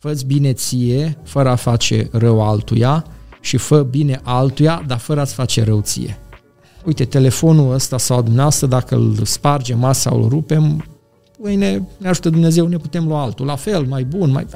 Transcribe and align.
Fă-ți 0.00 0.26
bine 0.26 0.52
ție, 0.52 1.18
fără 1.22 1.48
a 1.48 1.54
face 1.54 2.08
rău 2.12 2.42
altuia 2.42 3.04
și 3.40 3.56
fă 3.56 3.82
bine 3.82 4.20
altuia, 4.22 4.84
dar 4.86 4.98
fără 4.98 5.20
a-ți 5.20 5.34
face 5.34 5.64
rău 5.64 5.80
ție. 5.80 6.18
Uite, 6.84 7.04
telefonul 7.04 7.72
ăsta 7.72 7.98
sau 7.98 8.22
dumneavoastră, 8.22 8.66
dacă 8.66 8.94
îl 8.94 9.24
spargem 9.24 9.78
masa 9.78 10.10
sau 10.10 10.22
îl 10.22 10.28
rupem, 10.28 10.84
mâine 11.38 11.88
ne 11.98 12.08
ajută 12.08 12.30
Dumnezeu, 12.30 12.66
ne 12.66 12.76
putem 12.76 13.06
lua 13.06 13.22
altul. 13.22 13.46
La 13.46 13.56
fel, 13.56 13.84
mai 13.84 14.04
bun, 14.04 14.30
mai... 14.30 14.46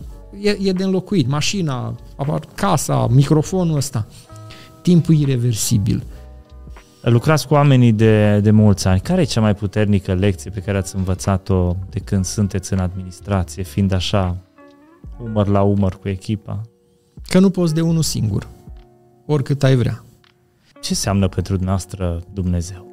E, 0.41 0.57
e 0.61 0.73
de 0.73 0.85
înlocuit. 0.85 1.29
Mașina, 1.29 1.95
casa, 2.55 3.07
microfonul 3.11 3.77
ăsta. 3.77 4.07
Timpul 4.83 5.15
irreversibil. 5.15 6.03
Lucrați 7.01 7.47
cu 7.47 7.55
oamenii 7.55 7.93
de, 7.93 8.41
de 8.43 8.51
mulți 8.51 8.87
ani. 8.87 9.01
Care 9.01 9.21
e 9.21 9.25
cea 9.25 9.41
mai 9.41 9.55
puternică 9.55 10.15
lecție 10.15 10.51
pe 10.51 10.61
care 10.61 10.79
ați 10.79 10.97
învățat-o 10.97 11.77
de 11.91 11.99
când 11.99 12.25
sunteți 12.25 12.73
în 12.73 12.79
administrație, 12.79 13.63
fiind 13.63 13.93
așa 13.93 14.37
umăr 15.25 15.47
la 15.47 15.63
umăr 15.63 15.99
cu 15.99 16.09
echipa? 16.09 16.61
Că 17.29 17.39
nu 17.39 17.51
poți 17.51 17.75
de 17.75 17.81
unul 17.81 18.03
singur, 18.03 18.49
oricât 19.27 19.63
ai 19.63 19.77
vrea. 19.77 20.05
Ce 20.73 20.89
înseamnă 20.89 21.29
pentru 21.29 21.53
dumneavoastră 21.53 22.23
Dumnezeu? 22.33 22.92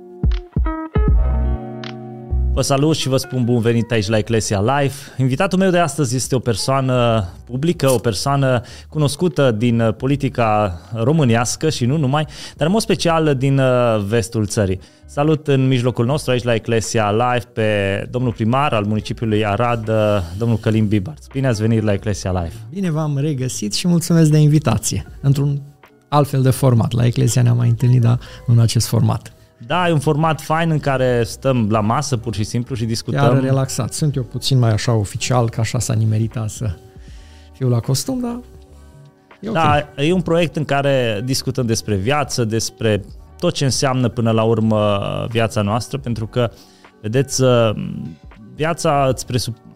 Vă 2.59 2.65
salut 2.65 2.95
și 2.95 3.07
vă 3.07 3.17
spun 3.17 3.43
bun 3.43 3.59
venit 3.59 3.91
aici 3.91 4.07
la 4.07 4.17
Eclesia 4.17 4.59
Live. 4.59 4.93
Invitatul 5.17 5.59
meu 5.59 5.69
de 5.69 5.77
astăzi 5.77 6.15
este 6.15 6.35
o 6.35 6.39
persoană 6.39 7.27
publică, 7.45 7.89
o 7.89 7.97
persoană 7.97 8.61
cunoscută 8.89 9.51
din 9.51 9.95
politica 9.97 10.81
românească 10.93 11.69
și 11.69 11.85
nu 11.85 11.97
numai, 11.97 12.25
dar 12.55 12.67
în 12.67 12.73
mod 12.73 12.81
special 12.81 13.35
din 13.35 13.59
uh, 13.59 14.03
vestul 14.07 14.45
țării. 14.45 14.79
Salut 15.05 15.47
în 15.47 15.67
mijlocul 15.67 16.05
nostru 16.05 16.31
aici 16.31 16.43
la 16.43 16.53
Eclesia 16.53 17.11
Live 17.11 17.45
pe 17.53 18.07
domnul 18.11 18.33
primar 18.33 18.73
al 18.73 18.85
municipiului 18.85 19.45
Arad, 19.45 19.89
uh, 19.89 19.95
domnul 20.37 20.57
Călim 20.57 20.87
Bibarț. 20.87 21.25
Bine 21.27 21.47
ați 21.47 21.61
venit 21.61 21.83
la 21.83 21.93
Eclesia 21.93 22.31
Live. 22.31 22.53
Bine 22.69 22.91
v-am 22.91 23.17
regăsit 23.17 23.73
și 23.73 23.87
mulțumesc 23.87 24.31
de 24.31 24.37
invitație. 24.37 25.05
Într-un 25.21 25.61
altfel 26.07 26.41
de 26.41 26.49
format. 26.49 26.91
La 26.91 27.05
Eclesia 27.05 27.41
ne-am 27.41 27.57
mai 27.57 27.69
întâlnit, 27.69 28.01
dar 28.01 28.19
în 28.47 28.59
acest 28.59 28.87
format. 28.87 29.33
Da, 29.67 29.87
e 29.87 29.91
un 29.91 29.99
format 29.99 30.41
fain 30.41 30.69
în 30.69 30.79
care 30.79 31.23
stăm 31.23 31.67
la 31.69 31.79
masă 31.79 32.17
pur 32.17 32.33
și 32.35 32.43
simplu 32.43 32.75
și 32.75 32.85
discutăm. 32.85 33.19
Chiar 33.19 33.41
relaxat. 33.41 33.93
Sunt 33.93 34.15
eu 34.15 34.23
puțin 34.23 34.59
mai 34.59 34.71
așa 34.71 34.93
oficial, 34.93 35.49
că 35.49 35.59
așa 35.59 35.79
s-a 35.79 35.93
nimerita 35.93 36.47
să 36.47 36.75
fiu 37.53 37.69
la 37.69 37.79
costum, 37.79 38.19
dar 38.19 38.39
e 39.39 39.49
okay. 39.49 39.87
Da, 39.95 40.03
e 40.03 40.13
un 40.13 40.21
proiect 40.21 40.55
în 40.55 40.65
care 40.65 41.21
discutăm 41.25 41.65
despre 41.65 41.95
viață, 41.95 42.45
despre 42.45 43.03
tot 43.39 43.53
ce 43.53 43.63
înseamnă 43.63 44.09
până 44.09 44.31
la 44.31 44.43
urmă 44.43 44.99
viața 45.29 45.61
noastră, 45.61 45.97
pentru 45.97 46.27
că, 46.27 46.51
vedeți, 47.01 47.43
viața 48.55 49.05
îți 49.07 49.25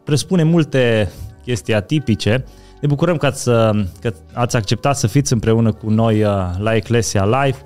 presupune 0.03 0.43
multe 0.43 1.11
chestii 1.43 1.73
atipice. 1.73 2.45
Ne 2.81 2.87
bucurăm 2.87 3.17
că 3.17 3.25
ați, 3.25 3.45
că 3.99 4.13
ați 4.33 4.55
acceptat 4.55 4.97
să 4.97 5.07
fiți 5.07 5.33
împreună 5.33 5.71
cu 5.71 5.89
noi 5.89 6.23
uh, 6.23 6.29
la 6.57 6.75
Eclesia 6.75 7.25
Live 7.25 7.57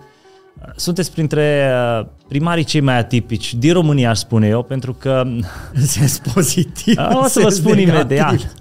sunteți 0.76 1.12
printre 1.12 1.72
uh, 2.00 2.06
primarii 2.28 2.64
cei 2.64 2.82
mai 2.82 2.98
atipici 2.98 3.54
din 3.54 3.73
România, 3.73 4.10
aș 4.10 4.18
spune 4.18 4.48
eu, 4.48 4.64
pentru 4.64 4.94
că... 4.94 5.24
În 5.74 5.86
sens 5.86 6.22
pozitiv. 6.34 6.96
O 7.24 7.28
să 7.28 7.40
vă 7.40 7.50
spun 7.50 7.76
negativ. 7.76 8.18
imediat. 8.18 8.54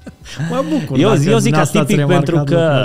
Mă 0.51 0.65
bucur. 0.79 0.99
Eu, 0.99 1.15
eu 1.25 1.39
zic 1.39 1.57
atipic 1.57 2.07
pentru 2.07 2.43
că 2.45 2.85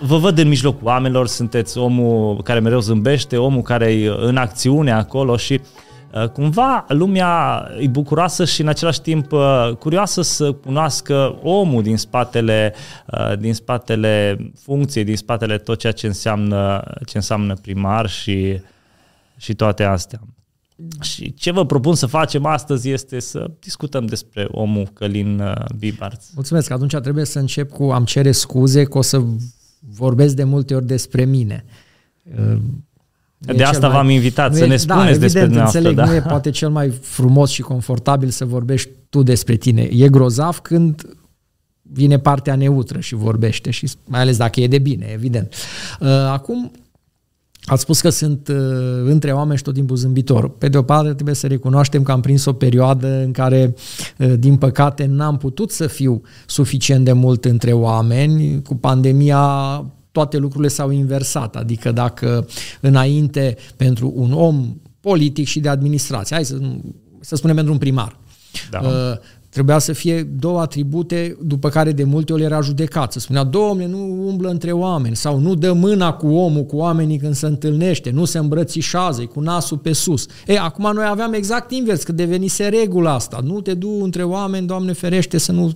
vă 0.00 0.16
văd 0.16 0.38
în 0.38 0.48
mijlocul 0.48 0.86
oamenilor, 0.86 1.26
sunteți 1.26 1.78
omul 1.78 2.42
care 2.42 2.60
mereu 2.60 2.80
zâmbește, 2.80 3.36
omul 3.36 3.62
care 3.62 3.92
e 3.92 4.14
în 4.20 4.36
acțiune 4.36 4.92
acolo 4.92 5.36
și 5.36 5.52
uh, 5.52 5.60
Uh, 5.60 5.85
cumva 6.32 6.84
lumea 6.88 7.62
e 7.80 7.86
bucuroasă 7.86 8.44
și 8.44 8.60
în 8.60 8.68
același 8.68 9.00
timp 9.00 9.32
uh, 9.32 9.70
curioasă 9.78 10.22
să 10.22 10.52
cunoască 10.52 11.38
omul 11.42 11.82
din 11.82 11.96
spatele, 11.96 12.74
uh, 13.06 13.38
din 13.38 13.54
spatele 13.54 14.38
funcției, 14.60 15.04
din 15.04 15.16
spatele 15.16 15.58
tot 15.58 15.78
ceea 15.78 15.92
ce 15.92 16.06
înseamnă, 16.06 16.84
ce 17.06 17.16
înseamnă 17.16 17.54
primar 17.54 18.08
și, 18.08 18.60
și 19.36 19.54
toate 19.54 19.84
astea. 19.84 20.20
Și 21.00 21.34
ce 21.34 21.50
vă 21.50 21.66
propun 21.66 21.94
să 21.94 22.06
facem 22.06 22.46
astăzi 22.46 22.90
este 22.90 23.20
să 23.20 23.50
discutăm 23.60 24.06
despre 24.06 24.46
omul 24.50 24.86
Călin 24.92 25.42
Bibarț. 25.78 26.26
Mulțumesc. 26.34 26.70
Atunci 26.70 26.96
trebuie 26.96 27.24
să 27.24 27.38
încep 27.38 27.70
cu 27.70 27.82
am 27.84 28.04
cere 28.04 28.32
scuze 28.32 28.84
că 28.84 28.98
o 28.98 29.02
să 29.02 29.22
vorbesc 29.80 30.34
de 30.34 30.44
multe 30.44 30.74
ori 30.74 30.86
despre 30.86 31.24
mine. 31.24 31.64
De 33.38 33.62
asta 33.62 33.88
v-am 33.88 34.08
invitat, 34.08 34.54
să 34.54 34.64
e, 34.64 34.66
ne 34.66 34.74
da, 34.74 34.76
spuneți 34.76 34.86
da, 34.86 35.08
evident, 35.08 35.20
despre 35.20 35.40
dumneavoastră. 35.40 35.78
Înțeleg, 35.78 36.04
da. 36.04 36.10
nu 36.10 36.14
e 36.14 36.30
poate 36.30 36.50
cel 36.50 36.70
mai 36.70 36.90
frumos 37.00 37.50
și 37.50 37.62
confortabil 37.62 38.28
să 38.28 38.44
vorbești 38.44 38.90
tu 39.08 39.22
despre 39.22 39.56
tine. 39.56 39.82
E 39.82 40.08
grozav 40.08 40.58
când 40.58 41.02
vine 41.82 42.18
partea 42.18 42.54
neutră 42.54 43.00
și 43.00 43.14
vorbește, 43.14 43.70
și 43.70 43.90
mai 44.04 44.20
ales 44.20 44.36
dacă 44.36 44.60
e 44.60 44.66
de 44.66 44.78
bine, 44.78 45.06
evident. 45.12 45.54
Uh, 46.00 46.08
acum, 46.08 46.72
Ați 47.68 47.82
spus 47.82 48.00
că 48.00 48.08
sunt 48.08 48.48
uh, 48.48 48.56
între 49.04 49.32
oameni 49.32 49.56
și 49.56 49.62
tot 49.62 49.74
timpul 49.74 49.96
zâmbitor. 49.96 50.48
Pe 50.48 50.68
de 50.68 50.78
o 50.78 50.82
parte 50.82 51.12
trebuie 51.12 51.34
să 51.34 51.46
recunoaștem 51.46 52.02
că 52.02 52.12
am 52.12 52.20
prins 52.20 52.44
o 52.44 52.52
perioadă 52.52 53.22
în 53.22 53.32
care, 53.32 53.74
uh, 54.18 54.32
din 54.38 54.56
păcate, 54.56 55.06
n-am 55.06 55.36
putut 55.36 55.70
să 55.70 55.86
fiu 55.86 56.22
suficient 56.46 57.04
de 57.04 57.12
mult 57.12 57.44
între 57.44 57.72
oameni. 57.72 58.62
Cu 58.62 58.74
pandemia 58.74 59.84
toate 60.16 60.36
lucrurile 60.36 60.68
s-au 60.68 60.90
inversat. 60.90 61.56
Adică 61.56 61.92
dacă 61.92 62.46
înainte 62.80 63.56
pentru 63.76 64.12
un 64.16 64.32
om 64.32 64.76
politic 65.00 65.46
și 65.46 65.60
de 65.60 65.68
administrație, 65.68 66.36
hai 66.36 66.44
să, 66.44 66.58
să 67.20 67.36
spunem 67.36 67.54
pentru 67.54 67.72
un 67.72 67.78
primar, 67.78 68.18
da. 68.70 68.80
uh, 68.80 69.18
trebuia 69.48 69.78
să 69.78 69.92
fie 69.92 70.22
două 70.22 70.60
atribute 70.60 71.36
după 71.42 71.68
care 71.68 71.92
de 71.92 72.04
multe 72.04 72.32
ori 72.32 72.42
era 72.42 72.60
judecat. 72.60 73.12
Să 73.12 73.18
spunea, 73.18 73.44
domne, 73.44 73.86
nu 73.86 74.26
umblă 74.26 74.48
între 74.48 74.72
oameni 74.72 75.16
sau 75.16 75.38
nu 75.38 75.54
dă 75.54 75.72
mâna 75.72 76.12
cu 76.12 76.26
omul, 76.26 76.64
cu 76.64 76.76
oamenii 76.76 77.18
când 77.18 77.34
se 77.34 77.46
întâlnește, 77.46 78.10
nu 78.10 78.24
se 78.24 78.38
îmbrățișează, 78.38 79.22
cu 79.22 79.40
nasul 79.40 79.78
pe 79.78 79.92
sus. 79.92 80.26
E, 80.46 80.58
acum 80.58 80.90
noi 80.94 81.06
aveam 81.08 81.32
exact 81.32 81.70
invers, 81.70 82.02
că 82.02 82.12
devenise 82.12 82.68
regula 82.68 83.12
asta. 83.14 83.40
Nu 83.44 83.60
te 83.60 83.74
du 83.74 84.00
între 84.02 84.22
oameni, 84.22 84.66
Doamne 84.66 84.92
ferește, 84.92 85.38
să 85.38 85.52
nu 85.52 85.72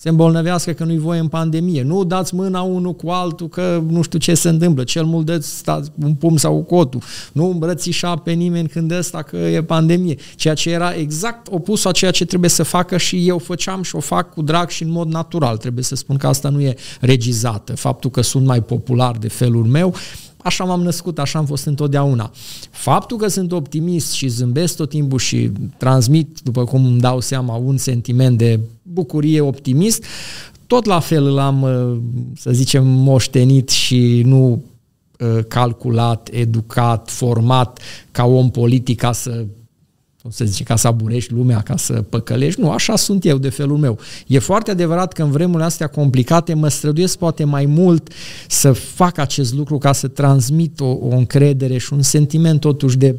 se 0.00 0.08
îmbolnăvească 0.08 0.72
că 0.72 0.84
nu-i 0.84 0.98
voie 0.98 1.20
în 1.20 1.28
pandemie. 1.28 1.82
Nu 1.82 2.04
dați 2.04 2.34
mâna 2.34 2.60
unul 2.60 2.94
cu 2.94 3.08
altul 3.08 3.48
că 3.48 3.82
nu 3.88 4.02
știu 4.02 4.18
ce 4.18 4.34
se 4.34 4.48
întâmplă. 4.48 4.84
Cel 4.84 5.04
mult 5.04 5.26
dați 5.26 5.90
un 6.02 6.14
pum 6.14 6.36
sau 6.36 6.62
cotul. 6.62 7.02
Nu 7.32 7.50
îmbrățișa 7.50 8.16
pe 8.16 8.32
nimeni 8.32 8.68
când 8.68 8.90
ăsta 8.90 9.22
că 9.22 9.36
e 9.36 9.62
pandemie. 9.62 10.16
Ceea 10.36 10.54
ce 10.54 10.70
era 10.70 10.94
exact 10.94 11.46
opusul 11.50 11.90
a 11.90 11.92
ceea 11.92 12.10
ce 12.10 12.24
trebuie 12.24 12.50
să 12.50 12.62
facă 12.62 12.96
și 12.96 13.28
eu 13.28 13.38
făceam 13.38 13.82
și 13.82 13.96
o 13.96 14.00
fac 14.00 14.34
cu 14.34 14.42
drag 14.42 14.68
și 14.68 14.82
în 14.82 14.90
mod 14.90 15.08
natural. 15.08 15.56
Trebuie 15.56 15.84
să 15.84 15.94
spun 15.94 16.16
că 16.16 16.26
asta 16.26 16.48
nu 16.48 16.60
e 16.60 16.74
regizată. 17.00 17.76
Faptul 17.76 18.10
că 18.10 18.20
sunt 18.20 18.46
mai 18.46 18.62
popular 18.62 19.16
de 19.16 19.28
felul 19.28 19.64
meu 19.64 19.94
așa 20.48 20.64
m-am 20.64 20.82
născut, 20.82 21.18
așa 21.18 21.38
am 21.38 21.46
fost 21.46 21.66
întotdeauna. 21.66 22.30
Faptul 22.70 23.16
că 23.16 23.28
sunt 23.28 23.52
optimist 23.52 24.12
și 24.12 24.28
zâmbesc 24.28 24.76
tot 24.76 24.88
timpul 24.88 25.18
și 25.18 25.50
transmit, 25.76 26.38
după 26.42 26.64
cum 26.64 26.84
îmi 26.84 27.00
dau 27.00 27.20
seama, 27.20 27.54
un 27.54 27.76
sentiment 27.76 28.38
de 28.38 28.60
bucurie 28.82 29.40
optimist, 29.40 30.04
tot 30.66 30.84
la 30.84 31.00
fel 31.00 31.34
l-am, 31.34 31.62
uh, 31.62 31.98
să 32.36 32.50
zicem, 32.50 32.86
moștenit 32.86 33.68
și 33.68 34.22
nu 34.24 34.62
uh, 35.18 35.44
calculat, 35.48 36.28
educat, 36.32 37.10
format 37.10 37.80
ca 38.10 38.24
om 38.24 38.50
politic 38.50 38.98
ca 38.98 39.12
să 39.12 39.44
cum 40.28 40.36
să 40.36 40.44
zice, 40.44 40.62
ca 40.62 40.76
să 40.76 40.86
aburești 40.86 41.32
lumea, 41.32 41.60
ca 41.60 41.76
să 41.76 41.92
păcălești. 41.92 42.60
Nu, 42.60 42.70
așa 42.70 42.96
sunt 42.96 43.24
eu 43.24 43.38
de 43.38 43.48
felul 43.48 43.76
meu. 43.76 43.98
E 44.26 44.38
foarte 44.38 44.70
adevărat 44.70 45.12
că 45.12 45.22
în 45.22 45.30
vremurile 45.30 45.64
astea 45.64 45.86
complicate 45.86 46.54
mă 46.54 46.68
străduiesc 46.68 47.18
poate 47.18 47.44
mai 47.44 47.66
mult 47.66 48.12
să 48.48 48.72
fac 48.72 49.18
acest 49.18 49.54
lucru 49.54 49.78
ca 49.78 49.92
să 49.92 50.08
transmit 50.08 50.80
o, 50.80 50.86
o 50.86 51.08
încredere 51.08 51.78
și 51.78 51.92
un 51.92 52.02
sentiment 52.02 52.60
totuși 52.60 52.96
de 52.96 53.14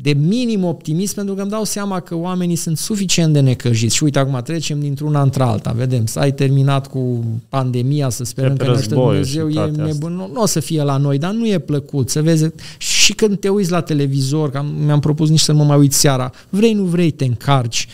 de 0.00 0.12
minim 0.12 0.64
optimism 0.64 1.14
pentru 1.14 1.34
că 1.34 1.40
îmi 1.40 1.50
dau 1.50 1.64
seama 1.64 2.00
că 2.00 2.14
oamenii 2.14 2.56
sunt 2.56 2.78
suficient 2.78 3.32
de 3.32 3.40
necăjiți. 3.40 3.94
Și 3.94 4.02
uite, 4.02 4.18
acum 4.18 4.40
trecem 4.44 4.80
dintr-una 4.80 5.22
într-alta, 5.22 5.70
vedem, 5.70 6.06
să 6.06 6.18
ai 6.18 6.32
terminat 6.32 6.86
cu 6.86 7.24
pandemia, 7.48 8.08
să 8.08 8.24
sperăm 8.24 8.56
că 8.56 8.64
ne 8.64 8.80
Dumnezeu, 8.88 9.48
e 9.48 9.64
nebun, 9.64 10.12
nu, 10.12 10.30
nu 10.32 10.42
o 10.42 10.46
să 10.46 10.60
fie 10.60 10.82
la 10.82 10.96
noi, 10.96 11.18
dar 11.18 11.32
nu 11.32 11.46
e 11.46 11.58
plăcut 11.58 12.10
să 12.10 12.22
vezi 12.22 12.46
și 12.78 13.12
când 13.12 13.38
te 13.38 13.48
uiți 13.48 13.70
la 13.70 13.80
televizor, 13.80 14.50
că 14.50 14.64
mi-am 14.84 15.00
propus 15.00 15.28
nici 15.28 15.40
să 15.40 15.52
nu 15.52 15.58
mă 15.58 15.64
mai 15.64 15.78
uit 15.78 15.92
seara, 15.92 16.32
vrei, 16.48 16.72
nu 16.72 16.84
vrei, 16.84 17.10
te 17.10 17.24
încarci 17.24 17.88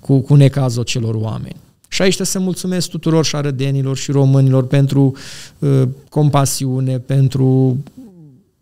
cu, 0.00 0.18
cu 0.18 0.34
necazul 0.34 0.82
celor 0.82 1.14
oameni. 1.14 1.56
Și 1.88 2.02
aici 2.02 2.20
să 2.20 2.38
mulțumesc 2.38 2.88
tuturor 2.88 3.24
și 3.24 3.30
șarădenilor 3.30 3.96
și 3.96 4.10
românilor 4.10 4.66
pentru 4.66 5.12
uh, 5.58 5.82
compasiune, 6.08 6.98
pentru 6.98 7.76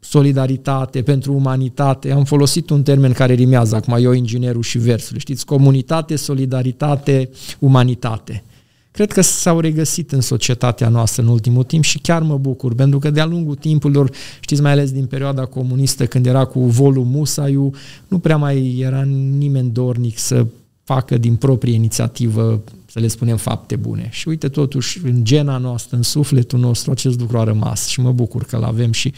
solidaritate, 0.08 1.02
pentru 1.02 1.34
umanitate. 1.34 2.10
Am 2.10 2.24
folosit 2.24 2.70
un 2.70 2.82
termen 2.82 3.12
care 3.12 3.34
rimează 3.34 3.76
acum, 3.76 3.96
eu 4.00 4.12
inginerul 4.12 4.62
și 4.62 4.78
versul. 4.78 5.18
Știți, 5.18 5.44
comunitate, 5.44 6.16
solidaritate, 6.16 7.30
umanitate. 7.58 8.42
Cred 8.90 9.12
că 9.12 9.20
s-au 9.20 9.60
regăsit 9.60 10.12
în 10.12 10.20
societatea 10.20 10.88
noastră 10.88 11.22
în 11.22 11.28
ultimul 11.28 11.62
timp 11.62 11.84
și 11.84 11.98
chiar 11.98 12.22
mă 12.22 12.38
bucur, 12.38 12.74
pentru 12.74 12.98
că 12.98 13.10
de-a 13.10 13.24
lungul 13.24 13.54
timpurilor, 13.54 14.10
știți, 14.40 14.62
mai 14.62 14.72
ales 14.72 14.92
din 14.92 15.06
perioada 15.06 15.44
comunistă, 15.44 16.06
când 16.06 16.26
era 16.26 16.44
cu 16.44 16.60
volul 16.60 17.04
Musaiu, 17.04 17.70
nu 18.08 18.18
prea 18.18 18.36
mai 18.36 18.78
era 18.78 19.02
nimeni 19.38 19.70
dornic 19.70 20.18
să 20.18 20.46
facă 20.84 21.18
din 21.18 21.36
proprie 21.36 21.74
inițiativă, 21.74 22.62
să 22.86 23.00
le 23.00 23.06
spunem, 23.06 23.36
fapte 23.36 23.76
bune. 23.76 24.08
Și 24.12 24.28
uite, 24.28 24.48
totuși, 24.48 25.00
în 25.04 25.24
gena 25.24 25.58
noastră, 25.58 25.96
în 25.96 26.02
sufletul 26.02 26.58
nostru, 26.58 26.90
acest 26.90 27.20
lucru 27.20 27.38
a 27.38 27.44
rămas 27.44 27.86
și 27.86 28.00
mă 28.00 28.12
bucur 28.12 28.44
că 28.44 28.56
l-avem 28.56 28.92
și 28.92 29.12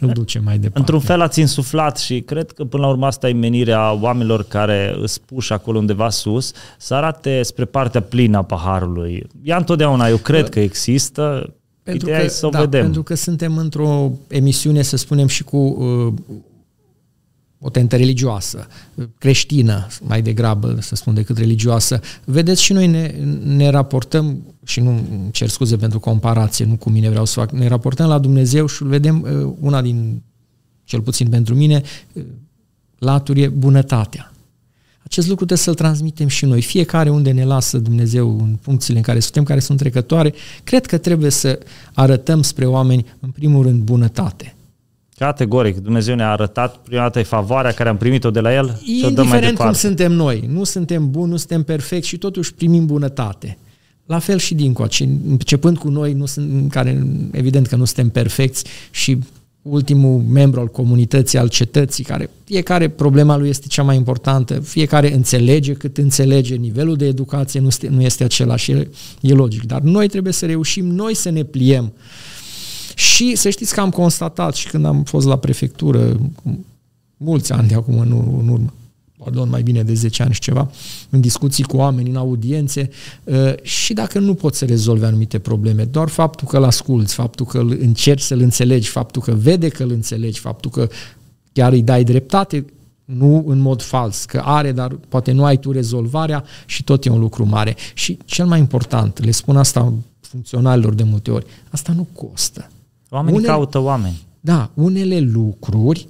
îl 0.00 0.12
duce 0.12 0.38
mai 0.38 0.54
departe. 0.54 0.78
Într-un 0.78 1.00
fel 1.00 1.20
ați 1.20 1.40
insuflat 1.40 1.98
și 1.98 2.20
cred 2.20 2.50
că 2.50 2.64
până 2.64 2.82
la 2.82 2.88
urmă 2.88 3.06
asta 3.06 3.28
e 3.28 3.32
menirea 3.32 3.92
oamenilor 3.92 4.44
care 4.44 4.96
îți 5.00 5.20
puși 5.20 5.52
acolo 5.52 5.78
undeva 5.78 6.10
sus, 6.10 6.52
să 6.78 6.94
arate 6.94 7.42
spre 7.42 7.64
partea 7.64 8.00
plină 8.02 8.36
a 8.36 8.42
paharului. 8.42 9.26
Ea 9.42 9.56
întotdeauna, 9.56 10.08
eu 10.08 10.16
cred 10.16 10.48
că 10.48 10.60
există, 10.60 11.54
pentru 11.82 12.08
Ideea 12.08 12.22
că, 12.22 12.28
să 12.28 12.46
o 12.46 12.50
da, 12.50 12.58
vedem. 12.58 12.82
Pentru 12.82 13.02
că 13.02 13.14
suntem 13.14 13.56
într-o 13.56 14.12
emisiune, 14.28 14.82
să 14.82 14.96
spunem, 14.96 15.26
și 15.26 15.44
cu 15.44 15.56
uh, 15.56 16.12
o 17.60 17.70
tentă 17.70 17.96
religioasă, 17.96 18.66
creștină 19.18 19.86
mai 20.00 20.22
degrabă, 20.22 20.76
să 20.80 20.94
spun, 20.94 21.14
decât 21.14 21.38
religioasă. 21.38 22.00
Vedeți, 22.24 22.62
și 22.62 22.72
noi 22.72 22.86
ne, 22.86 23.14
ne 23.44 23.68
raportăm, 23.68 24.42
și 24.64 24.80
nu 24.80 25.00
cer 25.32 25.48
scuze 25.48 25.76
pentru 25.76 26.00
comparație, 26.00 26.64
nu 26.64 26.76
cu 26.76 26.90
mine 26.90 27.08
vreau 27.08 27.24
să 27.24 27.40
fac, 27.40 27.50
ne 27.50 27.68
raportăm 27.68 28.08
la 28.08 28.18
Dumnezeu 28.18 28.66
și 28.66 28.82
îl 28.82 28.88
vedem 28.88 29.22
uh, 29.22 29.52
una 29.60 29.82
din, 29.82 30.22
cel 30.84 31.00
puțin 31.00 31.28
pentru 31.28 31.54
mine, 31.54 31.82
uh, 32.12 32.24
laturi 32.98 33.42
e 33.42 33.48
bunătatea. 33.48 34.32
Acest 35.02 35.28
lucru 35.28 35.44
trebuie 35.44 35.66
să-l 35.66 35.74
transmitem 35.74 36.28
și 36.28 36.44
noi. 36.44 36.62
Fiecare 36.62 37.10
unde 37.10 37.30
ne 37.30 37.44
lasă 37.44 37.78
Dumnezeu 37.78 38.40
în 38.40 38.56
funcțiile 38.60 38.98
în 38.98 39.04
care 39.04 39.20
suntem, 39.20 39.44
care 39.44 39.60
sunt 39.60 39.78
trecătoare, 39.78 40.34
cred 40.64 40.86
că 40.86 40.98
trebuie 40.98 41.30
să 41.30 41.58
arătăm 41.94 42.42
spre 42.42 42.66
oameni, 42.66 43.06
în 43.20 43.30
primul 43.30 43.62
rând, 43.62 43.82
bunătate. 43.82 44.56
Categoric, 45.18 45.76
Dumnezeu 45.76 46.14
ne-a 46.14 46.30
arătat 46.30 46.76
prima 46.76 47.02
dată 47.02 47.22
favoarea 47.22 47.72
care 47.72 47.88
am 47.88 47.96
primit-o 47.96 48.30
de 48.30 48.40
la 48.40 48.54
El 48.54 48.80
și 48.84 49.02
o 49.04 49.10
dăm 49.10 49.26
mai 49.28 49.40
departe. 49.40 49.62
cum 49.62 49.72
suntem 49.72 50.12
noi, 50.12 50.48
nu 50.52 50.64
suntem 50.64 51.10
buni, 51.10 51.30
nu 51.30 51.36
suntem 51.36 51.62
perfecti 51.62 52.08
și 52.08 52.18
totuși 52.18 52.54
primim 52.54 52.86
bunătate. 52.86 53.58
La 54.06 54.18
fel 54.18 54.38
și 54.38 54.54
dincoace, 54.54 55.04
începând 55.28 55.78
cu 55.78 55.88
noi, 55.88 56.12
nu 56.12 56.26
sunt, 56.26 56.70
care 56.70 57.06
evident 57.30 57.66
că 57.66 57.76
nu 57.76 57.84
suntem 57.84 58.08
perfecți 58.08 58.64
și 58.90 59.18
ultimul 59.62 60.22
membru 60.22 60.60
al 60.60 60.68
comunității, 60.68 61.38
al 61.38 61.48
cetății, 61.48 62.04
care 62.04 62.30
fiecare 62.44 62.88
problema 62.88 63.36
lui 63.36 63.48
este 63.48 63.66
cea 63.66 63.82
mai 63.82 63.96
importantă, 63.96 64.60
fiecare 64.60 65.14
înțelege 65.14 65.72
cât 65.72 65.98
înțelege, 65.98 66.54
nivelul 66.54 66.96
de 66.96 67.06
educație 67.06 67.60
nu 67.60 67.66
este, 67.66 67.88
nu 67.88 68.02
este 68.02 68.24
același, 68.24 68.70
e, 68.70 68.88
e 69.20 69.32
logic, 69.32 69.64
dar 69.64 69.80
noi 69.80 70.08
trebuie 70.08 70.32
să 70.32 70.46
reușim 70.46 70.86
noi 70.86 71.14
să 71.14 71.30
ne 71.30 71.42
pliem. 71.42 71.92
Și 72.98 73.34
să 73.34 73.50
știți 73.50 73.74
că 73.74 73.80
am 73.80 73.90
constatat 73.90 74.54
și 74.54 74.68
când 74.68 74.84
am 74.84 75.02
fost 75.02 75.26
la 75.26 75.36
prefectură, 75.36 76.20
mulți 77.16 77.52
ani 77.52 77.68
de 77.68 77.74
acum 77.74 77.98
în, 77.98 78.12
în 78.38 78.48
urmă, 78.48 78.72
pardon, 79.18 79.48
mai 79.48 79.62
bine 79.62 79.82
de 79.82 79.94
10 79.94 80.22
ani 80.22 80.32
și 80.32 80.40
ceva, 80.40 80.70
în 81.10 81.20
discuții 81.20 81.64
cu 81.64 81.76
oameni, 81.76 82.08
în 82.08 82.16
audiențe 82.16 82.90
uh, 83.24 83.52
și 83.62 83.92
dacă 83.92 84.18
nu 84.18 84.34
poți 84.34 84.58
să 84.58 84.64
rezolvi 84.64 85.04
anumite 85.04 85.38
probleme, 85.38 85.84
doar 85.84 86.08
faptul 86.08 86.48
că 86.48 86.56
îl 86.56 86.64
asculți, 86.64 87.14
faptul 87.14 87.46
că 87.46 87.58
îl 87.58 87.76
încerci 87.80 88.20
să-l 88.20 88.40
înțelegi, 88.40 88.88
faptul 88.88 89.22
că 89.22 89.32
vede 89.32 89.68
că 89.68 89.82
îl 89.82 89.90
înțelegi, 89.90 90.40
faptul 90.40 90.70
că 90.70 90.88
chiar 91.52 91.72
îi 91.72 91.82
dai 91.82 92.04
dreptate, 92.04 92.64
nu 93.04 93.44
în 93.46 93.58
mod 93.58 93.82
fals, 93.82 94.24
că 94.24 94.42
are, 94.44 94.72
dar 94.72 94.98
poate 95.08 95.32
nu 95.32 95.44
ai 95.44 95.58
tu 95.58 95.72
rezolvarea 95.72 96.44
și 96.66 96.84
tot 96.84 97.04
e 97.04 97.10
un 97.10 97.20
lucru 97.20 97.46
mare. 97.46 97.76
Și 97.94 98.18
cel 98.24 98.46
mai 98.46 98.58
important, 98.58 99.24
le 99.24 99.30
spun 99.30 99.56
asta 99.56 99.92
funcționarilor 100.20 100.94
de 100.94 101.02
multe 101.02 101.30
ori, 101.30 101.46
asta 101.70 101.92
nu 101.92 102.06
costă. 102.12 102.70
Oamenii 103.10 103.38
Une, 103.38 103.46
caută 103.46 103.78
oameni. 103.78 104.22
Da, 104.40 104.70
unele 104.74 105.20
lucruri 105.20 106.08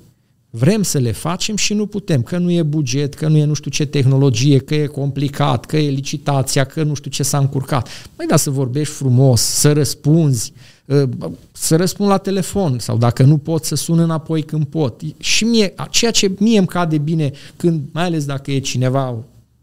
Vrem 0.50 0.83
să 0.83 0.99
le 0.99 1.12
facem 1.12 1.56
și 1.56 1.75
nu 1.75 1.87
putem, 1.87 2.23
că 2.23 2.39
nu 2.39 2.50
e 2.50 2.62
buget, 2.62 3.15
că 3.15 3.29
nu 3.29 3.37
e 3.37 3.45
nu 3.45 3.55
știu 3.55 3.71
ce 3.71 3.87
tehnologie, 3.87 4.59
că 4.59 4.75
e 4.75 4.87
complicat, 4.87 5.65
că 5.65 5.77
e 5.77 5.91
licitația, 5.91 6.65
că 6.65 6.83
nu 6.83 6.95
știu 6.95 7.11
ce 7.11 7.23
s-a 7.23 7.39
încurcat. 7.39 7.89
Mai 8.17 8.27
da 8.27 8.37
să 8.37 8.50
vorbești 8.50 8.95
frumos, 8.95 9.41
să 9.41 9.73
răspunzi, 9.73 10.53
ă, 10.89 11.09
să 11.53 11.77
răspund 11.77 12.09
la 12.09 12.17
telefon 12.17 12.79
sau 12.79 12.97
dacă 12.97 13.23
nu 13.23 13.39
pot 13.39 13.65
să 13.65 13.75
sun 13.75 13.99
înapoi 13.99 14.43
când 14.43 14.67
pot. 14.67 15.00
Și 15.19 15.45
mie, 15.45 15.75
ceea 15.91 16.11
ce 16.11 16.33
mie 16.39 16.59
îmi 16.59 16.67
cade 16.67 16.99
bine 16.99 17.33
când, 17.56 17.83
mai 17.93 18.05
ales 18.05 18.25
dacă 18.25 18.50
e 18.50 18.59
cineva 18.59 19.17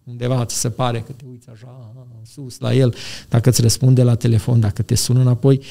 undeva 0.03 0.45
ți 0.45 0.55
se 0.55 0.69
pare 0.69 1.03
că 1.05 1.11
te 1.11 1.23
uiți 1.29 1.47
așa 1.53 1.93
sus 2.33 2.59
la 2.59 2.73
el, 2.73 2.93
dacă 3.29 3.49
îți 3.49 3.61
răspunde 3.61 4.03
la 4.03 4.15
telefon, 4.15 4.59
dacă 4.59 4.81
te 4.81 4.95
sună 4.95 5.19
înapoi, 5.19 5.61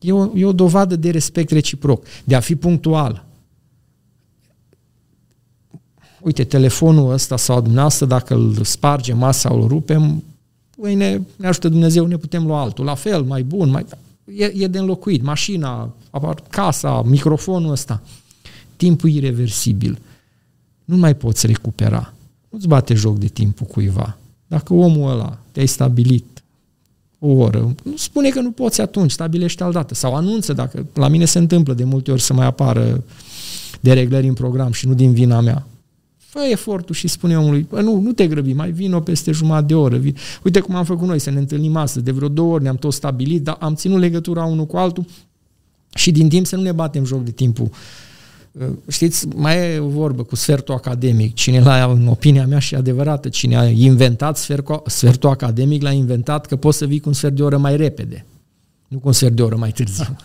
e 0.00 0.12
o, 0.12 0.30
e 0.34 0.44
o 0.44 0.52
dovadă 0.52 0.96
de 0.96 1.10
respect 1.10 1.50
reciproc, 1.50 2.04
de 2.24 2.34
a 2.34 2.40
fi 2.40 2.56
punctual, 2.56 3.24
uite, 6.20 6.44
telefonul 6.44 7.12
ăsta 7.12 7.36
sau 7.36 7.60
dumneavoastră, 7.60 8.06
dacă 8.06 8.34
îl 8.34 8.62
spargem 8.62 9.18
masa 9.18 9.48
sau 9.48 9.62
îl 9.62 9.68
rupem, 9.68 10.22
mâine 10.76 11.26
ne 11.36 11.46
ajută 11.46 11.68
Dumnezeu, 11.68 12.06
ne 12.06 12.16
putem 12.16 12.46
lua 12.46 12.60
altul. 12.60 12.84
La 12.84 12.94
fel, 12.94 13.22
mai 13.22 13.42
bun, 13.42 13.70
mai... 13.70 13.86
E, 14.36 14.44
e 14.44 14.66
de 14.66 14.78
înlocuit. 14.78 15.22
Mașina, 15.22 15.94
casa, 16.50 17.02
microfonul 17.02 17.70
ăsta. 17.70 18.02
Timpul 18.76 19.10
irreversibil. 19.10 19.98
Nu 20.84 20.96
mai 20.96 21.14
poți 21.14 21.46
recupera. 21.46 22.12
Nu-ți 22.48 22.68
bate 22.68 22.94
joc 22.94 23.18
de 23.18 23.26
timpul 23.26 23.66
cuiva. 23.66 24.16
Dacă 24.46 24.74
omul 24.74 25.10
ăla 25.10 25.38
te-ai 25.52 25.66
stabilit 25.66 26.39
o 27.20 27.28
oră, 27.28 27.74
nu 27.82 27.96
spune 27.96 28.28
că 28.28 28.40
nu 28.40 28.50
poți 28.50 28.80
atunci, 28.80 29.10
stabilește 29.10 29.68
dată. 29.72 29.94
Sau 29.94 30.14
anunță, 30.14 30.52
dacă 30.52 30.86
la 30.94 31.08
mine 31.08 31.24
se 31.24 31.38
întâmplă 31.38 31.74
de 31.74 31.84
multe 31.84 32.10
ori 32.10 32.20
să 32.20 32.32
mai 32.32 32.46
apară 32.46 33.04
dereglări 33.80 34.26
în 34.26 34.34
program 34.34 34.72
și 34.72 34.86
nu 34.86 34.94
din 34.94 35.12
vina 35.12 35.40
mea 35.40 35.66
fă 36.30 36.40
efortul 36.50 36.94
și 36.94 37.08
spune 37.08 37.38
omului, 37.38 37.66
bă, 37.70 37.80
nu, 37.80 38.00
nu 38.00 38.12
te 38.12 38.26
grăbi, 38.26 38.52
mai 38.52 38.70
vin 38.70 38.94
o 38.94 39.00
peste 39.00 39.32
jumătate 39.32 39.66
de 39.66 39.74
oră. 39.74 39.96
Vin. 39.96 40.16
Uite 40.42 40.60
cum 40.60 40.74
am 40.74 40.84
făcut 40.84 41.08
noi, 41.08 41.18
să 41.18 41.30
ne 41.30 41.38
întâlnim 41.38 41.76
astăzi, 41.76 42.04
de 42.04 42.10
vreo 42.10 42.28
două 42.28 42.52
ori 42.52 42.62
ne-am 42.62 42.76
tot 42.76 42.92
stabilit, 42.92 43.42
dar 43.42 43.56
am 43.60 43.74
ținut 43.74 43.98
legătura 43.98 44.44
unul 44.44 44.66
cu 44.66 44.76
altul 44.76 45.04
și 45.94 46.10
din 46.10 46.28
timp 46.28 46.46
să 46.46 46.56
nu 46.56 46.62
ne 46.62 46.72
batem 46.72 47.04
joc 47.04 47.24
de 47.24 47.30
timpul. 47.30 47.70
Uh, 48.52 48.66
știți, 48.88 49.26
mai 49.36 49.74
e 49.74 49.78
o 49.78 49.88
vorbă 49.88 50.22
cu 50.22 50.36
sfertul 50.36 50.74
academic. 50.74 51.34
Cine 51.34 51.60
l-a, 51.60 51.84
în 51.84 52.06
opinia 52.06 52.46
mea 52.46 52.58
și 52.58 52.74
adevărată, 52.74 53.28
cine 53.28 53.56
a 53.56 53.68
inventat 53.68 54.48
sfertul 54.86 55.30
academic, 55.30 55.82
l-a 55.82 55.92
inventat 55.92 56.46
că 56.46 56.56
poți 56.56 56.78
să 56.78 56.86
vii 56.86 57.00
cu 57.00 57.08
un 57.08 57.14
sfert 57.14 57.34
de 57.34 57.42
oră 57.42 57.56
mai 57.56 57.76
repede, 57.76 58.26
nu 58.88 58.98
cu 58.98 59.06
un 59.06 59.12
sfert 59.12 59.32
de 59.32 59.42
oră 59.42 59.56
mai 59.56 59.70
târziu. 59.70 60.16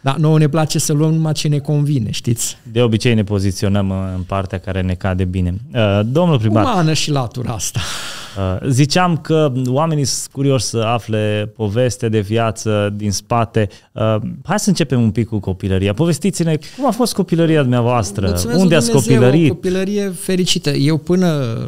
Dar 0.00 0.16
nouă 0.16 0.38
ne 0.38 0.48
place 0.48 0.78
să 0.78 0.92
luăm 0.92 1.12
numai 1.12 1.32
ce 1.32 1.48
ne 1.48 1.58
convine, 1.58 2.10
știți? 2.10 2.56
De 2.72 2.82
obicei 2.82 3.14
ne 3.14 3.24
poziționăm 3.24 3.90
în 3.90 4.22
partea 4.26 4.58
care 4.58 4.80
ne 4.80 4.94
cade 4.94 5.24
bine. 5.24 5.54
Uh, 5.74 6.00
domnul 6.06 6.38
primar... 6.38 6.64
Umană 6.64 6.92
și 6.92 7.10
latura 7.10 7.52
asta. 7.52 7.80
Uh, 8.38 8.68
ziceam 8.68 9.16
că 9.16 9.52
oamenii 9.66 10.04
sunt 10.04 10.32
curioși 10.32 10.64
să 10.64 10.78
afle 10.78 11.52
poveste 11.56 12.08
de 12.08 12.20
viață 12.20 12.92
din 12.96 13.12
spate. 13.12 13.68
Uh, 13.92 14.16
hai 14.44 14.58
să 14.58 14.68
începem 14.68 15.02
un 15.02 15.10
pic 15.10 15.28
cu 15.28 15.38
copilăria. 15.38 15.92
Povestiți-ne 15.92 16.58
cum 16.76 16.86
a 16.86 16.90
fost 16.90 17.14
copilăria 17.14 17.60
dumneavoastră? 17.60 18.26
Mulțumesc 18.26 18.58
Unde 18.58 18.74
ați 18.74 18.90
copilărit? 18.90 19.50
O 19.50 19.54
copilărie 19.54 20.08
fericită. 20.08 20.70
Eu 20.70 20.96
până 20.96 21.58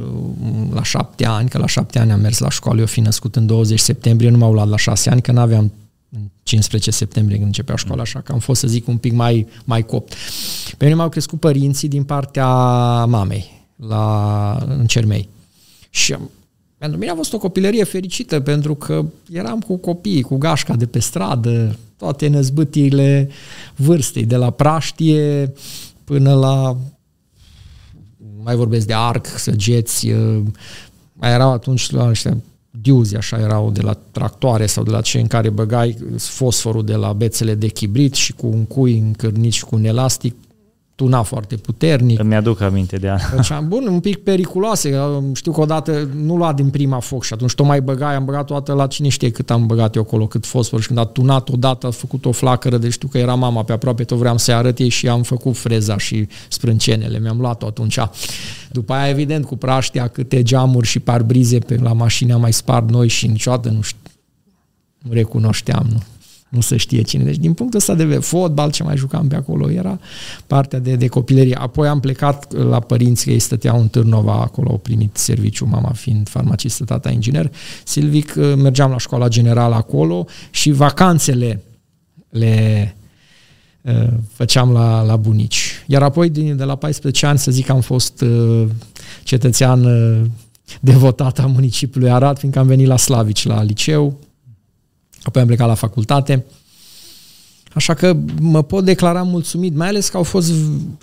la 0.74 0.82
șapte 0.82 1.26
ani, 1.26 1.48
că 1.48 1.58
la 1.58 1.66
șapte 1.66 1.98
ani 1.98 2.12
am 2.12 2.20
mers 2.20 2.38
la 2.38 2.50
școală, 2.50 2.80
eu 2.80 2.86
fi 2.86 3.00
născut 3.00 3.36
în 3.36 3.46
20 3.46 3.78
septembrie, 3.78 4.30
nu 4.30 4.38
m-au 4.38 4.52
luat 4.52 4.68
la 4.68 4.76
șase 4.76 5.10
ani, 5.10 5.22
că 5.22 5.32
n-aveam 5.32 5.72
în 6.10 6.20
15 6.42 6.90
septembrie 6.90 7.36
când 7.36 7.46
începea 7.46 7.76
școala, 7.76 8.02
așa 8.02 8.20
că 8.20 8.32
am 8.32 8.38
fost, 8.38 8.60
să 8.60 8.66
zic, 8.66 8.88
un 8.88 8.96
pic 8.96 9.12
mai, 9.12 9.46
mai 9.64 9.82
copt. 9.82 10.14
Pe 10.76 10.84
mine 10.84 10.96
m-au 10.96 11.08
crescut 11.08 11.40
părinții 11.40 11.88
din 11.88 12.04
partea 12.04 12.46
mamei, 13.04 13.66
la, 13.88 14.66
în 14.68 14.86
Cermei. 14.86 15.28
Și 15.90 16.16
pentru 16.82 17.00
mine 17.00 17.10
a 17.10 17.14
fost 17.14 17.32
o 17.32 17.38
copilărie 17.38 17.84
fericită, 17.84 18.40
pentru 18.40 18.74
că 18.74 19.04
eram 19.32 19.60
cu 19.60 19.76
copii, 19.76 20.22
cu 20.22 20.36
gașca 20.36 20.74
de 20.74 20.86
pe 20.86 20.98
stradă, 20.98 21.76
toate 21.96 22.28
năzbâtiile 22.28 23.28
vârstei, 23.76 24.24
de 24.24 24.36
la 24.36 24.50
praștie 24.50 25.52
până 26.04 26.34
la 26.34 26.76
mai 28.42 28.54
vorbesc 28.54 28.86
de 28.86 28.94
arc, 28.94 29.26
săgeți, 29.26 30.10
mai 31.12 31.32
erau 31.32 31.52
atunci 31.52 31.90
la 31.90 32.08
ăștia 32.08 32.36
diuzi, 32.70 33.16
așa 33.16 33.38
erau 33.38 33.70
de 33.70 33.80
la 33.80 33.98
tractoare 34.10 34.66
sau 34.66 34.84
de 34.84 34.90
la 34.90 35.00
ce 35.00 35.20
în 35.20 35.26
care 35.26 35.50
băgai 35.50 35.96
fosforul 36.16 36.84
de 36.84 36.94
la 36.94 37.12
bețele 37.12 37.54
de 37.54 37.68
chibrit 37.68 38.14
și 38.14 38.32
cu 38.32 38.46
un 38.46 38.64
cui 38.64 38.98
încărnit 38.98 39.52
și 39.52 39.64
cu 39.64 39.74
un 39.74 39.84
elastic 39.84 40.34
tuna 40.94 41.22
foarte 41.22 41.56
puternic. 41.56 42.18
Îmi 42.18 42.34
aduc 42.34 42.60
aminte 42.60 42.96
de 42.96 43.08
asta. 43.08 43.36
Deci, 43.36 43.52
bun, 43.66 43.86
un 43.86 44.00
pic 44.00 44.16
periculoase. 44.16 45.00
Știu 45.34 45.52
că 45.52 45.60
odată 45.60 46.08
nu 46.16 46.36
lua 46.36 46.52
din 46.52 46.70
prima 46.70 46.98
foc 46.98 47.24
și 47.24 47.32
atunci 47.32 47.54
tot 47.54 47.66
mai 47.66 47.80
băgai, 47.80 48.14
am 48.14 48.24
băgat 48.24 48.46
toată 48.46 48.72
la 48.72 48.86
cine 48.86 49.08
știe 49.08 49.30
cât 49.30 49.50
am 49.50 49.66
băgat 49.66 49.94
eu 49.94 50.02
acolo, 50.02 50.26
cât 50.26 50.46
fosfor 50.46 50.80
și 50.80 50.86
când 50.86 50.98
a 50.98 51.04
tunat 51.04 51.48
odată, 51.48 51.86
a 51.86 51.90
făcut 51.90 52.24
o 52.24 52.32
flacără, 52.32 52.78
deci 52.78 52.92
știu 52.92 53.08
că 53.08 53.18
era 53.18 53.34
mama 53.34 53.64
pe 53.64 53.72
aproape, 53.72 54.04
tot 54.04 54.18
vreau 54.18 54.38
să-i 54.38 54.54
arăt 54.54 54.78
ei 54.78 54.88
și 54.88 55.08
am 55.08 55.22
făcut 55.22 55.56
freza 55.56 55.98
și 55.98 56.28
sprâncenele, 56.48 57.18
mi-am 57.18 57.40
luat-o 57.40 57.66
atunci. 57.66 57.98
După 58.70 58.92
aia, 58.92 59.08
evident, 59.08 59.46
cu 59.46 59.56
praștia, 59.56 60.08
câte 60.08 60.42
geamuri 60.42 60.86
și 60.86 61.00
parbrize 61.00 61.58
pe 61.58 61.76
la 61.76 61.92
mașini 61.92 62.32
am 62.32 62.40
mai 62.40 62.52
spart 62.52 62.90
noi 62.90 63.08
și 63.08 63.26
niciodată 63.26 63.68
nu 63.68 63.80
știu, 63.80 63.98
nu 64.98 65.12
recunoșteam, 65.12 65.86
nu. 65.90 66.02
Nu 66.52 66.60
se 66.60 66.76
știe 66.76 67.02
cine. 67.02 67.24
Deci 67.24 67.36
din 67.36 67.52
punctul 67.52 67.78
ăsta 67.78 67.94
de 67.94 68.02
vedere, 68.02 68.20
fotbal, 68.20 68.70
ce 68.70 68.82
mai 68.82 68.96
jucam 68.96 69.28
pe 69.28 69.36
acolo, 69.36 69.70
era 69.70 69.98
partea 70.46 70.78
de, 70.78 70.94
de 70.96 71.06
copilărie. 71.06 71.54
Apoi 71.54 71.88
am 71.88 72.00
plecat 72.00 72.52
la 72.68 72.80
părinți, 72.80 73.24
că 73.24 73.30
ei 73.30 73.38
stăteau 73.38 73.80
în 73.80 73.88
Târnova, 73.88 74.32
acolo 74.32 74.70
au 74.70 74.78
primit 74.78 75.16
serviciu, 75.16 75.66
mama 75.66 75.92
fiind 75.92 76.28
farmacistă, 76.28 76.84
tata 76.84 77.10
inginer. 77.10 77.52
Silvic, 77.84 78.34
uh, 78.36 78.52
mergeam 78.56 78.90
la 78.90 78.98
școala 78.98 79.28
generală 79.28 79.74
acolo 79.74 80.26
și 80.50 80.70
vacanțele 80.70 81.62
le 82.28 82.96
uh, 83.80 84.08
făceam 84.32 84.72
la, 84.72 85.02
la 85.02 85.16
bunici. 85.16 85.84
Iar 85.86 86.02
apoi, 86.02 86.30
din, 86.30 86.56
de 86.56 86.64
la 86.64 86.76
14 86.76 87.26
ani, 87.26 87.38
să 87.38 87.50
zic 87.50 87.66
că 87.66 87.72
am 87.72 87.80
fost 87.80 88.20
uh, 88.20 88.68
cetățean 89.22 89.84
uh, 89.84 90.20
devotat 90.80 91.38
a 91.38 91.46
municipiului 91.46 92.10
Arad, 92.10 92.38
fiindcă 92.38 92.60
am 92.60 92.66
venit 92.66 92.86
la 92.86 92.96
Slavici, 92.96 93.46
la 93.46 93.62
liceu, 93.62 94.18
apoi 95.22 95.42
am 95.42 95.46
plecat 95.46 95.66
la 95.66 95.74
facultate. 95.74 96.44
Așa 97.74 97.94
că 97.94 98.16
mă 98.40 98.62
pot 98.62 98.84
declara 98.84 99.22
mulțumit, 99.22 99.74
mai 99.74 99.88
ales 99.88 100.08
că 100.08 100.16
au 100.16 100.22
fost, 100.22 100.52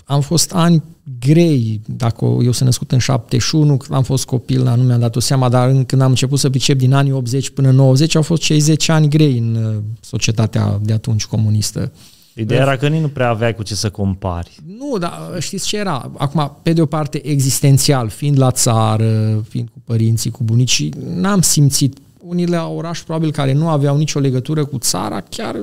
am 0.04 0.20
fost 0.20 0.52
ani 0.52 0.82
grei, 1.18 1.80
dacă 1.86 2.24
eu 2.24 2.52
sunt 2.52 2.60
născut 2.68 2.92
în 2.92 2.98
71, 2.98 3.76
când 3.76 3.94
am 3.98 4.02
fost 4.02 4.24
copil, 4.24 4.62
nu 4.62 4.82
mi-am 4.82 5.00
dat 5.00 5.16
o 5.16 5.20
seama, 5.20 5.48
dar 5.48 5.84
când 5.86 6.02
am 6.02 6.08
început 6.08 6.38
să 6.38 6.50
pricep 6.50 6.78
din 6.78 6.92
anii 6.92 7.12
80 7.12 7.50
până 7.50 7.70
90, 7.70 8.14
au 8.14 8.22
fost 8.22 8.42
cei 8.42 8.58
10 8.58 8.92
ani 8.92 9.08
grei 9.08 9.38
în 9.38 9.54
uh, 9.54 9.82
societatea 10.00 10.78
de 10.82 10.92
atunci 10.92 11.26
comunistă. 11.26 11.92
Ideea 12.34 12.60
era 12.60 12.76
că 12.76 12.88
nici 12.88 13.00
nu 13.00 13.08
prea 13.08 13.28
aveai 13.28 13.54
cu 13.54 13.62
ce 13.62 13.74
să 13.74 13.90
compari. 13.90 14.56
Nu, 14.78 14.98
dar 14.98 15.12
știți 15.38 15.66
ce 15.66 15.76
era? 15.76 16.10
Acum, 16.16 16.58
pe 16.62 16.72
de 16.72 16.80
o 16.80 16.86
parte, 16.86 17.26
existențial, 17.28 18.08
fiind 18.08 18.38
la 18.38 18.50
țară, 18.50 19.44
fiind 19.48 19.68
cu 19.68 19.82
părinții, 19.84 20.30
cu 20.30 20.42
bunicii, 20.44 20.92
n-am 21.14 21.40
simțit 21.40 21.98
unile 22.20 22.56
oraș 22.56 23.00
probabil 23.00 23.32
care 23.32 23.52
nu 23.52 23.68
aveau 23.68 23.96
nicio 23.96 24.18
legătură 24.18 24.64
cu 24.64 24.78
țara, 24.78 25.20
chiar 25.20 25.54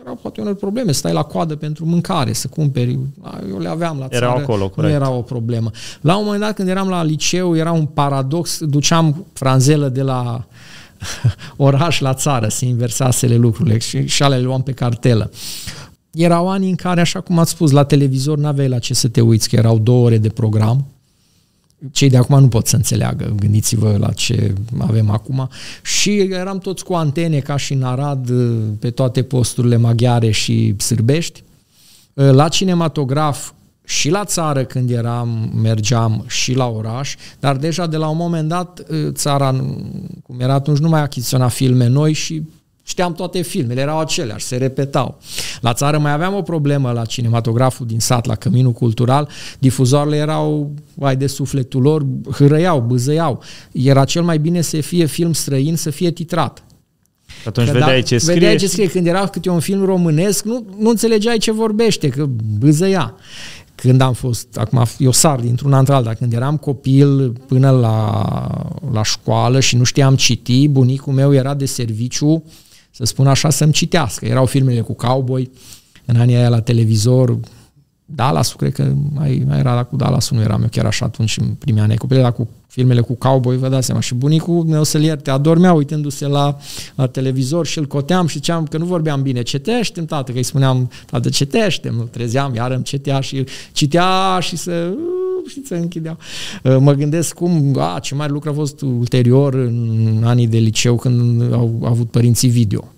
erau 0.00 0.14
poate 0.22 0.40
unele 0.40 0.56
probleme, 0.56 0.92
stai 0.92 1.12
la 1.12 1.22
coadă 1.22 1.56
pentru 1.56 1.84
mâncare, 1.84 2.32
să 2.32 2.48
cumperi, 2.48 2.98
eu 3.48 3.58
le 3.58 3.68
aveam 3.68 3.98
la 3.98 4.08
țară, 4.08 4.24
erau 4.24 4.36
acolo, 4.36 4.68
corect. 4.68 4.92
nu 4.92 5.00
era 5.04 5.10
o 5.10 5.22
problemă. 5.22 5.70
La 6.00 6.16
un 6.16 6.24
moment 6.24 6.42
dat 6.42 6.54
când 6.54 6.68
eram 6.68 6.88
la 6.88 7.02
liceu, 7.02 7.56
era 7.56 7.72
un 7.72 7.86
paradox, 7.86 8.58
duceam 8.64 9.26
franzelă 9.32 9.88
de 9.88 10.02
la 10.02 10.44
oraș 11.56 12.00
la 12.00 12.14
țară, 12.14 12.48
se 12.48 12.64
inversasele 12.64 13.36
lucrurile 13.36 13.78
și, 13.78 14.06
și 14.06 14.22
ale 14.22 14.40
luam 14.40 14.62
pe 14.62 14.72
cartelă. 14.72 15.30
Erau 16.10 16.50
ani 16.50 16.68
în 16.68 16.74
care, 16.74 17.00
așa 17.00 17.20
cum 17.20 17.38
ați 17.38 17.50
spus, 17.50 17.70
la 17.70 17.84
televizor 17.84 18.38
n-aveai 18.38 18.68
la 18.68 18.78
ce 18.78 18.94
să 18.94 19.08
te 19.08 19.20
uiți, 19.20 19.48
că 19.48 19.56
erau 19.56 19.78
două 19.78 20.04
ore 20.04 20.18
de 20.18 20.28
program, 20.28 20.86
cei 21.90 22.10
de 22.10 22.16
acum 22.16 22.40
nu 22.40 22.48
pot 22.48 22.66
să 22.66 22.76
înțeleagă, 22.76 23.34
gândiți-vă 23.36 23.96
la 23.98 24.12
ce 24.12 24.54
avem 24.78 25.10
acum. 25.10 25.48
Și 25.82 26.16
eram 26.16 26.58
toți 26.58 26.84
cu 26.84 26.92
antene 26.92 27.38
ca 27.38 27.56
și 27.56 27.72
în 27.72 27.82
Arad 27.82 28.30
pe 28.78 28.90
toate 28.90 29.22
posturile 29.22 29.76
maghiare 29.76 30.30
și 30.30 30.74
sârbești. 30.78 31.42
La 32.14 32.48
cinematograf 32.48 33.52
și 33.84 34.10
la 34.10 34.24
țară 34.24 34.64
când 34.64 34.90
eram, 34.90 35.50
mergeam 35.62 36.24
și 36.28 36.54
la 36.54 36.66
oraș, 36.66 37.14
dar 37.40 37.56
deja 37.56 37.86
de 37.86 37.96
la 37.96 38.08
un 38.08 38.16
moment 38.16 38.48
dat 38.48 38.82
țara, 39.10 39.64
cum 40.22 40.40
era 40.40 40.52
atunci, 40.52 40.78
nu 40.78 40.88
mai 40.88 41.00
achiziționa 41.00 41.48
filme 41.48 41.86
noi 41.86 42.12
și 42.12 42.42
Știam 42.90 43.12
toate 43.12 43.42
filmele, 43.42 43.80
erau 43.80 43.98
aceleași, 43.98 44.44
se 44.44 44.56
repetau. 44.56 45.18
La 45.60 45.72
țară 45.72 45.98
mai 45.98 46.12
aveam 46.12 46.34
o 46.34 46.42
problemă 46.42 46.92
la 46.92 47.04
cinematograful 47.04 47.86
din 47.86 48.00
sat, 48.00 48.26
la 48.26 48.34
Căminul 48.34 48.72
Cultural. 48.72 49.28
Difuzoarele 49.58 50.16
erau, 50.16 50.74
ai 51.00 51.16
de 51.16 51.26
sufletul 51.26 51.82
lor, 51.82 52.06
hârăiau, 52.32 52.80
bâzăiau. 52.80 53.42
Era 53.72 54.04
cel 54.04 54.22
mai 54.22 54.38
bine 54.38 54.60
să 54.60 54.80
fie 54.80 55.06
film 55.06 55.32
străin, 55.32 55.76
să 55.76 55.90
fie 55.90 56.10
titrat. 56.10 56.64
Atunci 57.44 57.66
că 57.66 57.72
vedeai 57.72 58.00
da, 58.00 58.06
ce 58.06 58.18
scrie. 58.18 58.34
Vedeai 58.34 58.56
ce 58.56 58.66
scrie. 58.66 58.88
Când 58.88 59.06
era 59.06 59.26
câte 59.26 59.50
un 59.50 59.60
film 59.60 59.84
românesc, 59.84 60.44
nu, 60.44 60.64
nu 60.78 60.88
înțelegeai 60.88 61.38
ce 61.38 61.52
vorbește, 61.52 62.08
că 62.08 62.26
bâzăia 62.58 63.14
când 63.74 64.00
am 64.00 64.12
fost, 64.12 64.56
acum 64.56 64.84
eu 64.98 65.10
sar 65.10 65.40
dintr-un 65.40 65.72
an 65.72 65.84
dar 65.84 66.14
când 66.14 66.32
eram 66.32 66.56
copil 66.56 67.30
până 67.30 67.70
la, 67.70 68.24
la 68.92 69.02
școală 69.02 69.60
și 69.60 69.76
nu 69.76 69.84
știam 69.84 70.16
citi, 70.16 70.68
bunicul 70.68 71.12
meu 71.12 71.34
era 71.34 71.54
de 71.54 71.66
serviciu 71.66 72.44
să 73.00 73.06
spun 73.06 73.26
așa, 73.26 73.50
să-mi 73.50 73.72
citească. 73.72 74.26
Erau 74.26 74.46
filmele 74.46 74.80
cu 74.80 74.92
cowboy, 74.92 75.50
în 76.04 76.16
anii 76.16 76.34
aia 76.34 76.48
la 76.48 76.60
televizor, 76.60 77.38
Dallas, 78.14 78.52
cred 78.52 78.72
că 78.72 78.92
mai, 79.14 79.42
mai 79.46 79.58
era 79.58 79.74
la 79.74 79.84
cu 79.84 79.96
Dallas, 79.96 80.30
nu 80.30 80.40
eram 80.40 80.62
eu 80.62 80.68
chiar 80.70 80.84
așa 80.84 81.04
atunci 81.04 81.36
în 81.36 81.46
primii 81.46 81.82
ani 81.82 81.96
copil, 81.96 82.20
dar 82.20 82.32
cu 82.32 82.48
filmele 82.66 83.00
cu 83.00 83.14
cowboy, 83.14 83.56
vă 83.56 83.68
dați 83.68 83.86
seama. 83.86 84.00
Și 84.00 84.14
bunicul 84.14 84.64
meu 84.64 84.82
să-l 84.82 85.02
ierte, 85.02 85.30
adormea 85.30 85.72
uitându-se 85.72 86.26
la, 86.26 86.56
la 86.94 87.06
televizor 87.06 87.66
și 87.66 87.78
îl 87.78 87.86
coteam 87.86 88.26
și 88.26 88.34
ziceam 88.34 88.64
că 88.64 88.78
nu 88.78 88.84
vorbeam 88.84 89.22
bine. 89.22 89.42
Cetește 89.42 90.00
tată, 90.00 90.32
că 90.32 90.36
îi 90.36 90.42
spuneam, 90.42 90.90
tată, 91.06 91.28
cetește 91.28 91.90
Mă 91.90 92.02
trezeam, 92.02 92.54
iar 92.54 92.70
îmi 92.70 92.82
cetea 92.82 93.20
și 93.20 93.44
citea 93.72 94.38
și 94.40 94.56
să 94.56 94.92
și 95.52 95.66
se 95.66 95.76
închideau. 95.76 96.16
Uh, 96.62 96.76
mă 96.78 96.92
gândesc 96.92 97.34
cum, 97.34 97.78
a, 97.78 97.98
ce 97.98 98.14
mare 98.14 98.32
lucru 98.32 98.50
a 98.50 98.52
fost 98.52 98.80
ulterior 98.80 99.54
în 99.54 100.22
anii 100.24 100.46
de 100.46 100.58
liceu 100.58 100.96
când 100.96 101.52
au 101.52 101.80
avut 101.84 102.10
părinții 102.10 102.48
video. 102.48 102.92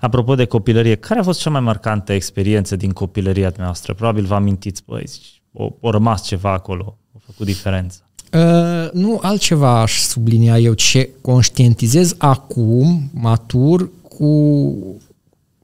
Apropo 0.00 0.34
de 0.34 0.44
copilărie, 0.44 0.94
care 0.94 1.20
a 1.20 1.22
fost 1.22 1.40
cea 1.40 1.50
mai 1.50 1.60
marcantă 1.60 2.12
experiență 2.12 2.76
din 2.76 2.90
copilăria 2.90 3.52
noastră? 3.58 3.94
Probabil 3.94 4.24
vă 4.24 4.34
amintiți, 4.34 4.82
băi, 4.86 5.04
o, 5.52 5.70
o 5.80 5.90
rămas 5.90 6.24
ceva 6.26 6.52
acolo, 6.52 6.98
a 7.14 7.18
făcut 7.24 7.46
diferență. 7.46 8.00
Uh, 8.32 8.90
nu, 8.92 9.18
altceva 9.22 9.80
aș 9.80 10.00
sublinia 10.00 10.58
eu, 10.58 10.72
ce 10.72 11.10
conștientizez 11.20 12.14
acum, 12.18 13.10
matur, 13.14 13.90
cu 14.02 14.26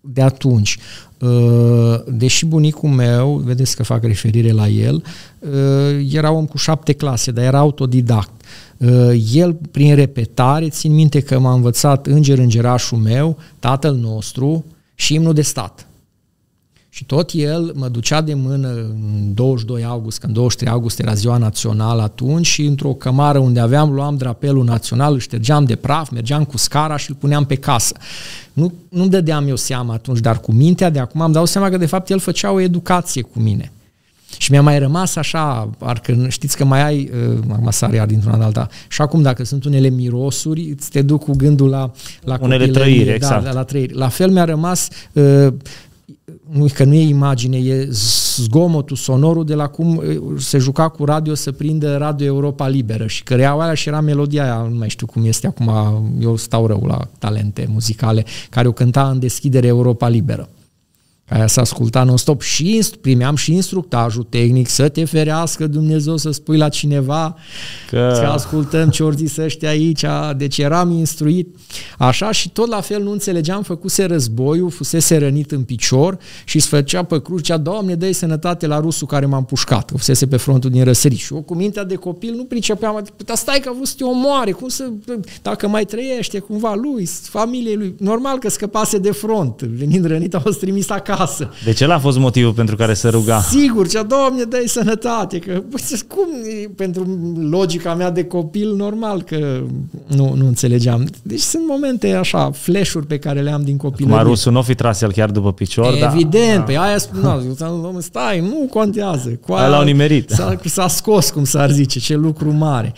de 0.03 0.23
atunci. 0.23 0.79
Uh, 1.19 2.01
deși 2.09 2.47
bunicul 2.47 2.89
meu, 2.89 3.37
vedeți 3.45 3.77
că 3.77 3.83
fac 3.83 4.05
referire 4.05 4.51
la 4.51 4.69
el, 4.69 5.05
uh, 5.39 5.51
era 6.13 6.33
om 6.33 6.47
cu 6.47 6.57
șapte 6.57 6.93
clase, 6.93 7.31
dar 7.31 7.45
era 7.45 7.59
autodidact. 7.59 8.31
Uh, 8.77 9.25
el, 9.33 9.57
prin 9.71 9.95
repetare, 9.95 10.69
țin 10.69 10.95
minte 10.95 11.21
că 11.21 11.39
m-a 11.39 11.53
învățat 11.53 12.07
Înger 12.07 12.39
Îngerașul 12.39 12.99
meu, 12.99 13.37
Tatăl 13.59 13.95
nostru 13.95 14.65
și 14.95 15.15
imnul 15.15 15.35
de 15.35 15.43
stat. 15.43 15.87
Și 16.95 17.05
tot 17.05 17.31
el 17.35 17.73
mă 17.75 17.89
ducea 17.89 18.21
de 18.21 18.35
mână 18.35 18.69
în 18.69 19.35
22 19.35 19.85
august, 19.85 20.19
când 20.19 20.35
23 20.35 20.73
august 20.73 20.99
era 20.99 21.15
ziua 21.15 21.37
națională 21.37 22.03
atunci 22.03 22.47
și 22.47 22.63
într-o 22.63 22.93
cămară 22.93 23.39
unde 23.39 23.61
aveam, 23.61 23.93
luam 23.93 24.17
drapelul 24.17 24.65
național, 24.65 25.13
îl 25.13 25.19
ștergeam 25.19 25.65
de 25.65 25.77
praf, 25.77 26.11
mergeam 26.11 26.45
cu 26.45 26.57
scara 26.57 26.97
și 26.97 27.11
îl 27.11 27.17
puneam 27.21 27.45
pe 27.45 27.55
casă. 27.55 27.95
Nu, 28.53 28.73
nu 28.89 29.09
dădeam 29.09 29.49
eu 29.49 29.57
seama 29.57 29.95
atunci, 29.95 30.19
dar 30.19 30.41
cu 30.41 30.53
mintea 30.53 30.91
de 30.91 30.99
acum 30.99 31.21
am 31.21 31.33
dau 31.33 31.45
seama 31.45 31.69
că 31.69 31.77
de 31.77 31.87
fapt 31.87 32.11
el 32.11 32.19
făcea 32.19 32.51
o 32.51 32.61
educație 32.61 33.23
cu 33.23 33.39
mine. 33.39 33.73
Și 34.39 34.51
mi-a 34.51 34.63
mai 34.63 34.79
rămas 34.79 35.17
așa, 35.17 35.71
parcă 35.79 36.27
știți 36.29 36.57
că 36.57 36.65
mai 36.65 36.83
ai, 36.83 37.11
uh, 37.29 37.39
acum 37.53 37.71
sar 37.71 37.93
iar 37.93 38.07
dintr-una 38.07 38.37
în 38.37 38.43
alta, 38.43 38.69
și 38.89 39.03
acum 39.03 39.23
dacă 39.23 39.45
sunt 39.45 39.65
unele 39.65 39.89
mirosuri, 39.89 40.71
îți 40.71 40.91
te 40.91 41.03
duc 41.03 41.25
cu 41.25 41.33
gândul 41.37 41.69
la, 41.69 41.93
la 42.25 42.39
unele 42.41 42.69
trăiri, 42.69 43.05
da, 43.05 43.15
exact. 43.15 43.45
la, 43.45 43.53
la 43.53 43.63
trăiri. 43.63 43.95
La 43.95 44.09
fel 44.09 44.31
mi-a 44.31 44.45
rămas 44.45 44.89
uh, 45.13 45.53
nu, 45.53 45.53
că 46.75 46.85
nu 46.85 46.95
e 46.95 47.09
imagine, 47.09 47.57
e 47.57 47.89
zgomotul, 47.91 48.97
sonorul 48.97 49.45
de 49.45 49.55
la 49.55 49.67
cum 49.67 50.03
se 50.39 50.59
juca 50.59 50.89
cu 50.89 51.05
radio 51.05 51.35
să 51.35 51.53
prindă 51.53 51.97
Radio 51.97 52.27
Europa 52.27 52.69
Liberă 52.69 53.07
și 53.07 53.23
căreau 53.23 53.61
aia 53.61 53.75
și 53.75 53.89
era 53.89 54.01
melodia 54.01 54.43
aia, 54.43 54.69
nu 54.71 54.77
mai 54.77 54.89
știu 54.89 55.07
cum 55.07 55.25
este 55.25 55.47
acum, 55.47 55.71
eu 56.21 56.37
stau 56.37 56.67
rău 56.67 56.85
la 56.87 57.09
talente 57.19 57.69
muzicale, 57.73 58.25
care 58.51 58.69
o 58.69 58.73
cânta 58.73 59.11
în 59.11 59.19
deschidere 59.19 59.67
Europa 59.67 60.09
Liberă. 60.09 60.49
Aia 61.33 61.47
să 61.47 61.61
asculta 61.61 62.03
non-stop 62.03 62.41
și 62.41 62.87
primeam 63.01 63.37
și 63.37 63.53
instructajul 63.53 64.23
tehnic 64.23 64.69
să 64.69 64.89
te 64.89 65.05
ferească 65.05 65.67
Dumnezeu 65.67 66.17
să 66.17 66.31
spui 66.31 66.57
la 66.57 66.69
cineva 66.69 67.37
că 67.91 68.13
să 68.15 68.21
ascultăm 68.21 68.89
ce 68.89 69.03
ori 69.03 69.17
zis 69.17 69.37
ăștia 69.37 69.69
aici, 69.69 70.05
deci 70.37 70.59
eram 70.59 70.91
instruit. 70.91 71.57
Așa 71.99 72.31
și 72.31 72.51
tot 72.51 72.69
la 72.69 72.81
fel 72.81 73.03
nu 73.03 73.11
înțelegeam, 73.11 73.63
făcuse 73.63 74.05
războiul, 74.05 74.71
fusese 74.71 75.17
rănit 75.17 75.51
în 75.51 75.63
picior 75.63 76.19
și 76.45 76.57
îți 76.57 76.69
făcea 76.69 77.03
pe 77.03 77.23
crucea, 77.23 77.57
Doamne, 77.57 77.95
dă 77.95 78.13
sănătate 78.13 78.67
la 78.67 78.81
rusul 78.81 79.07
care 79.07 79.27
m-a 79.27 79.37
împușcat, 79.37 79.91
că 79.91 79.97
fusese 79.97 80.27
pe 80.27 80.37
frontul 80.37 80.71
din 80.71 80.85
răsărit. 80.85 81.19
Și 81.19 81.35
eu 81.35 81.41
cu 81.43 81.55
mintea 81.55 81.85
de 81.85 81.95
copil 81.95 82.35
nu 82.35 82.45
pricepeam, 82.45 83.05
dar 83.25 83.37
stai 83.37 83.61
că 83.63 83.69
a 83.69 83.73
vrut 83.73 83.87
să 83.87 83.95
te 83.97 84.05
omoare, 84.05 84.51
cum 84.51 84.69
să, 84.69 84.91
dacă 85.43 85.69
mai 85.69 85.85
trăiește 85.85 86.39
cumva 86.39 86.75
lui, 86.75 87.07
familiei 87.23 87.77
lui, 87.77 87.95
normal 87.99 88.39
că 88.39 88.49
scăpase 88.49 88.99
de 88.99 89.11
front, 89.11 89.63
venind 89.63 90.05
rănit, 90.05 90.35
au 90.35 90.51
trimis 90.51 90.91
acasă 90.91 91.21
acasă. 91.23 91.51
Deci 91.65 91.81
el 91.81 91.91
a 91.91 91.99
fost 91.99 92.19
motivul 92.19 92.53
pentru 92.53 92.77
care 92.77 92.95
se 92.95 93.09
ruga. 93.09 93.41
Sigur, 93.41 93.89
cea, 93.89 94.03
Doamne, 94.03 94.43
dai 94.43 94.65
sănătate, 94.67 95.39
că 95.39 95.63
cum, 96.09 96.29
pentru 96.77 97.07
logica 97.51 97.95
mea 97.95 98.11
de 98.11 98.25
copil, 98.25 98.75
normal 98.75 99.23
că 99.23 99.63
nu, 100.07 100.35
nu 100.35 100.47
înțelegeam. 100.47 101.07
Deci 101.23 101.41
sunt 101.41 101.63
momente 101.67 102.13
așa, 102.13 102.51
flash-uri 102.51 103.07
pe 103.07 103.19
care 103.19 103.41
le 103.41 103.51
am 103.51 103.63
din 103.63 103.77
copilărie. 103.77 104.17
Acum 104.17 104.29
rusul 104.29 104.53
nu 104.53 104.59
o 104.59 104.63
fi 104.63 104.75
tras 104.75 105.01
el 105.01 105.13
chiar 105.13 105.31
după 105.31 105.53
picior, 105.53 105.95
Evident, 106.13 106.57
da. 106.57 106.63
pe 106.63 106.79
aia 106.79 106.99
spun, 106.99 107.55
stai, 108.01 108.41
nu 108.41 108.67
contează. 108.71 109.29
Cu 109.47 109.53
aia 109.53 109.69
l-au 109.69 109.85
nimerit. 109.85 110.31
S-a, 110.31 110.57
s-a 110.65 110.89
scos, 110.89 111.31
cum 111.31 111.45
s-ar 111.45 111.71
zice, 111.71 111.99
ce 111.99 112.15
lucru 112.15 112.53
mare. 112.53 112.95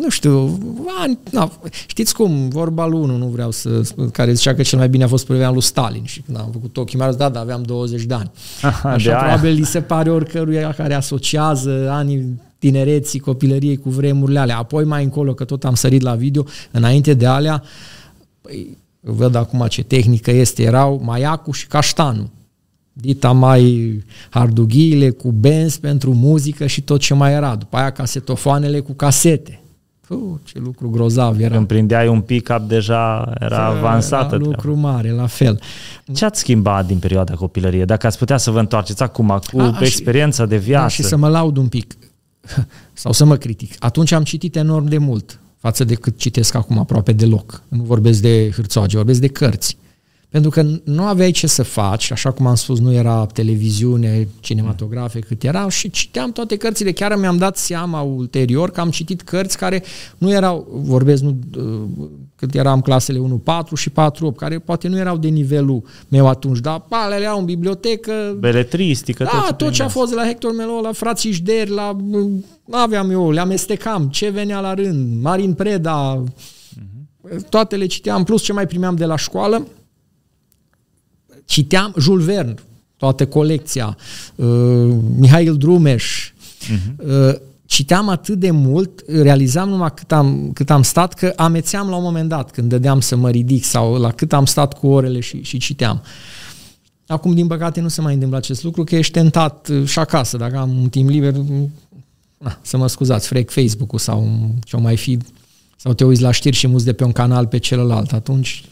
Nu 0.00 0.08
știu, 0.08 0.58
ani, 1.00 1.18
na, 1.30 1.52
știți 1.86 2.14
cum, 2.14 2.48
vorba 2.48 2.86
lui 2.86 3.00
unul, 3.00 3.18
nu 3.18 3.26
vreau 3.26 3.50
să, 3.50 3.80
care 4.12 4.32
zicea 4.32 4.54
că 4.54 4.62
cel 4.62 4.78
mai 4.78 4.88
bine 4.88 5.04
a 5.04 5.08
fost 5.08 5.26
perioada 5.26 5.52
lui 5.52 5.62
Stalin 5.62 6.04
și 6.04 6.20
când 6.20 6.38
am 6.38 6.48
făcut 6.52 6.76
ochii 6.76 6.98
mari, 6.98 7.16
da, 7.16 7.28
da, 7.28 7.40
aveam 7.40 7.62
20 7.62 8.02
de 8.02 8.14
ani. 8.14 8.30
Aha, 8.62 8.90
Așa 8.90 9.10
de 9.10 9.16
probabil 9.16 9.50
aia. 9.50 9.58
li 9.58 9.64
se 9.64 9.80
pare 9.80 10.10
oricăruia 10.10 10.72
care 10.72 10.94
asociază 10.94 11.88
anii 11.90 12.40
tinereții, 12.58 13.18
copilăriei 13.18 13.76
cu 13.76 13.90
vremurile 13.90 14.38
alea. 14.38 14.58
Apoi 14.58 14.84
mai 14.84 15.04
încolo, 15.04 15.34
că 15.34 15.44
tot 15.44 15.64
am 15.64 15.74
sărit 15.74 16.02
la 16.02 16.14
video, 16.14 16.44
înainte 16.70 17.14
de 17.14 17.26
alea, 17.26 17.62
păi, 18.40 18.76
văd 19.00 19.34
acum 19.34 19.66
ce 19.68 19.82
tehnică 19.82 20.30
este, 20.30 20.62
erau 20.62 21.00
Maiacu 21.04 21.52
și 21.52 21.66
Caștanu. 21.66 22.30
Dita 22.92 23.32
mai 23.32 24.04
hardughiile 24.30 25.10
cu 25.10 25.30
benzi 25.30 25.80
pentru 25.80 26.14
muzică 26.14 26.66
și 26.66 26.82
tot 26.82 27.00
ce 27.00 27.14
mai 27.14 27.32
era. 27.32 27.54
După 27.56 27.76
aia 27.76 27.90
casetofoanele 27.90 28.80
cu 28.80 28.92
casete. 28.92 29.61
Puh, 30.12 30.38
ce 30.44 30.58
lucru 30.58 30.90
grozav 30.90 31.40
era. 31.40 31.54
Când 31.54 31.66
prindeai 31.66 32.08
un 32.08 32.20
pick-up 32.20 32.60
deja 32.68 33.32
era 33.40 33.64
avansată. 33.64 34.34
Era 34.34 34.44
lucru 34.44 34.72
treaba. 34.72 34.90
mare, 34.90 35.10
la 35.10 35.26
fel. 35.26 35.60
Ce 36.14 36.24
ați 36.24 36.38
schimbat 36.38 36.86
din 36.86 36.98
perioada 36.98 37.34
copilăriei? 37.34 37.84
Dacă 37.84 38.06
ați 38.06 38.18
putea 38.18 38.36
să 38.36 38.50
vă 38.50 38.58
întoarceți 38.58 39.02
acum 39.02 39.38
cu 39.52 39.60
A, 39.60 39.78
experiența 39.80 40.42
și, 40.42 40.48
de 40.48 40.56
viață. 40.56 40.82
Da, 40.82 40.88
și 40.88 41.02
să 41.02 41.16
mă 41.16 41.28
laud 41.28 41.56
un 41.56 41.68
pic 41.68 41.96
sau 42.92 43.12
să 43.12 43.24
mă 43.24 43.36
critic. 43.36 43.74
Atunci 43.78 44.12
am 44.12 44.22
citit 44.22 44.56
enorm 44.56 44.84
de 44.84 44.98
mult 44.98 45.40
față 45.58 45.84
de 45.84 45.94
cât 45.94 46.18
citesc 46.18 46.54
acum 46.54 46.78
aproape 46.78 47.12
deloc. 47.12 47.62
Nu 47.68 47.82
vorbesc 47.82 48.20
de 48.20 48.50
hârțoage, 48.54 48.96
vorbesc 48.96 49.20
de 49.20 49.28
cărți. 49.28 49.76
Pentru 50.32 50.50
că 50.50 50.66
nu 50.84 51.02
aveai 51.02 51.30
ce 51.30 51.46
să 51.46 51.62
faci, 51.62 52.10
așa 52.10 52.30
cum 52.30 52.46
am 52.46 52.54
spus, 52.54 52.78
nu 52.78 52.92
era 52.92 53.26
televiziune, 53.26 54.28
cinematografe 54.40 55.18
cât 55.18 55.42
erau 55.42 55.68
și 55.68 55.90
citeam 55.90 56.32
toate 56.32 56.56
cărțile. 56.56 56.92
Chiar 56.92 57.16
mi-am 57.16 57.36
dat 57.36 57.56
seama 57.56 58.00
ulterior 58.00 58.70
că 58.70 58.80
am 58.80 58.90
citit 58.90 59.22
cărți 59.22 59.58
care 59.58 59.82
nu 60.18 60.30
erau, 60.30 60.66
vorbesc 60.70 61.22
nu, 61.22 61.38
uh, 61.56 62.08
cât 62.36 62.54
eram 62.54 62.80
clasele 62.80 63.18
1-4 63.18 63.74
și 63.74 63.90
4-8, 63.90 63.92
care 64.36 64.58
poate 64.58 64.88
nu 64.88 64.98
erau 64.98 65.16
de 65.16 65.28
nivelul 65.28 65.82
meu 66.08 66.28
atunci, 66.28 66.58
dar 66.58 66.84
alea 66.88 67.30
au 67.30 67.38
în 67.38 67.44
bibliotecă. 67.44 68.36
Beletristică, 68.38 69.24
da, 69.24 69.30
tot 69.30 69.46
ce, 69.46 69.54
tot 69.64 69.72
ce 69.72 69.82
a 69.82 69.88
fost 69.88 70.10
de 70.10 70.16
la 70.16 70.24
Hector 70.24 70.54
Melo, 70.54 70.80
la 70.80 70.92
frații 70.92 71.32
Șderi, 71.32 71.70
la... 71.70 71.96
aveam 72.70 73.10
eu, 73.10 73.30
le 73.30 73.40
amestecam, 73.40 74.08
ce 74.08 74.28
venea 74.28 74.60
la 74.60 74.74
rând, 74.74 75.22
Marin 75.22 75.52
Preda, 75.52 76.22
uh-huh. 76.22 77.48
toate 77.48 77.76
le 77.76 77.86
citeam, 77.86 78.24
plus 78.24 78.42
ce 78.42 78.52
mai 78.52 78.66
primeam 78.66 78.94
de 78.94 79.04
la 79.04 79.16
școală 79.16 79.66
citeam 81.52 81.94
Jules 81.98 82.24
Verne, 82.24 82.54
toată 82.96 83.26
colecția, 83.26 83.96
uh, 84.34 84.94
Mihail 85.16 85.56
Drumeș, 85.56 86.30
uh-huh. 86.30 87.06
uh, 87.06 87.34
citeam 87.66 88.08
atât 88.08 88.38
de 88.38 88.50
mult, 88.50 89.02
realizam 89.06 89.68
numai 89.68 89.94
cât 89.94 90.12
am, 90.12 90.50
cât 90.54 90.70
am 90.70 90.82
stat, 90.82 91.14
că 91.14 91.32
amețeam 91.36 91.88
la 91.88 91.96
un 91.96 92.02
moment 92.02 92.28
dat 92.28 92.50
când 92.50 92.68
dădeam 92.68 93.00
să 93.00 93.16
mă 93.16 93.30
ridic 93.30 93.64
sau 93.64 93.94
la 93.94 94.10
cât 94.10 94.32
am 94.32 94.44
stat 94.44 94.78
cu 94.78 94.86
orele 94.86 95.20
și, 95.20 95.42
și 95.42 95.58
citeam. 95.58 96.02
Acum, 97.06 97.34
din 97.34 97.46
păcate, 97.46 97.80
nu 97.80 97.88
se 97.88 98.00
mai 98.00 98.14
întâmplă 98.14 98.38
acest 98.38 98.62
lucru, 98.62 98.84
că 98.84 98.96
ești 98.96 99.12
tentat 99.12 99.68
uh, 99.68 99.86
și 99.86 99.98
acasă, 99.98 100.36
dacă 100.36 100.58
am 100.58 100.78
un 100.82 100.88
timp 100.88 101.08
liber, 101.08 101.34
na, 102.38 102.58
să 102.62 102.76
mă 102.76 102.86
scuzați, 102.86 103.26
frec 103.26 103.50
Facebook-ul 103.50 103.98
sau 103.98 104.50
ce 104.64 104.76
mai 104.76 104.96
fi, 104.96 105.18
sau 105.76 105.92
te 105.92 106.04
uiți 106.04 106.22
la 106.22 106.30
știri 106.30 106.56
și 106.56 106.66
muzi 106.66 106.84
de 106.84 106.92
pe 106.92 107.04
un 107.04 107.12
canal 107.12 107.46
pe 107.46 107.58
celălalt, 107.58 108.12
atunci 108.12 108.64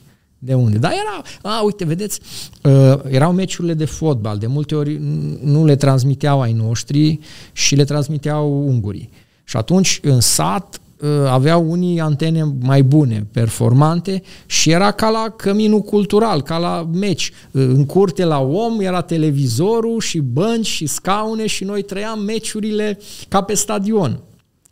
de 0.43 0.55
unde? 0.55 0.79
Dar 0.79 0.91
era, 0.91 1.23
a, 1.55 1.63
uite, 1.63 1.85
vedeți, 1.85 2.21
uh, 2.63 2.95
erau 3.09 3.33
meciurile 3.33 3.75
de 3.75 3.85
fotbal, 3.85 4.39
de 4.39 4.47
multe 4.47 4.75
ori 4.75 5.01
nu 5.43 5.65
le 5.65 5.77
transmiteau 5.77 6.41
ai 6.41 6.53
noștri 6.53 7.19
și 7.53 7.75
le 7.75 7.85
transmiteau 7.85 8.67
ungurii. 8.67 9.11
Și 9.45 9.57
atunci, 9.57 10.01
în 10.03 10.21
sat, 10.21 10.81
uh, 11.01 11.09
aveau 11.29 11.71
unii 11.71 12.01
antene 12.01 12.55
mai 12.61 12.83
bune, 12.83 13.27
performante 13.33 14.23
și 14.47 14.71
era 14.71 14.91
ca 14.91 15.09
la 15.11 15.33
căminul 15.37 15.81
cultural, 15.81 16.43
ca 16.43 16.59
la 16.59 16.89
meci. 16.93 17.33
Uh, 17.51 17.63
în 17.63 17.87
curte 17.87 18.25
la 18.25 18.41
om 18.41 18.81
era 18.81 19.01
televizorul 19.01 20.01
și 20.01 20.19
bănci 20.19 20.67
și 20.67 20.87
scaune 20.87 21.47
și 21.47 21.65
noi 21.65 21.83
trăiam 21.83 22.21
meciurile 22.21 22.99
ca 23.29 23.41
pe 23.43 23.55
stadion. 23.55 24.21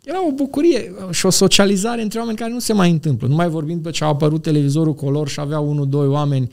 Era 0.09 0.27
o 0.27 0.31
bucurie 0.31 0.91
și 1.11 1.25
o 1.25 1.29
socializare 1.29 2.01
între 2.01 2.19
oameni 2.19 2.37
care 2.37 2.51
nu 2.51 2.59
se 2.59 2.73
mai 2.73 2.91
întâmplă. 2.91 3.27
Nu 3.27 3.35
mai 3.35 3.49
vorbim 3.49 3.81
pe 3.81 3.89
ce 3.89 4.03
a 4.03 4.07
apărut 4.07 4.41
televizorul 4.41 4.93
color 4.93 5.27
și 5.27 5.39
avea 5.39 5.59
unul, 5.59 5.87
doi 5.87 6.07
oameni 6.07 6.49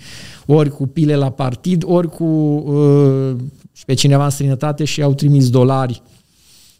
ori 0.46 0.70
cu 0.70 0.86
pile 0.86 1.16
la 1.16 1.30
partid, 1.30 1.82
ori 1.86 2.08
cu 2.08 2.25
uh, 2.25 3.36
pe 3.86 3.95
cineva 3.95 4.25
în 4.25 4.30
străinătate 4.30 4.84
și 4.84 5.02
au 5.02 5.14
trimis 5.14 5.50
dolari 5.50 6.02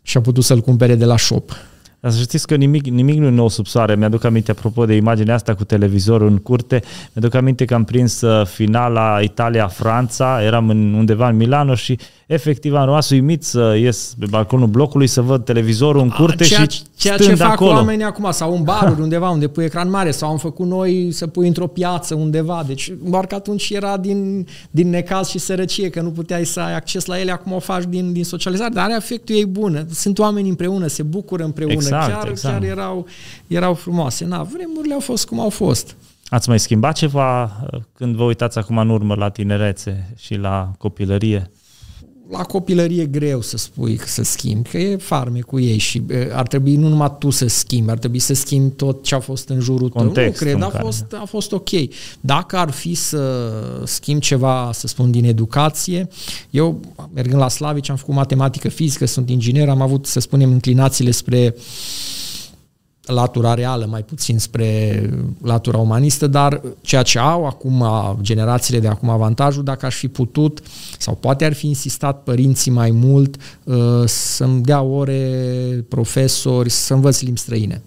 și 0.03 0.17
a 0.17 0.21
putut 0.21 0.45
să-l 0.45 0.61
cumpere 0.61 0.95
de 0.95 1.05
la 1.05 1.17
shop. 1.17 1.53
Dar 2.01 2.11
să 2.11 2.21
știți 2.21 2.47
că 2.47 2.55
nimic, 2.55 2.87
nimic 2.87 3.19
nu 3.19 3.27
e 3.27 3.31
nou 3.31 3.49
sub 3.49 3.67
soare. 3.67 3.97
Mi-aduc 3.97 4.25
aminte, 4.25 4.51
apropo 4.51 4.85
de 4.87 4.95
imaginea 4.95 5.35
asta 5.35 5.55
cu 5.55 5.65
televizorul 5.65 6.29
în 6.29 6.39
curte, 6.39 6.83
mi-aduc 7.13 7.35
aminte 7.35 7.65
că 7.65 7.75
am 7.75 7.85
prins 7.85 8.21
uh, 8.21 8.47
finala 8.47 9.21
Italia-Franța, 9.21 10.43
eram 10.43 10.69
în, 10.69 10.95
undeva 10.95 11.29
în 11.29 11.37
Milano 11.37 11.75
și 11.75 11.99
efectiv 12.27 12.75
am 12.75 12.85
rămas 12.85 13.11
uimit 13.11 13.45
să 13.45 13.77
ies 13.79 14.15
pe 14.19 14.27
balconul 14.31 14.67
blocului 14.67 15.07
să 15.07 15.21
văd 15.21 15.45
televizorul 15.45 16.01
în 16.01 16.09
curte 16.09 16.45
ceea, 16.45 16.67
și 16.69 16.83
Ceea 16.97 17.17
ce 17.17 17.35
fac 17.35 17.51
acolo. 17.51 17.71
oamenii 17.71 18.05
acum, 18.05 18.31
sau 18.31 18.57
în 18.57 18.63
baruri 18.63 19.01
undeva 19.01 19.31
unde 19.31 19.49
pui 19.49 19.65
ecran 19.65 19.91
mare, 19.91 20.11
sau 20.11 20.31
am 20.31 20.37
făcut 20.37 20.67
noi 20.67 21.09
să 21.13 21.27
pui 21.27 21.47
într-o 21.47 21.67
piață 21.67 22.15
undeva. 22.15 22.65
Deci 22.67 22.93
doar 23.03 23.27
că 23.27 23.35
atunci 23.35 23.71
era 23.71 23.97
din, 23.97 24.47
din 24.71 24.91
necaz 24.91 25.29
și 25.29 25.39
sărăcie, 25.39 25.91
că 25.91 26.01
nu 26.01 26.11
puteai 26.11 26.45
să 26.45 26.61
ai 26.61 26.75
acces 26.75 27.05
la 27.05 27.21
ele, 27.21 27.31
acum 27.31 27.53
o 27.53 27.59
faci 27.59 27.85
din, 27.89 28.13
din 28.13 28.25
socializare, 28.25 28.73
dar 28.75 28.85
are 28.85 28.95
efectul 28.97 29.35
ei 29.35 29.47
bun. 29.47 29.87
Sunt 29.91 30.19
oameni 30.19 30.49
împreună, 30.49 30.87
se 30.87 31.03
bucură 31.03 31.45
împreună, 31.45 31.75
exact, 31.75 32.13
chiar, 32.13 32.29
exact. 32.29 32.55
chiar 32.55 32.71
erau, 32.71 33.07
erau 33.47 33.75
frumoase. 33.75 34.25
Na, 34.25 34.43
vremurile 34.43 34.95
au 34.95 35.01
fost 35.01 35.27
cum 35.27 35.41
au 35.41 35.51
fost. 35.51 35.97
Ați 36.29 36.49
mai 36.49 36.59
schimbat 36.59 36.95
ceva 36.95 37.43
uh, 37.43 37.81
când 37.95 38.15
vă 38.17 38.23
uitați 38.23 38.59
acum 38.59 38.79
în 38.79 38.89
urmă 38.89 39.15
la 39.15 39.29
tinerețe 39.29 40.15
și 40.17 40.35
la 40.35 40.73
copilărie? 40.79 41.51
La 42.31 42.43
copilărie 42.43 43.03
e 43.03 43.07
greu 43.07 43.41
să 43.41 43.57
spui 43.57 43.97
că 43.97 44.07
să 44.07 44.23
schimbi, 44.23 44.69
că 44.69 44.79
e 44.79 44.97
farme 44.97 45.41
cu 45.41 45.61
ei 45.61 45.79
și 45.79 46.03
ar 46.33 46.47
trebui 46.47 46.77
nu 46.77 46.89
numai 46.89 47.17
tu 47.19 47.31
să 47.31 47.47
schimbi, 47.47 47.91
ar 47.91 47.99
trebui 47.99 48.19
să 48.19 48.35
schimbi 48.35 48.75
tot 48.75 49.03
ce 49.03 49.15
a 49.15 49.21
fost 49.21 49.49
în 49.49 49.61
jurul 49.61 49.89
Contextul 49.89 50.47
tău. 50.47 50.59
Nu 50.59 50.67
cred, 50.69 50.81
a 50.81 50.85
fost, 50.85 51.05
a 51.21 51.25
fost 51.25 51.53
ok. 51.53 51.69
Dacă 52.21 52.57
ar 52.57 52.71
fi 52.71 52.95
să 52.95 53.53
schimb 53.85 54.21
ceva, 54.21 54.71
să 54.73 54.87
spun, 54.87 55.11
din 55.11 55.25
educație, 55.25 56.09
eu, 56.51 56.81
mergând 57.15 57.41
la 57.41 57.49
Slavici, 57.49 57.91
am 57.91 57.97
făcut 57.97 58.15
matematică 58.15 58.69
fizică, 58.69 59.07
sunt 59.07 59.31
inginer, 59.31 59.69
am 59.69 59.81
avut, 59.81 60.07
să 60.07 60.21
spunem, 60.21 60.51
inclinațiile 60.51 61.11
spre 61.11 61.55
uh, 61.57 61.63
latura 63.07 63.55
reală, 63.55 63.87
mai 63.87 64.03
puțin 64.03 64.39
spre 64.39 65.01
latura 65.43 65.79
umanistă, 65.79 66.27
dar 66.27 66.61
ceea 66.81 67.03
ce 67.03 67.19
au 67.19 67.47
acum 67.47 67.85
generațiile 68.21 68.81
de 68.81 68.89
acum 68.89 69.09
avantajul, 69.09 69.65
dacă 69.65 69.87
aș 69.87 69.97
fi 69.97 70.09
putut, 70.09 70.63
sau 70.99 71.15
poate 71.15 71.45
ar 71.45 71.53
fi 71.53 71.67
insistat 71.67 72.23
părinții 72.23 72.71
mai 72.71 72.91
mult 72.91 73.37
uh, 73.65 73.77
să-mi 74.05 74.63
dea 74.63 74.83
ore 74.83 75.85
profesori, 75.89 76.71
să 76.71 76.95
învăț 76.95 77.21
limbi 77.21 77.39
străine. 77.39 77.83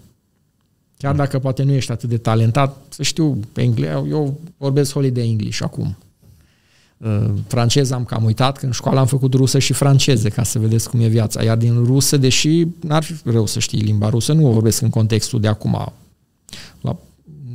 Chiar 0.96 1.14
dacă 1.14 1.38
poate 1.38 1.62
nu 1.62 1.72
ești 1.72 1.92
atât 1.92 2.08
de 2.08 2.16
talentat, 2.16 2.76
să 2.88 3.02
știu 3.02 3.40
pe 3.52 3.62
engleză, 3.62 4.06
eu 4.10 4.38
vorbesc 4.56 4.92
holiday 4.92 5.28
English 5.28 5.60
acum. 5.62 5.96
Uh, 7.04 7.30
franceză 7.46 7.94
am 7.94 8.04
cam 8.04 8.24
uitat, 8.24 8.56
că 8.56 8.66
în 8.66 8.72
școală 8.72 8.98
am 8.98 9.06
făcut 9.06 9.34
rusă 9.34 9.58
și 9.58 9.72
franceză, 9.72 10.28
ca 10.28 10.42
să 10.42 10.58
vedeți 10.58 10.90
cum 10.90 11.00
e 11.00 11.06
viața. 11.06 11.42
Iar 11.42 11.56
din 11.56 11.84
rusă, 11.84 12.16
deși 12.16 12.66
n-ar 12.80 13.02
fi 13.02 13.14
rău 13.24 13.46
să 13.46 13.58
știi 13.58 13.80
limba 13.80 14.08
rusă, 14.08 14.32
nu 14.32 14.46
o 14.46 14.52
vorbesc 14.52 14.82
în 14.82 14.90
contextul 14.90 15.40
de 15.40 15.48
acum. 15.48 15.92
La 16.80 16.96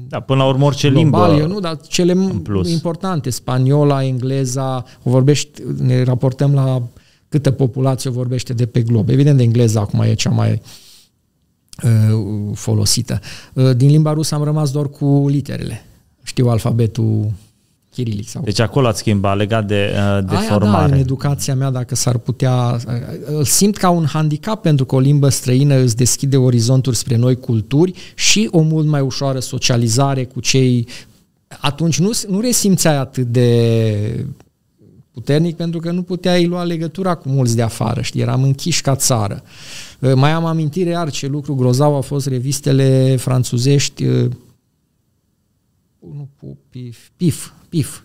da, 0.08 0.20
până 0.20 0.44
la 0.44 0.48
urmă 0.48 0.66
orice 0.66 0.90
global, 0.90 1.30
limbă 1.30 1.44
eu 1.44 1.54
nu, 1.54 1.60
dar 1.60 1.80
cele 1.88 2.16
plus. 2.44 2.72
importante, 2.72 3.30
spaniola, 3.30 4.04
engleza, 4.04 4.84
o 5.04 5.10
vorbești, 5.10 5.62
ne 5.78 6.04
raportăm 6.04 6.54
la 6.54 6.84
câtă 7.30 7.52
populație 7.52 8.10
o 8.10 8.14
vorbește 8.14 8.54
de 8.54 8.66
pe 8.66 8.82
glob. 8.82 9.10
Evident, 9.10 9.40
engleza 9.40 9.80
acum 9.80 10.02
e 10.02 10.14
cea 10.14 10.30
mai 10.30 10.62
uh, 11.84 12.52
folosită. 12.54 13.20
Uh, 13.54 13.76
din 13.76 13.90
limba 13.90 14.14
rusă 14.14 14.36
am 14.36 14.44
rămas 14.44 14.72
doar 14.72 14.90
cu 14.90 15.26
literele. 15.28 15.86
Știu 16.24 16.48
alfabetul 16.48 17.32
chirilic. 17.96 18.28
Sau... 18.28 18.42
Deci 18.44 18.60
acolo 18.60 18.88
ați 18.88 19.00
schimbat 19.00 19.38
legat 19.38 19.68
de, 19.68 19.94
uh, 19.94 20.26
de 20.30 20.36
Aia, 20.36 20.48
formare. 20.48 20.90
Da, 20.90 20.96
în 20.96 21.02
educația 21.02 21.56
mea, 21.56 21.70
dacă 21.70 21.96
s-ar 21.96 22.18
putea... 22.18 22.80
Uh, 22.88 22.94
îl 23.26 23.44
simt 23.44 23.78
ca 23.78 23.90
un 23.90 24.06
handicap 24.06 24.62
pentru 24.62 24.86
că 24.86 24.96
o 24.96 25.00
limbă 25.00 25.30
străină 25.30 25.76
îți 25.76 25.96
deschide 25.96 26.38
orizonturi 26.38 26.96
spre 26.96 27.16
noi 27.16 27.36
culturi 27.36 27.94
și 28.16 28.48
o 28.52 28.62
mult 28.62 28.88
mai 28.88 29.02
ușoară 29.02 29.40
socializare 29.40 30.26
cu 30.26 30.40
cei... 30.40 30.88
Atunci 31.48 32.00
nu, 32.00 32.12
nu 32.28 32.40
resimțeai 32.40 32.98
atât 32.98 33.28
de 33.28 34.26
puternic 35.12 35.56
pentru 35.56 35.80
că 35.80 35.92
nu 35.92 36.02
puteai 36.02 36.46
lua 36.46 36.64
legătura 36.64 37.16
cu 37.16 37.30
mulți 37.30 37.56
de 37.56 37.62
afară, 37.62 38.02
știi, 38.02 38.22
eram 38.22 38.44
închiși 38.44 38.82
ca 38.82 38.96
țară. 38.96 39.44
Uh, 40.00 40.14
mai 40.16 40.32
am 40.32 40.46
amintire 40.46 40.90
iar 40.90 41.10
ce 41.10 41.28
lucru 41.28 41.56
grozav 41.56 41.94
au 41.94 42.02
fost 42.02 42.28
revistele 42.28 43.16
franțuzești 43.16 44.04
nu, 46.14 46.58
PIF, 46.70 47.10
PIF, 47.18 47.52
PIF. 47.76 48.02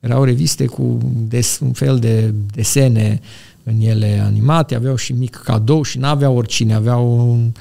Erau 0.00 0.24
reviste 0.24 0.66
cu 0.66 0.98
des, 1.28 1.58
un 1.58 1.72
fel 1.72 1.98
de 1.98 2.34
desene 2.54 3.20
în 3.62 3.80
ele 3.80 4.20
animate, 4.24 4.74
aveau 4.74 4.96
și 4.96 5.12
mic 5.12 5.34
cadou 5.34 5.82
și 5.82 5.98
n-aveau 5.98 6.36
oricine, 6.36 6.74
aveau 6.74 7.30
un, 7.30 7.52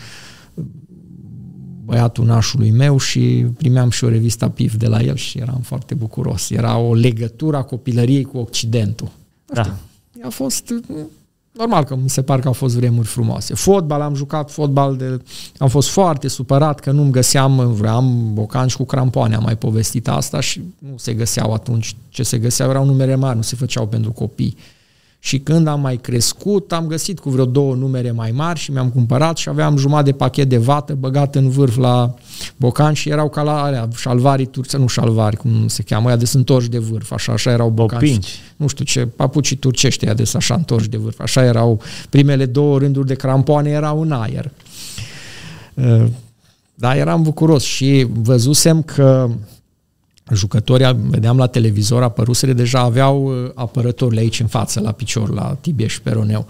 băiatul 1.85 2.25
nașului 2.25 2.71
meu 2.71 2.97
și 2.97 3.45
primeam 3.57 3.89
și 3.89 4.03
o 4.03 4.09
revista 4.09 4.49
PIF 4.49 4.75
de 4.75 4.87
la 4.87 5.01
el 5.01 5.15
și 5.15 5.37
eram 5.37 5.59
foarte 5.61 5.93
bucuros. 5.93 6.49
Era 6.49 6.77
o 6.77 6.93
legătură 6.93 7.57
a 7.57 7.63
copilăriei 7.63 8.23
cu 8.23 8.37
Occidentul. 8.37 9.11
Da. 9.45 9.77
A 10.23 10.29
fost 10.29 10.73
Normal 11.57 11.83
că 11.83 11.95
mi 11.95 12.09
se 12.09 12.21
par 12.21 12.39
că 12.39 12.47
au 12.47 12.53
fost 12.53 12.75
vremuri 12.75 13.07
frumoase. 13.07 13.53
Fotbal, 13.53 14.01
am 14.01 14.15
jucat 14.15 14.51
fotbal 14.51 14.97
de... 14.97 15.21
Am 15.57 15.67
fost 15.67 15.89
foarte 15.89 16.27
supărat 16.27 16.79
că 16.79 16.91
nu-mi 16.91 17.11
găseam, 17.11 17.73
vreau 17.73 18.01
bocanci 18.33 18.75
cu 18.75 18.83
crampoane, 18.83 19.35
am 19.35 19.43
mai 19.43 19.55
povestit 19.55 20.07
asta 20.07 20.39
și 20.39 20.61
nu 20.79 20.97
se 20.97 21.13
găseau 21.13 21.53
atunci. 21.53 21.95
Ce 22.09 22.23
se 22.23 22.37
găseau 22.37 22.69
erau 22.69 22.85
numere 22.85 23.15
mari, 23.15 23.35
nu 23.35 23.41
se 23.41 23.55
făceau 23.55 23.87
pentru 23.87 24.11
copii. 24.11 24.57
Și 25.25 25.39
când 25.39 25.67
am 25.67 25.81
mai 25.81 25.95
crescut, 25.95 26.71
am 26.71 26.87
găsit 26.87 27.19
cu 27.19 27.29
vreo 27.29 27.45
două 27.45 27.75
numere 27.75 28.11
mai 28.11 28.31
mari 28.31 28.59
și 28.59 28.71
mi-am 28.71 28.89
cumpărat 28.89 29.37
și 29.37 29.49
aveam 29.49 29.77
jumătate 29.77 30.09
de 30.09 30.17
pachet 30.17 30.49
de 30.49 30.57
vată 30.57 30.93
băgat 30.93 31.35
în 31.35 31.49
vârf 31.49 31.77
la 31.77 32.13
bocan 32.57 32.93
și 32.93 33.09
erau 33.09 33.29
ca 33.29 33.41
la 33.41 33.63
alea, 33.63 33.87
șalvarii 33.95 34.45
turce, 34.45 34.77
nu 34.77 34.87
șalvari, 34.87 35.37
cum 35.37 35.67
se 35.67 35.83
cheamă, 35.83 36.07
aia 36.07 36.15
de 36.15 36.25
sunt 36.25 36.49
întorși 36.49 36.69
de 36.69 36.77
vârf, 36.77 37.11
așa, 37.11 37.31
așa 37.31 37.51
erau 37.51 37.69
bocanci. 37.69 38.39
Nu 38.55 38.67
știu 38.67 38.85
ce, 38.85 39.05
papucii 39.05 39.55
turcești 39.55 40.05
aia 40.05 40.13
de 40.13 40.23
așa 40.33 40.55
întorși 40.55 40.89
de 40.89 40.97
vârf, 40.97 41.19
așa 41.19 41.43
erau, 41.43 41.81
primele 42.09 42.45
două 42.45 42.77
rânduri 42.77 43.07
de 43.07 43.15
crampoane 43.15 43.69
erau 43.69 44.01
în 44.01 44.11
aer. 44.11 44.51
Uh, 45.73 46.05
da, 46.75 46.95
eram 46.95 47.21
bucuros 47.21 47.63
și 47.63 48.07
văzusem 48.11 48.81
că 48.81 49.29
jucătorii, 50.33 50.95
vedeam 51.09 51.37
la 51.37 51.47
televizor, 51.47 52.03
apărusele 52.03 52.53
deja 52.53 52.79
aveau 52.79 53.25
uh, 53.25 53.51
apărătorile 53.55 54.19
aici 54.19 54.39
în 54.39 54.47
față, 54.47 54.79
la 54.79 54.91
picior, 54.91 55.33
la 55.33 55.57
tibie 55.61 55.87
și 55.87 56.01
peroneu, 56.01 56.47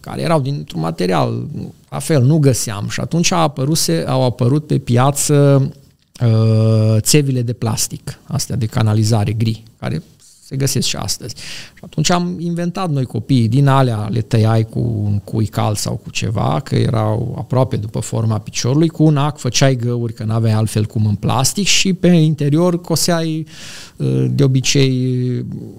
care 0.00 0.20
erau 0.20 0.40
dintr-un 0.40 0.80
material, 0.80 1.46
la 1.90 1.98
fel, 1.98 2.22
nu 2.22 2.38
găseam. 2.38 2.88
Și 2.88 3.00
atunci 3.00 3.30
a 3.30 3.36
apăruse, 3.36 4.04
au 4.06 4.24
apărut 4.24 4.66
pe 4.66 4.78
piață 4.78 5.68
uh, 6.22 6.96
țevile 7.00 7.42
de 7.42 7.52
plastic, 7.52 8.18
astea 8.24 8.56
de 8.56 8.66
canalizare 8.66 9.32
gri, 9.32 9.62
care 9.78 10.02
se 10.48 10.56
găsesc 10.56 10.86
și 10.86 10.96
astăzi. 10.96 11.34
Și 11.74 11.80
atunci 11.80 12.10
am 12.10 12.36
inventat 12.38 12.90
noi 12.90 13.04
copiii, 13.04 13.48
din 13.48 13.66
alea 13.66 14.08
le 14.10 14.20
tăiai 14.20 14.64
cu 14.64 14.78
un 14.78 15.18
cui 15.18 15.46
cald 15.46 15.76
sau 15.76 15.94
cu 15.94 16.10
ceva, 16.10 16.60
că 16.64 16.74
erau 16.74 17.34
aproape 17.38 17.76
după 17.76 18.00
forma 18.00 18.38
piciorului, 18.38 18.88
cu 18.88 19.02
un 19.04 19.16
ac 19.16 19.38
făceai 19.38 19.76
găuri, 19.76 20.12
că 20.12 20.24
n-aveai 20.24 20.52
altfel 20.52 20.84
cum 20.84 21.06
în 21.06 21.14
plastic 21.14 21.66
și 21.66 21.92
pe 21.92 22.06
interior 22.06 22.80
coseai 22.80 23.46
uh, 23.96 24.26
de 24.30 24.44
obicei 24.44 25.28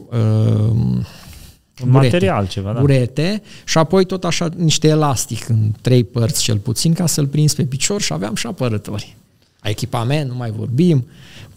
uh, 0.10 0.96
un 1.84 1.90
material 1.90 2.48
ceva, 2.48 2.74
da. 2.74 2.82
Urete 2.82 3.42
și 3.66 3.78
apoi 3.78 4.06
tot 4.06 4.24
așa 4.24 4.50
niște 4.56 4.88
elastic 4.88 5.50
în 5.50 5.72
trei 5.82 6.04
părți 6.04 6.42
cel 6.42 6.58
puțin 6.58 6.94
ca 6.94 7.06
să-l 7.06 7.28
prinzi 7.28 7.56
pe 7.56 7.64
picior 7.64 8.02
și 8.02 8.14
aveam 8.14 8.36
și 8.36 8.48
apărători. 8.48 9.16
Echipament, 9.64 10.30
nu 10.30 10.36
mai 10.36 10.52
vorbim. 10.52 11.08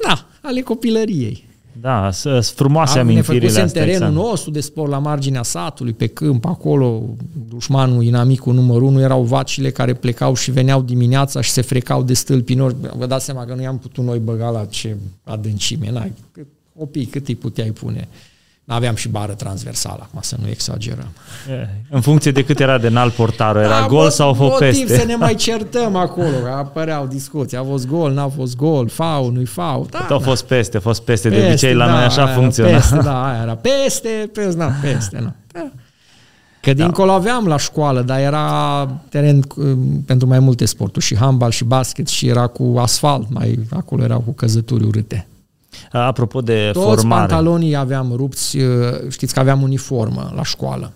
Da, 0.07 0.27
ale 0.43 0.61
copilăriei. 0.61 1.49
Da, 1.81 2.11
sunt 2.11 2.45
frumoase 2.45 2.99
Am, 2.99 3.09
amintirile 3.09 3.47
astea. 3.47 3.65
Ne 3.65 3.71
terenul 3.71 4.09
exact. 4.09 4.15
nostru 4.15 4.51
de 4.51 4.61
sport 4.61 4.91
la 4.91 4.99
marginea 4.99 5.43
satului, 5.43 5.93
pe 5.93 6.07
câmp, 6.07 6.45
acolo, 6.45 7.03
dușmanul, 7.49 8.03
inamicul 8.03 8.55
numărul 8.55 8.87
unu, 8.87 9.01
erau 9.01 9.23
vacile 9.23 9.71
care 9.71 9.95
plecau 9.95 10.35
și 10.35 10.51
veneau 10.51 10.83
dimineața 10.83 11.41
și 11.41 11.51
se 11.51 11.61
frecau 11.61 12.03
de 12.03 12.15
stâlpi 12.15 12.55
nori. 12.55 12.77
Vă 12.97 13.07
dați 13.07 13.25
seama 13.25 13.45
că 13.45 13.55
nu 13.55 13.63
i-am 13.63 13.79
putut 13.79 14.05
noi 14.05 14.19
băga 14.19 14.51
la 14.51 14.65
ce 14.65 14.97
adâncime. 15.25 15.91
N-ai, 15.91 16.13
copii, 16.79 17.07
cât 17.07 17.29
îi 17.29 17.35
puteai 17.35 17.71
pune? 17.71 18.09
Aveam 18.73 18.95
și 18.95 19.09
bară 19.09 19.33
transversală, 19.33 19.99
acum 20.03 20.21
să 20.23 20.37
nu 20.41 20.49
exagerăm. 20.49 21.09
În 21.91 22.01
funcție 22.01 22.31
de 22.31 22.45
cât 22.45 22.61
era 22.61 22.79
de 22.79 22.87
înalt 22.87 23.13
portarul, 23.13 23.63
era 23.63 23.81
da, 23.81 23.87
gol 23.87 24.11
sau 24.11 24.35
fost 24.35 24.59
peste? 24.59 24.99
să 24.99 25.05
ne 25.07 25.17
mai 25.17 25.35
certăm 25.35 25.97
acolo, 25.97 26.37
că 26.43 26.49
apăreau 26.57 27.07
discuții. 27.07 27.57
A 27.57 27.63
fost 27.65 27.87
gol, 27.87 28.13
n-a 28.13 28.29
fost 28.29 28.57
gol, 28.57 28.89
fau, 28.89 29.31
nu-i 29.31 29.45
fau. 29.45 29.87
Da, 29.91 30.15
a 30.15 30.19
fost 30.19 30.45
peste, 30.45 30.77
a 30.77 30.81
fost 30.81 31.03
peste. 31.03 31.29
peste 31.29 31.41
de 31.43 31.49
obicei 31.49 31.75
la 31.75 31.87
da, 31.87 31.93
noi 31.93 32.03
așa 32.03 32.27
funcționa. 32.27 32.71
Peste, 32.71 32.97
da, 32.97 33.25
aia 33.25 33.43
era 33.43 33.55
peste, 33.55 34.31
peste, 34.33 34.59
da, 34.59 34.71
peste, 34.83 35.19
nu. 35.21 35.35
Da. 35.53 35.71
Că 36.61 36.73
da. 36.73 36.83
dincolo 36.83 37.11
aveam 37.11 37.47
la 37.47 37.57
școală, 37.57 38.03
dar 38.03 38.19
era 38.19 38.89
teren 39.09 39.41
pentru 40.07 40.29
mai 40.29 40.39
multe 40.39 40.65
sporturi, 40.65 41.05
și 41.05 41.17
handbal, 41.17 41.51
și 41.51 41.65
basket, 41.65 42.09
și 42.09 42.29
era 42.29 42.47
cu 42.47 42.75
asfalt, 42.79 43.27
mai 43.31 43.59
acolo 43.71 44.03
erau 44.03 44.21
cu 44.21 44.33
căzături 44.33 44.85
urâte. 44.85 45.27
Apropo 45.93 46.41
de 46.41 46.71
Toți 46.73 46.87
formare. 46.87 47.27
pantalonii 47.27 47.77
aveam 47.77 48.13
rupți, 48.17 48.59
uh, 48.59 49.09
știți 49.09 49.35
că 49.35 49.41
aveam 49.41 49.63
uniformă 49.63 50.33
la 50.35 50.43
școală 50.43 50.93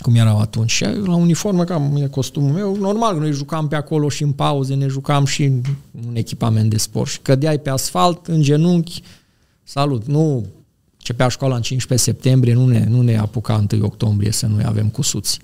cum 0.00 0.14
erau 0.14 0.38
atunci. 0.38 0.70
Și 0.70 0.84
la 0.84 1.14
uniformă, 1.14 1.64
cam 1.64 1.96
e 1.96 2.06
costumul 2.06 2.52
meu, 2.52 2.76
normal 2.76 3.12
că 3.12 3.18
noi 3.18 3.32
jucam 3.32 3.68
pe 3.68 3.76
acolo 3.76 4.08
și 4.08 4.22
în 4.22 4.32
pauze, 4.32 4.74
ne 4.74 4.86
jucam 4.86 5.24
și 5.24 5.44
în 5.44 5.62
un 6.08 6.16
echipament 6.16 6.70
de 6.70 6.76
sport. 6.76 7.10
Și 7.10 7.18
cădeai 7.22 7.58
pe 7.58 7.70
asfalt, 7.70 8.26
în 8.26 8.42
genunchi, 8.42 9.02
salut. 9.62 10.06
Nu 10.06 10.46
începea 10.96 11.28
școala 11.28 11.54
în 11.54 11.62
15 11.62 12.10
septembrie, 12.10 12.54
nu 12.54 12.66
ne, 12.66 12.84
nu 12.88 13.02
ne 13.02 13.18
apuca 13.18 13.64
1 13.72 13.84
octombrie 13.84 14.30
să 14.30 14.46
nu 14.46 14.60
avem 14.64 14.88
cusuți. 14.88 15.38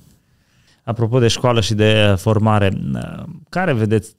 Apropo 0.85 1.19
de 1.19 1.29
școală 1.29 1.61
și 1.61 1.75
de 1.75 2.15
formare, 2.19 2.79
care 3.49 3.73
vedeți 3.73 4.15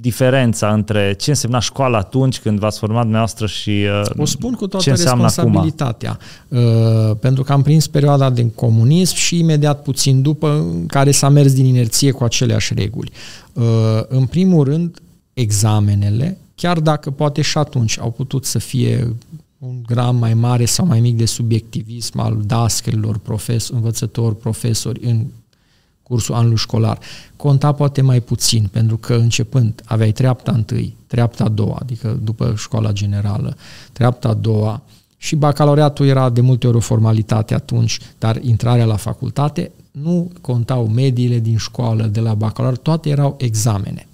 diferența 0.00 0.72
între 0.72 1.14
ce 1.18 1.30
însemna 1.30 1.58
școala 1.58 1.98
atunci 1.98 2.40
când 2.40 2.58
v-ați 2.58 2.78
format 2.78 3.00
dumneavoastră 3.00 3.46
și 3.46 3.70
uh, 3.70 4.10
O 4.16 4.24
spun 4.24 4.52
cu 4.52 4.66
toată 4.66 4.90
responsabilitatea, 4.90 6.18
acum? 6.50 6.58
Uh, 6.58 7.16
pentru 7.20 7.42
că 7.42 7.52
am 7.52 7.62
prins 7.62 7.86
perioada 7.86 8.30
de 8.30 8.50
comunism 8.54 9.14
și 9.14 9.38
imediat 9.38 9.82
puțin 9.82 10.22
după 10.22 10.50
în 10.50 10.86
care 10.86 11.10
s-a 11.10 11.28
mers 11.28 11.52
din 11.52 11.64
inerție 11.64 12.10
cu 12.10 12.24
aceleași 12.24 12.74
reguli. 12.74 13.12
Uh, 13.52 13.64
în 14.08 14.26
primul 14.26 14.64
rând, 14.64 15.02
examenele, 15.32 16.38
chiar 16.54 16.80
dacă 16.80 17.10
poate 17.10 17.42
și 17.42 17.58
atunci 17.58 17.98
au 17.98 18.10
putut 18.10 18.44
să 18.44 18.58
fie 18.58 19.16
un 19.58 19.82
gram 19.86 20.16
mai 20.16 20.34
mare 20.34 20.64
sau 20.64 20.86
mai 20.86 21.00
mic 21.00 21.16
de 21.16 21.24
subiectivism 21.24 22.18
al 22.18 22.42
dascărilor, 22.46 23.18
profesori, 23.18 23.78
învățători, 23.78 24.36
profesori 24.36 25.04
în 25.04 25.26
cursul 26.10 26.34
anului 26.34 26.56
școlar. 26.56 26.98
Conta 27.36 27.72
poate 27.72 28.00
mai 28.00 28.20
puțin, 28.20 28.68
pentru 28.72 28.96
că 28.96 29.14
începând 29.14 29.82
aveai 29.84 30.12
treapta 30.12 30.52
întâi, 30.52 30.96
treapta 31.06 31.44
a 31.44 31.48
doua, 31.48 31.78
adică 31.80 32.18
după 32.22 32.54
școala 32.56 32.92
generală, 32.92 33.56
treapta 33.92 34.28
a 34.28 34.34
doua, 34.34 34.82
și 35.16 35.36
bacalaureatul 35.36 36.06
era 36.06 36.30
de 36.30 36.40
multe 36.40 36.66
ori 36.66 36.76
o 36.76 36.80
formalitate 36.80 37.54
atunci, 37.54 37.98
dar 38.18 38.38
intrarea 38.42 38.84
la 38.84 38.96
facultate 38.96 39.70
nu 39.90 40.30
contau 40.40 40.86
mediile 40.86 41.38
din 41.38 41.56
școală, 41.56 42.06
de 42.06 42.20
la 42.20 42.34
bacalaureat, 42.34 42.82
toate 42.82 43.08
erau 43.08 43.34
examene. 43.38 44.06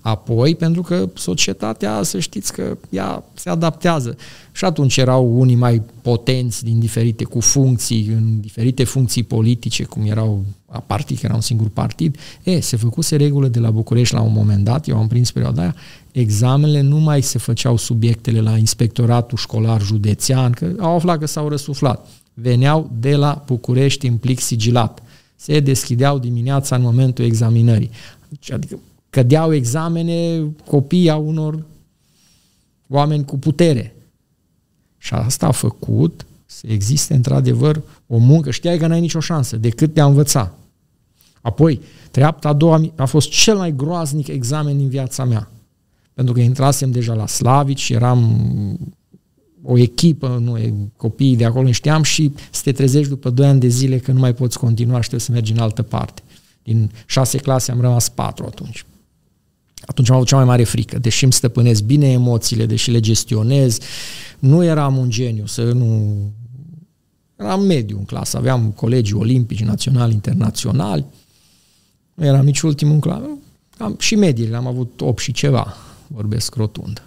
Apoi, 0.00 0.54
pentru 0.54 0.82
că 0.82 1.08
societatea, 1.14 2.02
să 2.02 2.18
știți 2.18 2.52
că 2.52 2.76
ea 2.88 3.24
se 3.34 3.50
adaptează. 3.50 4.16
Și 4.52 4.64
atunci 4.64 4.96
erau 4.96 5.40
unii 5.40 5.54
mai 5.54 5.82
potenți 6.02 6.64
din 6.64 6.78
diferite, 6.78 7.24
cu 7.24 7.40
funcții, 7.40 8.06
în 8.06 8.40
diferite 8.40 8.84
funcții 8.84 9.22
politice, 9.22 9.84
cum 9.84 10.02
erau 10.06 10.44
a 10.72 10.80
partid, 10.80 11.18
că 11.18 11.26
era 11.26 11.34
un 11.34 11.40
singur 11.40 11.68
partid. 11.68 12.16
E, 12.42 12.60
se 12.60 12.76
făcuse 12.76 13.16
regulă 13.16 13.48
de 13.48 13.58
la 13.58 13.70
București 13.70 14.14
la 14.14 14.20
un 14.20 14.32
moment 14.32 14.64
dat, 14.64 14.88
eu 14.88 14.96
am 14.96 15.08
prins 15.08 15.30
perioada 15.30 15.62
aia, 15.62 15.74
examenele 16.12 16.80
nu 16.80 16.98
mai 16.98 17.22
se 17.22 17.38
făceau 17.38 17.76
subiectele 17.76 18.40
la 18.40 18.56
inspectoratul 18.56 19.38
școlar 19.38 19.82
județean, 19.82 20.52
că 20.52 20.72
au 20.78 20.94
aflat 20.94 21.18
că 21.18 21.26
s-au 21.26 21.48
răsuflat. 21.48 22.06
Veneau 22.34 22.90
de 23.00 23.16
la 23.16 23.44
București 23.46 24.06
în 24.06 24.16
plic 24.16 24.40
sigilat. 24.40 25.02
Se 25.36 25.60
deschideau 25.60 26.18
dimineața 26.18 26.76
în 26.76 26.82
momentul 26.82 27.24
examinării. 27.24 27.90
Adică 28.48 28.78
cădeau 29.10 29.54
examene 29.54 30.42
copii 30.66 31.10
a 31.10 31.16
unor 31.16 31.64
oameni 32.88 33.24
cu 33.24 33.38
putere. 33.38 33.94
Și 34.98 35.14
asta 35.14 35.46
a 35.46 35.50
făcut 35.50 36.26
să 36.46 36.66
existe 36.66 37.14
într-adevăr 37.14 37.82
o 38.06 38.16
muncă. 38.16 38.50
Știai 38.50 38.78
că 38.78 38.86
n-ai 38.86 39.00
nicio 39.00 39.20
șansă 39.20 39.56
decât 39.56 39.94
de 39.94 40.00
a 40.00 40.06
învăța. 40.06 40.54
Apoi, 41.40 41.80
treapta 42.10 42.48
a 42.48 42.52
doua 42.52 42.92
a 42.96 43.04
fost 43.04 43.30
cel 43.30 43.56
mai 43.56 43.76
groaznic 43.76 44.28
examen 44.28 44.76
din 44.76 44.88
viața 44.88 45.24
mea. 45.24 45.50
Pentru 46.14 46.34
că 46.34 46.40
intrasem 46.40 46.90
deja 46.90 47.14
la 47.14 47.26
Slavici 47.26 47.80
și 47.80 47.92
eram 47.92 48.40
o 49.62 49.78
echipă, 49.78 50.38
nu, 50.40 50.58
copiii 50.96 51.36
de 51.36 51.44
acolo 51.44 51.72
știam 51.72 52.02
și 52.02 52.32
să 52.50 52.60
te 52.64 52.72
trezești 52.72 53.08
după 53.08 53.30
2 53.30 53.46
ani 53.46 53.60
de 53.60 53.68
zile 53.68 53.98
că 53.98 54.12
nu 54.12 54.18
mai 54.18 54.34
poți 54.34 54.58
continua 54.58 54.94
și 54.94 55.08
trebuie 55.08 55.20
să 55.20 55.32
mergi 55.32 55.52
în 55.52 55.58
altă 55.58 55.82
parte. 55.82 56.22
Din 56.62 56.90
șase 57.06 57.38
clase 57.38 57.70
am 57.70 57.80
rămas 57.80 58.08
patru 58.08 58.44
atunci. 58.46 58.84
Atunci 59.80 60.08
am 60.08 60.14
avut 60.14 60.28
cea 60.28 60.36
mai 60.36 60.44
mare 60.44 60.64
frică, 60.64 60.98
deși 60.98 61.24
îmi 61.24 61.32
stăpânesc 61.32 61.82
bine 61.82 62.10
emoțiile, 62.10 62.66
deși 62.66 62.90
le 62.90 63.00
gestionez, 63.00 63.78
nu 64.38 64.64
eram 64.64 64.96
un 64.96 65.10
geniu, 65.10 65.46
să 65.46 65.62
nu... 65.62 66.16
Eram 67.36 67.62
mediu 67.62 67.98
în 67.98 68.04
clasă, 68.04 68.36
aveam 68.36 68.70
colegi 68.70 69.14
olimpici, 69.14 69.64
naționali, 69.64 70.12
internaționali, 70.12 71.04
nu 72.20 72.26
eram 72.26 72.44
nici 72.44 72.60
ultimul 72.60 72.94
în 72.94 73.00
clasă, 73.00 73.28
am, 73.78 73.96
și 73.98 74.14
mediile, 74.14 74.56
am 74.56 74.66
avut 74.66 75.00
8 75.00 75.18
și 75.18 75.32
ceva, 75.32 75.74
vorbesc 76.06 76.54
rotund. 76.54 77.02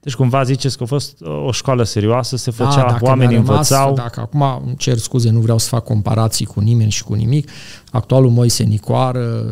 Deci 0.00 0.14
cumva 0.14 0.42
ziceți 0.42 0.76
că 0.76 0.82
a 0.82 0.86
fost 0.86 1.20
o 1.46 1.52
școală 1.52 1.82
serioasă, 1.82 2.36
se 2.36 2.52
da, 2.56 2.64
făcea, 2.64 2.86
da, 2.86 2.98
oamenii 3.00 3.36
rămas, 3.36 3.48
învățau. 3.50 3.94
Dacă 3.94 4.20
acum 4.20 4.74
cer 4.76 4.98
scuze, 4.98 5.30
nu 5.30 5.40
vreau 5.40 5.58
să 5.58 5.68
fac 5.68 5.84
comparații 5.84 6.46
cu 6.46 6.60
nimeni 6.60 6.90
și 6.90 7.04
cu 7.04 7.14
nimic, 7.14 7.48
actualul 7.90 8.30
Moise 8.30 8.62
Nicoară, 8.62 9.50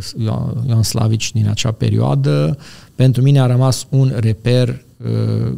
Ioan 0.67 0.83
Slavici 0.83 1.33
din 1.33 1.49
acea 1.49 1.71
perioadă, 1.71 2.59
pentru 2.95 3.23
mine 3.23 3.41
a 3.41 3.47
rămas 3.47 3.87
un 3.89 4.13
reper 4.17 4.85
uh, 4.97 5.53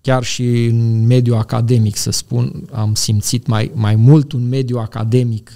chiar 0.00 0.22
și 0.22 0.64
în 0.64 1.06
mediul 1.06 1.36
academic, 1.36 1.96
să 1.96 2.10
spun, 2.10 2.68
am 2.72 2.94
simțit 2.94 3.46
mai, 3.46 3.70
mai 3.74 3.94
mult 3.94 4.32
un 4.32 4.48
mediu 4.48 4.78
academic 4.78 5.50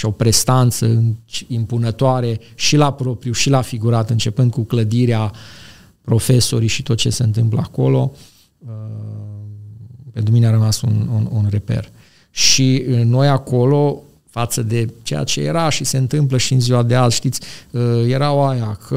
și 0.00 0.06
o 0.06 0.10
prestanță 0.10 1.02
impunătoare 1.46 2.40
și 2.54 2.76
la 2.76 2.92
propriu 2.92 3.32
și 3.32 3.50
la 3.50 3.60
figurat, 3.60 4.10
începând 4.10 4.50
cu 4.50 4.60
clădirea, 4.60 5.32
profesorii 6.00 6.68
și 6.68 6.82
tot 6.82 6.96
ce 6.96 7.10
se 7.10 7.22
întâmplă 7.22 7.60
acolo. 7.60 8.12
Uh, 8.58 8.68
pentru 10.12 10.32
mine 10.32 10.46
a 10.46 10.50
rămas 10.50 10.80
un, 10.80 11.08
un, 11.14 11.28
un 11.30 11.46
reper. 11.50 11.90
Și 12.30 12.84
noi 13.04 13.28
acolo 13.28 14.02
față 14.30 14.62
de 14.62 14.88
ceea 15.02 15.24
ce 15.24 15.40
era 15.40 15.68
și 15.68 15.84
se 15.84 15.96
întâmplă 15.96 16.36
și 16.36 16.52
în 16.52 16.60
ziua 16.60 16.82
de 16.82 16.94
azi, 16.94 17.16
știți, 17.16 17.40
uh, 17.70 17.80
erau 18.06 18.46
aia 18.46 18.78
că 18.88 18.96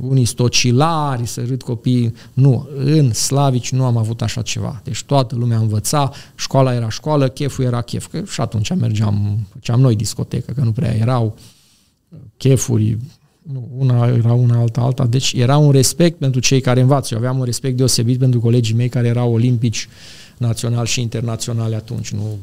unii 0.00 0.24
stocilari, 0.24 1.26
să 1.26 1.44
râd 1.46 1.62
copii, 1.62 2.14
nu, 2.32 2.68
în 2.84 3.12
Slavici 3.12 3.72
nu 3.72 3.84
am 3.84 3.96
avut 3.96 4.22
așa 4.22 4.42
ceva. 4.42 4.80
Deci 4.84 5.02
toată 5.04 5.34
lumea 5.34 5.58
învăța, 5.58 6.10
școala 6.34 6.74
era 6.74 6.88
școală, 6.88 7.28
cheful 7.28 7.64
era 7.64 7.80
chef, 7.80 8.06
că 8.06 8.22
și 8.30 8.40
atunci 8.40 8.74
mergeam, 8.74 9.46
făceam 9.52 9.80
noi 9.80 9.96
discotecă, 9.96 10.52
că 10.52 10.60
nu 10.60 10.72
prea 10.72 10.94
erau 10.94 11.36
chefuri, 12.36 12.98
nu, 13.42 13.68
una 13.76 14.06
era 14.06 14.32
una, 14.32 14.58
alta, 14.58 14.80
alta, 14.80 15.06
deci 15.06 15.32
era 15.32 15.56
un 15.56 15.70
respect 15.70 16.18
pentru 16.18 16.40
cei 16.40 16.60
care 16.60 16.80
învață. 16.80 17.14
Eu 17.14 17.18
aveam 17.20 17.38
un 17.38 17.44
respect 17.44 17.76
deosebit 17.76 18.18
pentru 18.18 18.40
colegii 18.40 18.74
mei 18.74 18.88
care 18.88 19.06
erau 19.06 19.32
olimpici 19.32 19.88
naționali 20.36 20.88
și 20.88 21.00
internaționali 21.00 21.74
atunci, 21.74 22.12
nu 22.12 22.38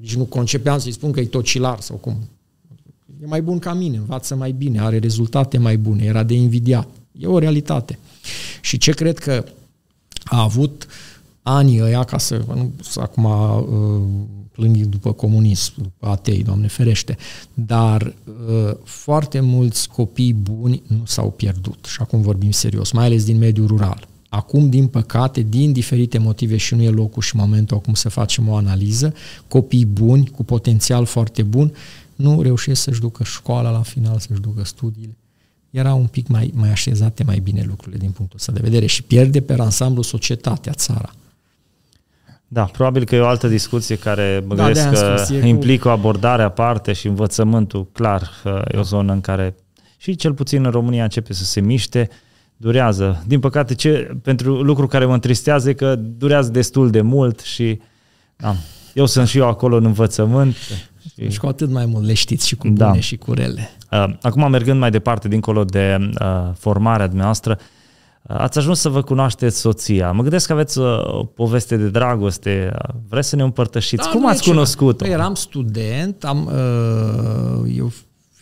nici 0.00 0.16
nu 0.16 0.24
concepeam 0.24 0.78
să-i 0.78 0.92
spun 0.92 1.12
că 1.12 1.20
e 1.20 1.24
tocilar 1.24 1.80
sau 1.80 1.96
cum. 1.96 2.16
E 3.22 3.26
mai 3.26 3.42
bun 3.42 3.58
ca 3.58 3.72
mine, 3.72 3.96
învață 3.96 4.34
mai 4.34 4.52
bine, 4.52 4.80
are 4.80 4.98
rezultate 4.98 5.58
mai 5.58 5.76
bune, 5.76 6.04
era 6.04 6.22
de 6.22 6.34
invidiat. 6.34 6.88
E 7.18 7.26
o 7.26 7.38
realitate. 7.38 7.98
Și 8.60 8.78
ce 8.78 8.92
cred 8.92 9.18
că 9.18 9.44
a 10.24 10.42
avut 10.42 10.86
anii 11.42 11.82
ăia, 11.82 12.04
ca 12.04 12.18
să, 12.18 12.44
nu, 12.46 12.72
să 12.82 13.00
acum 13.00 13.24
uh, 13.24 14.02
plâng 14.50 14.76
după 14.76 15.12
comunism, 15.12 15.72
după 15.76 16.06
atei, 16.06 16.42
Doamne 16.42 16.66
ferește, 16.66 17.16
dar 17.54 18.14
uh, 18.24 18.74
foarte 18.84 19.40
mulți 19.40 19.88
copii 19.88 20.34
buni 20.34 20.82
nu 20.86 21.02
s-au 21.04 21.30
pierdut. 21.30 21.84
Și 21.84 21.96
acum 22.00 22.20
vorbim 22.20 22.50
serios, 22.50 22.92
mai 22.92 23.04
ales 23.04 23.24
din 23.24 23.38
mediul 23.38 23.66
rural. 23.66 24.08
Acum, 24.34 24.68
din 24.68 24.86
păcate, 24.86 25.40
din 25.40 25.72
diferite 25.72 26.18
motive 26.18 26.56
și 26.56 26.74
nu 26.74 26.82
e 26.82 26.90
locul 26.90 27.22
și 27.22 27.36
momentul 27.36 27.76
acum 27.76 27.94
să 27.94 28.08
facem 28.08 28.48
o 28.48 28.56
analiză, 28.56 29.14
copii 29.48 29.86
buni, 29.86 30.28
cu 30.28 30.44
potențial 30.44 31.04
foarte 31.04 31.42
bun, 31.42 31.72
nu 32.14 32.42
reușesc 32.42 32.82
să-și 32.82 33.00
ducă 33.00 33.24
școala 33.24 33.70
la 33.70 33.82
final, 33.82 34.18
să-și 34.18 34.40
ducă 34.40 34.64
studiile. 34.64 35.16
Era 35.70 35.94
un 35.94 36.06
pic 36.06 36.26
mai, 36.26 36.52
mai 36.54 36.70
așezate 36.70 37.24
mai 37.24 37.38
bine 37.38 37.64
lucrurile 37.66 37.98
din 37.98 38.10
punctul 38.10 38.38
ăsta 38.38 38.52
de 38.52 38.60
vedere 38.62 38.86
și 38.86 39.02
pierde 39.02 39.40
pe 39.40 39.54
ansamblu 39.58 40.02
societatea, 40.02 40.72
țara. 40.72 41.14
Da, 42.48 42.64
probabil 42.64 43.04
că 43.04 43.14
e 43.14 43.20
o 43.20 43.26
altă 43.26 43.48
discuție 43.48 43.96
care 43.96 44.44
mă 44.46 44.54
da, 44.54 44.64
gândesc 44.64 44.90
că 44.90 45.46
implică 45.46 45.82
cu... 45.82 45.88
o 45.88 45.90
abordare 45.90 46.42
aparte 46.42 46.92
și 46.92 47.06
învățământul, 47.06 47.86
clar, 47.92 48.30
e 48.72 48.76
o 48.76 48.82
zonă 48.82 49.12
în 49.12 49.20
care 49.20 49.54
și 49.96 50.16
cel 50.16 50.32
puțin 50.32 50.64
în 50.64 50.70
România 50.70 51.02
începe 51.02 51.32
să 51.32 51.44
se 51.44 51.60
miște 51.60 52.08
durează. 52.64 53.22
Din 53.26 53.40
păcate, 53.40 53.74
ce, 53.74 54.16
pentru 54.22 54.62
lucru 54.62 54.86
care 54.86 55.04
mă 55.04 55.14
întristează 55.14 55.68
e 55.68 55.72
că 55.72 55.94
durează 55.96 56.50
destul 56.50 56.90
de 56.90 57.00
mult 57.00 57.40
și 57.40 57.80
da, 58.36 58.54
eu 58.94 59.06
sunt 59.06 59.28
și 59.28 59.38
eu 59.38 59.48
acolo 59.48 59.76
în 59.76 59.84
învățământ. 59.84 60.54
Și, 60.54 61.30
și 61.30 61.38
cu 61.38 61.46
atât 61.46 61.70
mai 61.70 61.86
mult 61.86 62.04
le 62.04 62.14
știți 62.14 62.46
și 62.46 62.56
cu 62.56 62.68
bune 62.68 62.76
da. 62.76 63.00
și 63.00 63.16
cu 63.16 63.32
rele. 63.32 63.70
Uh, 63.90 64.04
acum, 64.22 64.50
mergând 64.50 64.78
mai 64.78 64.90
departe, 64.90 65.28
dincolo 65.28 65.64
de 65.64 66.10
uh, 66.20 66.50
formarea 66.58 67.06
dumneavoastră, 67.06 67.58
uh, 68.22 68.36
ați 68.38 68.58
ajuns 68.58 68.80
să 68.80 68.88
vă 68.88 69.02
cunoașteți 69.02 69.58
soția. 69.58 70.12
Mă 70.12 70.22
gândesc 70.22 70.46
că 70.46 70.52
aveți 70.52 70.78
uh, 70.78 70.86
o 71.04 71.24
poveste 71.24 71.76
de 71.76 71.88
dragoste. 71.88 72.76
Vreți 73.08 73.28
să 73.28 73.36
ne 73.36 73.42
împărtășiți? 73.42 74.04
Da, 74.04 74.10
Cum 74.10 74.26
ați 74.26 74.42
cunoscut-o? 74.42 75.04
Păi 75.04 75.12
eram 75.12 75.34
student, 75.34 76.24
am, 76.24 76.46
uh, 76.46 77.76
eu 77.76 77.92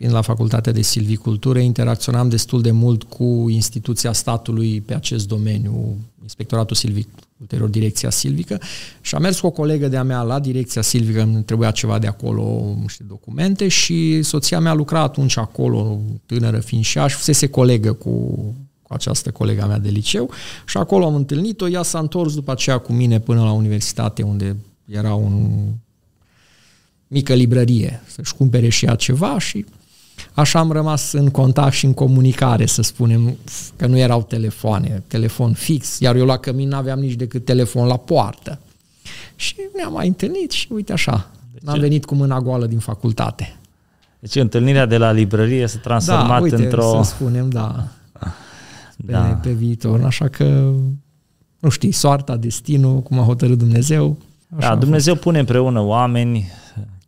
fiind 0.03 0.17
la 0.17 0.23
Facultatea 0.27 0.73
de 0.73 0.83
Silvicultură, 0.83 1.59
interacționam 1.59 2.29
destul 2.29 2.63
de 2.63 2.71
mult 2.71 3.03
cu 3.03 3.47
instituția 3.49 4.13
statului 4.13 4.81
pe 4.81 4.95
acest 4.95 5.29
domeniu, 5.29 5.97
Inspectoratul 6.23 6.77
Silvic, 6.77 7.09
ulterior 7.41 7.69
Direcția 7.69 8.11
Silvică, 8.11 8.61
și 9.01 9.15
am 9.15 9.23
mers 9.23 9.41
cu 9.41 9.47
o 9.47 9.51
colegă 9.51 9.89
de-a 9.89 10.03
mea 10.03 10.23
la 10.23 10.41
Direcția 10.41 10.83
Silvică, 10.83 11.23
îmi 11.23 11.43
trebuia 11.43 11.71
ceva 11.71 11.99
de 11.99 12.07
acolo, 12.07 12.75
niște 12.81 13.03
documente, 13.09 13.69
și 13.69 14.23
soția 14.23 14.61
mea 14.61 14.75
lucra 14.75 15.01
atunci 15.01 15.37
acolo, 15.37 16.01
tânără 16.27 16.59
fiind 16.61 16.85
și 16.85 16.99
ea, 16.99 17.07
și 17.07 17.17
fusese 17.17 17.47
colegă 17.47 17.93
cu, 17.93 18.11
cu 18.83 18.93
această 18.93 19.31
colega 19.31 19.67
mea 19.67 19.79
de 19.79 19.89
liceu. 19.89 20.31
Și 20.67 20.77
acolo 20.77 21.05
am 21.05 21.15
întâlnit-o, 21.15 21.69
ea 21.69 21.83
s-a 21.83 21.99
întors 21.99 22.35
după 22.35 22.51
aceea 22.51 22.79
cu 22.79 22.93
mine 22.93 23.21
până 23.21 23.43
la 23.43 23.53
universitate, 23.53 24.23
unde 24.23 24.57
era 24.85 25.15
un 25.15 25.51
mică 27.07 27.35
librărie, 27.35 28.03
să-și 28.07 28.35
cumpere 28.35 28.69
și 28.69 28.85
ea 28.85 28.95
ceva 28.95 29.39
și 29.39 29.65
Așa 30.35 30.59
am 30.59 30.73
rămas 30.73 31.13
în 31.13 31.31
contact 31.31 31.73
și 31.73 31.85
în 31.85 31.95
comunicare, 31.95 32.67
să 32.67 32.83
spunem, 32.83 33.37
că 33.77 33.87
nu 33.87 33.99
erau 33.99 34.23
telefoane, 34.23 35.03
telefon 35.07 35.53
fix, 35.53 35.99
iar 35.99 36.17
eu 36.17 36.27
la 36.27 36.37
cămin 36.37 36.69
nu 36.69 36.77
aveam 36.77 36.99
nici 36.99 37.15
decât 37.15 37.45
telefon 37.45 37.87
la 37.87 37.97
poartă. 37.97 38.59
Și 39.37 39.55
ne-am 39.77 39.93
mai 39.93 40.07
întâlnit 40.07 40.51
și 40.51 40.67
uite 40.71 40.93
așa, 40.93 41.31
deci, 41.53 41.63
am 41.67 41.81
venit 41.81 42.05
cu 42.05 42.15
mâna 42.15 42.41
goală 42.41 42.67
din 42.67 42.79
facultate. 42.79 43.57
Deci 44.19 44.35
întâlnirea 44.35 44.87
de 44.87 44.97
la 44.97 45.11
librărie 45.11 45.67
s-a 45.67 45.79
transformat 45.79 46.29
da, 46.29 46.41
uite, 46.41 46.63
într-o... 46.63 47.03
să 47.03 47.11
spunem, 47.11 47.49
da, 47.49 47.89
pe, 49.07 49.13
da. 49.13 49.21
pe 49.21 49.51
viitor. 49.51 50.05
Așa 50.05 50.29
că, 50.29 50.73
nu 51.59 51.69
știi, 51.69 51.93
soarta, 51.93 52.37
destinul, 52.37 53.03
cum 53.03 53.19
a 53.19 53.25
hotărât 53.25 53.59
Dumnezeu. 53.59 54.19
Așa 54.57 54.69
da, 54.69 54.77
Dumnezeu 54.77 55.15
pune 55.15 55.39
împreună 55.39 55.81
oameni 55.81 56.51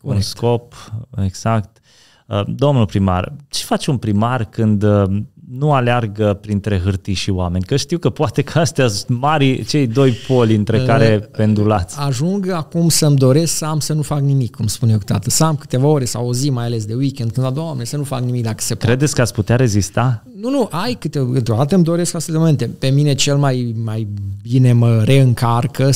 cu 0.01 0.09
un 0.09 0.21
scop, 0.21 0.93
exact. 1.25 1.79
Uh, 2.27 2.41
domnul 2.47 2.87
primar, 2.87 3.33
ce 3.49 3.65
face 3.65 3.91
un 3.91 3.97
primar 3.97 4.45
când 4.45 4.83
uh, 4.83 5.05
nu 5.51 5.73
aleargă 5.73 6.39
printre 6.41 6.81
hârtii 6.81 7.15
și 7.15 7.31
oameni? 7.31 7.65
Că 7.65 7.77
știu 7.77 7.99
că 7.99 8.11
poate 8.11 8.43
că 8.43 8.59
astea 8.59 8.89
sunt 8.89 9.19
mari, 9.19 9.65
cei 9.65 9.87
doi 9.87 10.11
poli 10.11 10.55
între 10.55 10.79
uh, 10.79 10.85
care 10.85 11.29
pendulați. 11.37 11.97
Ajung 11.99 12.51
acum 12.51 12.89
să-mi 12.89 13.17
doresc 13.17 13.57
să 13.57 13.65
am 13.65 13.81
să 13.81 13.93
nu 13.93 14.03
fac 14.03 14.21
nimic, 14.21 14.57
cum 14.57 14.67
spune 14.67 14.93
eu 14.93 14.99
câteodată. 14.99 15.31
Să 15.31 15.45
am 15.45 15.57
câteva 15.57 15.87
ore 15.87 16.05
sau 16.05 16.29
o 16.29 16.33
zi, 16.33 16.51
mai 16.51 16.65
ales 16.65 16.85
de 16.85 16.95
weekend, 16.95 17.31
când 17.31 17.47
la 17.47 17.53
doamne, 17.53 17.85
să 17.85 17.97
nu 17.97 18.05
fac 18.05 18.21
nimic 18.21 18.43
dacă 18.43 18.61
se 18.61 18.75
poate. 18.75 18.87
Credeți 18.87 19.15
că 19.15 19.21
ați 19.21 19.35
putea 19.35 19.57
rezista? 19.57 20.23
Nu, 20.41 20.51
nu, 20.51 20.69
ai 20.71 20.97
câte, 21.01 21.29
câteodată 21.33 21.75
îmi 21.75 21.85
doresc 21.85 22.15
astfel 22.15 22.35
de 22.35 22.41
momente. 22.41 22.71
Pe 22.79 22.89
mine 22.89 23.15
cel 23.15 23.37
mai, 23.37 23.75
mai 23.85 24.07
bine 24.43 24.73
mă 24.73 25.03
reîncarcă 25.05 25.91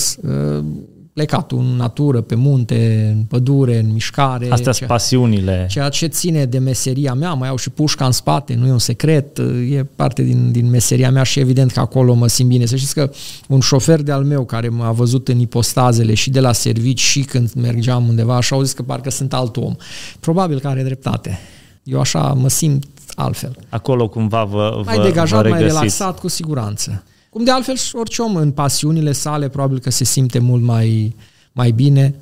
plecat 1.18 1.52
în 1.52 1.76
natură, 1.76 2.20
pe 2.20 2.34
munte, 2.34 3.12
în 3.16 3.22
pădure, 3.22 3.78
în 3.78 3.92
mișcare. 3.92 4.48
Astea 4.50 4.72
sunt 4.72 4.88
pasiunile. 4.88 5.66
Ceea 5.70 5.88
ce 5.88 6.06
ține 6.06 6.44
de 6.44 6.58
meseria 6.58 7.14
mea, 7.14 7.32
mai 7.32 7.48
au 7.48 7.56
și 7.56 7.70
pușca 7.70 8.04
în 8.04 8.12
spate, 8.12 8.54
nu 8.54 8.66
e 8.66 8.70
un 8.70 8.78
secret, 8.78 9.38
e 9.70 9.84
parte 9.96 10.22
din, 10.22 10.52
din 10.52 10.70
meseria 10.70 11.10
mea 11.10 11.22
și 11.22 11.40
evident 11.40 11.70
că 11.70 11.80
acolo 11.80 12.14
mă 12.14 12.26
simt 12.26 12.48
bine. 12.48 12.66
Să 12.66 12.76
știți 12.76 12.94
că 12.94 13.10
un 13.48 13.60
șofer 13.60 14.02
de-al 14.02 14.24
meu 14.24 14.44
care 14.44 14.68
m-a 14.68 14.92
văzut 14.92 15.28
în 15.28 15.38
ipostazele 15.38 16.14
și 16.14 16.30
de 16.30 16.40
la 16.40 16.52
servici 16.52 17.00
și 17.00 17.20
când 17.20 17.52
mergeam 17.52 18.08
undeva, 18.08 18.36
așa 18.36 18.56
au 18.56 18.62
zis 18.62 18.72
că 18.72 18.82
parcă 18.82 19.10
sunt 19.10 19.34
alt 19.34 19.56
om. 19.56 19.74
Probabil 20.20 20.60
că 20.60 20.68
are 20.68 20.82
dreptate. 20.82 21.38
Eu 21.82 22.00
așa 22.00 22.32
mă 22.32 22.48
simt 22.48 22.84
altfel. 23.14 23.56
Acolo 23.68 24.08
cumva 24.08 24.44
vă, 24.44 24.72
vă 24.74 24.82
Mai 24.84 24.98
degajat, 24.98 25.42
vă 25.42 25.48
mai 25.48 25.62
relaxat, 25.62 26.18
cu 26.18 26.28
siguranță. 26.28 27.02
Cum 27.30 27.44
de 27.44 27.50
altfel 27.50 27.76
și 27.76 27.96
orice 27.96 28.22
om 28.22 28.36
în 28.36 28.50
pasiunile 28.50 29.12
sale 29.12 29.48
probabil 29.48 29.78
că 29.78 29.90
se 29.90 30.04
simte 30.04 30.38
mult 30.38 30.62
mai, 30.62 31.16
mai 31.52 31.70
bine. 31.70 32.14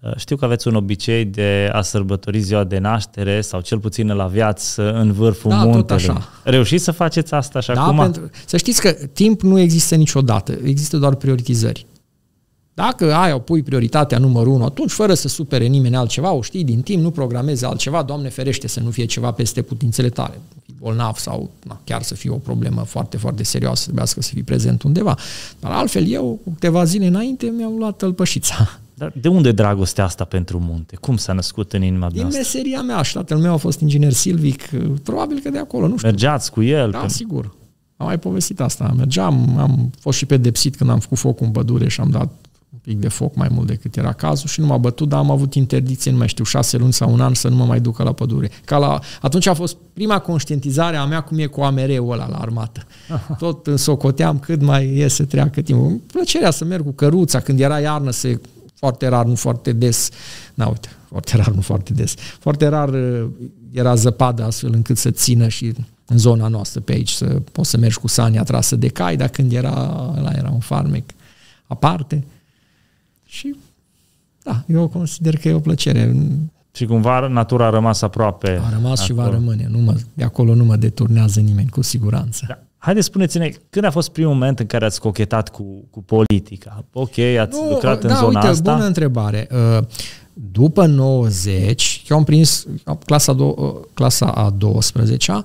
Uh, 0.00 0.16
știu 0.16 0.36
că 0.36 0.44
aveți 0.44 0.68
un 0.68 0.74
obicei 0.74 1.24
de 1.24 1.70
a 1.72 1.82
sărbători 1.82 2.40
ziua 2.40 2.64
de 2.64 2.78
naștere 2.78 3.40
sau 3.40 3.60
cel 3.60 3.78
puțin 3.78 4.12
la 4.12 4.26
viață 4.26 4.92
în 4.92 5.12
vârful 5.12 5.50
da, 5.50 5.56
muntelui. 5.56 5.82
Tot 5.82 5.90
așa. 5.90 6.28
Reușiți 6.44 6.84
să 6.84 6.90
faceți 6.90 7.34
asta 7.34 7.60
și 7.60 7.70
da, 7.72 7.82
acum? 7.82 7.96
Pentru, 7.96 8.30
să 8.46 8.56
știți 8.56 8.80
că 8.80 8.90
timp 8.90 9.42
nu 9.42 9.58
există 9.58 9.94
niciodată, 9.94 10.58
există 10.64 10.96
doar 10.96 11.14
prioritizări. 11.14 11.86
Dacă 12.78 13.14
ai 13.14 13.32
o 13.32 13.38
pui 13.38 13.62
prioritatea 13.62 14.18
numărul 14.18 14.52
unu, 14.52 14.64
atunci 14.64 14.90
fără 14.90 15.14
să 15.14 15.28
supere 15.28 15.66
nimeni 15.66 15.96
altceva, 15.96 16.32
o 16.32 16.42
știi 16.42 16.64
din 16.64 16.80
timp, 16.80 17.02
nu 17.02 17.10
programezi 17.10 17.64
altceva, 17.64 18.02
Doamne 18.02 18.28
ferește 18.28 18.68
să 18.68 18.80
nu 18.80 18.90
fie 18.90 19.04
ceva 19.04 19.30
peste 19.30 19.62
putințele 19.62 20.08
tale, 20.08 20.40
bolnav 20.80 21.16
sau 21.16 21.50
na, 21.64 21.80
chiar 21.84 22.02
să 22.02 22.14
fie 22.14 22.30
o 22.30 22.36
problemă 22.36 22.82
foarte, 22.82 23.16
foarte 23.16 23.42
serioasă, 23.42 23.82
trebuiască 23.82 24.22
să 24.22 24.30
fii 24.32 24.42
prezent 24.42 24.82
undeva. 24.82 25.16
Dar 25.60 25.70
altfel 25.70 26.06
eu, 26.06 26.40
cu 26.44 26.50
câteva 26.52 26.84
zile 26.84 27.06
înainte, 27.06 27.46
mi-am 27.46 27.76
luat 27.78 27.96
tălpășița. 27.96 28.78
Dar 28.94 29.12
de 29.20 29.28
unde 29.28 29.52
dragostea 29.52 30.04
asta 30.04 30.24
pentru 30.24 30.58
munte? 30.58 30.96
Cum 30.96 31.16
s-a 31.16 31.32
născut 31.32 31.72
în 31.72 31.82
inima 31.82 32.10
Din 32.10 32.26
meseria 32.26 32.82
mea 32.82 33.02
și 33.02 33.12
tatăl 33.12 33.38
meu 33.38 33.52
a 33.52 33.56
fost 33.56 33.80
inginer 33.80 34.12
silvic, 34.12 34.62
probabil 35.02 35.40
că 35.42 35.50
de 35.50 35.58
acolo, 35.58 35.86
nu 35.86 35.96
știu. 35.96 36.08
Mergeați 36.08 36.50
cu 36.50 36.62
el? 36.62 36.90
Da, 36.90 36.98
că... 37.00 37.08
sigur. 37.08 37.56
Am 37.96 38.06
mai 38.06 38.18
povestit 38.18 38.60
asta. 38.60 38.94
Mergeam, 38.96 39.58
am 39.58 39.90
fost 40.00 40.18
și 40.18 40.26
pedepsit 40.26 40.76
când 40.76 40.90
am 40.90 40.98
făcut 40.98 41.18
foc 41.18 41.40
în 41.40 41.50
pădure 41.50 41.88
și 41.88 42.00
am 42.00 42.10
dat 42.10 42.28
un 42.72 42.78
pic 42.82 42.98
de 42.98 43.08
foc 43.08 43.34
mai 43.34 43.48
mult 43.50 43.66
decât 43.66 43.96
era 43.96 44.12
cazul 44.12 44.48
și 44.48 44.60
nu 44.60 44.66
m-a 44.66 44.76
bătut, 44.76 45.08
dar 45.08 45.18
am 45.18 45.30
avut 45.30 45.54
interdicție, 45.54 46.10
nu 46.10 46.16
mai 46.16 46.28
știu, 46.28 46.44
șase 46.44 46.76
luni 46.76 46.92
sau 46.92 47.12
un 47.12 47.20
an 47.20 47.34
să 47.34 47.48
nu 47.48 47.56
mă 47.56 47.64
mai 47.64 47.80
ducă 47.80 48.02
la 48.02 48.12
pădure. 48.12 48.50
Ca 48.64 48.78
la, 48.78 49.00
atunci 49.20 49.46
a 49.46 49.54
fost 49.54 49.76
prima 49.92 50.18
conștientizare 50.18 50.96
a 50.96 51.04
mea 51.04 51.20
cum 51.20 51.38
e 51.38 51.46
cu 51.46 51.60
AMR-ul 51.60 52.12
ăla 52.12 52.28
la 52.28 52.36
armată. 52.36 52.86
Aha. 53.12 53.34
Tot 53.38 53.66
însocoteam 53.66 54.38
cât 54.38 54.62
mai 54.62 54.96
e 54.96 55.08
să 55.08 55.24
treacă 55.24 55.60
timpul. 55.60 56.00
Plăcerea 56.06 56.50
să 56.50 56.64
merg 56.64 56.84
cu 56.84 56.92
căruța, 56.92 57.40
când 57.40 57.60
era 57.60 57.80
iarnă, 57.80 58.10
se, 58.10 58.40
foarte 58.74 59.08
rar, 59.08 59.24
nu 59.24 59.34
foarte 59.34 59.72
des. 59.72 60.10
Na, 60.54 60.66
uite, 60.66 60.88
foarte 61.08 61.36
rar, 61.36 61.50
nu 61.50 61.60
foarte 61.60 61.92
des. 61.92 62.14
Foarte 62.40 62.66
rar 62.66 62.88
uh, 62.88 63.26
era 63.72 63.94
zăpadă 63.94 64.44
astfel 64.44 64.72
încât 64.72 64.96
să 64.96 65.10
țină 65.10 65.48
și 65.48 65.72
în 66.06 66.18
zona 66.18 66.48
noastră 66.48 66.80
pe 66.80 66.92
aici, 66.92 67.10
să 67.10 67.24
poți 67.52 67.70
să 67.70 67.76
mergi 67.76 67.98
cu 67.98 68.06
sania 68.06 68.42
trasă 68.42 68.76
de 68.76 68.88
cai, 68.88 69.16
dar 69.16 69.28
când 69.28 69.52
era, 69.52 69.72
la 70.22 70.30
era 70.36 70.50
un 70.50 70.60
farmec 70.60 71.04
aparte. 71.66 72.24
Și 73.28 73.54
da, 74.42 74.62
eu 74.66 74.88
consider 74.88 75.36
că 75.36 75.48
e 75.48 75.52
o 75.52 75.60
plăcere. 75.60 76.14
Și 76.72 76.86
cumva 76.86 77.26
natura 77.26 77.66
a 77.66 77.70
rămas 77.70 78.02
aproape. 78.02 78.60
A 78.64 78.70
rămas 78.70 79.00
acolo. 79.00 79.04
și 79.04 79.12
va 79.12 79.28
rămâne. 79.30 79.66
Nu 79.70 79.78
mă, 79.78 79.94
de 80.14 80.24
acolo 80.24 80.54
nu 80.54 80.64
mă 80.64 80.76
deturnează 80.76 81.40
nimeni, 81.40 81.68
cu 81.68 81.82
siguranță. 81.82 82.44
Da. 82.48 82.58
Haideți, 82.78 83.06
spuneți-ne, 83.06 83.52
când 83.70 83.84
a 83.84 83.90
fost 83.90 84.08
primul 84.08 84.32
moment 84.32 84.58
în 84.58 84.66
care 84.66 84.84
ați 84.84 85.00
cochetat 85.00 85.48
cu, 85.48 85.64
cu 85.90 86.02
politica? 86.02 86.84
Ok, 86.92 87.18
ați 87.18 87.60
nu, 87.60 87.68
lucrat 87.68 88.04
da, 88.04 88.08
în 88.08 88.16
zona 88.16 88.38
uite, 88.38 88.46
asta? 88.46 88.72
bună 88.72 88.86
întrebare. 88.86 89.48
Uh, 89.78 89.84
după 90.32 90.86
90, 90.86 92.04
eu 92.08 92.16
am 92.16 92.24
prins 92.24 92.66
clasa, 93.04 93.34
do- 93.34 93.56
uh, 93.56 93.74
clasa 93.94 94.26
a 94.26 94.56
12-a, 94.56 95.44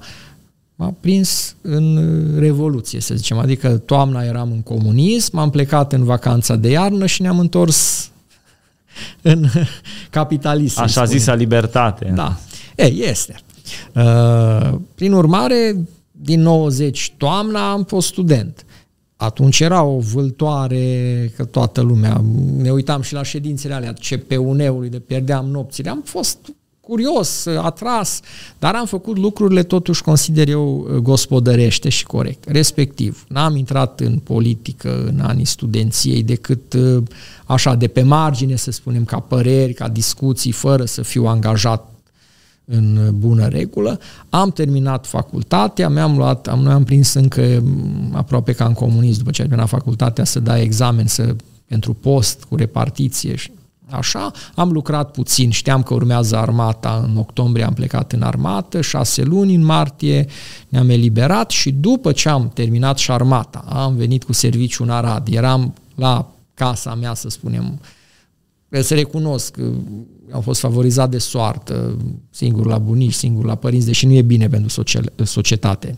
m-a 0.83 0.93
prins 0.99 1.55
în 1.61 1.99
Revoluție, 2.39 2.99
să 2.99 3.15
zicem. 3.15 3.37
Adică 3.37 3.77
toamna 3.77 4.23
eram 4.23 4.51
în 4.51 4.61
comunism, 4.61 5.37
am 5.37 5.49
plecat 5.49 5.93
în 5.93 6.03
vacanța 6.03 6.55
de 6.55 6.69
iarnă 6.69 7.05
și 7.05 7.21
ne-am 7.21 7.39
întors 7.39 8.11
în 9.21 9.45
capitalism. 10.09 10.81
Așa 10.81 11.05
zisă 11.05 11.33
libertate. 11.33 12.11
Da. 12.15 12.37
E, 12.75 12.85
este. 12.85 13.35
Uh, 13.95 14.79
prin 14.95 15.13
urmare, 15.13 15.75
din 16.11 16.41
90 16.41 17.13
toamna 17.17 17.71
am 17.71 17.83
fost 17.83 18.07
student. 18.07 18.65
Atunci 19.15 19.59
era 19.59 19.83
o 19.83 19.99
vâltoare 19.99 21.31
că 21.35 21.45
toată 21.45 21.81
lumea, 21.81 22.23
ne 22.57 22.71
uitam 22.71 23.01
și 23.01 23.13
la 23.13 23.23
ședințele 23.23 23.73
alea 23.73 23.93
CPUN-ului 23.93 24.89
de 24.89 24.99
pierdeam 24.99 25.45
nopțile. 25.45 25.89
Am 25.89 26.01
fost 26.05 26.37
curios, 26.87 27.45
atras, 27.45 28.19
dar 28.59 28.75
am 28.75 28.85
făcut 28.85 29.17
lucrurile 29.17 29.63
totuși, 29.63 30.01
consider 30.01 30.49
eu, 30.49 30.87
gospodărește 31.01 31.89
și 31.89 32.05
corect. 32.05 32.49
Respectiv, 32.49 33.25
n-am 33.27 33.55
intrat 33.55 33.99
în 33.99 34.17
politică 34.17 35.03
în 35.05 35.19
anii 35.19 35.45
studenției 35.45 36.23
decât 36.23 36.75
așa, 37.45 37.75
de 37.75 37.87
pe 37.87 38.01
margine, 38.01 38.55
să 38.55 38.71
spunem, 38.71 39.05
ca 39.05 39.19
păreri, 39.19 39.73
ca 39.73 39.87
discuții, 39.87 40.51
fără 40.51 40.85
să 40.85 41.01
fiu 41.01 41.25
angajat 41.25 41.87
în 42.65 43.11
bună 43.17 43.47
regulă. 43.47 43.99
Am 44.29 44.51
terminat 44.51 45.05
facultatea, 45.05 45.89
mi-am 45.89 46.17
luat, 46.17 46.47
am, 46.47 46.59
noi 46.59 46.73
am 46.73 46.83
prins 46.83 47.13
încă 47.13 47.63
aproape 48.11 48.53
ca 48.53 48.65
în 48.65 48.73
comunist, 48.73 49.17
după 49.17 49.31
ce 49.31 49.41
am 49.41 49.47
terminat 49.47 49.71
facultatea, 49.71 50.23
să 50.23 50.39
dai 50.39 50.61
examen 50.61 51.07
să, 51.07 51.35
pentru 51.67 51.93
post 51.93 52.43
cu 52.43 52.55
repartiție 52.55 53.35
și 53.35 53.51
Așa, 53.89 54.31
am 54.55 54.71
lucrat 54.71 55.11
puțin, 55.11 55.49
știam 55.49 55.83
că 55.83 55.93
urmează 55.93 56.37
armata, 56.37 57.05
în 57.09 57.17
octombrie 57.17 57.65
am 57.65 57.73
plecat 57.73 58.11
în 58.11 58.21
armată, 58.21 58.81
șase 58.81 59.23
luni, 59.23 59.55
în 59.55 59.63
martie 59.63 60.25
ne-am 60.69 60.89
eliberat 60.89 61.49
și 61.49 61.71
după 61.71 62.11
ce 62.11 62.29
am 62.29 62.51
terminat 62.53 62.97
și 62.97 63.11
armata, 63.11 63.65
am 63.67 63.95
venit 63.95 64.23
cu 64.23 64.33
serviciu 64.33 64.83
în 64.83 64.89
Arad, 64.89 65.27
eram 65.31 65.73
la 65.95 66.31
casa 66.53 66.95
mea, 66.95 67.13
să 67.13 67.29
spunem, 67.29 67.79
să 68.69 68.93
recunosc 68.93 69.51
că 69.51 69.71
am 70.31 70.41
fost 70.41 70.59
favorizat 70.59 71.09
de 71.09 71.17
soartă, 71.17 71.97
singur 72.29 72.65
la 72.65 72.77
bunici, 72.77 73.13
singur 73.13 73.45
la 73.45 73.55
părinți, 73.55 73.85
deși 73.85 74.05
nu 74.05 74.13
e 74.13 74.21
bine 74.21 74.47
pentru 74.47 74.83
societate. 75.23 75.97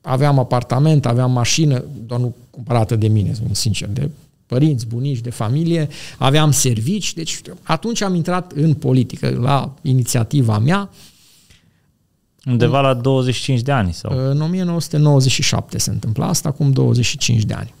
Aveam 0.00 0.38
apartament, 0.38 1.06
aveam 1.06 1.32
mașină, 1.32 1.84
doar 2.06 2.20
nu 2.20 2.34
cumpărată 2.50 2.96
de 2.96 3.08
mine, 3.08 3.32
sincer, 3.50 3.88
de 3.88 4.10
părinți, 4.48 4.86
bunici, 4.86 5.20
de 5.20 5.30
familie, 5.30 5.88
aveam 6.18 6.50
servici, 6.50 7.14
deci 7.14 7.40
atunci 7.62 8.00
am 8.00 8.14
intrat 8.14 8.52
în 8.52 8.74
politică, 8.74 9.38
la 9.40 9.74
inițiativa 9.82 10.58
mea. 10.58 10.90
Undeva 12.46 12.80
la 12.80 12.94
25 12.94 13.60
de 13.60 13.72
ani? 13.72 13.92
sau? 13.92 14.30
În 14.30 14.40
1997 14.40 15.78
se 15.78 15.90
întâmplă 15.90 16.24
asta, 16.24 16.48
acum 16.48 16.70
25 16.70 17.42
de 17.42 17.54
ani. 17.54 17.74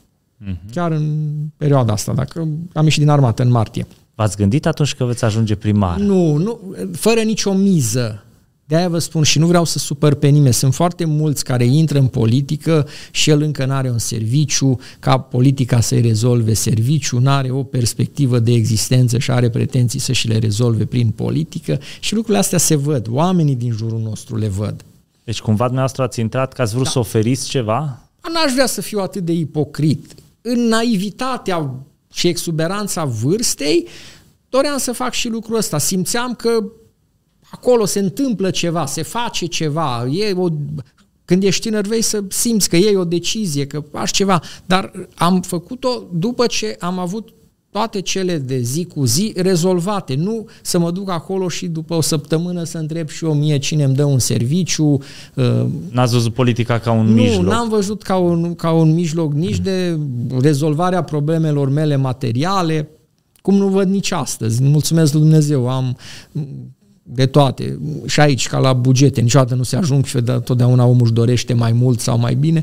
Uh-huh. 0.44 0.72
Chiar 0.72 0.90
în 0.90 1.28
perioada 1.56 1.92
asta, 1.92 2.12
dacă 2.12 2.48
am 2.72 2.84
ieșit 2.84 3.00
din 3.00 3.08
armată 3.08 3.42
în 3.42 3.50
martie. 3.50 3.86
V-ați 4.14 4.36
gândit 4.36 4.66
atunci 4.66 4.94
că 4.94 5.04
veți 5.04 5.24
ajunge 5.24 5.54
primar? 5.54 5.98
Nu, 5.98 6.36
nu, 6.36 6.60
fără 6.92 7.20
nicio 7.20 7.52
miză. 7.52 8.24
De-aia 8.68 8.88
vă 8.88 8.98
spun 8.98 9.22
și 9.22 9.38
nu 9.38 9.46
vreau 9.46 9.64
să 9.64 9.78
supăr 9.78 10.14
pe 10.14 10.28
nimeni. 10.28 10.54
Sunt 10.54 10.74
foarte 10.74 11.04
mulți 11.04 11.44
care 11.44 11.64
intră 11.64 11.98
în 11.98 12.06
politică 12.06 12.88
și 13.10 13.30
el 13.30 13.42
încă 13.42 13.64
nu 13.64 13.72
are 13.72 13.90
un 13.90 13.98
serviciu, 13.98 14.78
ca 14.98 15.18
politica 15.18 15.80
să-i 15.80 16.00
rezolve 16.00 16.54
serviciu, 16.54 17.18
nu 17.18 17.30
are 17.30 17.50
o 17.50 17.62
perspectivă 17.62 18.38
de 18.38 18.52
existență 18.52 19.18
și 19.18 19.30
are 19.30 19.50
pretenții 19.50 19.98
să 19.98 20.12
și 20.12 20.28
le 20.28 20.38
rezolve 20.38 20.84
prin 20.84 21.10
politică 21.10 21.78
și 22.00 22.14
lucrurile 22.14 22.38
astea 22.38 22.58
se 22.58 22.74
văd. 22.74 23.06
Oamenii 23.10 23.54
din 23.54 23.72
jurul 23.72 24.00
nostru 24.00 24.36
le 24.36 24.48
văd. 24.48 24.84
Deci 25.24 25.40
cumva 25.40 25.64
dumneavoastră 25.64 26.02
ați 26.02 26.20
intrat 26.20 26.52
că 26.52 26.62
ați 26.62 26.72
vrut 26.72 26.84
da. 26.84 26.90
să 26.90 26.98
oferiți 26.98 27.48
ceva? 27.48 28.08
N-aș 28.32 28.52
vrea 28.52 28.66
să 28.66 28.80
fiu 28.80 28.98
atât 28.98 29.24
de 29.24 29.32
ipocrit. 29.32 30.14
În 30.40 30.60
naivitatea 30.60 31.74
și 32.12 32.28
exuberanța 32.28 33.04
vârstei, 33.04 33.86
doream 34.48 34.78
să 34.78 34.92
fac 34.92 35.12
și 35.12 35.28
lucrul 35.28 35.56
ăsta. 35.56 35.78
Simțeam 35.78 36.34
că 36.34 36.64
acolo 37.50 37.84
se 37.84 37.98
întâmplă 37.98 38.50
ceva, 38.50 38.86
se 38.86 39.02
face 39.02 39.46
ceva, 39.46 40.06
e 40.06 40.32
o, 40.32 40.48
când 41.24 41.42
ești 41.42 41.68
tânăr 41.68 41.86
vei 41.86 42.02
să 42.02 42.22
simți 42.28 42.68
că 42.68 42.76
iei 42.76 42.96
o 42.96 43.04
decizie, 43.04 43.66
că 43.66 43.82
faci 43.92 44.10
ceva, 44.10 44.40
dar 44.66 45.08
am 45.14 45.40
făcut-o 45.40 46.02
după 46.12 46.46
ce 46.46 46.76
am 46.78 46.98
avut 46.98 47.28
toate 47.70 48.00
cele 48.00 48.38
de 48.38 48.60
zi 48.60 48.84
cu 48.84 49.04
zi 49.04 49.32
rezolvate, 49.36 50.14
nu 50.14 50.46
să 50.62 50.78
mă 50.78 50.90
duc 50.90 51.10
acolo 51.10 51.48
și 51.48 51.66
după 51.66 51.94
o 51.94 52.00
săptămână 52.00 52.64
să 52.64 52.78
întreb 52.78 53.08
și 53.08 53.24
eu 53.24 53.34
mie 53.34 53.58
cine 53.58 53.84
îmi 53.84 53.94
dă 53.94 54.04
un 54.04 54.18
serviciu. 54.18 54.98
Uh, 55.34 55.64
N-ați 55.90 56.12
văzut 56.12 56.34
politica 56.34 56.78
ca 56.78 56.92
un 56.92 57.06
nu, 57.06 57.12
mijloc? 57.12 57.42
Nu, 57.42 57.48
n-am 57.48 57.68
văzut 57.68 58.02
ca 58.02 58.16
un, 58.16 58.54
ca 58.54 58.72
un 58.72 58.94
mijloc 58.94 59.32
nici 59.32 59.58
de 59.58 59.98
rezolvarea 60.40 61.02
problemelor 61.02 61.68
mele 61.68 61.96
materiale, 61.96 62.88
cum 63.42 63.56
nu 63.56 63.68
văd 63.68 63.88
nici 63.88 64.10
astăzi. 64.10 64.62
Mulțumesc 64.62 65.12
lui 65.12 65.22
Dumnezeu, 65.22 65.68
am 65.68 65.96
de 67.10 67.26
toate. 67.26 67.78
Și 68.06 68.20
aici, 68.20 68.48
ca 68.48 68.58
la 68.58 68.72
bugete, 68.72 69.20
niciodată 69.20 69.54
nu 69.54 69.62
se 69.62 69.76
ajung 69.76 70.04
și 70.04 70.22
totdeauna 70.44 70.84
omul 70.84 71.02
își 71.02 71.12
dorește 71.12 71.54
mai 71.54 71.72
mult 71.72 72.00
sau 72.00 72.18
mai 72.18 72.34
bine. 72.34 72.62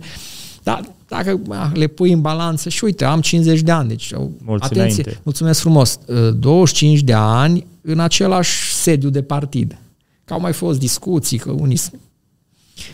Dar 0.64 0.82
dacă 1.08 1.40
le 1.74 1.88
pui 1.88 2.12
în 2.12 2.22
balanță 2.22 2.70
și 2.70 2.84
uite, 2.84 3.06
am 3.06 3.22
50 3.22 3.60
de 3.60 3.72
ani, 3.72 3.88
deci 3.88 4.14
Mulți 4.44 4.66
atenție, 4.66 4.80
înainte. 4.82 5.20
mulțumesc 5.24 5.60
frumos, 5.60 6.00
25 6.38 7.00
de 7.00 7.14
ani 7.14 7.66
în 7.82 8.00
același 8.00 8.74
sediu 8.74 9.10
de 9.10 9.22
partid. 9.22 9.78
Că 10.26 10.34
au 10.34 10.40
mai 10.40 10.54
fost 10.54 10.80
discuții, 10.80 11.38
că 11.38 11.52
unii... 11.52 11.80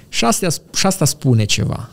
Și 0.09 0.25
asta, 0.25 0.47
și 0.75 0.85
asta 0.85 1.05
spune 1.05 1.43
ceva. 1.45 1.89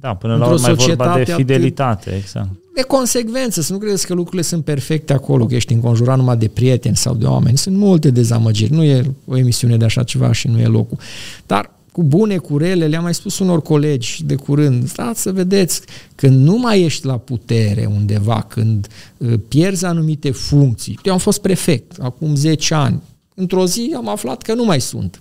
Da, 0.00 0.14
până 0.14 0.36
la 0.36 0.46
urmă 0.46 0.68
e 0.68 0.72
vorba 0.72 1.14
de 1.16 1.24
fidelitate, 1.24 2.08
atât, 2.08 2.22
exact. 2.22 2.48
De 2.74 2.82
consecvență, 2.82 3.60
să 3.60 3.72
nu 3.72 3.78
credeți 3.78 4.06
că 4.06 4.14
lucrurile 4.14 4.42
sunt 4.42 4.64
perfecte 4.64 5.12
acolo, 5.12 5.46
că 5.46 5.54
ești 5.54 5.72
înconjurat 5.72 6.16
numai 6.16 6.36
de 6.36 6.48
prieteni 6.48 6.96
sau 6.96 7.14
de 7.14 7.26
oameni. 7.26 7.58
Sunt 7.58 7.76
multe 7.76 8.10
dezamăgiri. 8.10 8.72
Nu 8.72 8.82
e 8.82 9.14
o 9.26 9.36
emisiune 9.36 9.76
de 9.76 9.84
așa 9.84 10.02
ceva 10.02 10.32
și 10.32 10.48
nu 10.48 10.58
e 10.58 10.66
locul. 10.66 10.98
Dar 11.46 11.70
cu 11.92 12.02
bune, 12.02 12.36
cu 12.36 12.58
rele, 12.58 12.86
le-am 12.86 13.02
mai 13.02 13.14
spus 13.14 13.38
unor 13.38 13.62
colegi 13.62 14.24
de 14.24 14.34
curând, 14.34 14.88
stați 14.88 15.22
să 15.22 15.32
vedeți, 15.32 15.80
când 16.14 16.44
nu 16.44 16.58
mai 16.58 16.82
ești 16.82 17.06
la 17.06 17.16
putere 17.16 17.88
undeva, 17.94 18.46
când 18.48 18.86
uh, 19.16 19.32
pierzi 19.48 19.84
anumite 19.84 20.30
funcții. 20.30 20.98
Eu 21.02 21.12
am 21.12 21.18
fost 21.18 21.40
prefect 21.40 21.96
acum 22.00 22.34
10 22.34 22.74
ani. 22.74 23.02
Într-o 23.34 23.66
zi 23.66 23.92
am 23.96 24.08
aflat 24.08 24.42
că 24.42 24.54
nu 24.54 24.64
mai 24.64 24.80
sunt. 24.80 25.20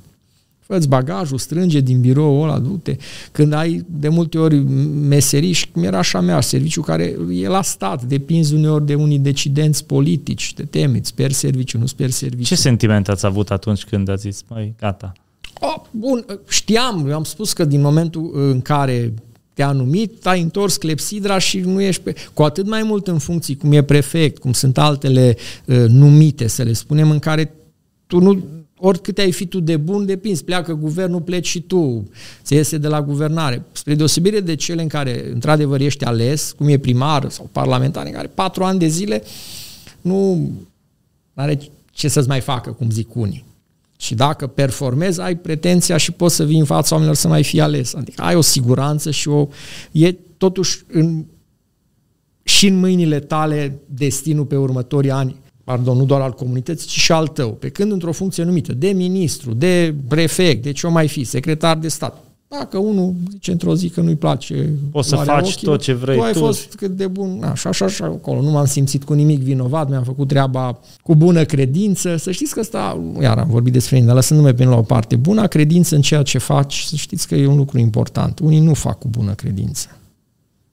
Fă-ți 0.73 0.88
bagajul, 0.88 1.38
strânge 1.38 1.79
din 1.79 2.01
birou 2.01 2.41
ăla, 2.41 2.59
du-te. 2.59 2.95
Când 3.31 3.53
ai 3.53 3.86
de 3.88 4.09
multe 4.09 4.38
ori 4.38 4.55
meseriși, 5.07 5.69
cum 5.71 5.83
era 5.83 5.97
așa 5.97 6.19
mea, 6.21 6.41
serviciu 6.41 6.81
care 6.81 7.15
e 7.31 7.47
la 7.47 7.62
stat, 7.62 8.03
depinzi 8.03 8.53
uneori 8.53 8.86
de 8.86 8.95
unii 8.95 9.19
decidenți 9.19 9.86
politici, 9.86 10.53
te 10.53 10.63
temi, 10.63 10.97
îți 10.97 11.13
pierzi 11.13 11.39
serviciu, 11.39 11.77
nu-ți 11.77 11.95
pierzi 11.95 12.17
serviciu. 12.17 12.43
Ce 12.43 12.55
sentiment 12.55 13.09
ați 13.09 13.25
avut 13.25 13.51
atunci 13.51 13.83
când 13.83 14.09
ați 14.09 14.21
zis, 14.21 14.43
măi, 14.49 14.74
gata? 14.80 15.13
Oh, 15.59 15.76
bun, 15.91 16.26
știam, 16.47 17.07
eu 17.09 17.15
am 17.15 17.24
spus 17.24 17.53
că 17.53 17.65
din 17.65 17.82
momentul 17.82 18.32
în 18.34 18.61
care 18.61 19.13
te-a 19.53 19.71
numit, 19.71 20.26
ai 20.26 20.41
întors 20.41 20.78
clepsidra 20.78 21.38
și 21.38 21.59
nu 21.59 21.82
ești 21.82 22.01
pe... 22.01 22.15
Cu 22.34 22.43
atât 22.43 22.67
mai 22.67 22.84
mult 22.84 23.07
în 23.07 23.17
funcții, 23.17 23.55
cum 23.55 23.71
e 23.71 23.84
prefect, 23.84 24.38
cum 24.38 24.53
sunt 24.53 24.78
altele 24.78 25.36
uh, 25.65 25.86
numite, 25.88 26.47
să 26.47 26.63
le 26.63 26.74
spunem, 26.74 27.09
în 27.09 27.19
care 27.19 27.53
tu 28.07 28.19
nu 28.19 28.43
oricât 28.86 29.17
ai 29.17 29.31
fi 29.31 29.45
tu 29.45 29.59
de 29.59 29.77
bun, 29.77 30.05
depinzi, 30.05 30.43
pleacă 30.43 30.73
guvernul, 30.73 31.21
pleci 31.21 31.47
și 31.47 31.61
tu, 31.61 32.09
se 32.41 32.55
iese 32.55 32.77
de 32.77 32.88
la 32.88 33.01
guvernare. 33.01 33.65
Spre 33.71 33.95
deosebire 33.95 34.39
de 34.39 34.55
cele 34.55 34.81
în 34.81 34.88
care, 34.88 35.31
într-adevăr, 35.34 35.79
ești 35.79 36.05
ales, 36.05 36.51
cum 36.51 36.67
e 36.67 36.77
primar 36.77 37.29
sau 37.29 37.49
parlamentar, 37.51 38.05
în 38.05 38.11
care 38.11 38.27
patru 38.27 38.63
ani 38.63 38.79
de 38.79 38.88
zile 38.88 39.23
nu 40.01 40.51
are 41.34 41.59
ce 41.91 42.07
să-ți 42.07 42.27
mai 42.27 42.39
facă, 42.39 42.71
cum 42.71 42.89
zic 42.89 43.15
unii. 43.15 43.45
Și 43.97 44.15
dacă 44.15 44.47
performezi, 44.47 45.21
ai 45.21 45.38
pretenția 45.38 45.97
și 45.97 46.11
poți 46.11 46.36
să 46.36 46.45
vii 46.45 46.59
în 46.59 46.65
fața 46.65 46.89
oamenilor 46.91 47.19
să 47.19 47.27
mai 47.27 47.43
fii 47.43 47.61
ales. 47.61 47.93
Adică 47.93 48.21
ai 48.21 48.36
o 48.36 48.41
siguranță 48.41 49.11
și 49.11 49.27
o... 49.27 49.47
E 49.91 50.11
totuși 50.38 50.84
în, 50.91 51.25
și 52.43 52.67
în 52.67 52.79
mâinile 52.79 53.19
tale 53.19 53.79
destinul 53.86 54.45
pe 54.45 54.55
următorii 54.55 55.11
ani 55.11 55.36
pardon, 55.64 55.97
nu 55.97 56.05
doar 56.05 56.22
al 56.22 56.32
comunității, 56.32 56.88
ci 56.88 56.99
și 56.99 57.11
al 57.11 57.28
tău, 57.28 57.49
pe 57.49 57.70
când 57.70 57.91
într-o 57.91 58.11
funcție 58.11 58.43
numită 58.43 58.74
de 58.74 58.88
ministru, 58.88 59.53
de 59.53 59.95
prefect, 60.07 60.64
de 60.64 60.72
ce 60.72 60.88
o 60.88 60.89
mai 60.89 61.07
fi, 61.07 61.24
secretar 61.24 61.78
de 61.78 61.88
stat. 61.88 62.24
Dacă 62.59 62.78
unul 62.78 63.14
zice 63.32 63.51
într-o 63.51 63.76
zi 63.76 63.89
că 63.89 64.01
nu-i 64.01 64.16
place 64.16 64.70
Poți 64.91 65.09
să 65.09 65.16
faci 65.16 65.47
ochii, 65.47 65.68
tot 65.68 65.82
ce 65.82 65.93
vrei 65.93 66.18
tu. 66.18 66.24
ai 66.24 66.32
tu. 66.32 66.39
fost 66.39 66.76
cât 66.76 66.91
de 66.91 67.07
bun, 67.07 67.43
așa, 67.43 67.70
așa, 67.70 67.86
așa, 67.86 68.05
acolo. 68.05 68.41
Nu 68.41 68.49
m-am 68.49 68.66
simțit 68.66 69.03
cu 69.03 69.14
nimic 69.14 69.39
vinovat, 69.39 69.89
mi-am 69.89 70.03
făcut 70.03 70.28
treaba 70.28 70.80
cu 71.01 71.16
bună 71.16 71.43
credință. 71.43 72.18
Să 72.18 72.32
știți 72.32 72.53
că 72.53 72.59
asta, 72.59 72.99
iar 73.22 73.38
am 73.38 73.47
vorbit 73.49 73.74
despre 73.74 73.95
mine, 73.95 74.07
dar 74.07 74.16
lăsându-mă 74.16 74.51
pe 74.51 74.64
la 74.64 74.78
o 74.78 74.82
parte, 74.82 75.16
buna 75.16 75.47
credință 75.47 75.95
în 75.95 76.01
ceea 76.01 76.22
ce 76.22 76.38
faci, 76.38 76.80
să 76.80 76.95
știți 76.95 77.28
că 77.28 77.36
e 77.36 77.47
un 77.47 77.57
lucru 77.57 77.80
important. 77.80 78.39
Unii 78.39 78.59
nu 78.59 78.74
fac 78.74 78.99
cu 78.99 79.07
bună 79.07 79.34
credință. 79.34 79.88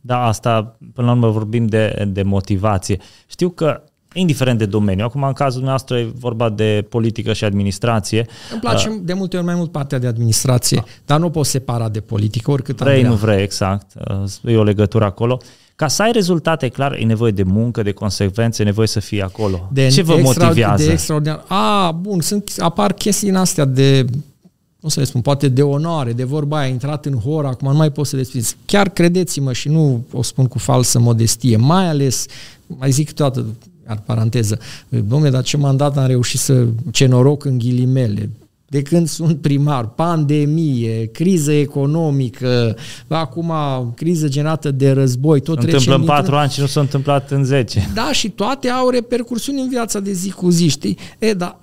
Da, 0.00 0.24
asta, 0.24 0.78
până 0.94 1.06
la 1.06 1.12
urmă, 1.12 1.30
vorbim 1.30 1.66
de, 1.66 2.08
de 2.12 2.22
motivație. 2.22 2.98
Știu 3.26 3.48
că 3.48 3.82
indiferent 4.14 4.58
de 4.58 4.66
domeniu. 4.66 5.04
Acum, 5.04 5.22
în 5.22 5.32
cazul 5.32 5.62
nostru, 5.62 5.96
e 5.96 6.12
vorba 6.18 6.48
de 6.48 6.86
politică 6.88 7.32
și 7.32 7.44
administrație. 7.44 8.26
Îmi 8.52 8.60
place 8.60 8.88
uh, 8.88 8.96
de 9.02 9.12
multe 9.12 9.36
ori 9.36 9.44
mai 9.44 9.54
mult 9.54 9.72
partea 9.72 9.98
de 9.98 10.06
administrație, 10.06 10.76
da. 10.76 10.84
dar 11.06 11.18
nu 11.18 11.30
poți 11.30 11.50
separa 11.50 11.88
de 11.88 12.00
politică, 12.00 12.50
oricât 12.50 12.76
Vrei, 12.76 13.02
nu 13.02 13.14
vrei, 13.14 13.42
exact. 13.42 13.92
Uh, 14.42 14.52
e 14.52 14.56
o 14.56 14.62
legătură 14.62 15.04
acolo. 15.04 15.40
Ca 15.76 15.88
să 15.88 16.02
ai 16.02 16.12
rezultate 16.12 16.68
clar, 16.68 16.92
e 16.92 17.04
nevoie 17.04 17.32
de 17.32 17.42
muncă, 17.42 17.82
de 17.82 17.92
consecvențe, 17.92 18.62
e 18.62 18.64
nevoie 18.64 18.86
să 18.86 19.00
fii 19.00 19.22
acolo. 19.22 19.68
De 19.72 19.88
Ce 19.88 20.02
vă 20.02 20.12
extra, 20.12 20.44
motivează? 20.44 20.84
De 20.84 20.92
extraordinar. 20.92 21.44
A, 21.48 21.90
bun, 21.90 22.20
sunt, 22.20 22.52
apar 22.58 22.92
chestii 22.92 23.28
în 23.28 23.36
astea 23.36 23.64
de 23.64 24.06
nu 24.80 24.88
să 24.88 25.00
le 25.00 25.06
spun, 25.06 25.20
poate 25.20 25.48
de 25.48 25.62
onoare, 25.62 26.12
de 26.12 26.24
vorba 26.24 26.58
aia, 26.58 26.68
intrat 26.68 27.06
în 27.06 27.14
hor, 27.14 27.44
acum 27.44 27.70
nu 27.70 27.76
mai 27.76 27.90
pot 27.90 28.06
să 28.06 28.16
despriți. 28.16 28.56
Chiar 28.64 28.88
credeți-mă 28.88 29.52
și 29.52 29.68
nu 29.68 30.04
o 30.12 30.22
spun 30.22 30.46
cu 30.46 30.58
falsă 30.58 30.98
modestie, 30.98 31.56
mai 31.56 31.86
ales, 31.86 32.26
mai 32.66 32.90
zic 32.90 33.12
toată, 33.12 33.46
ar 33.86 34.02
paranteză, 34.06 34.58
domnule, 34.88 35.30
dar 35.30 35.42
ce 35.42 35.56
mandat 35.56 35.98
am 35.98 36.06
reușit 36.06 36.40
să, 36.40 36.66
ce 36.90 37.06
noroc 37.06 37.44
în 37.44 37.58
ghilimele, 37.58 38.30
de 38.70 38.82
când 38.82 39.08
sunt 39.08 39.40
primar, 39.40 39.88
pandemie, 39.88 41.06
criză 41.06 41.52
economică, 41.52 42.76
acum 43.08 43.52
criză 43.96 44.28
generată 44.28 44.70
de 44.70 44.90
război, 44.90 45.40
tot 45.40 45.58
se 45.60 45.64
întâmplă 45.64 45.94
în 45.94 46.04
patru 46.04 46.34
ani 46.34 46.50
și 46.50 46.60
nu 46.60 46.66
s-a 46.66 46.80
întâmplat 46.80 47.30
în 47.30 47.44
10. 47.44 47.90
Da, 47.94 48.12
și 48.12 48.28
toate 48.28 48.68
au 48.68 48.88
repercursiuni 48.88 49.60
în 49.60 49.68
viața 49.68 50.00
de 50.00 50.12
zi 50.12 50.30
cu 50.30 50.50
zi, 50.50 50.68
știi? 50.68 50.98
E, 51.18 51.32
da, 51.32 51.60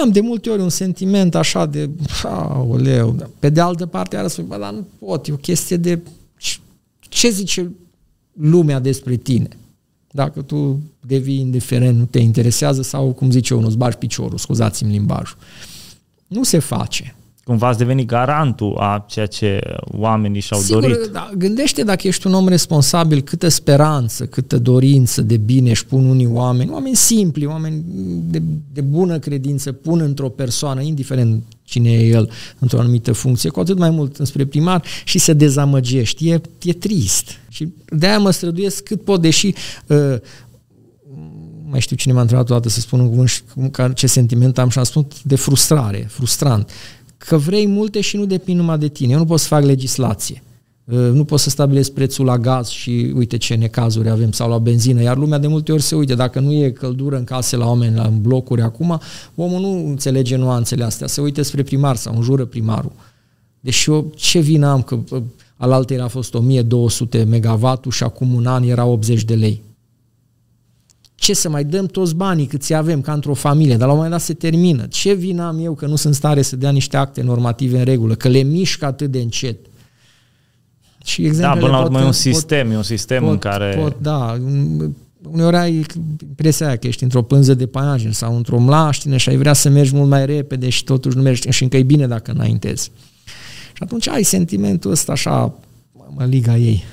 am 0.00 0.10
de 0.10 0.20
multe 0.20 0.50
ori 0.50 0.62
un 0.62 0.68
sentiment 0.68 1.34
așa 1.34 1.66
de, 1.66 1.90
aoleu, 2.22 3.30
pe 3.38 3.48
de 3.48 3.60
altă 3.60 3.86
parte 3.86 4.16
ar 4.16 4.28
spune, 4.28 4.46
bă, 4.46 4.56
dar 4.60 4.72
nu 4.72 4.86
pot, 4.98 5.26
e 5.26 5.32
o 5.32 5.36
chestie 5.36 5.76
de, 5.76 6.00
ce 6.98 7.30
zice 7.30 7.72
lumea 8.32 8.80
despre 8.80 9.16
tine? 9.16 9.48
Dacă 10.10 10.42
tu 10.42 10.80
devii 11.06 11.40
indiferent, 11.40 11.98
nu 11.98 12.04
te 12.04 12.18
interesează 12.18 12.82
sau, 12.82 13.12
cum 13.12 13.30
zice 13.30 13.54
unul, 13.54 13.66
îți 13.66 13.76
bagi 13.76 13.96
piciorul, 13.96 14.38
scuzați-mi 14.38 14.90
limbajul. 14.90 15.36
Nu 16.26 16.42
se 16.42 16.58
face. 16.58 17.16
Cumva 17.46 17.68
ați 17.68 17.78
devenit 17.78 18.06
garantul 18.06 18.76
a 18.78 19.04
ceea 19.08 19.26
ce 19.26 19.60
oamenii 19.84 20.40
și-au 20.40 20.60
Sigur, 20.60 20.80
dorit. 20.80 21.10
Da, 21.12 21.30
gândește 21.36 21.82
dacă 21.82 22.06
ești 22.06 22.26
un 22.26 22.34
om 22.34 22.48
responsabil, 22.48 23.20
câtă 23.20 23.48
speranță, 23.48 24.26
câtă 24.26 24.58
dorință 24.58 25.22
de 25.22 25.36
bine 25.36 25.70
își 25.70 25.86
pun 25.86 26.04
unii 26.08 26.26
oameni, 26.26 26.70
oameni 26.70 26.96
simpli, 26.96 27.46
oameni 27.46 27.84
de, 28.30 28.42
de 28.72 28.80
bună 28.80 29.18
credință, 29.18 29.72
pun 29.72 30.00
într-o 30.00 30.28
persoană, 30.28 30.80
indiferent 30.80 31.42
cine 31.62 31.90
e 31.90 32.06
el, 32.06 32.30
într-o 32.58 32.78
anumită 32.78 33.12
funcție, 33.12 33.50
cu 33.50 33.60
atât 33.60 33.78
mai 33.78 33.90
mult 33.90 34.16
înspre 34.16 34.44
primar 34.44 34.82
și 35.04 35.18
se 35.18 35.32
dezamăgești. 35.32 36.28
E, 36.28 36.40
e 36.62 36.72
trist. 36.72 37.30
Și 37.48 37.68
de-aia 37.88 38.18
mă 38.18 38.30
străduiesc 38.30 38.82
cât 38.82 39.02
pot, 39.02 39.20
deși 39.20 39.54
uh, 39.86 40.16
mai 41.68 41.80
știu 41.80 41.96
cine 41.96 42.12
m-a 42.12 42.20
întrebat 42.20 42.46
toată 42.46 42.68
să 42.68 42.80
spun 42.80 43.00
un 43.00 43.08
cuvânt 43.08 43.94
ce 43.94 44.06
sentiment 44.06 44.58
am 44.58 44.68
și 44.68 44.78
am 44.78 44.84
spus 44.84 45.04
de 45.22 45.36
frustrare, 45.36 46.06
frustrant. 46.10 46.70
Că 47.16 47.36
vrei 47.36 47.66
multe 47.66 48.00
și 48.00 48.16
nu 48.16 48.24
depind 48.26 48.58
numai 48.58 48.78
de 48.78 48.88
tine. 48.88 49.12
Eu 49.12 49.18
nu 49.18 49.24
pot 49.24 49.40
să 49.40 49.46
fac 49.46 49.64
legislație. 49.64 50.42
Uh, 50.84 50.98
nu 51.12 51.24
pot 51.24 51.40
să 51.40 51.50
stabilesc 51.50 51.92
prețul 51.92 52.24
la 52.24 52.38
gaz 52.38 52.68
și 52.68 53.12
uite 53.14 53.36
ce 53.36 53.54
necazuri 53.54 54.08
avem 54.08 54.32
sau 54.32 54.48
la 54.48 54.58
benzină, 54.58 55.02
iar 55.02 55.16
lumea 55.16 55.38
de 55.38 55.46
multe 55.46 55.72
ori 55.72 55.82
se 55.82 55.94
uite, 55.94 56.14
dacă 56.14 56.40
nu 56.40 56.52
e 56.52 56.70
căldură 56.70 57.16
în 57.16 57.24
case 57.24 57.56
la 57.56 57.66
oameni, 57.66 57.96
la 57.96 58.02
în 58.02 58.20
blocuri 58.20 58.62
acum, 58.62 59.00
omul 59.34 59.60
nu 59.60 59.86
înțelege 59.88 60.36
nuanțele 60.36 60.84
astea, 60.84 61.06
se 61.06 61.20
uite 61.20 61.42
spre 61.42 61.62
primar 61.62 61.96
sau 61.96 62.14
înjură 62.16 62.44
primarul. 62.44 62.92
Deci 63.60 63.84
eu 63.84 64.12
ce 64.16 64.38
vină 64.38 64.66
am 64.66 64.82
că 64.82 64.98
uh, 65.10 65.22
alaltă 65.56 65.92
era 65.92 66.08
fost 66.08 66.34
1200 66.34 67.26
MW 67.30 67.90
și 67.90 68.02
acum 68.02 68.34
un 68.34 68.46
an 68.46 68.62
era 68.62 68.84
80 68.84 69.24
de 69.24 69.34
lei 69.34 69.62
ce 71.16 71.34
să 71.34 71.48
mai 71.48 71.64
dăm 71.64 71.86
toți 71.86 72.14
banii 72.14 72.46
cât 72.46 72.70
avem, 72.70 73.00
ca 73.00 73.12
într-o 73.12 73.34
familie, 73.34 73.76
dar 73.76 73.86
la 73.86 73.92
un 73.92 73.94
moment 73.94 74.10
dat 74.10 74.20
se 74.20 74.34
termină. 74.34 74.86
Ce 74.86 75.12
vină 75.12 75.44
am 75.44 75.64
eu 75.64 75.74
că 75.74 75.86
nu 75.86 75.96
sunt 75.96 76.14
stare 76.14 76.42
să 76.42 76.56
dea 76.56 76.70
niște 76.70 76.96
acte 76.96 77.22
normative 77.22 77.78
în 77.78 77.84
regulă, 77.84 78.14
că 78.14 78.28
le 78.28 78.42
mișcă 78.42 78.84
atât 78.84 79.10
de 79.10 79.18
încet? 79.18 79.56
Și 81.04 81.22
da, 81.22 81.50
până 81.50 81.66
la 81.66 81.80
urmă 81.80 82.00
e 82.00 82.04
un 82.04 82.12
sistem, 82.12 82.64
pot, 82.64 82.74
e 82.74 82.76
un 82.76 82.82
sistem 82.82 83.22
pot, 83.22 83.30
în 83.30 83.38
care... 83.38 83.76
Pot, 83.80 83.96
da, 84.00 84.40
uneori 85.30 85.56
ai 85.56 85.86
impresia 86.28 86.66
aia 86.66 86.76
că 86.76 86.86
ești 86.86 87.02
într-o 87.02 87.22
pânză 87.22 87.54
de 87.54 87.66
paiajen 87.66 88.12
sau 88.12 88.36
într-o 88.36 88.58
mlaștină 88.58 89.16
și 89.16 89.28
ai 89.28 89.36
vrea 89.36 89.52
să 89.52 89.68
mergi 89.68 89.94
mult 89.94 90.08
mai 90.08 90.26
repede 90.26 90.68
și 90.68 90.84
totuși 90.84 91.16
nu 91.16 91.22
mergi 91.22 91.50
și 91.50 91.62
încă 91.62 91.76
e 91.76 91.82
bine 91.82 92.06
dacă 92.06 92.30
înaintezi. 92.30 92.90
Și 93.72 93.82
atunci 93.82 94.08
ai 94.08 94.22
sentimentul 94.22 94.90
ăsta 94.90 95.12
așa, 95.12 95.54
mă 96.14 96.24
liga 96.24 96.56
ei. 96.56 96.84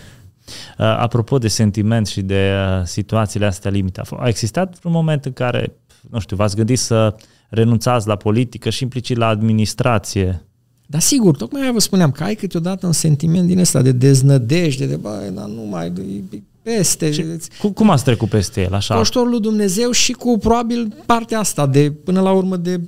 Uh, 0.78 0.86
apropo 0.86 1.38
de 1.38 1.48
sentiment 1.48 2.08
și 2.08 2.22
de 2.22 2.52
uh, 2.80 2.86
situațiile 2.86 3.46
astea 3.46 3.72
limite, 3.72 4.02
a 4.18 4.28
existat 4.28 4.80
un 4.84 4.92
moment 4.92 5.26
în 5.26 5.34
care, 5.34 5.76
nu 6.10 6.20
știu, 6.20 6.36
v-ați 6.36 6.56
gândit 6.56 6.80
să 6.80 7.16
renunțați 7.50 8.08
la 8.08 8.16
politică 8.16 8.70
și 8.70 8.84
implicit 8.84 9.18
la 9.18 9.28
administrație? 9.28 10.44
Da, 10.86 11.00
sigur, 11.00 11.36
tocmai 11.36 11.62
aia 11.62 11.72
vă 11.72 11.80
spuneam 11.80 12.12
că 12.12 12.24
ai 12.24 12.36
câteodată 12.36 12.86
un 12.86 12.92
sentiment 12.92 13.48
din 13.48 13.60
ăsta 13.60 13.82
de 13.82 13.92
deznădejde, 13.92 14.86
de 14.86 14.96
băi, 14.96 15.32
dar 15.34 15.46
nu 15.46 15.62
mai 15.62 15.94
peste. 16.62 17.12
Și 17.12 17.26
cum, 17.60 17.72
cum 17.72 17.90
ați 17.90 18.04
trecut 18.04 18.30
peste 18.30 18.62
el, 18.62 18.74
așa? 18.74 18.94
Cu 18.94 19.00
ajutorul 19.00 19.30
lui 19.30 19.40
Dumnezeu 19.40 19.92
și 19.92 20.12
cu 20.12 20.38
probabil 20.38 20.96
partea 21.06 21.40
asta 21.40 21.68
de, 21.68 21.92
până 21.92 22.22
la 22.22 22.32
urmă, 22.32 22.58
de 22.58 22.82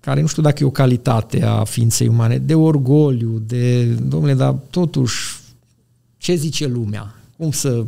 care 0.00 0.20
nu 0.20 0.26
știu 0.26 0.42
dacă 0.42 0.62
e 0.62 0.66
o 0.66 0.70
calitate 0.70 1.44
a 1.44 1.64
ființei 1.64 2.08
umane, 2.08 2.38
de 2.38 2.54
orgoliu, 2.54 3.42
de, 3.46 3.84
domnule, 3.84 4.34
dar 4.34 4.54
totuși, 4.70 5.37
ce 6.18 6.34
zice 6.34 6.66
lumea? 6.66 7.18
cum 7.38 7.50
să 7.50 7.84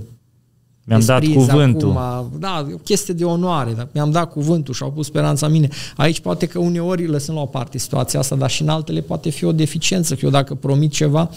mi-am 0.85 1.01
dat 1.01 1.25
cuvântul. 1.25 1.97
Acum, 1.97 2.39
da, 2.39 2.67
o 2.73 2.77
chestie 2.77 3.15
de 3.15 3.25
onoare, 3.25 3.73
dar 3.73 3.89
mi-am 3.93 4.11
dat 4.11 4.33
cuvântul 4.33 4.75
și 4.75 4.83
au 4.83 4.93
pus 4.93 5.07
speranța 5.07 5.47
în 5.47 5.53
mine. 5.53 5.69
Aici 5.97 6.21
poate 6.21 6.47
că 6.47 6.59
uneori 6.59 7.07
lăsăm 7.07 7.35
la 7.35 7.41
o 7.41 7.47
parte 7.47 7.79
situația 7.79 8.21
asta, 8.21 8.37
dar 8.37 8.51
și 8.51 8.63
în 8.63 8.69
altele 8.69 9.01
poate 9.01 9.31
fi 9.31 9.45
o 9.45 9.53
deficiență, 9.53 10.15
că 10.15 10.21
eu 10.25 10.31
dacă 10.31 10.55
promit 10.55 10.93
ceva, 10.93 11.31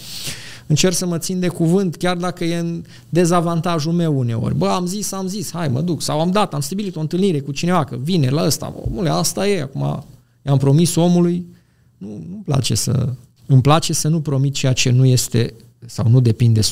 încerc 0.67 0.95
să 0.95 1.05
mă 1.05 1.17
țin 1.17 1.39
de 1.39 1.47
cuvânt, 1.47 1.95
chiar 1.95 2.17
dacă 2.17 2.43
e 2.43 2.57
în 2.57 2.83
dezavantajul 3.09 3.91
meu 3.91 4.17
uneori. 4.17 4.55
Bă, 4.55 4.67
am 4.67 4.85
zis, 4.85 5.11
am 5.11 5.27
zis, 5.27 5.51
hai 5.51 5.67
mă 5.67 5.81
duc, 5.81 6.01
sau 6.01 6.19
am 6.19 6.31
dat, 6.31 6.53
am 6.53 6.61
stabilit 6.61 6.95
o 6.95 6.99
întâlnire 6.99 7.39
cu 7.39 7.51
cineva, 7.51 7.83
că 7.83 7.97
vine 8.01 8.29
la 8.29 8.45
ăsta, 8.45 8.73
omule, 8.85 9.09
asta 9.09 9.47
e, 9.47 9.61
acum 9.61 10.05
i-am 10.45 10.57
promis 10.57 10.95
omului, 10.95 11.45
nu, 11.97 12.07
nu 12.29 12.41
place 12.45 12.75
să, 12.75 13.09
îmi 13.45 13.61
place 13.61 13.93
să 13.93 14.07
nu 14.07 14.21
promit 14.21 14.53
ceea 14.53 14.73
ce 14.73 14.89
nu 14.89 15.05
este 15.05 15.53
sau 15.85 16.09
nu 16.09 16.19
depinde 16.19 16.59
100% 16.61 16.63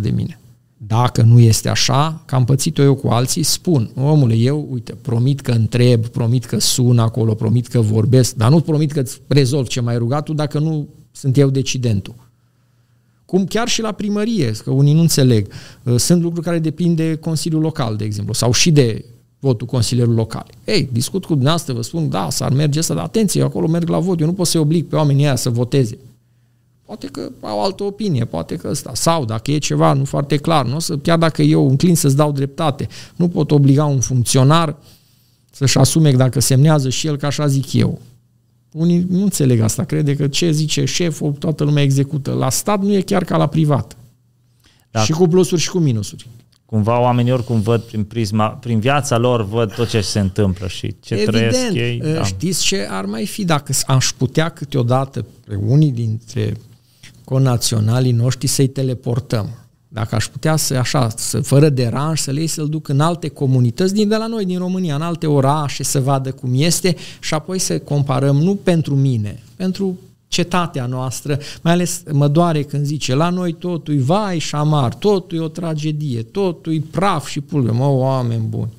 de 0.00 0.10
mine. 0.10 0.40
Dacă 0.86 1.22
nu 1.22 1.38
este 1.38 1.68
așa, 1.68 2.22
că 2.24 2.34
am 2.34 2.44
pățit-o 2.44 2.82
eu 2.82 2.94
cu 2.94 3.08
alții, 3.08 3.42
spun, 3.42 3.90
omule, 3.94 4.34
eu, 4.34 4.66
uite, 4.70 4.92
promit 4.92 5.40
că 5.40 5.52
întreb, 5.52 6.06
promit 6.06 6.44
că 6.44 6.58
sun 6.58 6.98
acolo, 6.98 7.34
promit 7.34 7.66
că 7.66 7.80
vorbesc, 7.80 8.34
dar 8.34 8.50
nu 8.50 8.60
promit 8.60 8.92
că 8.92 9.00
îți 9.00 9.20
rezolv 9.26 9.66
ce 9.66 9.80
mai 9.80 9.98
rugat 9.98 10.24
tu 10.24 10.32
dacă 10.32 10.58
nu 10.58 10.88
sunt 11.12 11.36
eu 11.36 11.50
decidentul. 11.50 12.14
Cum 13.24 13.44
chiar 13.44 13.68
și 13.68 13.80
la 13.80 13.92
primărie, 13.92 14.50
că 14.50 14.70
unii 14.70 14.94
nu 14.94 15.00
înțeleg. 15.00 15.52
Uh, 15.82 15.96
sunt 15.96 16.22
lucruri 16.22 16.46
care 16.46 16.58
depind 16.58 16.96
de 16.96 17.14
Consiliul 17.14 17.60
Local, 17.60 17.96
de 17.96 18.04
exemplu, 18.04 18.32
sau 18.32 18.52
și 18.52 18.70
de 18.70 19.04
votul 19.38 19.66
consilierul 19.66 20.14
local. 20.14 20.46
Ei, 20.64 20.88
discut 20.92 21.24
cu 21.24 21.32
dumneavoastră, 21.32 21.72
vă 21.72 21.82
spun, 21.82 22.08
da, 22.08 22.30
s-ar 22.30 22.52
merge 22.52 22.78
asta, 22.78 22.94
dar 22.94 23.04
atenție, 23.04 23.40
eu 23.40 23.46
acolo 23.46 23.66
merg 23.66 23.88
la 23.88 23.98
vot, 23.98 24.20
eu 24.20 24.26
nu 24.26 24.32
pot 24.32 24.46
să-i 24.46 24.60
oblig 24.60 24.86
pe 24.86 24.96
oamenii 24.96 25.24
aia 25.24 25.36
să 25.36 25.50
voteze. 25.50 25.98
Poate 26.88 27.06
că 27.06 27.30
au 27.40 27.62
altă 27.62 27.82
opinie, 27.82 28.24
poate 28.24 28.56
că 28.56 28.68
ăsta. 28.68 28.90
Sau 28.94 29.24
dacă 29.24 29.50
e 29.50 29.58
ceva 29.58 29.92
nu 29.92 30.04
foarte 30.04 30.36
clar, 30.36 30.66
nu 30.66 30.78
să, 30.78 30.96
chiar 30.96 31.18
dacă 31.18 31.42
eu 31.42 31.68
înclin 31.68 31.96
să-ți 31.96 32.16
dau 32.16 32.32
dreptate, 32.32 32.88
nu 33.16 33.28
pot 33.28 33.50
obliga 33.50 33.84
un 33.84 34.00
funcționar 34.00 34.76
să-și 35.50 35.78
asume 35.78 36.12
dacă 36.12 36.40
semnează 36.40 36.88
și 36.88 37.06
el, 37.06 37.16
ca 37.16 37.26
așa 37.26 37.46
zic 37.46 37.72
eu. 37.72 38.00
Unii 38.72 39.06
nu 39.10 39.22
înțeleg 39.22 39.60
asta, 39.60 39.84
crede 39.84 40.16
că 40.16 40.28
ce 40.28 40.50
zice 40.50 40.84
șeful, 40.84 41.32
toată 41.32 41.64
lumea 41.64 41.82
execută. 41.82 42.32
La 42.32 42.50
stat 42.50 42.80
nu 42.82 42.92
e 42.92 43.00
chiar 43.00 43.24
ca 43.24 43.36
la 43.36 43.46
privat. 43.46 43.96
Da. 44.90 45.00
Și 45.00 45.12
cu 45.12 45.26
plusuri 45.26 45.60
și 45.60 45.70
cu 45.70 45.78
minusuri. 45.78 46.28
Cumva 46.64 47.00
oamenii 47.00 47.32
oricum 47.32 47.60
văd 47.60 47.80
prin 47.80 48.04
prisma, 48.04 48.48
prin 48.48 48.80
viața 48.80 49.16
lor, 49.16 49.44
văd 49.44 49.74
tot 49.74 49.88
ce 49.88 50.00
se 50.00 50.18
întâmplă 50.18 50.66
și 50.66 50.94
ce 51.00 51.14
Evident, 51.14 51.36
trăiesc 51.36 51.72
ei. 51.72 51.98
Da. 52.14 52.24
Știți 52.24 52.62
ce 52.62 52.86
ar 52.90 53.04
mai 53.04 53.26
fi 53.26 53.44
dacă 53.44 53.72
aș 53.86 54.12
putea 54.12 54.48
câteodată 54.48 55.26
pe 55.44 55.54
unii 55.54 55.90
dintre 55.92 56.56
conaționalii 57.28 58.12
noștri 58.12 58.46
să-i 58.46 58.68
teleportăm. 58.68 59.48
Dacă 59.88 60.14
aș 60.14 60.26
putea 60.26 60.56
să, 60.56 60.74
așa, 60.74 61.08
să, 61.16 61.40
fără 61.40 61.68
deranj, 61.68 62.18
să 62.18 62.30
le 62.30 62.38
iei 62.38 62.48
să-l 62.48 62.68
duc 62.68 62.88
în 62.88 63.00
alte 63.00 63.28
comunități 63.28 63.94
din 63.94 64.08
de 64.08 64.16
la 64.16 64.26
noi, 64.26 64.44
din 64.44 64.58
România, 64.58 64.94
în 64.94 65.02
alte 65.02 65.26
orașe, 65.26 65.82
să 65.82 66.00
vadă 66.00 66.32
cum 66.32 66.50
este 66.54 66.96
și 67.20 67.34
apoi 67.34 67.58
să 67.58 67.78
comparăm, 67.78 68.36
nu 68.36 68.54
pentru 68.54 68.94
mine, 68.94 69.42
pentru 69.56 69.98
cetatea 70.28 70.86
noastră, 70.86 71.38
mai 71.62 71.72
ales 71.72 72.02
mă 72.12 72.28
doare 72.28 72.62
când 72.62 72.84
zice, 72.84 73.14
la 73.14 73.28
noi 73.28 73.52
totul 73.52 73.94
e 73.94 74.00
vai 74.00 74.38
și 74.38 74.54
amar, 74.54 74.94
totul 74.94 75.38
e 75.38 75.40
o 75.40 75.48
tragedie, 75.48 76.22
totul 76.22 76.74
e 76.74 76.82
praf 76.90 77.26
și 77.26 77.40
pulgă, 77.40 77.72
mă, 77.72 77.86
oameni 77.86 78.46
buni. 78.48 78.72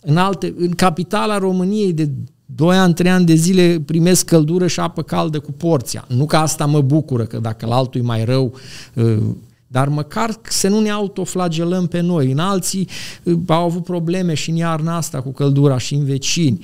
În, 0.00 0.16
alte, 0.16 0.54
în 0.58 0.70
capitala 0.70 1.38
României 1.38 1.92
de 1.92 2.10
2 2.46 2.76
ani, 2.76 2.94
3 2.94 3.10
ani 3.10 3.26
de 3.26 3.34
zile 3.34 3.82
primesc 3.86 4.24
căldură 4.24 4.66
și 4.66 4.80
apă 4.80 5.02
caldă 5.02 5.38
cu 5.40 5.52
porția. 5.52 6.04
Nu 6.08 6.26
că 6.26 6.36
asta 6.36 6.66
mă 6.66 6.80
bucură, 6.80 7.24
că 7.24 7.38
dacă 7.38 7.66
la 7.66 7.76
altul 7.76 8.00
e 8.00 8.04
mai 8.04 8.24
rău, 8.24 8.54
uh, 8.94 9.18
dar 9.66 9.88
măcar 9.88 10.40
să 10.42 10.68
nu 10.68 10.80
ne 10.80 10.90
autoflagelăm 10.90 11.86
pe 11.86 12.00
noi. 12.00 12.30
În 12.30 12.38
alții 12.38 12.88
uh, 13.22 13.38
au 13.46 13.64
avut 13.64 13.84
probleme 13.84 14.34
și 14.34 14.50
în 14.50 14.56
iarna 14.56 14.96
asta 14.96 15.20
cu 15.20 15.30
căldura 15.32 15.78
și 15.78 15.94
în 15.94 16.04
vecini 16.04 16.60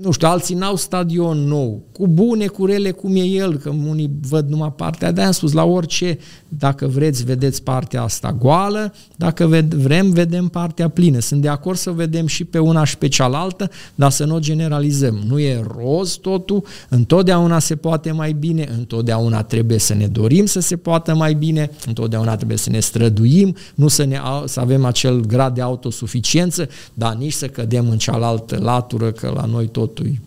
nu 0.00 0.10
știu, 0.10 0.28
alții 0.28 0.54
n-au 0.54 0.76
stadion 0.76 1.38
nou, 1.38 1.82
cu 1.92 2.06
bune, 2.06 2.46
cu 2.46 2.66
rele, 2.66 2.90
cum 2.90 3.16
e 3.16 3.20
el, 3.20 3.56
că 3.56 3.70
unii 3.70 4.10
văd 4.28 4.48
numai 4.48 4.72
partea 4.72 5.12
de 5.12 5.22
am 5.22 5.32
spus, 5.32 5.52
la 5.52 5.64
orice, 5.64 6.18
dacă 6.58 6.86
vreți, 6.86 7.24
vedeți 7.24 7.62
partea 7.62 8.02
asta 8.02 8.32
goală, 8.32 8.94
dacă 9.16 9.64
vrem, 9.68 10.10
vedem 10.10 10.48
partea 10.48 10.88
plină. 10.88 11.18
Sunt 11.18 11.40
de 11.40 11.48
acord 11.48 11.78
să 11.78 11.90
vedem 11.90 12.26
și 12.26 12.44
pe 12.44 12.58
una 12.58 12.84
și 12.84 12.98
pe 12.98 13.08
cealaltă, 13.08 13.70
dar 13.94 14.10
să 14.10 14.24
nu 14.24 14.34
o 14.34 14.38
generalizăm. 14.38 15.22
Nu 15.26 15.40
e 15.40 15.64
roz 15.76 16.14
totul, 16.14 16.64
întotdeauna 16.88 17.58
se 17.58 17.76
poate 17.76 18.10
mai 18.10 18.32
bine, 18.32 18.68
întotdeauna 18.78 19.42
trebuie 19.42 19.78
să 19.78 19.94
ne 19.94 20.06
dorim 20.06 20.46
să 20.46 20.60
se 20.60 20.76
poată 20.76 21.14
mai 21.14 21.34
bine, 21.34 21.70
întotdeauna 21.86 22.36
trebuie 22.36 22.56
să 22.56 22.70
ne 22.70 22.80
străduim, 22.80 23.56
nu 23.74 23.88
să, 23.88 24.04
ne, 24.04 24.20
să 24.44 24.60
avem 24.60 24.84
acel 24.84 25.20
grad 25.20 25.54
de 25.54 25.60
autosuficiență, 25.60 26.68
dar 26.94 27.14
nici 27.14 27.32
să 27.32 27.46
cădem 27.46 27.90
în 27.90 27.98
cealaltă 27.98 28.58
latură, 28.58 29.12
că 29.12 29.32
la 29.34 29.44
noi 29.44 29.68
tot 29.68 29.94
totul 29.94 30.20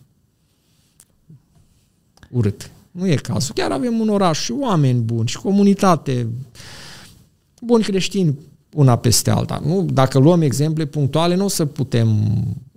urât. 2.30 2.72
Nu 2.93 3.07
e 3.07 3.15
cazul. 3.15 3.53
Chiar 3.55 3.71
avem 3.71 3.99
un 3.99 4.09
oraș 4.09 4.39
și 4.39 4.51
oameni 4.51 4.99
buni 4.99 5.27
și 5.27 5.37
comunitate 5.37 6.27
buni 7.61 7.83
creștini 7.83 8.35
una 8.73 8.95
peste 8.95 9.29
alta. 9.29 9.61
Nu? 9.65 9.85
Dacă 9.93 10.19
luăm 10.19 10.41
exemple 10.41 10.85
punctuale, 10.85 11.35
nu 11.35 11.45
o 11.45 11.47
să 11.47 11.65
putem 11.65 12.07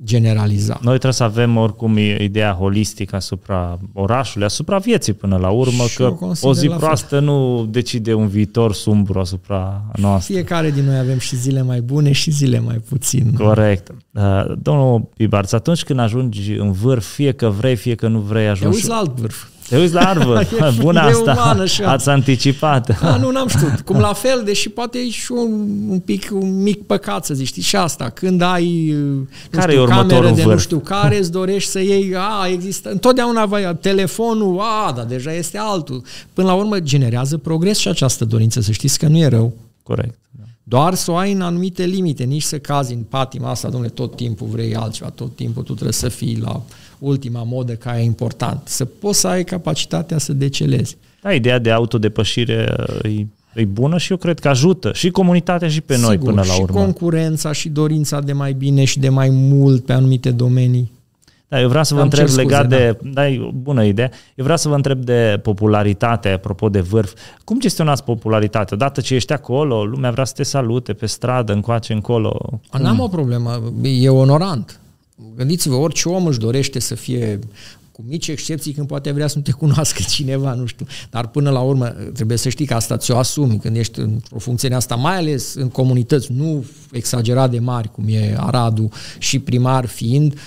generaliza. 0.05 0.79
Noi 0.83 0.93
trebuie 0.93 1.13
să 1.13 1.23
avem 1.23 1.57
oricum 1.57 1.99
ideea 1.99 2.53
holistică 2.53 3.17
asupra 3.17 3.79
orașului, 3.93 4.47
asupra 4.47 4.79
vieții 4.79 5.13
până 5.13 5.37
la 5.37 5.51
urmă, 5.51 5.85
și 5.85 5.97
că 5.97 6.17
o 6.41 6.55
zi 6.55 6.69
proastă 6.69 7.21
nu 7.21 7.67
decide 7.71 8.15
un 8.15 8.27
viitor 8.27 8.73
sumbru 8.75 9.19
asupra 9.19 9.85
noastră. 9.95 10.35
Fiecare 10.35 10.71
din 10.71 10.85
noi 10.85 10.99
avem 10.99 11.19
și 11.19 11.37
zile 11.37 11.63
mai 11.63 11.81
bune 11.81 12.13
și 12.13 12.31
zile 12.31 12.61
mai 12.61 12.81
puțin. 12.89 13.33
Corect. 13.39 13.95
Uh, 14.13 14.23
domnul 14.63 15.09
Pibarț, 15.17 15.53
atunci 15.53 15.85
când 15.85 15.99
ajungi 15.99 16.53
în 16.53 16.73
vârf, 16.73 17.07
fie 17.07 17.33
că 17.33 17.49
vrei, 17.49 17.77
fie 17.77 17.95
că 17.95 18.09
nu 18.09 18.21
vrei, 18.21 18.49
ajungi... 18.49 18.63
Te 18.63 18.75
uiți 18.75 18.89
la 18.89 18.95
alt 18.95 19.21
vârf. 19.21 19.47
Te 19.69 19.79
uiți 19.79 19.95
la 19.95 20.01
arbă. 20.01 20.43
Bună 20.81 21.01
asta. 21.01 21.33
Umană 21.33 21.67
și 21.67 21.83
Ați 21.83 22.09
anticipat. 22.09 22.99
A, 23.03 23.17
nu, 23.17 23.31
n-am 23.31 23.49
știut. 23.49 23.81
Cum 23.87 23.99
la 23.99 24.13
fel, 24.13 24.43
deși 24.45 24.69
poate 24.69 24.99
e 24.99 25.11
și 25.11 25.33
un, 25.33 25.69
un 25.89 25.99
pic, 25.99 26.29
un 26.33 26.63
mic 26.63 26.87
păcat 26.87 27.25
să 27.25 27.35
zici. 27.35 27.47
Știi 27.47 27.63
și 27.63 27.77
asta. 27.77 28.11
Când 28.11 28.41
ai 28.41 28.91
nu 28.93 29.27
care 29.51 29.73
știu, 29.73 29.85
e 29.85 29.87
cameră 29.87 30.31
de 30.31 30.43
vârf? 30.43 30.55
nu 30.55 30.59
știu 30.59 30.79
care, 30.79 31.19
îți 31.19 31.31
dorești 31.31 31.71
să 31.71 31.81
iei, 31.81 32.15
a, 32.17 32.49
există, 32.49 32.91
întotdeauna 32.91 33.47
vai, 33.47 33.77
telefonul, 33.81 34.61
a, 34.61 34.93
dar 34.93 35.05
deja 35.05 35.33
este 35.33 35.59
altul. 35.59 36.03
Până 36.33 36.47
la 36.47 36.55
urmă 36.55 36.81
generează 36.81 37.37
progres 37.37 37.79
și 37.79 37.89
această 37.89 38.25
dorință, 38.25 38.61
să 38.61 38.73
știți 38.73 38.99
că 38.99 39.07
nu 39.07 39.17
e 39.17 39.27
rău. 39.27 39.53
Corect. 39.83 40.19
Doar 40.69 40.95
să 40.95 41.11
o 41.11 41.17
ai 41.17 41.33
în 41.33 41.41
anumite 41.41 41.85
limite, 41.85 42.25
nici 42.25 42.43
să 42.43 42.59
cazi 42.59 42.93
în 42.93 43.03
patima 43.09 43.51
asta, 43.51 43.69
domnule, 43.69 43.93
tot 43.93 44.17
timpul 44.17 44.47
vrei 44.47 44.77
altceva, 44.77 45.11
tot 45.11 45.37
timpul 45.37 45.63
tu 45.63 45.73
trebuie 45.73 45.93
să 45.93 46.09
fii 46.09 46.39
la 46.43 46.63
ultima 46.99 47.43
modă 47.43 47.73
care 47.73 48.01
e 48.01 48.05
important. 48.05 48.61
Să 48.65 48.85
poți 48.85 49.21
să 49.21 49.29
ai 49.29 49.45
capacitatea 49.45 50.19
să 50.19 50.33
decelezi. 50.33 50.97
Da, 51.23 51.33
ideea 51.33 51.59
de 51.59 51.71
autodepășire 51.71 52.75
e, 53.03 53.27
e 53.55 53.65
bună 53.65 53.99
și 53.99 54.11
eu 54.11 54.17
cred 54.17 54.39
că 54.39 54.49
ajută 54.49 54.93
și 54.95 55.11
comunitatea 55.11 55.69
și 55.69 55.81
pe 55.81 55.95
Sigur, 55.95 56.09
noi 56.09 56.19
până 56.19 56.43
la 56.47 56.53
urmă. 56.61 56.79
și 56.79 56.85
concurența 56.85 57.53
și 57.53 57.69
dorința 57.69 58.21
de 58.21 58.33
mai 58.33 58.53
bine 58.53 58.85
și 58.85 58.99
de 58.99 59.09
mai 59.09 59.29
mult 59.31 59.85
pe 59.85 59.93
anumite 59.93 60.31
domenii. 60.31 60.95
Da, 61.49 61.61
eu 61.61 61.69
vreau 61.69 61.85
să 61.85 61.95
vă 61.95 62.01
Am 62.01 62.05
întreb 62.07 62.27
scuze, 62.27 62.43
legat 62.43 62.69
da. 62.69 62.77
de, 62.77 62.99
da, 63.13 63.29
e 63.29 63.41
o 63.41 63.51
bună 63.51 63.85
idee, 63.85 64.11
eu 64.35 64.45
vreau 64.45 64.59
să 64.59 64.69
vă 64.69 64.75
întreb 64.75 65.05
de 65.05 65.41
popularitate, 65.43 66.29
apropo 66.29 66.69
de 66.69 66.81
vârf. 66.81 67.13
Cum 67.45 67.61
gestionați 67.61 68.05
popularitatea? 68.05 68.77
Odată 68.77 69.01
ce 69.01 69.15
ești 69.15 69.33
acolo, 69.33 69.85
lumea 69.85 70.11
vrea 70.11 70.25
să 70.25 70.33
te 70.37 70.43
salute 70.43 70.93
pe 70.93 71.07
stradă, 71.07 71.53
încoace, 71.53 71.93
încolo. 71.93 72.61
N-am 72.79 73.01
o 73.01 73.09
problemă, 73.09 73.73
e 73.83 74.09
onorant. 74.09 74.81
Gândiți-vă, 75.37 75.75
orice 75.75 76.09
om 76.09 76.27
își 76.27 76.39
dorește 76.39 76.79
să 76.79 76.95
fie 76.95 77.39
cu 77.93 78.05
mici 78.07 78.29
excepții 78.29 78.73
când 78.73 78.87
poate 78.87 79.11
vrea 79.11 79.27
să 79.27 79.37
nu 79.37 79.43
te 79.43 79.51
cunoască 79.51 80.03
cineva, 80.15 80.55
nu 80.55 80.67
știu. 80.67 80.87
Dar 81.11 81.27
până 81.27 81.51
la 81.51 81.61
urmă 81.61 81.87
trebuie 81.87 82.37
să 82.37 82.49
știi 82.49 82.67
că 82.67 82.75
asta 82.75 82.97
ți-o 82.97 83.17
asumi 83.17 83.59
când 83.59 83.77
ești 83.77 83.99
într-o 83.99 84.39
funcție 84.39 84.75
asta, 84.75 84.95
mai 84.95 85.17
ales 85.17 85.55
în 85.55 85.69
comunități 85.69 86.33
nu 86.33 86.65
exagerat 86.91 87.51
de 87.51 87.59
mari, 87.59 87.93
cum 87.93 88.05
e 88.09 88.37
Aradu 88.39 88.89
și 89.19 89.39
primar 89.39 89.87
fiind, 89.87 90.39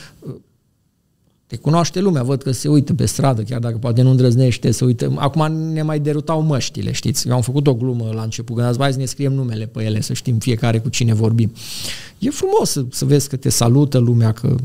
te 1.49 1.55
cunoaște 1.55 1.99
lumea, 1.99 2.23
văd 2.23 2.41
că 2.41 2.51
se 2.51 2.67
uită 2.67 2.93
pe 2.93 3.05
stradă, 3.05 3.41
chiar 3.41 3.59
dacă 3.59 3.77
poate 3.77 4.01
nu 4.01 4.09
îndrăznește 4.09 4.71
să 4.71 4.85
uită. 4.85 5.13
Acum 5.15 5.51
ne 5.51 5.81
mai 5.81 5.99
derutau 5.99 6.41
măștile, 6.41 6.91
știți? 6.91 7.27
Eu 7.27 7.35
am 7.35 7.41
făcut 7.41 7.67
o 7.67 7.73
glumă 7.73 8.11
la 8.13 8.21
început, 8.21 8.55
când 8.55 8.67
ați 8.67 8.79
mai 8.79 8.91
să 8.91 8.97
ne 8.97 9.05
scriem 9.05 9.33
numele 9.33 9.65
pe 9.65 9.83
ele, 9.83 10.01
să 10.01 10.13
știm 10.13 10.37
fiecare 10.37 10.79
cu 10.79 10.89
cine 10.89 11.13
vorbim. 11.13 11.51
E 12.19 12.29
frumos 12.29 12.69
să, 12.69 12.85
să 12.91 13.05
vezi 13.05 13.29
că 13.29 13.35
te 13.35 13.49
salută 13.49 13.97
lumea, 13.97 14.31
că 14.31 14.55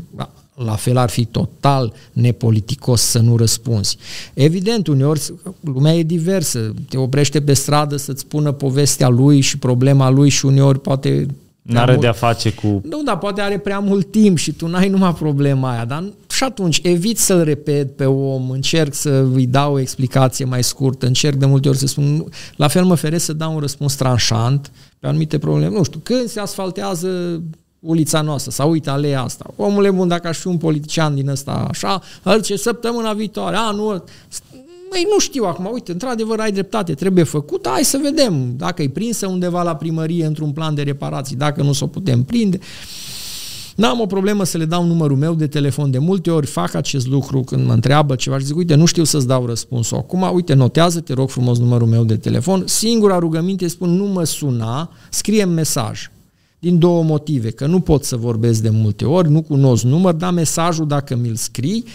la 0.55 0.75
fel 0.75 0.97
ar 0.97 1.09
fi 1.09 1.25
total 1.25 1.93
nepoliticos 2.11 3.01
să 3.01 3.19
nu 3.19 3.37
răspunzi. 3.37 3.97
Evident, 4.33 4.87
uneori 4.87 5.33
lumea 5.59 5.93
e 5.93 6.03
diversă, 6.03 6.73
te 6.89 6.97
oprește 6.97 7.41
pe 7.41 7.53
stradă 7.53 7.95
să-ți 7.95 8.21
spună 8.21 8.51
povestea 8.51 9.07
lui 9.07 9.39
și 9.39 9.57
problema 9.57 10.09
lui 10.09 10.29
și 10.29 10.45
uneori 10.45 10.79
poate 10.79 11.27
N-are 11.61 11.91
mult... 11.91 12.01
de-a 12.01 12.11
face 12.11 12.53
cu... 12.53 12.81
Nu, 12.89 13.03
dar 13.05 13.17
poate 13.17 13.41
are 13.41 13.57
prea 13.57 13.79
mult 13.79 14.11
timp 14.11 14.37
și 14.37 14.51
tu 14.51 14.67
n-ai 14.67 14.89
numai 14.89 15.13
problema 15.13 15.71
aia. 15.71 15.85
Dar 15.85 16.03
și 16.35 16.43
atunci 16.43 16.79
evit 16.83 17.17
să-l 17.17 17.43
repet 17.43 17.95
pe 17.95 18.05
om, 18.05 18.49
încerc 18.49 18.93
să 18.93 19.27
îi 19.33 19.45
dau 19.45 19.73
o 19.73 19.79
explicație 19.79 20.45
mai 20.45 20.63
scurtă, 20.63 21.05
încerc 21.05 21.35
de 21.35 21.45
multe 21.45 21.69
ori 21.69 21.77
să 21.77 21.87
spun... 21.87 22.25
La 22.55 22.67
fel 22.67 22.83
mă 22.83 22.95
feresc 22.95 23.25
să 23.25 23.33
dau 23.33 23.53
un 23.53 23.59
răspuns 23.59 23.95
tranșant 23.95 24.71
pe 24.99 25.07
anumite 25.07 25.37
probleme. 25.37 25.75
Nu 25.75 25.83
știu, 25.83 25.99
când 26.03 26.27
se 26.27 26.39
asfaltează 26.39 27.41
ulița 27.79 28.21
noastră 28.21 28.51
sau 28.51 28.69
uite 28.69 28.89
alea 28.89 29.21
asta. 29.21 29.53
Omule 29.55 29.91
bun, 29.91 30.07
dacă 30.07 30.27
aș 30.27 30.37
fi 30.37 30.47
un 30.47 30.57
politician 30.57 31.15
din 31.15 31.29
ăsta 31.29 31.67
așa, 31.69 32.01
ce 32.43 32.55
săptămâna 32.55 33.13
viitoare, 33.13 33.55
anul 33.55 34.03
Păi 34.89 35.07
nu 35.13 35.19
știu 35.19 35.43
acum, 35.43 35.69
uite, 35.73 35.91
într-adevăr 35.91 36.39
ai 36.39 36.51
dreptate, 36.51 36.93
trebuie 36.93 37.23
făcut, 37.23 37.67
hai 37.67 37.83
să 37.83 37.99
vedem 38.01 38.53
dacă 38.57 38.81
e 38.81 38.89
prinsă 38.89 39.27
undeva 39.27 39.63
la 39.63 39.75
primărie 39.75 40.25
într-un 40.25 40.51
plan 40.51 40.75
de 40.75 40.81
reparații, 40.81 41.35
dacă 41.35 41.61
nu 41.61 41.73
s-o 41.73 41.87
putem 41.87 42.23
prinde. 42.23 42.59
N-am 43.75 43.99
o 43.99 44.05
problemă 44.05 44.43
să 44.43 44.57
le 44.57 44.65
dau 44.65 44.85
numărul 44.85 45.17
meu 45.17 45.33
de 45.33 45.47
telefon. 45.47 45.91
De 45.91 45.97
multe 45.97 46.31
ori 46.31 46.45
fac 46.45 46.73
acest 46.73 47.07
lucru 47.07 47.39
când 47.39 47.65
mă 47.65 47.73
întreabă 47.73 48.15
ceva 48.15 48.39
și 48.39 48.45
zic, 48.45 48.55
uite, 48.55 48.75
nu 48.75 48.85
știu 48.85 49.03
să-ți 49.03 49.27
dau 49.27 49.45
răspunsul 49.45 49.97
acum, 49.97 50.29
uite, 50.33 50.53
notează, 50.53 50.99
te 50.99 51.13
rog 51.13 51.29
frumos 51.29 51.59
numărul 51.59 51.87
meu 51.87 52.03
de 52.03 52.17
telefon. 52.17 52.63
Singura 52.67 53.19
rugăminte 53.19 53.67
spun, 53.67 53.89
nu 53.89 54.05
mă 54.05 54.23
suna, 54.23 54.89
scrie 55.09 55.45
mesaj. 55.45 56.09
Din 56.59 56.79
două 56.79 57.03
motive, 57.03 57.49
că 57.49 57.65
nu 57.65 57.79
pot 57.79 58.03
să 58.03 58.15
vorbesc 58.15 58.61
de 58.61 58.69
multe 58.69 59.05
ori, 59.05 59.31
nu 59.31 59.41
cunosc 59.41 59.83
număr, 59.83 60.13
dar 60.13 60.33
mesajul 60.33 60.87
dacă 60.87 61.15
mi-l 61.15 61.35
scrii, 61.35 61.85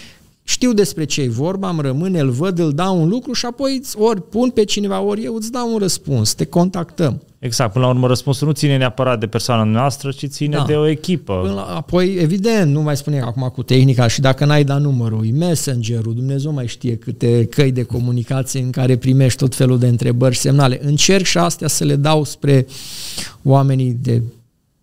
știu 0.43 0.73
despre 0.73 1.05
ce 1.05 1.21
e 1.21 1.29
vorba, 1.29 1.69
îmi 1.69 1.81
rămâne, 1.81 2.19
îl 2.19 2.29
văd, 2.29 2.59
îl 2.59 2.71
dau 2.73 3.01
un 3.01 3.07
lucru 3.07 3.33
și 3.33 3.45
apoi 3.45 3.81
ori 3.95 4.21
pun 4.21 4.49
pe 4.49 4.63
cineva, 4.63 5.01
ori 5.01 5.23
eu 5.23 5.35
îți 5.35 5.51
dau 5.51 5.73
un 5.73 5.77
răspuns, 5.79 6.33
te 6.33 6.45
contactăm. 6.45 7.21
Exact, 7.39 7.73
până 7.73 7.85
la 7.85 7.91
urmă 7.91 8.07
răspunsul 8.07 8.47
nu 8.47 8.53
ține 8.53 8.77
neapărat 8.77 9.19
de 9.19 9.27
persoana 9.27 9.63
noastră, 9.63 10.11
ci 10.11 10.25
ține 10.25 10.55
da. 10.55 10.63
de 10.67 10.75
o 10.75 10.87
echipă. 10.87 11.39
Până 11.41 11.53
la, 11.53 11.61
apoi, 11.61 12.15
evident, 12.15 12.71
nu 12.71 12.81
mai 12.81 12.97
spune 12.97 13.21
acum 13.21 13.51
cu 13.53 13.63
tehnica 13.63 14.07
și 14.07 14.21
dacă 14.21 14.45
n-ai 14.45 14.63
dat 14.63 14.81
numărul, 14.81 15.25
e 15.25 15.31
messengerul, 15.31 16.13
Dumnezeu 16.13 16.51
mai 16.51 16.67
știe 16.67 16.95
câte 16.95 17.45
căi 17.45 17.71
de 17.71 17.83
comunicație 17.83 18.61
în 18.61 18.71
care 18.71 18.97
primești 18.97 19.39
tot 19.39 19.55
felul 19.55 19.79
de 19.79 19.87
întrebări 19.87 20.33
și 20.33 20.39
semnale. 20.39 20.79
Încerc 20.83 21.25
și 21.25 21.37
astea 21.37 21.67
să 21.67 21.83
le 21.83 21.95
dau 21.95 22.23
spre 22.23 22.65
oamenii 23.43 23.97
de 24.01 24.21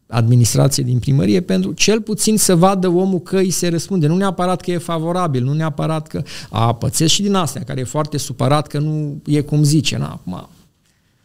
administrație 0.08 0.82
din 0.82 0.98
primărie 0.98 1.40
pentru 1.40 1.72
cel 1.72 2.00
puțin 2.00 2.38
să 2.38 2.56
vadă 2.56 2.88
omul 2.88 3.20
că 3.20 3.36
îi 3.36 3.50
se 3.50 3.68
răspunde. 3.68 4.06
Nu 4.06 4.16
neapărat 4.16 4.60
că 4.60 4.70
e 4.70 4.78
favorabil, 4.78 5.44
nu 5.44 5.52
neapărat 5.52 6.06
că 6.06 6.22
a 6.50 6.74
pățesc 6.74 7.12
și 7.12 7.22
din 7.22 7.34
astea, 7.34 7.62
care 7.62 7.80
e 7.80 7.84
foarte 7.84 8.16
supărat 8.16 8.66
că 8.66 8.78
nu 8.78 9.22
e 9.26 9.40
cum 9.40 9.62
zice. 9.62 9.96
Na, 9.96 10.08
acum, 10.08 10.48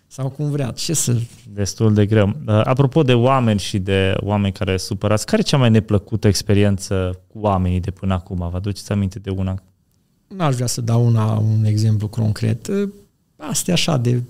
sau 0.08 0.30
cum 0.30 0.50
vrea. 0.50 0.72
Ce 0.72 0.94
să... 0.94 1.16
Destul 1.54 1.94
de 1.94 2.06
greu. 2.06 2.28
Uh, 2.28 2.62
apropo 2.64 3.04
de 3.04 3.14
oameni 3.14 3.60
și 3.60 3.80
de 3.80 4.14
oameni 4.20 4.54
care 4.54 4.78
supărați, 4.78 5.26
care 5.26 5.42
e 5.42 5.50
cea 5.50 5.58
mai 5.58 5.70
neplăcută 5.70 6.28
experiență 6.28 7.20
cu 7.28 7.40
oamenii 7.40 7.80
de 7.80 7.92
până 7.92 8.14
acum? 8.14 8.38
Vă 8.38 8.56
aduceți 8.56 8.92
aminte 8.92 9.20
de 9.20 9.30
una? 9.30 9.64
N-aș 10.28 10.56
vrea 10.56 10.68
să 10.68 10.82
dau 10.82 11.06
una, 11.06 11.34
un 11.38 11.66
exemplu 11.66 12.08
concret. 12.08 12.68
Uh, 12.68 12.90
astea 13.38 13.74
așa 13.74 13.98
de... 13.98 14.22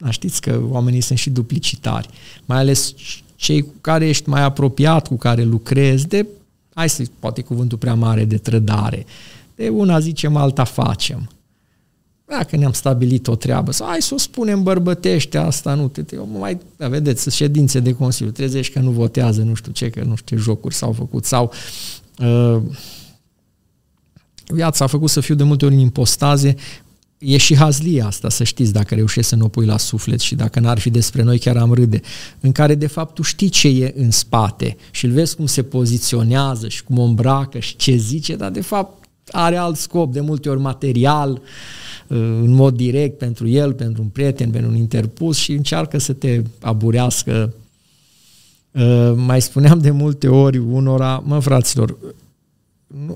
A, 0.00 0.10
știți 0.10 0.40
că 0.40 0.60
oamenii 0.68 1.00
sunt 1.00 1.18
și 1.18 1.30
duplicitari. 1.30 2.08
Mai 2.44 2.58
ales 2.58 2.94
cei 3.44 3.62
cu 3.62 3.74
care 3.80 4.08
ești 4.08 4.28
mai 4.28 4.42
apropiat, 4.42 5.06
cu 5.06 5.16
care 5.16 5.42
lucrezi, 5.42 6.06
de, 6.08 6.26
hai 6.74 6.88
să 6.88 7.04
poate 7.18 7.42
cuvântul 7.42 7.78
prea 7.78 7.94
mare, 7.94 8.24
de 8.24 8.36
trădare. 8.36 9.06
De 9.54 9.68
una 9.68 10.00
zicem, 10.00 10.36
alta 10.36 10.64
facem. 10.64 11.28
Dacă 12.24 12.56
ne-am 12.56 12.72
stabilit 12.72 13.28
o 13.28 13.36
treabă, 13.36 13.72
sau 13.72 13.86
hai 13.86 14.02
să 14.02 14.14
o 14.14 14.18
spunem 14.18 14.62
bărbătește 14.62 15.38
asta, 15.38 15.74
nu 15.74 15.88
te, 15.88 16.02
te 16.02 16.16
mai, 16.38 16.58
da, 16.76 16.88
vedeți, 16.88 17.36
ședințe 17.36 17.80
de 17.80 17.92
Consiliu, 17.92 18.32
trezești 18.32 18.72
că 18.72 18.78
nu 18.78 18.90
votează, 18.90 19.42
nu 19.42 19.54
știu 19.54 19.72
ce, 19.72 19.90
că 19.90 20.02
nu 20.04 20.14
știu 20.14 20.36
ce 20.36 20.42
jocuri 20.42 20.74
s-au 20.74 20.92
făcut, 20.92 21.24
sau 21.24 21.52
uh, 22.18 22.62
viața 24.46 24.84
a 24.84 24.88
făcut 24.88 25.10
să 25.10 25.20
fiu 25.20 25.34
de 25.34 25.42
multe 25.42 25.64
ori 25.64 25.74
în 25.74 25.80
impostaze, 25.80 26.54
e 27.24 27.36
și 27.36 27.56
hazlia 27.56 28.06
asta, 28.06 28.28
să 28.28 28.44
știți, 28.44 28.72
dacă 28.72 28.94
reușești 28.94 29.28
să 29.28 29.36
nu 29.36 29.44
o 29.44 29.48
pui 29.48 29.66
la 29.66 29.78
suflet 29.78 30.20
și 30.20 30.34
dacă 30.34 30.60
n-ar 30.60 30.78
fi 30.78 30.90
despre 30.90 31.22
noi, 31.22 31.38
chiar 31.38 31.56
am 31.56 31.72
râde, 31.72 32.00
în 32.40 32.52
care 32.52 32.74
de 32.74 32.86
fapt 32.86 33.14
tu 33.14 33.22
știi 33.22 33.48
ce 33.48 33.68
e 33.68 33.94
în 33.96 34.10
spate 34.10 34.76
și 34.90 35.04
îl 35.04 35.10
vezi 35.10 35.36
cum 35.36 35.46
se 35.46 35.62
poziționează 35.62 36.68
și 36.68 36.84
cum 36.84 36.98
o 36.98 37.02
îmbracă 37.02 37.58
și 37.58 37.76
ce 37.76 37.96
zice, 37.96 38.36
dar 38.36 38.50
de 38.50 38.60
fapt 38.60 39.04
are 39.30 39.56
alt 39.56 39.76
scop, 39.76 40.12
de 40.12 40.20
multe 40.20 40.48
ori 40.48 40.60
material, 40.60 41.30
uh, 41.30 42.18
în 42.18 42.50
mod 42.50 42.76
direct 42.76 43.18
pentru 43.18 43.48
el, 43.48 43.72
pentru 43.72 44.02
un 44.02 44.08
prieten, 44.08 44.50
pentru 44.50 44.70
un 44.70 44.76
interpus 44.76 45.36
și 45.36 45.52
încearcă 45.52 45.98
să 45.98 46.12
te 46.12 46.42
aburească. 46.60 47.54
Uh, 48.70 49.12
mai 49.16 49.42
spuneam 49.42 49.78
de 49.78 49.90
multe 49.90 50.28
ori 50.28 50.58
unora, 50.58 51.22
mă 51.26 51.40
fraților, 51.40 51.96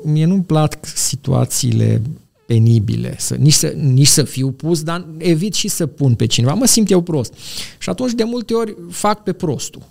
mie 0.05 0.25
nu-mi 0.25 0.45
plac 0.45 0.87
situațiile 0.87 2.03
penibile, 2.49 3.15
să, 3.19 3.35
nici, 3.35 3.53
să, 3.53 3.67
nici 3.67 4.07
să 4.07 4.23
fiu 4.23 4.51
pus, 4.51 4.83
dar 4.83 5.07
evit 5.19 5.55
și 5.55 5.69
să 5.69 5.87
pun 5.87 6.15
pe 6.15 6.27
cineva. 6.27 6.55
Mă 6.55 6.67
simt 6.67 6.91
eu 6.91 7.01
prost. 7.01 7.35
Și 7.79 7.89
atunci 7.89 8.13
de 8.13 8.25
multe 8.25 8.55
ori 8.55 8.77
fac 8.91 9.23
pe 9.23 9.33
prostul. 9.33 9.83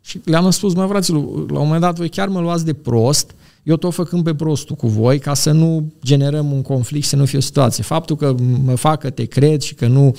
Și 0.00 0.20
le-am 0.24 0.50
spus, 0.50 0.74
mă 0.74 0.86
fraților, 0.86 1.22
la 1.50 1.58
un 1.58 1.64
moment 1.64 1.80
dat 1.80 1.96
voi 1.96 2.08
chiar 2.08 2.28
mă 2.28 2.40
luați 2.40 2.64
de 2.64 2.72
prost, 2.72 3.34
eu 3.62 3.76
tot 3.76 3.94
făcând 3.94 4.24
pe 4.24 4.34
prostul 4.34 4.76
cu 4.76 4.88
voi 4.88 5.18
ca 5.18 5.34
să 5.34 5.50
nu 5.50 5.92
generăm 6.04 6.52
un 6.52 6.62
conflict, 6.62 7.06
să 7.06 7.16
nu 7.16 7.24
fie 7.24 7.38
o 7.38 7.40
situație. 7.40 7.82
Faptul 7.82 8.16
că 8.16 8.34
mă 8.64 8.74
fac 8.74 9.00
că 9.00 9.10
te 9.10 9.24
cred 9.24 9.60
și 9.60 9.74
că 9.74 9.86
nu 9.86 10.16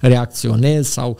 reacționez 0.00 0.88
sau 0.88 1.18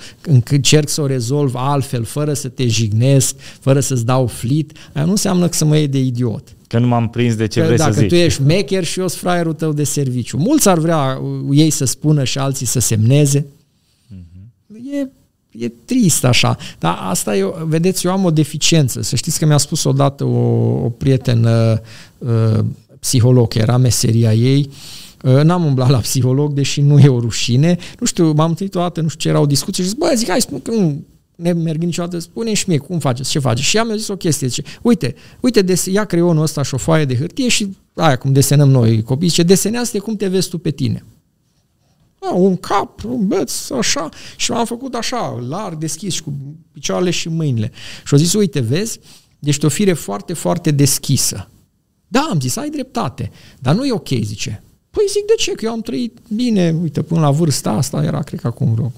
încerc 0.50 0.88
să 0.88 1.00
o 1.00 1.06
rezolv 1.06 1.54
altfel, 1.54 2.04
fără 2.04 2.32
să 2.32 2.48
te 2.48 2.66
jignesc, 2.66 3.36
fără 3.38 3.80
să-ți 3.80 4.04
dau 4.04 4.26
flit, 4.26 4.72
aia 4.92 5.04
nu 5.04 5.10
înseamnă 5.10 5.48
că 5.48 5.56
să 5.56 5.64
mă 5.64 5.76
iei 5.76 5.88
de 5.88 5.98
idiot. 5.98 6.54
Că 6.70 6.78
nu 6.78 6.86
m-am 6.86 7.08
prins 7.08 7.34
de 7.34 7.46
ce 7.46 7.60
că, 7.60 7.66
vrei 7.66 7.78
dacă 7.78 7.92
să 7.92 7.98
zici. 8.00 8.08
tu 8.08 8.14
ești 8.14 8.42
mecher 8.42 8.84
și 8.84 9.00
eu 9.00 9.08
sunt 9.08 9.20
fraierul 9.20 9.52
tău 9.52 9.72
de 9.72 9.84
serviciu. 9.84 10.36
Mulți 10.36 10.68
ar 10.68 10.78
vrea 10.78 11.20
ei 11.50 11.70
să 11.70 11.84
spună 11.84 12.24
și 12.24 12.38
alții 12.38 12.66
să 12.66 12.78
semneze. 12.78 13.40
Uh-huh. 13.40 14.92
E 14.92 15.08
e 15.50 15.72
trist 15.84 16.24
așa. 16.24 16.56
Dar 16.78 16.98
asta 17.00 17.36
e, 17.36 17.44
vedeți, 17.64 18.06
eu 18.06 18.12
am 18.12 18.24
o 18.24 18.30
deficiență. 18.30 19.02
Să 19.02 19.16
știți 19.16 19.38
că 19.38 19.46
mi-a 19.46 19.56
spus 19.56 19.84
odată 19.84 20.24
o, 20.24 20.38
o 20.84 20.88
prietenă 20.88 21.80
uh, 22.18 22.58
psiholog, 23.00 23.56
era 23.56 23.76
meseria 23.76 24.34
ei, 24.34 24.70
uh, 25.22 25.42
N-am 25.42 25.64
umblat 25.64 25.90
la 25.90 25.98
psiholog, 25.98 26.52
deși 26.52 26.80
nu 26.80 26.98
e 26.98 27.08
o 27.08 27.20
rușine. 27.20 27.78
Nu 28.00 28.06
știu, 28.06 28.32
m-am 28.32 28.48
întâlnit 28.48 28.74
o 28.74 28.80
dată, 28.80 29.00
nu 29.00 29.08
știu 29.08 29.20
ce 29.20 29.28
era 29.28 29.40
o 29.40 29.46
discuție 29.46 29.82
și 29.82 29.88
zic, 29.88 29.98
bă, 29.98 30.12
zic, 30.14 30.28
hai, 30.28 30.40
spun 30.40 30.62
că 30.62 30.70
nu 30.70 31.04
ne 31.40 31.52
merg 31.52 31.82
niciodată, 31.82 32.18
spune 32.18 32.54
și 32.54 32.64
mie 32.68 32.78
cum 32.78 32.98
faceți, 32.98 33.30
ce 33.30 33.38
faceți. 33.38 33.68
Și 33.68 33.76
ea 33.76 33.84
mi-a 33.84 33.96
zis 33.96 34.08
o 34.08 34.16
chestie, 34.16 34.46
zice, 34.46 34.62
uite, 34.82 35.14
uite, 35.40 35.62
des, 35.62 35.86
ia 35.86 36.04
creionul 36.04 36.42
ăsta 36.42 36.62
și 36.62 36.74
o 36.74 36.76
foaie 36.76 37.04
de 37.04 37.16
hârtie 37.16 37.48
și 37.48 37.76
aia 37.94 38.16
cum 38.16 38.32
desenăm 38.32 38.68
noi 38.70 39.02
copii, 39.02 39.28
zice, 39.28 39.42
desenează-te 39.42 39.98
cum 39.98 40.16
te 40.16 40.28
vezi 40.28 40.48
tu 40.48 40.58
pe 40.58 40.70
tine. 40.70 41.04
Da, 42.20 42.30
un 42.30 42.56
cap, 42.56 43.04
un 43.04 43.26
beț, 43.26 43.70
așa. 43.70 44.08
Și 44.36 44.50
m-am 44.50 44.64
făcut 44.64 44.94
așa, 44.94 45.44
larg, 45.48 45.78
deschis 45.78 46.14
și 46.14 46.22
cu 46.22 46.32
picioarele 46.72 47.10
și 47.10 47.28
mâinile. 47.28 47.70
Și 48.04 48.14
au 48.14 48.18
zis, 48.18 48.32
uite, 48.32 48.60
vezi, 48.60 49.00
ești 49.40 49.64
o 49.64 49.68
fire 49.68 49.92
foarte, 49.92 50.32
foarte 50.32 50.70
deschisă. 50.70 51.48
Da, 52.08 52.28
am 52.30 52.40
zis, 52.40 52.56
ai 52.56 52.70
dreptate, 52.70 53.30
dar 53.58 53.74
nu 53.74 53.84
e 53.86 53.92
ok, 53.92 54.08
zice. 54.08 54.62
Păi 54.90 55.04
zic, 55.08 55.24
de 55.26 55.34
ce? 55.36 55.52
Că 55.52 55.64
eu 55.64 55.72
am 55.72 55.80
trăit 55.80 56.18
bine, 56.34 56.76
uite, 56.82 57.02
până 57.02 57.20
la 57.20 57.30
vârsta 57.30 57.70
asta, 57.70 58.04
era, 58.04 58.22
cred 58.22 58.40
că 58.40 58.46
acum 58.46 58.74
vreo 58.74 58.92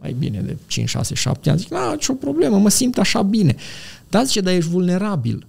mai 0.00 0.16
bine 0.18 0.40
de 0.40 0.56
5, 0.66 0.88
6, 0.88 1.14
7 1.14 1.50
ani. 1.50 1.58
Zic, 1.58 1.70
nu, 1.70 1.94
ce 1.94 2.12
o 2.12 2.14
problemă, 2.14 2.58
mă 2.58 2.68
simt 2.68 2.98
așa 2.98 3.22
bine. 3.22 3.56
Dar 4.08 4.24
zice, 4.24 4.40
dar 4.40 4.54
ești 4.54 4.70
vulnerabil. 4.70 5.46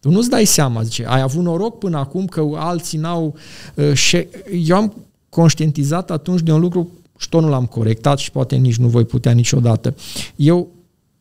Tu 0.00 0.10
nu-ți 0.10 0.28
dai 0.28 0.44
seama, 0.44 0.82
zice, 0.82 1.06
ai 1.06 1.20
avut 1.20 1.42
noroc 1.42 1.78
până 1.78 1.98
acum 1.98 2.26
că 2.26 2.48
alții 2.54 2.98
n-au... 2.98 3.34
Uh, 3.74 4.22
eu 4.66 4.76
am 4.76 4.94
conștientizat 5.28 6.10
atunci 6.10 6.40
de 6.40 6.52
un 6.52 6.60
lucru 6.60 6.90
și 7.18 7.28
tot 7.28 7.42
nu 7.42 7.48
l-am 7.48 7.66
corectat 7.66 8.18
și 8.18 8.30
poate 8.30 8.56
nici 8.56 8.76
nu 8.76 8.88
voi 8.88 9.04
putea 9.04 9.32
niciodată. 9.32 9.94
Eu 10.36 10.68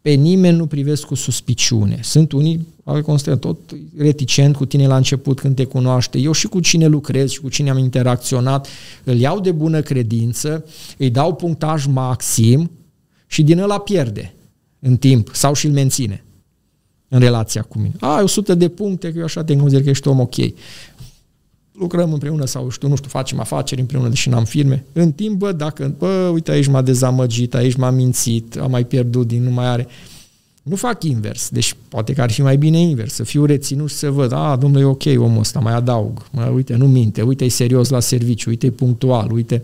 pe 0.07 0.13
nimeni 0.13 0.57
nu 0.57 0.65
privesc 0.67 1.05
cu 1.05 1.15
suspiciune. 1.15 1.99
Sunt 2.03 2.31
unii 2.31 2.67
care 2.85 3.01
consideră 3.01 3.35
tot 3.35 3.57
reticent 3.97 4.55
cu 4.55 4.65
tine 4.65 4.87
la 4.87 4.95
început 4.95 5.39
când 5.39 5.55
te 5.55 5.63
cunoaște. 5.63 6.17
Eu 6.17 6.31
și 6.31 6.47
cu 6.47 6.59
cine 6.59 6.85
lucrez 6.85 7.31
și 7.31 7.39
cu 7.39 7.49
cine 7.49 7.69
am 7.69 7.77
interacționat 7.77 8.67
îl 9.03 9.15
iau 9.15 9.39
de 9.39 9.51
bună 9.51 9.81
credință, 9.81 10.65
îi 10.97 11.09
dau 11.09 11.33
punctaj 11.33 11.85
maxim 11.85 12.71
și 13.25 13.43
din 13.43 13.59
ăla 13.59 13.77
pierde 13.77 14.33
în 14.79 14.97
timp 14.97 15.29
sau 15.33 15.53
și 15.53 15.65
îl 15.65 15.71
menține 15.71 16.23
în 17.07 17.19
relația 17.19 17.61
cu 17.61 17.77
mine. 17.77 17.93
Ai 17.99 18.23
100 18.23 18.55
de 18.55 18.67
puncte, 18.67 19.11
că 19.11 19.17
eu 19.17 19.23
așa 19.23 19.43
te 19.43 19.57
consider 19.57 19.83
că 19.83 19.89
ești 19.89 20.07
om 20.07 20.19
ok 20.19 20.35
lucrăm 21.79 22.13
împreună 22.13 22.45
sau 22.45 22.69
știu, 22.69 22.87
nu 22.87 22.95
știu, 22.95 23.09
facem 23.09 23.39
afaceri 23.39 23.81
împreună, 23.81 24.09
deși 24.09 24.29
n-am 24.29 24.43
firme. 24.43 24.85
În 24.93 25.11
timp, 25.11 25.37
bă, 25.37 25.51
dacă, 25.51 25.95
bă, 25.97 26.29
uite, 26.33 26.51
aici 26.51 26.67
m-a 26.67 26.81
dezamăgit, 26.81 27.55
aici 27.55 27.75
m-a 27.75 27.89
mințit, 27.89 28.57
am 28.57 28.71
mai 28.71 28.83
pierdut 28.83 29.27
din 29.27 29.43
nu 29.43 29.51
mai 29.51 29.65
are. 29.65 29.87
Nu 30.63 30.75
fac 30.75 31.03
invers. 31.03 31.49
Deci 31.49 31.75
poate 31.87 32.13
că 32.13 32.21
ar 32.21 32.31
fi 32.31 32.41
mai 32.41 32.57
bine 32.57 32.79
invers, 32.79 33.13
să 33.13 33.23
fiu 33.23 33.45
reținut 33.45 33.89
și 33.89 33.95
să 33.95 34.09
văd, 34.09 34.31
a, 34.31 34.55
domnule, 34.55 34.83
e 34.83 34.85
ok 34.85 35.03
omul 35.17 35.39
ăsta, 35.39 35.59
mai 35.59 35.73
adaug, 35.73 36.25
mă, 36.31 36.51
uite, 36.53 36.75
nu 36.75 36.87
minte, 36.87 37.21
uite, 37.21 37.45
e 37.45 37.49
serios 37.49 37.89
la 37.89 37.99
serviciu, 37.99 38.49
uite, 38.49 38.65
e 38.65 38.69
punctual, 38.69 39.31
uite. 39.31 39.63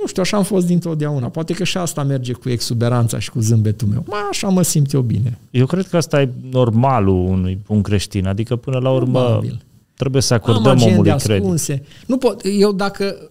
Nu 0.00 0.06
știu, 0.06 0.22
așa 0.22 0.36
am 0.36 0.42
fost 0.42 0.66
dintotdeauna. 0.66 1.28
Poate 1.28 1.52
că 1.52 1.64
și 1.64 1.76
asta 1.76 2.02
merge 2.02 2.32
cu 2.32 2.48
exuberanța 2.48 3.18
și 3.18 3.30
cu 3.30 3.40
zâmbetul 3.40 3.88
meu. 3.88 4.04
Mai 4.06 4.18
așa 4.30 4.48
mă 4.48 4.62
simt 4.62 4.92
eu 4.92 5.00
bine. 5.00 5.38
Eu 5.50 5.66
cred 5.66 5.86
că 5.86 5.96
asta 5.96 6.20
e 6.20 6.30
normalul 6.50 7.26
unui 7.28 7.58
bun 7.66 7.82
creștin. 7.82 8.26
Adică, 8.26 8.56
până 8.56 8.78
la 8.78 8.90
urmă, 8.90 9.20
Probabil 9.20 9.60
Trebuie 9.96 10.22
să 10.22 10.34
acordăm 10.34 10.78
Am 10.78 10.82
omului 10.82 11.10
ascunse. 11.10 11.72
credit. 11.72 11.92
Nu 12.06 12.16
pot, 12.16 12.42
eu 12.58 12.72
dacă 12.72 13.30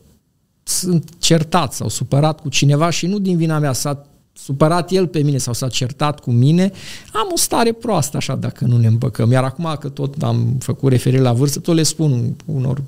sunt 0.63 1.09
certat 1.19 1.73
sau 1.73 1.89
supărat 1.89 2.39
cu 2.39 2.49
cineva 2.49 2.89
și 2.89 3.07
nu 3.07 3.19
din 3.19 3.37
vina 3.37 3.59
mea 3.59 3.73
s-a 3.73 4.05
supărat 4.33 4.91
el 4.91 5.07
pe 5.07 5.19
mine 5.19 5.37
sau 5.37 5.53
s-a 5.53 5.67
certat 5.67 6.19
cu 6.19 6.31
mine, 6.31 6.71
am 7.13 7.29
o 7.33 7.37
stare 7.37 7.71
proastă 7.71 8.17
așa 8.17 8.35
dacă 8.35 8.65
nu 8.65 8.77
ne 8.77 8.87
împăcăm. 8.87 9.31
Iar 9.31 9.43
acum 9.43 9.75
că 9.79 9.89
tot 9.89 10.23
am 10.23 10.55
făcut 10.59 10.91
referire 10.91 11.21
la 11.21 11.33
vârstă, 11.33 11.59
tot 11.59 11.75
le 11.75 11.83
spun 11.83 12.35
unor 12.45 12.81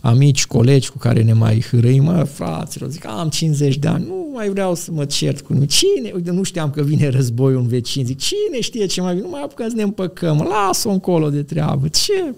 amici, 0.00 0.46
colegi 0.46 0.90
cu 0.90 0.98
care 0.98 1.22
ne 1.22 1.32
mai 1.32 1.64
hârâim, 1.70 2.02
mă, 2.02 2.24
fraților, 2.24 2.90
zic, 2.90 3.06
am 3.06 3.28
50 3.28 3.76
de 3.76 3.88
ani, 3.88 4.04
nu 4.04 4.30
mai 4.34 4.48
vreau 4.48 4.74
să 4.74 4.90
mă 4.92 5.04
cert 5.04 5.40
cu 5.40 5.52
nimeni. 5.52 5.70
Cine? 5.70 6.10
Uite, 6.14 6.30
nu 6.30 6.42
știam 6.42 6.70
că 6.70 6.82
vine 6.82 7.08
războiul 7.08 7.60
în 7.60 7.66
vecin. 7.66 8.04
Zic, 8.04 8.18
cine 8.18 8.60
știe 8.60 8.86
ce 8.86 9.00
mai 9.00 9.14
vine? 9.14 9.24
Nu 9.24 9.30
mai 9.30 9.42
apucăm 9.42 9.68
să 9.68 9.76
ne 9.76 9.82
împăcăm. 9.82 10.48
Lasă-o 10.48 10.90
încolo 10.90 11.30
de 11.30 11.42
treabă. 11.42 11.88
Ce? 11.88 12.34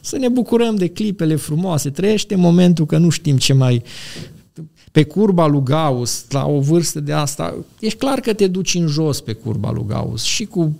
Să 0.00 0.16
ne 0.16 0.28
bucurăm 0.28 0.74
de 0.74 0.88
clipele 0.88 1.34
frumoase. 1.34 1.90
Trăiește 1.90 2.34
momentul 2.34 2.86
că 2.86 2.98
nu 2.98 3.08
știm 3.08 3.36
ce 3.36 3.52
mai 3.52 3.82
pe 4.92 5.04
curba 5.04 5.46
lui 5.46 5.62
Gauss, 5.64 6.24
la 6.28 6.46
o 6.46 6.60
vârstă 6.60 7.00
de 7.00 7.12
asta, 7.12 7.54
ești 7.80 7.98
clar 7.98 8.20
că 8.20 8.32
te 8.32 8.46
duci 8.46 8.74
în 8.74 8.86
jos 8.86 9.20
pe 9.20 9.32
curba 9.32 9.70
lui 9.70 9.84
Gauss 9.86 10.24
și 10.24 10.44
cu 10.44 10.76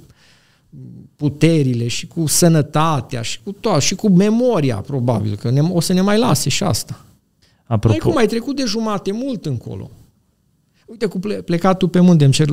puterile 1.16 1.86
și 1.86 2.06
cu 2.06 2.26
sănătatea 2.26 3.22
și 3.22 3.40
cu 3.42 3.52
toată, 3.52 3.80
și 3.80 3.94
cu 3.94 4.08
memoria, 4.08 4.76
probabil, 4.76 5.36
că 5.36 5.50
ne, 5.50 5.60
o 5.60 5.80
să 5.80 5.92
ne 5.92 6.00
mai 6.00 6.18
lase 6.18 6.48
și 6.48 6.62
asta. 6.62 7.04
Apropo... 7.64 7.94
Ai 7.94 7.98
cum 7.98 8.16
ai 8.16 8.26
trecut 8.26 8.56
de 8.56 8.64
jumate 8.64 9.12
mult 9.12 9.46
încolo. 9.46 9.90
Uite, 10.86 11.06
cu 11.06 11.18
plecatul 11.44 11.88
pe 11.88 12.00
munte, 12.00 12.24
îmi 12.24 12.32
cer 12.32 12.48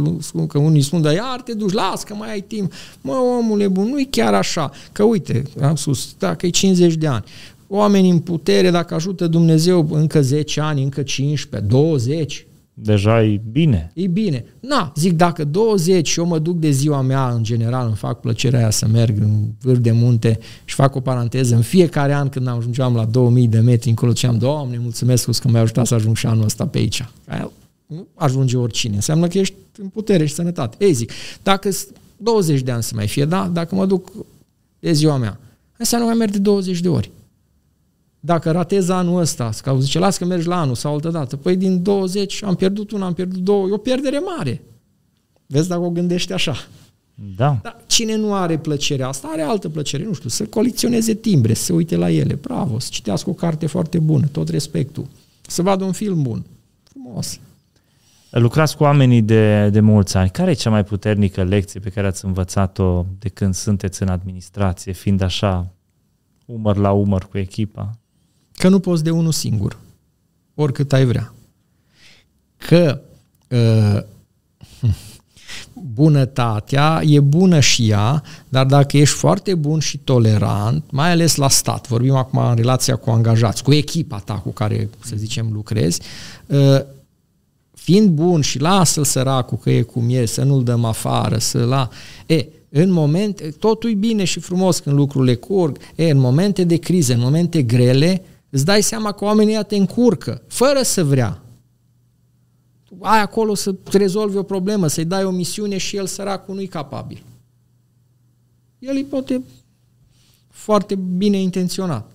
că 0.47 0.57
unii 0.57 0.81
spun, 0.81 1.01
dar 1.01 1.13
iar 1.13 1.41
te 1.41 1.53
duci, 1.53 1.71
las 1.71 2.03
că 2.03 2.13
mai 2.13 2.31
ai 2.31 2.41
timp. 2.41 2.73
Mă, 3.01 3.13
omule 3.13 3.67
bun, 3.67 3.87
nu-i 3.87 4.07
chiar 4.09 4.33
așa. 4.33 4.71
Că 4.91 5.03
uite, 5.03 5.43
am 5.61 5.75
spus, 5.75 6.15
dacă 6.19 6.45
e 6.45 6.49
50 6.49 6.93
de 6.93 7.07
ani, 7.07 7.23
oameni 7.67 8.09
în 8.09 8.19
putere, 8.19 8.69
dacă 8.69 8.93
ajută 8.93 9.27
Dumnezeu 9.27 9.87
încă 9.91 10.21
10 10.21 10.61
ani, 10.61 10.83
încă 10.83 11.03
15, 11.03 11.69
20, 11.69 12.47
deja 12.77 13.23
e 13.23 13.41
bine. 13.51 13.91
E 13.93 14.07
bine. 14.07 14.45
Na, 14.59 14.91
zic, 14.95 15.13
dacă 15.13 15.43
20 15.43 16.07
și 16.07 16.19
eu 16.19 16.25
mă 16.25 16.39
duc 16.39 16.57
de 16.57 16.69
ziua 16.69 17.01
mea, 17.01 17.29
în 17.29 17.43
general, 17.43 17.85
îmi 17.85 17.95
fac 17.95 18.19
plăcerea 18.19 18.59
aia 18.59 18.69
să 18.69 18.87
merg 18.87 19.21
în 19.21 19.47
vârf 19.61 19.79
de 19.79 19.91
munte 19.91 20.39
și 20.65 20.75
fac 20.75 20.95
o 20.95 20.99
paranteză, 20.99 21.55
în 21.55 21.61
fiecare 21.61 22.13
an 22.13 22.29
când 22.29 22.47
ajungeam 22.47 22.95
la 22.95 23.05
2000 23.05 23.47
de 23.47 23.59
metri 23.59 23.89
încolo, 23.89 24.11
ziceam, 24.11 24.37
Doamne, 24.37 24.77
mulțumesc 24.77 25.39
că 25.39 25.47
m-ai 25.47 25.61
ajutat 25.61 25.85
să 25.85 25.93
ajung 25.93 26.15
și 26.15 26.25
anul 26.25 26.43
ăsta 26.43 26.67
pe 26.67 26.77
aici. 26.77 27.09
Aia 27.27 27.51
nu 27.85 28.07
ajunge 28.15 28.57
oricine. 28.57 28.95
Înseamnă 28.95 29.27
că 29.27 29.37
ești 29.37 29.55
în 29.77 29.87
putere 29.87 30.25
și 30.25 30.33
sănătate. 30.33 30.85
Ei 30.85 30.93
zic, 30.93 31.11
dacă 31.43 31.69
20 32.17 32.61
de 32.61 32.71
ani 32.71 32.83
să 32.83 32.91
mai 32.95 33.07
fie, 33.07 33.25
da? 33.25 33.49
Dacă 33.53 33.75
mă 33.75 33.85
duc 33.85 34.11
de 34.79 34.91
ziua 34.91 35.17
mea, 35.17 35.39
înseamnă 35.77 36.07
mai 36.07 36.15
merg 36.15 36.31
de 36.31 36.37
20 36.37 36.79
de 36.79 36.89
ori 36.89 37.11
dacă 38.25 38.51
ratez 38.51 38.89
anul 38.89 39.19
ăsta, 39.19 39.49
că 39.61 39.77
zice, 39.79 39.99
las 39.99 40.17
că 40.17 40.25
mergi 40.25 40.47
la 40.47 40.59
anul 40.59 40.75
sau 40.75 40.93
altă 40.93 41.09
dată, 41.09 41.35
păi 41.35 41.55
din 41.55 41.83
20 41.83 42.43
am 42.43 42.55
pierdut 42.55 42.91
una, 42.91 43.05
am 43.05 43.13
pierdut 43.13 43.39
două, 43.41 43.67
e 43.67 43.71
o 43.71 43.77
pierdere 43.77 44.19
mare. 44.19 44.61
Vezi 45.45 45.67
dacă 45.67 45.81
o 45.81 45.89
gândești 45.89 46.33
așa. 46.33 46.55
Da. 47.35 47.59
Dar 47.61 47.83
cine 47.87 48.15
nu 48.15 48.33
are 48.33 48.57
plăcerea 48.57 49.07
asta, 49.07 49.27
are 49.31 49.41
altă 49.41 49.69
plăcere, 49.69 50.03
nu 50.03 50.13
știu, 50.13 50.29
să 50.29 50.45
colecționeze 50.45 51.13
timbre, 51.13 51.53
să 51.53 51.63
se 51.63 51.73
uite 51.73 51.95
la 51.95 52.11
ele, 52.11 52.33
bravo, 52.33 52.79
să 52.79 52.87
citească 52.91 53.29
o 53.29 53.33
carte 53.33 53.65
foarte 53.65 53.99
bună, 53.99 54.25
tot 54.31 54.49
respectul, 54.49 55.05
să 55.41 55.61
vadă 55.61 55.83
un 55.83 55.91
film 55.91 56.21
bun, 56.21 56.43
frumos. 56.83 57.39
Lucrați 58.29 58.77
cu 58.77 58.83
oamenii 58.83 59.21
de, 59.21 59.69
de 59.69 59.79
mulți 59.79 60.17
ani. 60.17 60.29
Care 60.29 60.51
e 60.51 60.53
cea 60.53 60.69
mai 60.69 60.83
puternică 60.83 61.43
lecție 61.43 61.79
pe 61.79 61.89
care 61.89 62.07
ați 62.07 62.25
învățat-o 62.25 63.05
de 63.19 63.29
când 63.29 63.53
sunteți 63.53 64.01
în 64.01 64.07
administrație, 64.07 64.91
fiind 64.91 65.21
așa 65.21 65.73
umăr 66.45 66.77
la 66.77 66.91
umăr 66.91 67.27
cu 67.27 67.37
echipa? 67.37 67.97
Că 68.55 68.69
nu 68.69 68.79
poți 68.79 69.03
de 69.03 69.09
unul 69.09 69.31
singur, 69.31 69.77
oricât 70.55 70.93
ai 70.93 71.05
vrea. 71.05 71.33
Că 72.57 73.01
uh, 73.49 74.01
bunătatea 75.93 77.01
e 77.05 77.19
bună 77.19 77.59
și 77.59 77.89
ea, 77.89 78.23
dar 78.49 78.65
dacă 78.65 78.97
ești 78.97 79.15
foarte 79.15 79.55
bun 79.55 79.79
și 79.79 79.97
tolerant, 79.97 80.83
mai 80.91 81.11
ales 81.11 81.35
la 81.35 81.49
stat, 81.49 81.87
vorbim 81.87 82.15
acum 82.15 82.39
în 82.39 82.55
relația 82.55 82.95
cu 82.95 83.09
angajați, 83.09 83.63
cu 83.63 83.73
echipa 83.73 84.19
ta 84.19 84.33
cu 84.33 84.49
care, 84.49 84.89
să 84.99 85.15
zicem, 85.15 85.49
lucrezi, 85.51 86.01
uh, 86.45 86.79
fiind 87.73 88.09
bun 88.09 88.41
și 88.41 88.59
lasă-l 88.59 89.03
săracul 89.03 89.57
că 89.57 89.69
e 89.69 89.81
cum 89.81 90.09
e, 90.09 90.25
să 90.25 90.43
nu-l 90.43 90.63
dăm 90.63 90.85
afară, 90.85 91.37
să 91.37 91.63
la... 91.63 91.89
E, 92.25 92.45
în 92.69 92.91
momente, 92.91 93.55
totul 93.59 93.89
e 93.89 93.93
bine 93.93 94.23
și 94.23 94.39
frumos 94.39 94.79
când 94.79 94.95
lucrurile 94.95 95.35
curg, 95.35 95.77
e, 95.95 96.09
în 96.09 96.17
momente 96.17 96.63
de 96.63 96.75
criză, 96.75 97.13
în 97.13 97.19
momente 97.19 97.61
grele, 97.61 98.21
îți 98.55 98.65
dai 98.65 98.83
seama 98.83 99.11
că 99.11 99.23
oamenii 99.23 99.63
te 99.63 99.75
încurcă, 99.75 100.41
fără 100.47 100.81
să 100.81 101.03
vrea. 101.03 101.41
Ai 102.99 103.21
acolo 103.21 103.55
să 103.55 103.75
rezolvi 103.91 104.37
o 104.37 104.43
problemă, 104.43 104.87
să-i 104.87 105.05
dai 105.05 105.23
o 105.23 105.31
misiune 105.31 105.77
și 105.77 105.95
el 105.95 106.05
săracul 106.05 106.55
nu-i 106.55 106.67
capabil. 106.67 107.23
El 108.79 108.95
îi 108.95 109.03
poate 109.03 109.43
foarte 110.49 110.95
bine 110.95 111.37
intenționat. 111.37 112.11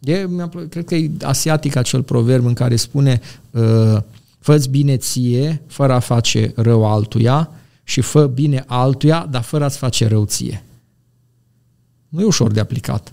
E, 0.00 0.28
cred 0.68 0.84
că 0.84 0.94
e 0.94 1.10
asiatic 1.22 1.76
acel 1.76 2.02
proverb 2.02 2.44
în 2.44 2.54
care 2.54 2.76
spune 2.76 3.20
uh, 3.50 3.98
fă 4.38 4.64
bine 4.70 4.96
ție 4.96 5.62
fără 5.66 5.92
a 5.92 5.98
face 5.98 6.52
rău 6.56 6.86
altuia 6.86 7.50
și 7.84 8.00
fă 8.00 8.26
bine 8.26 8.64
altuia, 8.66 9.26
dar 9.30 9.42
fără 9.42 9.64
a-ți 9.64 9.78
face 9.78 10.06
rău 10.06 10.24
ție. 10.24 10.64
Nu 12.08 12.20
e 12.20 12.24
ușor 12.24 12.52
de 12.52 12.60
aplicat. 12.60 13.12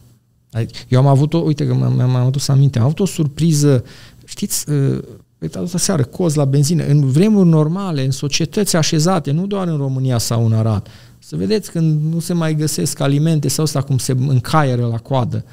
Eu 0.88 1.00
am 1.00 1.08
avut 1.08 1.34
o, 1.34 1.38
uite 1.38 1.68
că 1.68 1.74
mi-am 1.74 2.16
adus 2.16 2.48
aminte, 2.48 2.80
am 2.80 2.86
avut 2.86 3.00
o 3.00 3.06
surpriză, 3.06 3.84
știți, 4.26 4.70
uh, 4.70 5.00
uite, 5.40 5.58
altă 5.58 5.78
seară, 5.78 6.04
coz 6.04 6.36
la 6.36 6.46
benzină, 6.46 6.86
în 6.86 7.10
vremuri 7.10 7.48
normale, 7.48 8.06
în 8.06 8.12
societăți 8.12 8.76
așezate, 8.76 9.32
nu 9.32 9.48
doar 9.48 9.68
în 9.68 9.78
România 9.78 10.18
sau 10.18 10.46
în 10.46 10.54
Arad, 10.54 10.88
să 11.20 11.36
vedeți 11.36 11.72
când 11.72 12.14
nu 12.14 12.20
se 12.20 12.34
mai 12.34 12.56
găsesc 12.56 13.00
alimente 13.00 13.48
sau 13.48 13.64
asta 13.64 13.82
cum 13.82 13.98
se 13.98 14.16
încaieră 14.28 14.86
la 14.86 14.98
coadă. 14.98 15.44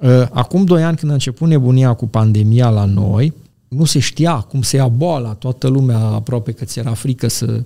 Uh, 0.00 0.26
acum 0.30 0.64
doi 0.64 0.82
ani 0.82 0.96
când 0.96 1.10
a 1.10 1.14
început 1.14 1.48
nebunia 1.48 1.94
cu 1.94 2.06
pandemia 2.06 2.70
la 2.70 2.84
noi, 2.84 3.32
nu 3.68 3.84
se 3.84 3.98
știa 3.98 4.40
cum 4.40 4.62
se 4.62 4.76
ia 4.76 4.88
boala, 4.88 5.32
toată 5.32 5.68
lumea 5.68 5.98
aproape 5.98 6.52
că 6.52 6.64
ți 6.64 6.78
era 6.78 6.94
frică 6.94 7.28
să 7.28 7.62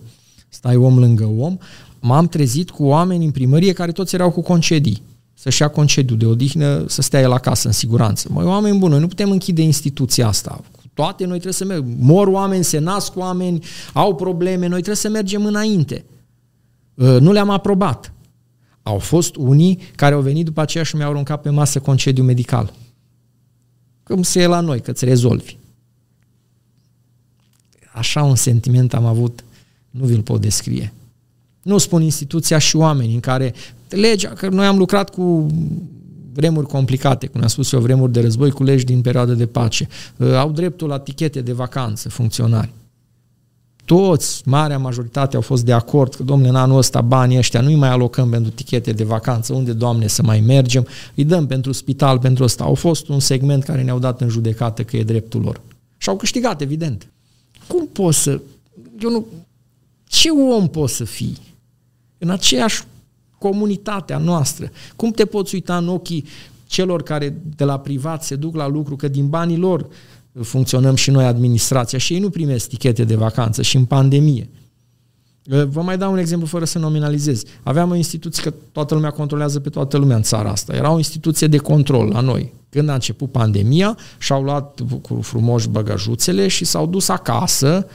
stai 0.48 0.76
om 0.76 0.98
lângă 0.98 1.24
om, 1.38 1.58
m-am 2.00 2.28
trezit 2.28 2.70
cu 2.70 2.84
oameni 2.84 3.24
în 3.24 3.30
primărie 3.30 3.72
care 3.72 3.92
toți 3.92 4.14
erau 4.14 4.30
cu 4.30 4.40
concedii 4.40 5.02
să-și 5.42 5.62
ia 5.62 5.68
concediu 5.68 6.16
de 6.16 6.26
odihnă, 6.26 6.84
să 6.88 7.02
stea 7.02 7.20
el 7.20 7.32
acasă 7.32 7.66
în 7.66 7.72
siguranță. 7.72 8.28
Măi, 8.30 8.44
oameni 8.44 8.78
buni, 8.78 8.90
noi 8.90 9.00
nu 9.00 9.06
putem 9.06 9.30
închide 9.30 9.62
instituția 9.62 10.26
asta. 10.26 10.60
Cu 10.76 10.82
toate 10.94 11.22
noi 11.22 11.32
trebuie 11.32 11.52
să 11.52 11.64
mergem. 11.64 11.96
Mor 11.98 12.26
oameni, 12.26 12.64
se 12.64 12.78
nasc 12.78 13.16
oameni, 13.16 13.64
au 13.92 14.14
probleme, 14.14 14.66
noi 14.66 14.76
trebuie 14.76 14.96
să 14.96 15.08
mergem 15.08 15.44
înainte. 15.44 16.04
Uh, 16.94 17.16
nu 17.20 17.32
le-am 17.32 17.50
aprobat. 17.50 18.12
Au 18.82 18.98
fost 18.98 19.36
unii 19.36 19.78
care 19.96 20.14
au 20.14 20.20
venit 20.20 20.44
după 20.44 20.60
aceea 20.60 20.84
și 20.84 20.96
mi-au 20.96 21.10
aruncat 21.10 21.42
pe 21.42 21.50
masă 21.50 21.80
concediu 21.80 22.24
medical. 22.24 22.72
Cum 24.02 24.22
se 24.22 24.40
e 24.40 24.46
la 24.46 24.60
noi, 24.60 24.80
că 24.80 24.90
îți 24.90 25.04
rezolvi. 25.04 25.56
Așa 27.92 28.22
un 28.22 28.36
sentiment 28.36 28.94
am 28.94 29.04
avut, 29.04 29.44
nu 29.90 30.04
vi-l 30.04 30.22
pot 30.22 30.40
descrie. 30.40 30.92
Nu 31.62 31.78
spun 31.78 32.02
instituția 32.02 32.58
și 32.58 32.76
oameni 32.76 33.14
în 33.14 33.20
care 33.20 33.54
legea, 33.88 34.28
că 34.28 34.48
noi 34.48 34.66
am 34.66 34.78
lucrat 34.78 35.10
cu 35.10 35.46
vremuri 36.32 36.66
complicate, 36.66 37.26
cum 37.26 37.40
am 37.42 37.46
spus 37.48 37.72
eu, 37.72 37.80
vremuri 37.80 38.12
de 38.12 38.20
război 38.20 38.50
cu 38.50 38.62
legi 38.62 38.84
din 38.84 39.00
perioada 39.00 39.32
de 39.32 39.46
pace. 39.46 39.88
Uh, 40.16 40.34
au 40.34 40.50
dreptul 40.50 40.88
la 40.88 40.98
tichete 40.98 41.40
de 41.40 41.52
vacanță, 41.52 42.08
funcționari. 42.08 42.70
Toți, 43.84 44.42
marea 44.44 44.78
majoritate, 44.78 45.36
au 45.36 45.42
fost 45.42 45.64
de 45.64 45.72
acord 45.72 46.14
că, 46.14 46.22
domnule, 46.22 46.48
în 46.48 46.56
anul 46.56 46.78
ăsta 46.78 47.00
banii 47.00 47.38
ăștia 47.38 47.60
nu-i 47.60 47.74
mai 47.74 47.88
alocăm 47.88 48.30
pentru 48.30 48.50
tichete 48.50 48.92
de 48.92 49.04
vacanță, 49.04 49.52
unde, 49.52 49.72
doamne, 49.72 50.06
să 50.06 50.22
mai 50.22 50.40
mergem, 50.40 50.86
îi 51.14 51.24
dăm 51.24 51.46
pentru 51.46 51.72
spital, 51.72 52.18
pentru 52.18 52.44
ăsta. 52.44 52.64
Au 52.64 52.74
fost 52.74 53.08
un 53.08 53.20
segment 53.20 53.64
care 53.64 53.82
ne-au 53.82 53.98
dat 53.98 54.20
în 54.20 54.28
judecată 54.28 54.82
că 54.82 54.96
e 54.96 55.02
dreptul 55.02 55.40
lor. 55.40 55.60
Și 55.96 56.08
au 56.08 56.16
câștigat, 56.16 56.60
evident. 56.60 57.06
Cum 57.66 57.86
poți 57.86 58.18
să... 58.18 58.40
Eu 59.00 59.10
nu... 59.10 59.26
Ce 60.04 60.28
om 60.30 60.68
poți 60.68 60.94
să 60.94 61.04
fii? 61.04 61.38
În 62.24 62.30
aceeași 62.30 62.82
comunitatea 63.38 64.18
noastră. 64.18 64.70
Cum 64.96 65.10
te 65.10 65.24
poți 65.24 65.54
uita 65.54 65.76
în 65.76 65.88
ochii 65.88 66.24
celor 66.66 67.02
care 67.02 67.40
de 67.56 67.64
la 67.64 67.78
privat 67.78 68.24
se 68.24 68.36
duc 68.36 68.54
la 68.54 68.68
lucru, 68.68 68.96
că 68.96 69.08
din 69.08 69.28
banii 69.28 69.56
lor 69.56 69.86
funcționăm 70.42 70.94
și 70.94 71.10
noi 71.10 71.24
administrația 71.24 71.98
și 71.98 72.12
ei 72.12 72.18
nu 72.18 72.30
primesc 72.30 72.68
tichete 72.68 73.04
de 73.04 73.14
vacanță 73.14 73.62
și 73.62 73.76
în 73.76 73.84
pandemie. 73.84 74.50
Vă 75.68 75.82
mai 75.82 75.98
dau 75.98 76.12
un 76.12 76.18
exemplu 76.18 76.46
fără 76.46 76.64
să 76.64 76.78
nominalizez. 76.78 77.42
Aveam 77.62 77.90
o 77.90 77.94
instituție 77.94 78.42
că 78.42 78.54
toată 78.72 78.94
lumea 78.94 79.10
controlează 79.10 79.60
pe 79.60 79.68
toată 79.68 79.96
lumea 79.96 80.16
în 80.16 80.22
țara 80.22 80.50
asta. 80.50 80.74
Era 80.74 80.90
o 80.92 80.96
instituție 80.96 81.46
de 81.46 81.58
control 81.58 82.08
la 82.08 82.20
noi. 82.20 82.52
Când 82.68 82.88
a 82.88 82.94
început 82.94 83.30
pandemia, 83.30 83.96
și-au 84.18 84.42
luat 84.42 84.80
cu 85.02 85.20
frumoși 85.22 85.68
băgăjuțele 85.68 86.48
și 86.48 86.64
s-au 86.64 86.86
dus 86.86 87.08
acasă 87.08 87.86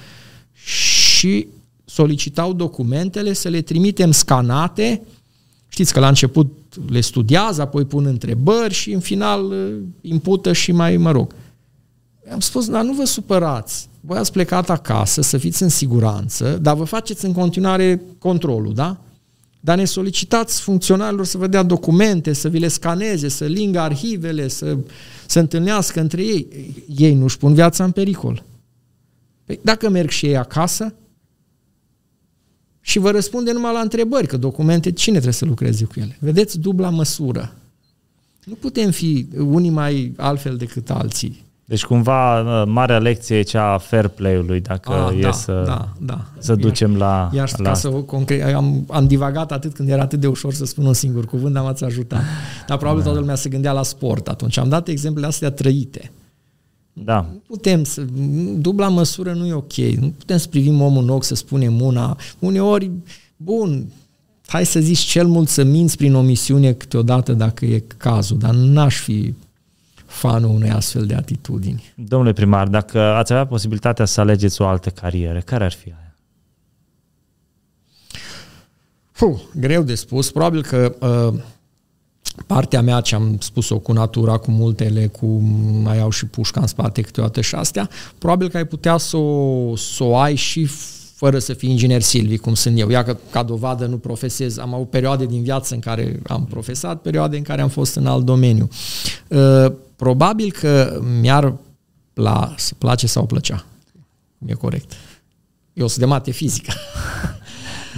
și 0.53 1.47
solicitau 1.97 2.53
documentele 2.53 3.33
să 3.33 3.49
le 3.49 3.61
trimitem 3.61 4.11
scanate 4.11 5.01
Știți 5.77 5.93
că 5.93 5.99
la 5.99 6.07
început 6.07 6.53
le 6.89 7.01
studiază, 7.01 7.61
apoi 7.61 7.85
pun 7.85 8.05
întrebări 8.05 8.73
și 8.73 8.91
în 8.91 8.99
final 8.99 9.45
uh, 9.45 9.73
impută 10.01 10.53
și 10.53 10.71
mai, 10.71 10.97
mă 10.97 11.11
rog. 11.11 11.33
Am 12.31 12.39
spus, 12.39 12.69
dar 12.69 12.83
nu 12.83 12.93
vă 12.93 13.05
supărați. 13.05 13.89
Voi 14.01 14.17
ați 14.17 14.31
plecat 14.31 14.69
acasă 14.69 15.21
să 15.21 15.37
fiți 15.37 15.63
în 15.63 15.69
siguranță, 15.69 16.57
dar 16.61 16.75
vă 16.75 16.83
faceți 16.83 17.25
în 17.25 17.33
continuare 17.33 18.01
controlul, 18.19 18.73
da? 18.73 18.97
Dar 19.59 19.77
ne 19.77 19.85
solicitați 19.85 20.61
funcționarilor 20.61 21.25
să 21.25 21.37
vă 21.37 21.47
dea 21.47 21.63
documente, 21.63 22.33
să 22.33 22.49
vi 22.49 22.59
le 22.59 22.67
scaneze, 22.67 23.27
să 23.27 23.45
lingă 23.45 23.79
arhivele, 23.79 24.47
să 24.47 24.77
se 25.25 25.39
întâlnească 25.39 25.99
între 25.99 26.21
ei. 26.21 26.47
Ei 26.95 27.13
nu-și 27.13 27.37
pun 27.37 27.53
viața 27.53 27.83
în 27.83 27.91
pericol. 27.91 28.43
Păi 29.45 29.59
dacă 29.61 29.89
merg 29.89 30.09
și 30.09 30.25
ei 30.25 30.37
acasă, 30.37 30.93
și 32.87 32.99
vă 32.99 33.11
răspunde 33.11 33.51
numai 33.51 33.73
la 33.73 33.79
întrebări, 33.79 34.27
că 34.27 34.37
documente, 34.37 34.91
cine 34.91 35.13
trebuie 35.13 35.33
să 35.33 35.45
lucreze 35.45 35.85
cu 35.85 35.93
ele? 35.95 36.17
Vedeți, 36.19 36.59
dubla 36.59 36.89
măsură. 36.89 37.53
Nu 38.43 38.53
putem 38.53 38.91
fi 38.91 39.27
unii 39.37 39.69
mai 39.69 40.13
altfel 40.17 40.55
decât 40.55 40.89
alții. 40.89 41.45
Deci 41.65 41.85
cumva 41.85 42.41
marea 42.63 42.97
lecție 42.97 43.37
e 43.37 43.41
cea 43.41 43.73
a 43.73 43.77
fair 43.77 44.07
play-ului, 44.07 44.61
dacă 44.61 44.91
A, 44.91 45.13
e 45.13 45.21
da, 45.21 45.31
să, 45.31 45.63
da, 45.65 45.89
da. 45.99 46.25
să 46.37 46.55
ducem 46.55 46.95
la... 46.95 47.29
Iar 47.33 47.51
la... 47.57 47.69
ca 47.69 47.73
să 47.75 47.89
vă 47.89 48.01
concret, 48.01 48.53
am, 48.53 48.85
am 48.89 49.07
divagat 49.07 49.51
atât 49.51 49.73
când 49.73 49.89
era 49.89 50.01
atât 50.01 50.19
de 50.19 50.27
ușor 50.27 50.53
să 50.53 50.65
spun 50.65 50.85
un 50.85 50.93
singur 50.93 51.25
cuvânt, 51.25 51.53
dar 51.53 51.63
m-ați 51.63 51.83
ajutat. 51.83 52.21
Dar 52.67 52.77
probabil 52.77 53.01
da. 53.01 53.05
toată 53.05 53.19
lumea 53.19 53.35
se 53.35 53.49
gândea 53.49 53.71
la 53.71 53.83
sport 53.83 54.27
atunci. 54.27 54.57
Am 54.57 54.69
dat 54.69 54.87
exemplele 54.87 55.27
astea 55.27 55.51
trăite. 55.51 56.11
Da. 57.03 57.29
Nu 57.31 57.41
putem 57.47 57.83
să... 57.83 58.05
Dubla 58.55 58.87
măsură 58.87 59.33
nu 59.33 59.45
e 59.45 59.53
ok. 59.53 59.75
Nu 59.75 60.13
putem 60.17 60.37
să 60.37 60.47
privim 60.47 60.81
omul 60.81 61.03
în 61.03 61.09
ochi, 61.09 61.23
să 61.23 61.35
spunem 61.35 61.81
una. 61.81 62.17
Uneori, 62.39 62.91
bun, 63.37 63.85
hai 64.45 64.65
să 64.65 64.79
zici 64.79 64.99
cel 64.99 65.27
mult 65.27 65.49
să 65.49 65.63
minți 65.63 65.97
prin 65.97 66.15
omisiune 66.15 66.73
câteodată 66.73 67.33
dacă 67.33 67.65
e 67.65 67.83
cazul, 67.97 68.37
dar 68.37 68.53
n-aș 68.53 68.95
fi 68.95 69.33
fanul 70.05 70.49
unei 70.49 70.69
astfel 70.69 71.05
de 71.05 71.13
atitudini. 71.13 71.93
Domnule 71.95 72.33
primar, 72.33 72.67
dacă 72.67 72.99
ați 72.99 73.31
avea 73.31 73.45
posibilitatea 73.45 74.05
să 74.05 74.21
alegeți 74.21 74.61
o 74.61 74.67
altă 74.67 74.89
carieră, 74.89 75.39
care 75.39 75.63
ar 75.63 75.71
fi 75.71 75.87
aia? 75.87 76.15
Puh, 79.11 79.39
greu 79.59 79.83
de 79.83 79.95
spus. 79.95 80.31
Probabil 80.31 80.63
că 80.63 80.95
uh, 80.99 81.39
partea 82.45 82.81
mea, 82.81 83.01
ce 83.01 83.15
am 83.15 83.37
spus-o 83.39 83.79
cu 83.79 83.91
natura, 83.91 84.37
cu 84.37 84.51
multele, 84.51 85.07
cu 85.07 85.25
mai 85.83 85.99
au 85.99 86.09
și 86.09 86.25
pușca 86.25 86.61
în 86.61 86.67
spate 86.67 87.01
câteodată 87.01 87.41
și 87.41 87.55
astea, 87.55 87.89
probabil 88.17 88.49
că 88.49 88.57
ai 88.57 88.65
putea 88.65 88.97
să 88.97 89.17
o, 89.17 89.75
să 89.75 90.03
o 90.03 90.17
ai 90.17 90.35
și 90.35 90.69
fără 91.17 91.39
să 91.39 91.53
fii 91.53 91.69
inginer 91.69 92.01
Silvi, 92.01 92.37
cum 92.37 92.53
sunt 92.53 92.79
eu. 92.79 92.89
Ia 92.89 93.03
că, 93.03 93.17
ca 93.29 93.43
dovadă, 93.43 93.85
nu 93.85 93.97
profesez. 93.97 94.57
Am 94.57 94.73
avut 94.73 94.89
perioade 94.89 95.25
din 95.25 95.43
viață 95.43 95.73
în 95.73 95.79
care 95.79 96.19
am 96.27 96.45
profesat, 96.45 97.01
perioade 97.01 97.37
în 97.37 97.43
care 97.43 97.61
am 97.61 97.69
fost 97.69 97.95
în 97.95 98.07
alt 98.07 98.25
domeniu. 98.25 98.69
Uh, 99.27 99.71
probabil 99.95 100.51
că 100.51 101.01
mi-ar 101.19 101.53
pla, 102.13 102.53
să 102.57 102.73
place 102.77 103.07
sau 103.07 103.25
plăcea. 103.25 103.65
E 104.45 104.53
corect. 104.53 104.91
Eu 105.73 105.87
sunt 105.87 105.99
de 105.99 106.05
mate 106.05 106.31
fizică. 106.31 106.73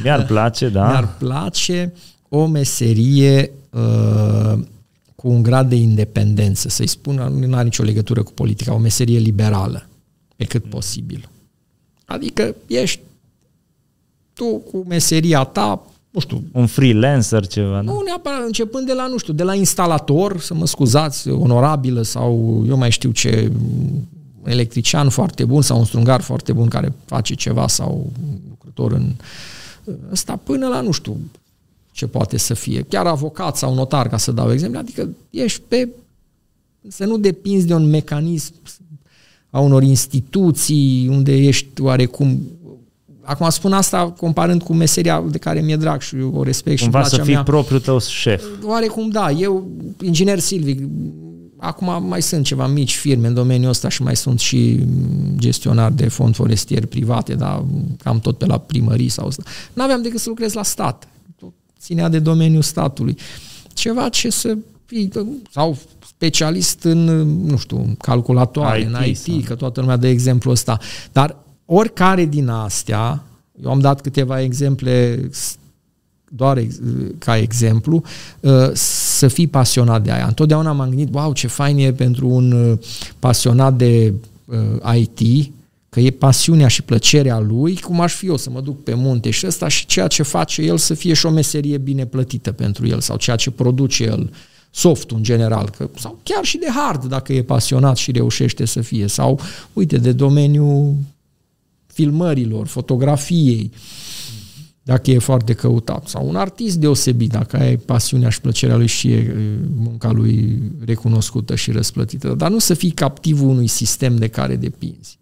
Mi-ar 0.03 0.25
place, 0.25 0.69
da. 0.69 0.87
Mi-ar 0.87 1.15
place 1.17 1.93
o 2.30 2.45
meserie 2.45 3.51
uh, 3.69 4.59
cu 5.15 5.27
un 5.30 5.43
grad 5.43 5.69
de 5.69 5.75
independență, 5.75 6.69
să-i 6.69 6.88
spun, 6.88 7.15
nu 7.15 7.55
are 7.55 7.63
nicio 7.63 7.84
legătură 7.84 8.23
cu 8.23 8.32
politica, 8.32 8.73
o 8.73 8.77
meserie 8.77 9.19
liberală, 9.19 9.88
pe 10.36 10.45
cât 10.45 10.63
mm. 10.63 10.69
posibil. 10.69 11.30
Adică 12.05 12.55
ești 12.67 12.99
tu 14.34 14.45
cu 14.45 14.86
meseria 14.88 15.43
ta, 15.43 15.88
nu 16.09 16.19
știu. 16.19 16.43
Un 16.51 16.67
freelancer 16.67 17.47
ceva, 17.47 17.82
Nu 17.82 18.01
neapărat, 18.05 18.45
începând 18.45 18.86
de 18.86 18.93
la, 18.93 19.07
nu 19.07 19.17
știu, 19.17 19.34
de 19.34 19.43
la 19.43 19.53
instalator, 19.53 20.39
să 20.39 20.53
mă 20.53 20.65
scuzați, 20.67 21.30
onorabilă 21.30 22.01
sau 22.01 22.63
eu 22.67 22.77
mai 22.77 22.91
știu 22.91 23.11
ce, 23.11 23.51
electrician 24.43 25.09
foarte 25.09 25.45
bun 25.45 25.61
sau 25.61 25.77
un 25.77 25.86
strungar 25.86 26.21
foarte 26.21 26.53
bun 26.53 26.67
care 26.67 26.93
face 27.05 27.34
ceva 27.34 27.67
sau 27.67 28.11
lucrător 28.49 28.91
în 28.91 29.11
ăsta 30.11 30.39
până 30.43 30.67
la, 30.67 30.82
nu 30.82 30.91
știu, 30.91 31.17
ce 31.99 32.07
poate 32.07 32.37
să 32.37 32.53
fie. 32.53 32.85
Chiar 32.89 33.05
avocat 33.05 33.57
sau 33.57 33.73
notar, 33.73 34.09
ca 34.09 34.17
să 34.17 34.31
dau 34.31 34.51
exemplu. 34.51 34.79
Adică 34.79 35.09
ești 35.29 35.61
pe... 35.67 35.89
să 36.87 37.05
nu 37.05 37.17
depinzi 37.17 37.67
de 37.67 37.73
un 37.73 37.89
mecanism 37.89 38.53
a 39.49 39.59
unor 39.59 39.83
instituții 39.83 41.07
unde 41.07 41.35
ești 41.35 41.81
oarecum 41.81 42.41
Acum 43.21 43.49
spun 43.49 43.73
asta 43.73 44.13
comparând 44.17 44.63
cu 44.63 44.73
meseria 44.73 45.23
de 45.31 45.37
care 45.37 45.61
mi-e 45.61 45.75
drag 45.75 46.01
și 46.01 46.15
eu 46.15 46.33
o 46.35 46.43
respect 46.43 46.81
Cumva 46.81 47.03
și 47.03 47.09
să 47.09 47.21
fii 47.21 47.33
mea. 47.33 47.43
propriul 47.43 47.79
tău 47.79 47.99
șef. 47.99 48.43
Oarecum 48.63 49.09
da, 49.09 49.31
eu, 49.31 49.67
inginer 50.01 50.39
silvic, 50.39 50.87
acum 51.57 52.05
mai 52.07 52.21
sunt 52.21 52.45
ceva 52.45 52.67
mici 52.67 52.95
firme 52.95 53.27
în 53.27 53.33
domeniul 53.33 53.69
ăsta 53.69 53.89
și 53.89 54.03
mai 54.03 54.15
sunt 54.15 54.39
și 54.39 54.79
gestionar 55.37 55.91
de 55.91 56.07
fond 56.07 56.35
forestier 56.35 56.85
private, 56.85 57.33
dar 57.33 57.63
cam 58.03 58.19
tot 58.19 58.37
pe 58.37 58.45
la 58.45 58.57
primării 58.57 59.09
sau 59.09 59.27
asta. 59.27 59.43
N-aveam 59.73 60.01
decât 60.01 60.19
să 60.19 60.29
lucrez 60.29 60.53
la 60.53 60.63
stat. 60.63 61.07
Ținea 61.80 62.09
de 62.09 62.19
domeniul 62.19 62.61
statului. 62.61 63.17
Ceva 63.73 64.09
ce 64.09 64.30
să 64.30 64.57
fii, 64.86 65.09
sau 65.51 65.77
specialist 66.07 66.84
în, 66.84 67.03
nu 67.45 67.57
știu, 67.57 67.95
calculatoare, 67.97 68.80
IT, 68.80 68.88
în 68.88 69.05
IT, 69.05 69.17
sau... 69.17 69.39
că 69.45 69.55
toată 69.55 69.80
lumea 69.80 69.97
dă 69.97 70.07
exemplu 70.07 70.51
ăsta. 70.51 70.77
Dar 71.11 71.36
oricare 71.65 72.25
din 72.25 72.47
astea, 72.47 73.23
eu 73.63 73.71
am 73.71 73.80
dat 73.80 74.01
câteva 74.01 74.41
exemple 74.41 75.30
doar 76.30 76.67
ca 77.17 77.38
exemplu, 77.38 78.03
uh, 78.39 78.69
să 78.73 79.27
fii 79.27 79.47
pasionat 79.47 80.03
de 80.03 80.11
aia. 80.11 80.25
Întotdeauna 80.25 80.71
m-am 80.71 80.89
gândit, 80.89 81.13
wow, 81.13 81.34
ce 81.34 81.47
fain 81.47 81.77
e 81.77 81.93
pentru 81.93 82.27
un 82.27 82.51
uh, 82.51 82.77
pasionat 83.19 83.73
de 83.73 84.13
uh, 84.45 84.95
IT, 84.95 85.51
că 85.89 85.99
e 85.99 86.09
pasiunea 86.09 86.67
și 86.67 86.83
plăcerea 86.83 87.39
lui, 87.39 87.79
cum 87.79 88.01
aș 88.01 88.13
fi 88.13 88.25
eu 88.25 88.37
să 88.37 88.49
mă 88.49 88.61
duc 88.61 88.83
pe 88.83 88.93
munte 88.93 89.29
și 89.29 89.45
ăsta 89.45 89.67
și 89.67 89.85
ceea 89.85 90.07
ce 90.07 90.23
face 90.23 90.61
el 90.61 90.77
să 90.77 90.93
fie 90.93 91.13
și 91.13 91.25
o 91.25 91.29
meserie 91.29 91.77
bine 91.77 92.05
plătită 92.05 92.51
pentru 92.51 92.87
el 92.87 92.99
sau 92.99 93.17
ceea 93.17 93.35
ce 93.35 93.51
produce 93.51 94.03
el 94.03 94.31
soft 94.71 95.11
în 95.11 95.23
general, 95.23 95.69
că, 95.69 95.89
sau 95.95 96.19
chiar 96.23 96.43
și 96.43 96.57
de 96.57 96.67
hard 96.75 97.05
dacă 97.05 97.33
e 97.33 97.43
pasionat 97.43 97.97
și 97.97 98.11
reușește 98.11 98.65
să 98.65 98.81
fie, 98.81 99.07
sau 99.07 99.39
uite, 99.73 99.97
de 99.97 100.11
domeniul 100.11 100.95
filmărilor, 101.85 102.67
fotografiei, 102.67 103.71
dacă 104.83 105.11
e 105.11 105.17
foarte 105.17 105.53
căutat, 105.53 106.07
sau 106.07 106.27
un 106.27 106.35
artist 106.35 106.75
deosebit, 106.75 107.29
dacă 107.29 107.57
ai 107.57 107.77
pasiunea 107.77 108.29
și 108.29 108.41
plăcerea 108.41 108.75
lui 108.75 108.87
și 108.87 109.11
e 109.11 109.35
munca 109.75 110.11
lui 110.11 110.61
recunoscută 110.85 111.55
și 111.55 111.71
răsplătită, 111.71 112.33
dar 112.33 112.49
nu 112.49 112.59
să 112.59 112.73
fii 112.73 112.91
captivul 112.91 113.49
unui 113.49 113.67
sistem 113.67 114.15
de 114.15 114.27
care 114.27 114.55
depinzi. 114.55 115.18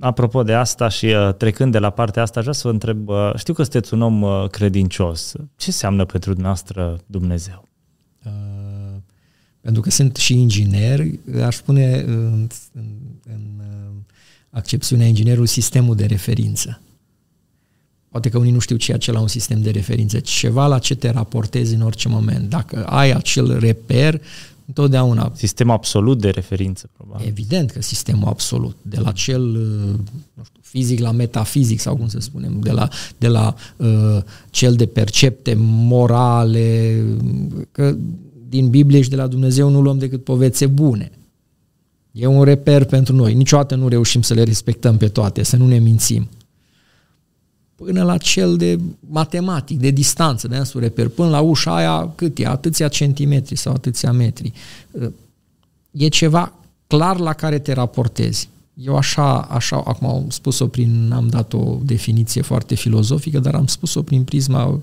Apropo 0.00 0.42
de 0.42 0.52
asta 0.52 0.88
și 0.88 1.06
uh, 1.06 1.34
trecând 1.34 1.72
de 1.72 1.78
la 1.78 1.90
partea 1.90 2.22
asta, 2.22 2.38
aș 2.38 2.44
vrea 2.44 2.56
să 2.56 2.66
vă 2.66 2.72
întreb, 2.72 3.08
uh, 3.08 3.32
știu 3.36 3.54
că 3.54 3.62
sunteți 3.62 3.94
un 3.94 4.00
om 4.00 4.22
uh, 4.22 4.48
credincios. 4.50 5.32
Ce 5.56 5.64
înseamnă 5.66 6.04
pentru 6.04 6.30
dumneavoastră 6.30 7.00
Dumnezeu? 7.06 7.68
Uh, 8.24 8.32
pentru 9.60 9.82
că 9.82 9.90
sunt 9.90 10.16
și 10.16 10.40
inginer, 10.40 11.04
aș 11.44 11.56
spune 11.56 12.04
în, 12.06 12.46
în, 12.72 12.84
în 13.24 13.60
accepțiunea 14.50 15.06
inginerului 15.06 15.48
sistemul 15.48 15.96
de 15.96 16.06
referință. 16.06 16.80
Poate 18.08 18.28
că 18.28 18.38
unii 18.38 18.52
nu 18.52 18.58
știu 18.58 18.76
ceea 18.76 18.98
ce 18.98 19.12
la 19.12 19.20
un 19.20 19.28
sistem 19.28 19.60
de 19.60 19.70
referință, 19.70 20.20
ceva 20.20 20.66
la 20.66 20.78
ce 20.78 20.94
te 20.94 21.10
raportezi 21.10 21.74
în 21.74 21.80
orice 21.80 22.08
moment. 22.08 22.48
Dacă 22.48 22.84
ai 22.84 23.10
acel 23.10 23.58
reper, 23.58 24.20
întotdeauna... 24.68 25.32
Sistem 25.34 25.70
absolut 25.70 26.20
de 26.20 26.28
referință, 26.28 26.90
probabil. 26.96 27.26
Evident 27.26 27.70
că 27.70 27.82
sistemul 27.82 28.28
absolut. 28.28 28.76
De 28.82 29.00
la 29.00 29.12
cel 29.12 29.42
nu 30.34 30.42
știu, 30.44 30.60
fizic 30.60 30.98
la 30.98 31.10
metafizic, 31.10 31.80
sau 31.80 31.96
cum 31.96 32.08
să 32.08 32.20
spunem, 32.20 32.60
de 32.60 32.70
la, 32.70 32.88
de 33.18 33.28
la 33.28 33.54
uh, 33.76 34.18
cel 34.50 34.74
de 34.74 34.86
percepte 34.86 35.54
morale, 35.58 37.04
că 37.72 37.96
din 38.48 38.68
Biblie 38.68 39.00
și 39.00 39.08
de 39.08 39.16
la 39.16 39.26
Dumnezeu 39.26 39.68
nu 39.68 39.80
luăm 39.80 39.98
decât 39.98 40.24
povețe 40.24 40.66
bune. 40.66 41.10
E 42.12 42.26
un 42.26 42.42
reper 42.42 42.84
pentru 42.84 43.14
noi. 43.14 43.34
Niciodată 43.34 43.74
nu 43.74 43.88
reușim 43.88 44.22
să 44.22 44.34
le 44.34 44.42
respectăm 44.42 44.96
pe 44.96 45.08
toate, 45.08 45.42
să 45.42 45.56
nu 45.56 45.66
ne 45.66 45.78
mințim. 45.78 46.28
Până 47.84 48.02
la 48.02 48.16
cel 48.16 48.56
de 48.56 48.78
matematic, 49.00 49.78
de 49.78 49.90
distanță, 49.90 50.48
de 50.48 50.56
însuși 50.56 50.84
reper, 50.84 51.08
până 51.08 51.28
la 51.28 51.40
ușa 51.40 51.76
aia, 51.76 52.12
cât 52.14 52.38
e? 52.38 52.46
Atâția 52.46 52.88
centimetri 52.88 53.56
sau 53.56 53.72
atâția 53.72 54.12
metri. 54.12 54.52
E 55.90 56.08
ceva 56.08 56.52
clar 56.86 57.18
la 57.18 57.32
care 57.32 57.58
te 57.58 57.72
raportezi. 57.72 58.48
Eu 58.74 58.96
așa, 58.96 59.40
așa 59.40 59.76
acum 59.76 60.08
am 60.08 60.24
spus-o 60.28 60.66
prin, 60.66 61.10
am 61.14 61.28
dat 61.28 61.52
o 61.52 61.78
definiție 61.82 62.42
foarte 62.42 62.74
filozofică, 62.74 63.38
dar 63.38 63.54
am 63.54 63.66
spus-o 63.66 64.02
prin 64.02 64.24
prisma 64.24 64.80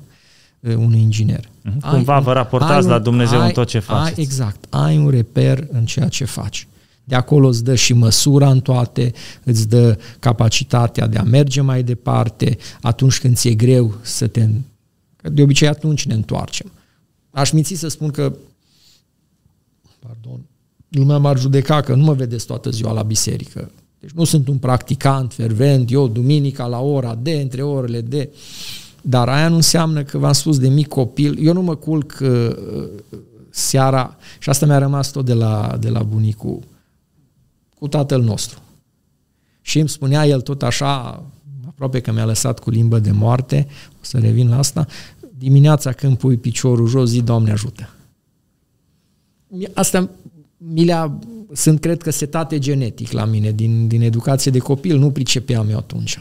unui 0.59 0.99
inginer. 0.99 1.45
Uh-huh. 1.45 1.89
Cumva 1.89 2.15
ai, 2.15 2.21
vă 2.21 2.33
raportați 2.33 2.87
la 2.87 2.99
Dumnezeu 2.99 3.39
ai, 3.39 3.47
în 3.47 3.53
tot 3.53 3.67
ce 3.67 3.79
faceți. 3.79 4.19
Ai, 4.19 4.23
exact. 4.23 4.65
Ai 4.69 4.97
un 4.97 5.09
reper 5.09 5.67
în 5.71 5.85
ceea 5.85 6.07
ce 6.07 6.25
faci. 6.25 6.67
De 7.07 7.15
acolo 7.15 7.47
îți 7.47 7.63
dă 7.63 7.75
și 7.75 7.93
măsura 7.93 8.49
în 8.49 8.59
toate, 8.59 9.13
îți 9.43 9.67
dă 9.67 9.97
capacitatea 10.19 11.07
de 11.07 11.17
a 11.17 11.23
merge 11.23 11.61
mai 11.61 11.83
departe, 11.83 12.57
atunci 12.81 13.19
când 13.19 13.35
ți-e 13.35 13.53
greu 13.53 13.93
să 14.01 14.27
te... 14.27 14.47
De 15.21 15.41
obicei 15.41 15.67
atunci 15.67 16.05
ne 16.05 16.13
întoarcem. 16.13 16.71
Aș 17.31 17.51
minți 17.51 17.73
să 17.73 17.87
spun 17.87 18.11
că 18.11 18.35
pardon, 19.99 20.39
lumea 20.89 21.17
m-ar 21.17 21.39
judeca 21.39 21.81
că 21.81 21.95
nu 21.95 22.03
mă 22.03 22.13
vedeți 22.13 22.45
toată 22.45 22.69
ziua 22.69 22.91
la 22.91 23.03
biserică. 23.03 23.71
Deci 23.99 24.11
nu 24.11 24.23
sunt 24.23 24.47
un 24.47 24.57
practicant 24.57 25.33
fervent, 25.33 25.91
eu 25.91 26.07
duminica 26.07 26.65
la 26.65 26.79
ora 26.79 27.15
de, 27.21 27.31
între 27.31 27.61
orele 27.61 28.01
de... 28.01 28.29
Dar 29.01 29.29
aia 29.29 29.47
nu 29.47 29.55
înseamnă 29.55 30.03
că 30.03 30.17
v-am 30.17 30.33
spus 30.33 30.59
de 30.59 30.67
mic 30.67 30.87
copil, 30.87 31.45
eu 31.45 31.53
nu 31.53 31.61
mă 31.61 31.75
culc 31.75 32.17
uh, 32.21 32.55
seara, 33.49 34.17
și 34.39 34.49
asta 34.49 34.65
mi-a 34.65 34.77
rămas 34.77 35.11
tot 35.11 35.25
de 35.25 35.33
la, 35.33 35.77
de 35.79 35.89
la 35.89 36.03
bunicul, 36.03 36.59
cu 37.79 37.87
tatăl 37.87 38.21
nostru. 38.21 38.59
Și 39.61 39.79
îmi 39.79 39.89
spunea 39.89 40.25
el 40.25 40.41
tot 40.41 40.63
așa, 40.63 41.23
aproape 41.67 42.01
că 42.01 42.11
mi-a 42.11 42.25
lăsat 42.25 42.59
cu 42.59 42.69
limbă 42.69 42.99
de 42.99 43.11
moarte, 43.11 43.67
o 43.93 44.01
să 44.01 44.17
revin 44.17 44.49
la 44.49 44.57
asta, 44.57 44.87
dimineața 45.37 45.91
când 45.91 46.17
pui 46.17 46.37
piciorul 46.37 46.87
jos, 46.87 47.09
zi, 47.09 47.21
Doamne 47.21 47.51
ajută. 47.51 47.89
Asta 49.73 50.09
mi 50.57 50.85
le 50.85 51.11
sunt, 51.53 51.79
cred 51.79 52.01
că, 52.01 52.11
setate 52.11 52.59
genetic 52.59 53.11
la 53.11 53.25
mine, 53.25 53.51
din, 53.51 53.87
din 53.87 54.01
educație 54.01 54.51
de 54.51 54.59
copil, 54.59 54.97
nu 54.97 55.11
pricepeam 55.11 55.69
eu 55.69 55.77
atunci. 55.77 56.19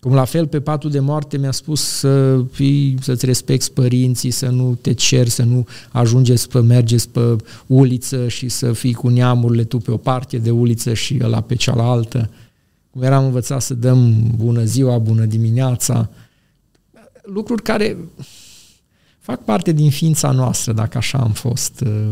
Cum 0.00 0.14
la 0.14 0.24
fel 0.24 0.46
pe 0.46 0.60
patul 0.60 0.90
de 0.90 1.00
moarte 1.00 1.38
mi-a 1.38 1.50
spus 1.50 1.82
să 1.82 2.42
fii, 2.52 2.96
să-ți 3.00 3.26
respecti 3.26 3.70
părinții, 3.70 4.30
să 4.30 4.48
nu 4.48 4.78
te 4.80 4.92
ceri, 4.92 5.30
să 5.30 5.42
nu 5.42 5.66
ajungeți 5.90 6.48
pe, 6.48 6.60
mergeți 6.60 7.08
pe 7.08 7.36
uliță 7.66 8.28
și 8.28 8.48
să 8.48 8.72
fii 8.72 8.94
cu 8.94 9.08
neamurile 9.08 9.64
tu 9.64 9.78
pe 9.78 9.90
o 9.90 9.96
parte 9.96 10.38
de 10.38 10.50
uliță 10.50 10.94
și 10.94 11.18
ăla 11.22 11.40
pe 11.40 11.54
cealaltă. 11.54 12.30
Cum 12.90 13.02
eram 13.02 13.24
învățat 13.24 13.62
să 13.62 13.74
dăm 13.74 14.30
bună 14.36 14.64
ziua, 14.64 14.98
bună 14.98 15.24
dimineața. 15.24 16.08
Lucruri 17.22 17.62
care 17.62 17.96
fac 19.18 19.44
parte 19.44 19.72
din 19.72 19.90
ființa 19.90 20.30
noastră, 20.30 20.72
dacă 20.72 20.98
așa 20.98 21.18
am 21.18 21.32
fost 21.32 21.80
uh, 21.86 22.08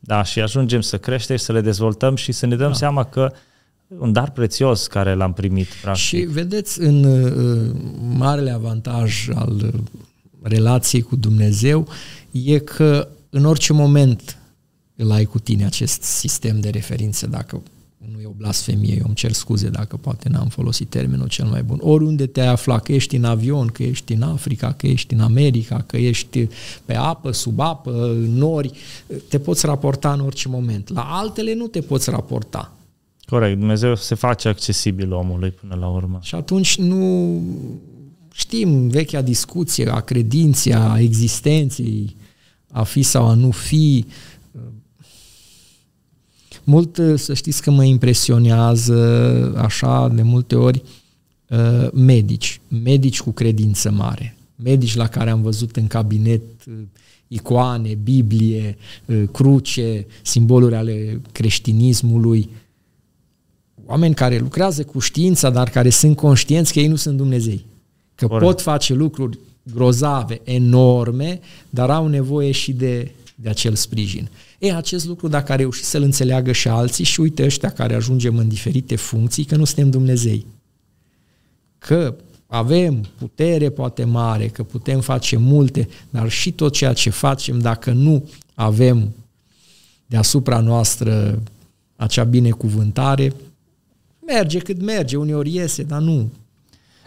Da, 0.00 0.22
și 0.22 0.40
ajungem 0.40 0.80
să 0.80 0.98
creștem, 0.98 1.36
să 1.36 1.52
le 1.52 1.60
dezvoltăm 1.60 2.16
și 2.16 2.32
să 2.32 2.46
ne 2.46 2.56
dăm 2.56 2.68
da. 2.68 2.74
seama 2.74 3.04
că 3.04 3.32
un 3.98 4.12
dar 4.12 4.30
prețios 4.30 4.86
care 4.86 5.14
l-am 5.14 5.32
primit. 5.32 5.66
Practic. 5.82 6.04
Și 6.04 6.16
vedeți, 6.16 6.80
în 6.80 7.04
uh, 7.04 7.76
marele 8.16 8.50
avantaj 8.50 9.28
al 9.34 9.60
uh, 9.64 9.80
relației 10.42 11.02
cu 11.02 11.16
Dumnezeu 11.16 11.88
e 12.30 12.58
că 12.58 13.08
în 13.30 13.44
orice 13.44 13.72
moment 13.72 14.38
îl 14.96 15.10
ai 15.10 15.24
cu 15.24 15.38
tine 15.38 15.64
acest 15.64 16.02
sistem 16.02 16.60
de 16.60 16.68
referință, 16.68 17.26
dacă 17.26 17.62
nu 18.12 18.20
e 18.20 18.26
o 18.26 18.30
blasfemie, 18.36 18.94
eu 18.94 19.04
îmi 19.06 19.14
cer 19.14 19.32
scuze 19.32 19.68
dacă 19.68 19.96
poate 19.96 20.28
n-am 20.28 20.48
folosit 20.48 20.88
termenul 20.88 21.28
cel 21.28 21.46
mai 21.46 21.62
bun. 21.62 21.78
Oriunde 21.82 22.26
te 22.26 22.40
afla, 22.40 22.78
că 22.78 22.92
ești 22.92 23.16
în 23.16 23.24
avion, 23.24 23.66
că 23.66 23.82
ești 23.82 24.12
în 24.12 24.22
Africa, 24.22 24.72
că 24.72 24.86
ești 24.86 25.14
în 25.14 25.20
America, 25.20 25.84
că 25.86 25.96
ești 25.96 26.48
pe 26.84 26.94
apă, 26.94 27.30
sub 27.30 27.60
apă, 27.60 27.90
în 28.10 28.34
nori, 28.34 28.72
te 29.28 29.38
poți 29.38 29.66
raporta 29.66 30.12
în 30.12 30.20
orice 30.20 30.48
moment. 30.48 30.92
La 30.92 31.02
altele 31.02 31.54
nu 31.54 31.66
te 31.66 31.80
poți 31.80 32.10
raporta. 32.10 32.72
Corect, 33.26 33.58
Dumnezeu 33.58 33.94
se 33.94 34.14
face 34.14 34.48
accesibil 34.48 35.12
omului 35.12 35.50
până 35.50 35.74
la 35.74 35.88
urmă. 35.88 36.18
Și 36.22 36.34
atunci 36.34 36.78
nu 36.78 37.42
știm 38.32 38.88
vechea 38.88 39.22
discuție 39.22 39.90
a 39.90 40.00
credinței, 40.00 40.74
a 40.74 40.98
existenței, 40.98 42.16
a 42.72 42.82
fi 42.82 43.02
sau 43.02 43.26
a 43.26 43.34
nu 43.34 43.50
fi, 43.50 44.06
mult 46.64 47.00
să 47.14 47.34
știți 47.34 47.62
că 47.62 47.70
mă 47.70 47.84
impresionează 47.84 49.52
așa 49.56 50.08
de 50.08 50.22
multe 50.22 50.54
ori 50.54 50.82
uh, 51.48 51.90
medici, 51.92 52.60
medici 52.68 53.20
cu 53.20 53.30
credință 53.30 53.90
mare, 53.90 54.36
medici 54.56 54.94
la 54.94 55.06
care 55.06 55.30
am 55.30 55.42
văzut 55.42 55.76
în 55.76 55.86
cabinet 55.86 56.42
uh, 56.66 56.74
icoane, 57.28 57.94
Biblie, 57.94 58.76
uh, 59.06 59.22
cruce, 59.32 60.06
simboluri 60.22 60.74
ale 60.74 61.20
creștinismului, 61.32 62.50
oameni 63.86 64.14
care 64.14 64.38
lucrează 64.38 64.84
cu 64.84 64.98
știința, 64.98 65.50
dar 65.50 65.70
care 65.70 65.90
sunt 65.90 66.16
conștienți 66.16 66.72
că 66.72 66.78
ei 66.78 66.86
nu 66.86 66.96
sunt 66.96 67.16
Dumnezei. 67.16 67.64
Că 68.14 68.26
Corect. 68.26 68.46
pot 68.46 68.60
face 68.60 68.94
lucruri 68.94 69.38
grozave, 69.62 70.40
enorme, 70.44 71.40
dar 71.70 71.90
au 71.90 72.06
nevoie 72.06 72.50
și 72.50 72.72
de, 72.72 73.10
de 73.34 73.48
acel 73.48 73.74
sprijin. 73.74 74.28
E, 74.58 74.74
acest 74.74 75.06
lucru, 75.06 75.28
dacă 75.28 75.52
a 75.52 75.56
reușit 75.56 75.84
să-l 75.84 76.02
înțeleagă 76.02 76.52
și 76.52 76.68
alții, 76.68 77.04
și 77.04 77.20
uite 77.20 77.44
ăștia 77.44 77.70
care 77.70 77.94
ajungem 77.94 78.36
în 78.36 78.48
diferite 78.48 78.96
funcții, 78.96 79.44
că 79.44 79.56
nu 79.56 79.64
suntem 79.64 79.90
Dumnezei. 79.90 80.46
Că 81.78 82.14
avem 82.46 83.06
putere 83.18 83.70
poate 83.70 84.04
mare, 84.04 84.46
că 84.46 84.62
putem 84.62 85.00
face 85.00 85.36
multe, 85.36 85.88
dar 86.10 86.28
și 86.28 86.52
tot 86.52 86.72
ceea 86.72 86.92
ce 86.92 87.10
facem, 87.10 87.58
dacă 87.58 87.90
nu 87.90 88.28
avem 88.54 89.12
deasupra 90.06 90.60
noastră 90.60 91.42
acea 91.96 92.24
binecuvântare, 92.24 93.32
merge 94.26 94.58
cât 94.58 94.82
merge, 94.82 95.16
uneori 95.16 95.54
iese, 95.54 95.82
dar 95.82 96.00
nu 96.00 96.30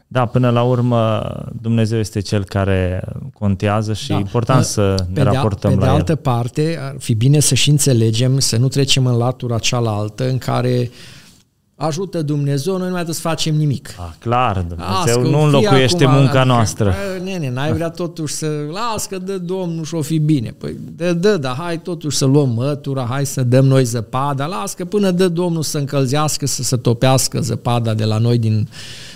da, 0.10 0.26
până 0.26 0.50
la 0.50 0.64
urmă 0.64 1.24
Dumnezeu 1.62 2.00
este 2.00 2.20
cel 2.20 2.44
care 2.44 3.04
contează 3.34 3.94
și 3.94 4.08
da. 4.08 4.16
e 4.16 4.18
important 4.18 4.66
să 4.66 4.96
pe 4.98 5.04
ne 5.08 5.14
de, 5.14 5.22
raportăm 5.22 5.72
pe 5.72 5.78
la 5.78 5.84
de 5.84 5.90
altă 5.90 6.12
el. 6.12 6.18
parte, 6.18 6.78
ar 6.82 6.96
fi 7.00 7.14
bine 7.14 7.40
să 7.40 7.56
și 7.56 7.70
înțelegem, 7.70 8.40
să 8.40 8.58
nu 8.58 8.68
trecem 8.68 9.06
în 9.06 9.18
latura 9.18 9.58
cealaltă 9.58 10.30
în 10.30 10.38
care 10.38 10.90
ajută 11.80 12.22
Dumnezeu, 12.22 12.78
noi 12.78 12.88
nu 12.88 12.94
mai 12.94 13.04
trebuie 13.04 13.16
să 13.16 13.22
facem 13.22 13.56
nimic. 13.56 13.90
Ah, 13.98 14.06
clar, 14.20 14.66
Dumnezeu 14.68 14.94
Ască, 14.94 15.20
nu 15.20 15.42
înlocuiește 15.42 16.04
acum, 16.04 16.18
munca 16.18 16.44
noastră. 16.44 16.94
Nene, 17.24 17.50
n-ai 17.50 17.74
vrea 17.74 17.90
totuși 17.90 18.34
să... 18.34 18.48
Las 18.72 19.06
că 19.06 19.18
dă 19.18 19.38
Domnul 19.38 19.84
și 19.84 19.96
o 19.96 20.02
fi 20.02 20.18
bine. 20.20 20.56
Păi 20.58 20.78
dă, 20.96 21.14
dă, 21.14 21.38
dar 21.38 21.56
hai 21.56 21.80
totuși 21.80 22.18
să 22.18 22.26
luăm 22.26 22.50
mătura, 22.50 23.08
hai 23.10 23.26
să 23.26 23.44
dăm 23.44 23.66
noi 23.66 23.84
zăpada, 23.84 24.46
las 24.46 24.74
că 24.74 24.86
până 24.86 25.12
dă 25.12 25.28
Domnul 25.28 25.62
să 25.62 25.78
încălzească, 25.78 26.46
să 26.46 26.64
se 26.64 26.78
topească 26.78 27.40
zăpada 27.42 27.94
de 27.94 28.04
la 28.04 28.18
noi 28.18 28.38
din 28.38 28.68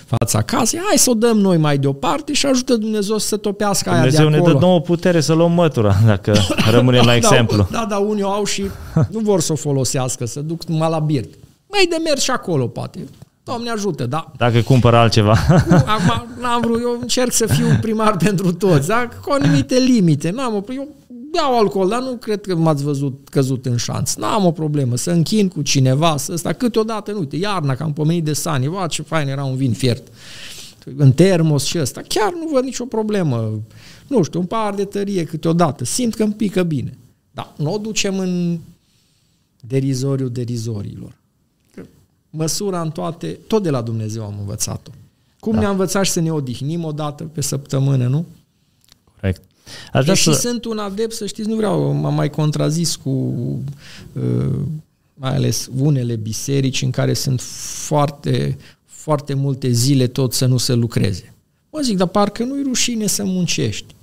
fața 0.06 0.42
casei, 0.42 0.80
hai 0.88 0.98
să 0.98 1.10
o 1.10 1.14
dăm 1.14 1.38
noi 1.38 1.58
mai 1.58 1.78
deoparte 1.78 2.34
și 2.34 2.46
ajută 2.46 2.76
Dumnezeu 2.76 3.18
să 3.18 3.28
se 3.28 3.38
topească 3.38 3.90
Dumnezeu 3.90 4.20
aia 4.20 4.30
de 4.30 4.36
acolo. 4.36 4.54
ne 4.54 4.60
dă 4.60 4.66
nouă 4.66 4.82
putere 4.82 5.22
să 5.22 5.34
luăm 5.34 5.52
mătura, 5.52 5.96
dacă 6.06 6.34
rămânem 6.76 7.06
la 7.06 7.16
exemplu. 7.16 7.68
Da, 7.72 7.86
da, 7.90 7.98
unii 7.98 8.24
au 8.24 8.44
și 8.44 8.64
nu 9.10 9.20
vor 9.20 9.42
să 9.42 9.52
o 9.52 9.56
folosească, 9.56 10.26
să 10.26 10.40
duc 10.40 10.64
numai 10.64 10.90
la 10.90 11.00
birt. 11.00 11.30
Mai 11.72 11.86
de 11.90 11.98
mers 12.04 12.22
și 12.22 12.32
acolo, 12.32 12.68
poate. 12.68 13.08
Doamne 13.44 13.70
ajută, 13.70 14.06
da. 14.06 14.32
Dacă 14.38 14.62
cumpără 14.62 14.98
altceva. 14.98 15.32
acum 15.86 16.28
n-am 16.42 16.62
vrut, 16.62 16.82
eu 16.82 16.98
încerc 17.02 17.32
să 17.32 17.46
fiu 17.46 17.66
primar 17.82 18.18
pentru 18.18 18.54
toți, 18.54 18.88
da? 18.88 19.10
cu 19.24 19.32
anumite 19.32 19.78
limite. 19.78 20.30
N-am 20.30 20.56
o, 20.56 20.74
eu 20.74 20.88
beau 21.32 21.60
alcool, 21.60 21.90
dar 21.90 22.02
nu 22.02 22.12
cred 22.12 22.42
că 22.42 22.56
m-ați 22.56 22.84
văzut 22.84 23.28
căzut 23.30 23.66
în 23.66 23.78
șanț. 23.78 24.14
N-am 24.14 24.46
o 24.46 24.52
problemă 24.52 24.96
să 24.96 25.12
închin 25.12 25.48
cu 25.48 25.62
cineva, 25.62 26.18
să 26.18 26.32
ăsta 26.34 26.54
câteodată, 26.54 27.12
nu, 27.12 27.20
uite, 27.20 27.36
iarna, 27.36 27.76
că 27.76 27.84
am 27.84 27.94
pomenit 27.94 28.24
de 28.24 28.34
sani, 28.34 28.68
va, 28.68 28.88
ce 28.88 29.02
fain 29.02 29.28
era 29.28 29.44
un 29.44 29.56
vin 29.56 29.74
fiert. 29.74 30.08
În 30.96 31.12
termos 31.12 31.66
și 31.66 31.80
ăsta, 31.80 32.02
chiar 32.08 32.34
nu 32.34 32.50
văd 32.54 32.64
nicio 32.64 32.86
problemă. 32.86 33.60
Nu 34.08 34.24
știu, 34.24 34.40
un 34.40 34.46
par 34.46 34.74
de 34.74 34.86
tărie 34.86 35.24
câteodată, 35.24 35.86
simt 35.86 36.16
că 36.16 36.24
îmi 36.24 36.34
pică 36.34 36.64
bine. 36.64 36.98
Dar 37.32 37.52
nu 37.58 37.74
o 37.74 37.78
ducem 37.78 38.20
în 38.20 38.60
derizoriu 39.60 40.28
derizorilor. 40.28 41.21
Măsura 42.34 42.82
în 42.82 42.92
toate, 42.92 43.40
tot 43.48 43.64
de 43.64 43.70
la 43.70 43.82
Dumnezeu 43.82 44.24
am 44.24 44.36
învățat-o. 44.40 44.92
Cum 45.40 45.54
da. 45.54 45.60
ne-a 45.60 45.70
învățat 45.70 46.06
și 46.06 46.12
să 46.12 46.20
ne 46.20 46.32
odihnim 46.32 46.84
o 46.84 46.92
dată 46.92 47.24
pe 47.24 47.42
săptămână, 47.42 48.08
nu? 48.08 48.26
Corect. 49.20 49.42
Aș 49.94 50.06
Deși 50.06 50.24
să... 50.24 50.32
sunt 50.32 50.66
un 50.66 50.78
adept, 50.78 51.14
să 51.14 51.26
știți, 51.26 51.50
nu 51.50 51.56
vreau, 51.56 51.92
m-am 51.92 52.14
mai 52.14 52.30
contrazis 52.30 52.96
cu 52.96 53.10
uh, 54.14 54.60
mai 55.14 55.36
ales 55.36 55.70
unele 55.78 56.16
biserici 56.16 56.82
în 56.82 56.90
care 56.90 57.14
sunt 57.14 57.42
foarte, 57.86 58.58
foarte 58.86 59.34
multe 59.34 59.72
zile 59.72 60.08
tot 60.08 60.34
să 60.34 60.46
nu 60.46 60.58
se 60.58 60.74
lucreze. 60.74 61.34
Mă 61.70 61.80
zic, 61.84 61.98
dar 61.98 62.08
parcă 62.08 62.44
nu-i 62.44 62.64
rușine 62.64 63.08
să 63.08 63.24
muncești. 63.24 63.96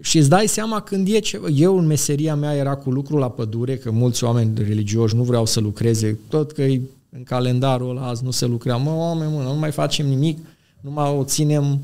Și 0.00 0.18
îți 0.18 0.28
dai 0.28 0.46
seama 0.46 0.80
când 0.80 1.08
e 1.08 1.18
ceva. 1.18 1.48
Eu 1.48 1.78
în 1.78 1.86
meseria 1.86 2.34
mea 2.34 2.54
era 2.54 2.74
cu 2.74 2.90
lucru 2.90 3.16
la 3.16 3.30
pădure, 3.30 3.76
că 3.76 3.90
mulți 3.90 4.24
oameni 4.24 4.58
religioși 4.58 5.16
nu 5.16 5.22
vreau 5.22 5.46
să 5.46 5.60
lucreze, 5.60 6.18
tot 6.28 6.52
că 6.52 6.62
în 7.10 7.22
calendarul 7.24 7.90
ăla 7.90 8.08
azi 8.08 8.24
nu 8.24 8.30
se 8.30 8.46
lucrea. 8.46 8.76
Mă, 8.76 8.90
oameni, 8.90 9.32
mă, 9.32 9.42
nu 9.42 9.54
mai 9.54 9.70
facem 9.70 10.06
nimic, 10.06 10.38
nu 10.80 10.90
mai 10.90 11.16
o 11.18 11.24
ținem 11.24 11.80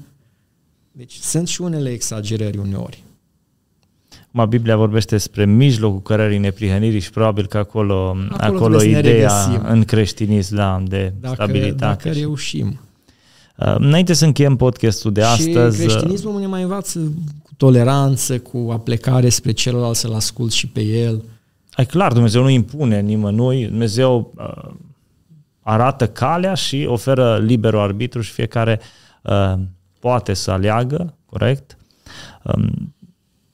deci 0.93 1.15
sunt 1.15 1.49
și 1.49 1.61
unele 1.61 1.91
exagerări 1.91 2.59
uneori. 2.59 3.03
Ma 4.31 4.47
Biblia 4.47 4.77
vorbește 4.77 5.15
despre 5.15 5.45
mijlocul 5.45 6.03
cărării 6.03 6.39
neprihănirii 6.39 7.01
și 7.01 7.11
probabil 7.11 7.47
că 7.47 7.59
acolo, 7.59 8.17
acolo, 8.31 8.57
acolo 8.57 8.83
ideea 8.83 9.63
în 9.69 9.85
creștinism 9.85 10.55
da, 10.55 10.83
de 10.87 11.13
dacă, 11.21 11.35
stabilitate. 11.35 11.77
Dacă 11.77 12.13
și... 12.13 12.19
reușim. 12.21 12.81
Uh, 13.57 13.75
înainte 13.79 14.13
să 14.13 14.25
încheiem 14.25 14.57
podcastul 14.57 15.13
de 15.13 15.21
și 15.21 15.27
astăzi... 15.27 15.81
Și 15.81 15.87
uh, 15.87 15.89
creștinismul 15.89 16.41
ne 16.41 16.47
mai 16.47 16.63
învață 16.63 16.99
cu 17.43 17.51
toleranță, 17.57 18.39
cu 18.39 18.69
aplecare 18.73 19.29
spre 19.29 19.53
celălalt, 19.53 19.97
să-l 19.97 20.15
ascult 20.15 20.53
și 20.53 20.67
pe 20.67 20.81
el. 20.81 21.25
Ai 21.73 21.87
clar, 21.87 22.13
Dumnezeu 22.13 22.43
nu 22.43 22.49
impune 22.49 23.01
nimănui, 23.01 23.67
Dumnezeu 23.67 24.33
uh, 24.37 24.73
arată 25.61 26.09
calea 26.09 26.55
și 26.55 26.87
oferă 26.89 27.39
liberul 27.39 27.81
arbitru 27.81 28.21
și 28.21 28.33
fiecare 28.33 28.81
uh, 29.23 29.55
poate 29.99 30.35
să 30.35 30.51
aleagă, 30.51 31.15
corect? 31.27 31.77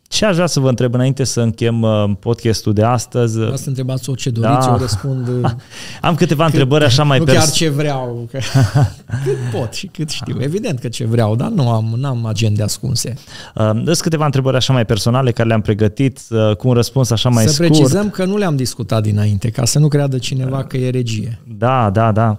Um, 0.08 0.18
ce 0.18 0.24
aș 0.24 0.34
vrea 0.34 0.46
să 0.46 0.60
vă 0.60 0.68
întreb 0.68 0.94
înainte 0.94 1.24
să 1.24 1.40
închem 1.40 1.82
uh, 1.82 2.10
podcastul 2.20 2.72
de 2.72 2.82
astăzi? 2.82 3.38
Vreau 3.38 3.56
să 3.56 3.68
întrebați 3.68 4.10
orice 4.10 4.30
doriți, 4.30 4.66
da. 4.66 4.72
eu 4.72 4.78
răspund... 4.78 5.28
Uh, 5.28 5.50
Am 6.00 6.14
câteva 6.14 6.44
cât, 6.44 6.52
întrebări 6.52 6.84
așa 6.84 7.02
mai... 7.02 7.18
Nu 7.18 7.24
pers- 7.24 7.38
chiar 7.38 7.50
ce 7.50 7.68
vreau, 7.68 8.28
că, 8.30 8.38
cât 9.24 9.60
pot 9.60 9.72
și 9.72 9.86
cât 9.86 10.10
știu. 10.10 10.36
Evident 10.40 10.78
că 10.78 10.88
ce 10.88 11.06
vreau, 11.06 11.36
dar 11.36 11.48
nu 11.48 11.70
am 11.70 11.94
n-am 11.96 12.26
agende 12.26 12.62
ascunse. 12.62 13.14
Uh, 13.54 13.70
sunt 13.84 14.00
câteva 14.00 14.24
întrebări 14.24 14.56
așa 14.56 14.72
mai 14.72 14.84
personale 14.84 15.32
care 15.32 15.48
le-am 15.48 15.60
pregătit 15.60 16.20
uh, 16.30 16.56
cu 16.56 16.68
un 16.68 16.74
răspuns 16.74 17.10
așa 17.10 17.28
mai 17.28 17.44
să 17.44 17.52
scurt. 17.52 17.74
Să 17.74 17.80
precizăm 17.80 18.10
că 18.10 18.24
nu 18.24 18.36
le-am 18.36 18.56
discutat 18.56 19.02
dinainte, 19.02 19.50
ca 19.50 19.64
să 19.64 19.78
nu 19.78 19.88
creadă 19.88 20.18
cineva 20.18 20.64
că 20.64 20.76
e 20.76 20.90
regie. 20.90 21.40
Da, 21.58 21.90
da, 21.90 22.12
da. 22.12 22.38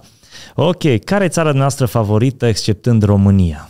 Ok, 0.54 1.04
care 1.04 1.24
e 1.24 1.28
țara 1.28 1.52
noastră 1.52 1.86
favorită 1.86 2.46
exceptând 2.46 3.02
România? 3.02 3.69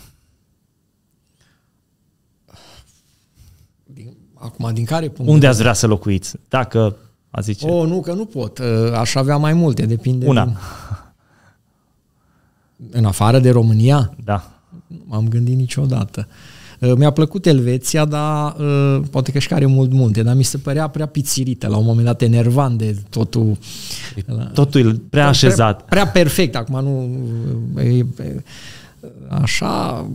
Acum, 4.52 4.74
din 4.74 4.84
care 4.84 5.08
punct? 5.08 5.32
Unde 5.32 5.46
ați 5.46 5.58
vrea 5.58 5.72
să 5.72 5.86
locuiți? 5.86 6.36
Dacă 6.48 6.96
a 7.30 7.40
zice. 7.40 7.66
O, 7.66 7.86
nu, 7.86 8.00
că 8.00 8.12
nu 8.12 8.24
pot. 8.24 8.58
Ă, 8.58 8.96
aș 8.96 9.14
avea 9.14 9.36
mai 9.36 9.52
multe, 9.52 9.86
depinde. 9.86 10.26
Una. 10.26 10.44
Din... 10.44 10.56
În 12.90 13.04
afară 13.04 13.38
de 13.38 13.50
România? 13.50 14.14
Da. 14.24 14.50
Nu 14.86 14.96
m-am 15.04 15.28
gândit 15.28 15.56
niciodată. 15.56 16.26
Ă, 16.82 16.94
mi-a 16.94 17.10
plăcut 17.10 17.46
Elveția, 17.46 18.04
dar 18.04 18.56
ă, 18.58 19.02
poate 19.10 19.32
că 19.32 19.38
și 19.38 19.48
care 19.48 19.66
mult 19.66 19.92
multe, 19.92 20.22
dar 20.22 20.34
mi 20.34 20.42
se 20.42 20.58
părea 20.58 20.88
prea 20.88 21.06
pițirită, 21.06 21.68
la 21.68 21.76
un 21.76 21.84
moment 21.84 22.06
dat 22.06 22.22
enervant 22.22 22.78
de 22.78 22.96
totul. 23.08 23.58
Totul 24.52 24.94
prea 25.10 25.28
așezat. 25.28 25.82
Prea, 25.82 26.02
prea 26.02 26.12
perfect, 26.12 26.56
acum 26.56 26.80
nu... 26.82 27.18
Așa, 29.28 30.06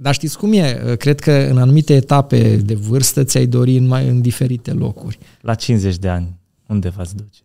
Dar 0.00 0.14
știți 0.14 0.38
cum 0.38 0.52
e? 0.52 0.94
Cred 0.98 1.20
că 1.20 1.32
în 1.32 1.58
anumite 1.58 1.94
etape 1.94 2.56
de 2.56 2.74
vârstă 2.74 3.24
ți-ai 3.24 3.46
dori 3.46 3.76
în, 3.76 3.86
mai, 3.86 4.08
în 4.08 4.20
diferite 4.20 4.72
locuri. 4.72 5.18
La 5.40 5.54
50 5.54 5.96
de 5.96 6.08
ani, 6.08 6.38
unde 6.66 6.88
v-ați 6.88 7.16
duce? 7.16 7.40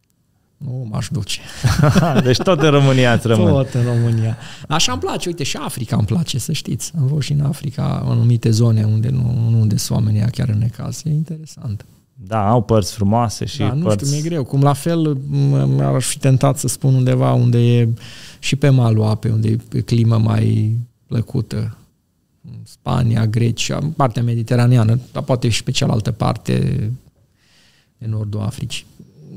Nu 0.58 0.88
m-aș 0.90 1.08
duce. 1.12 1.40
deci 2.24 2.38
tot 2.38 2.62
în 2.62 2.70
România 2.70 3.12
ați 3.12 3.28
rămân. 3.28 3.52
Tot 3.52 3.74
în 3.74 3.84
România. 3.84 4.38
Așa 4.68 4.92
îmi 4.92 5.02
place, 5.02 5.30
uite, 5.30 5.44
și 5.44 5.58
Africa 5.58 5.96
îmi 5.96 6.06
place, 6.06 6.40
să 6.40 6.52
știți. 6.52 6.92
Am 7.00 7.08
fost 7.08 7.26
și 7.26 7.32
în 7.32 7.42
Africa, 7.42 8.02
în 8.06 8.12
anumite 8.12 8.50
zone 8.50 8.84
unde 8.84 9.10
nu, 9.10 9.48
nu 9.50 9.60
unde 9.60 9.78
sunt 9.78 9.98
oamenii 9.98 10.26
chiar 10.32 10.50
în 10.50 10.58
necaz. 10.58 11.02
E 11.06 11.10
interesant. 11.10 11.86
Da, 12.14 12.50
au 12.50 12.62
părți 12.62 12.94
frumoase 12.94 13.46
și 13.46 13.58
da, 13.58 13.74
nu 13.74 13.84
părți... 13.84 14.06
știu, 14.06 14.18
mi-e 14.18 14.30
greu. 14.30 14.44
Cum 14.44 14.62
la 14.62 14.74
fel 14.74 15.18
m-aș 15.78 16.06
fi 16.06 16.20
tentat 16.20 16.58
să 16.58 16.68
spun 16.68 16.94
undeva 16.94 17.34
unde 17.34 17.58
e 17.58 17.90
și 18.40 18.56
pe 18.56 18.70
malul 18.70 19.04
apei, 19.04 19.32
unde 19.32 19.58
e 19.74 19.82
climă 19.82 20.18
mai 20.18 20.78
plăcută. 21.08 21.78
Spania, 22.84 23.26
Grecia, 23.26 23.80
partea 23.96 24.24
mediteraneană, 24.24 25.00
dar 25.12 25.24
poate 25.24 25.50
și 25.50 25.64
pe 25.64 25.72
cealaltă 25.72 26.12
parte 26.12 26.54
de 27.98 28.06
nordul 28.10 28.42
Africii. 28.42 28.86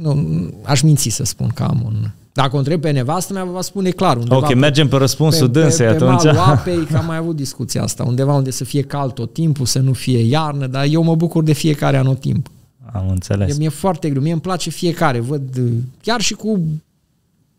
Nu, 0.00 0.50
aș 0.62 0.80
minți 0.80 1.08
să 1.08 1.24
spun 1.24 1.48
că 1.54 1.62
am 1.62 1.82
un... 1.84 2.10
Dacă 2.32 2.56
o 2.56 2.58
întreb 2.58 2.80
pe 2.80 2.90
nevastă 2.90 3.32
mea, 3.32 3.44
va 3.44 3.60
spune 3.60 3.90
clar. 3.90 4.16
Undeva 4.16 4.36
ok, 4.36 4.54
mergem 4.54 4.88
pe 4.88 4.96
răspunsul 4.96 5.50
pe, 5.50 5.60
dânsei 5.60 5.86
pe, 5.86 5.92
pe 5.92 6.04
atunci. 6.04 6.22
Pe 6.22 6.38
apei, 6.54 6.84
că 6.84 6.96
am 6.96 7.06
mai 7.06 7.16
avut 7.16 7.36
discuția 7.36 7.82
asta. 7.82 8.04
Undeva 8.04 8.34
unde 8.34 8.50
să 8.50 8.64
fie 8.64 8.82
cald 8.82 9.12
tot 9.12 9.32
timpul, 9.32 9.66
să 9.66 9.78
nu 9.78 9.92
fie 9.92 10.18
iarnă, 10.18 10.66
dar 10.66 10.84
eu 10.84 11.02
mă 11.02 11.14
bucur 11.14 11.42
de 11.42 11.52
fiecare 11.52 11.96
anotimp. 11.96 12.48
Am 12.92 13.08
înțeles. 13.08 13.58
Mi-e 13.58 13.68
foarte 13.68 14.10
greu. 14.10 14.22
Mie 14.22 14.32
îmi 14.32 14.40
place 14.40 14.70
fiecare. 14.70 15.20
Văd 15.20 15.60
chiar 16.02 16.20
și 16.20 16.34
cu 16.34 16.60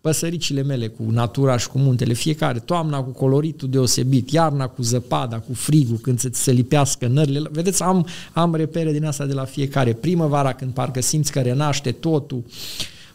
păsăricile 0.08 0.64
mele, 0.64 0.88
cu 0.88 1.03
natura 1.10 1.58
și 1.58 1.68
cu 1.68 1.78
muntele, 1.78 2.14
fiecare, 2.14 2.60
toamna 2.60 3.01
cu 3.01 3.10
coloritul 3.10 3.70
deosebit, 3.70 4.32
iarna 4.32 4.68
cu 4.68 4.82
zăpada, 4.82 5.39
cu 5.39 5.53
frigul, 5.53 5.97
când 5.97 6.20
se, 6.20 6.30
se 6.34 6.51
lipească 6.51 7.08
nările. 7.08 7.49
Vedeți, 7.51 7.84
am, 7.84 8.08
am 8.34 8.55
repere 8.55 8.91
din 8.91 9.05
asta 9.05 9.26
de 9.26 9.34
la 9.34 9.43
fiecare. 9.45 9.93
Primăvara, 9.93 10.53
când 10.53 10.72
parcă 10.74 11.01
simți 11.01 11.32
că 11.32 11.39
renaște 11.39 11.91
totul, 11.91 12.43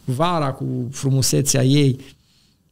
vara 0.03 0.51
cu 0.51 0.65
frumusețea 0.91 1.63
ei, 1.63 1.99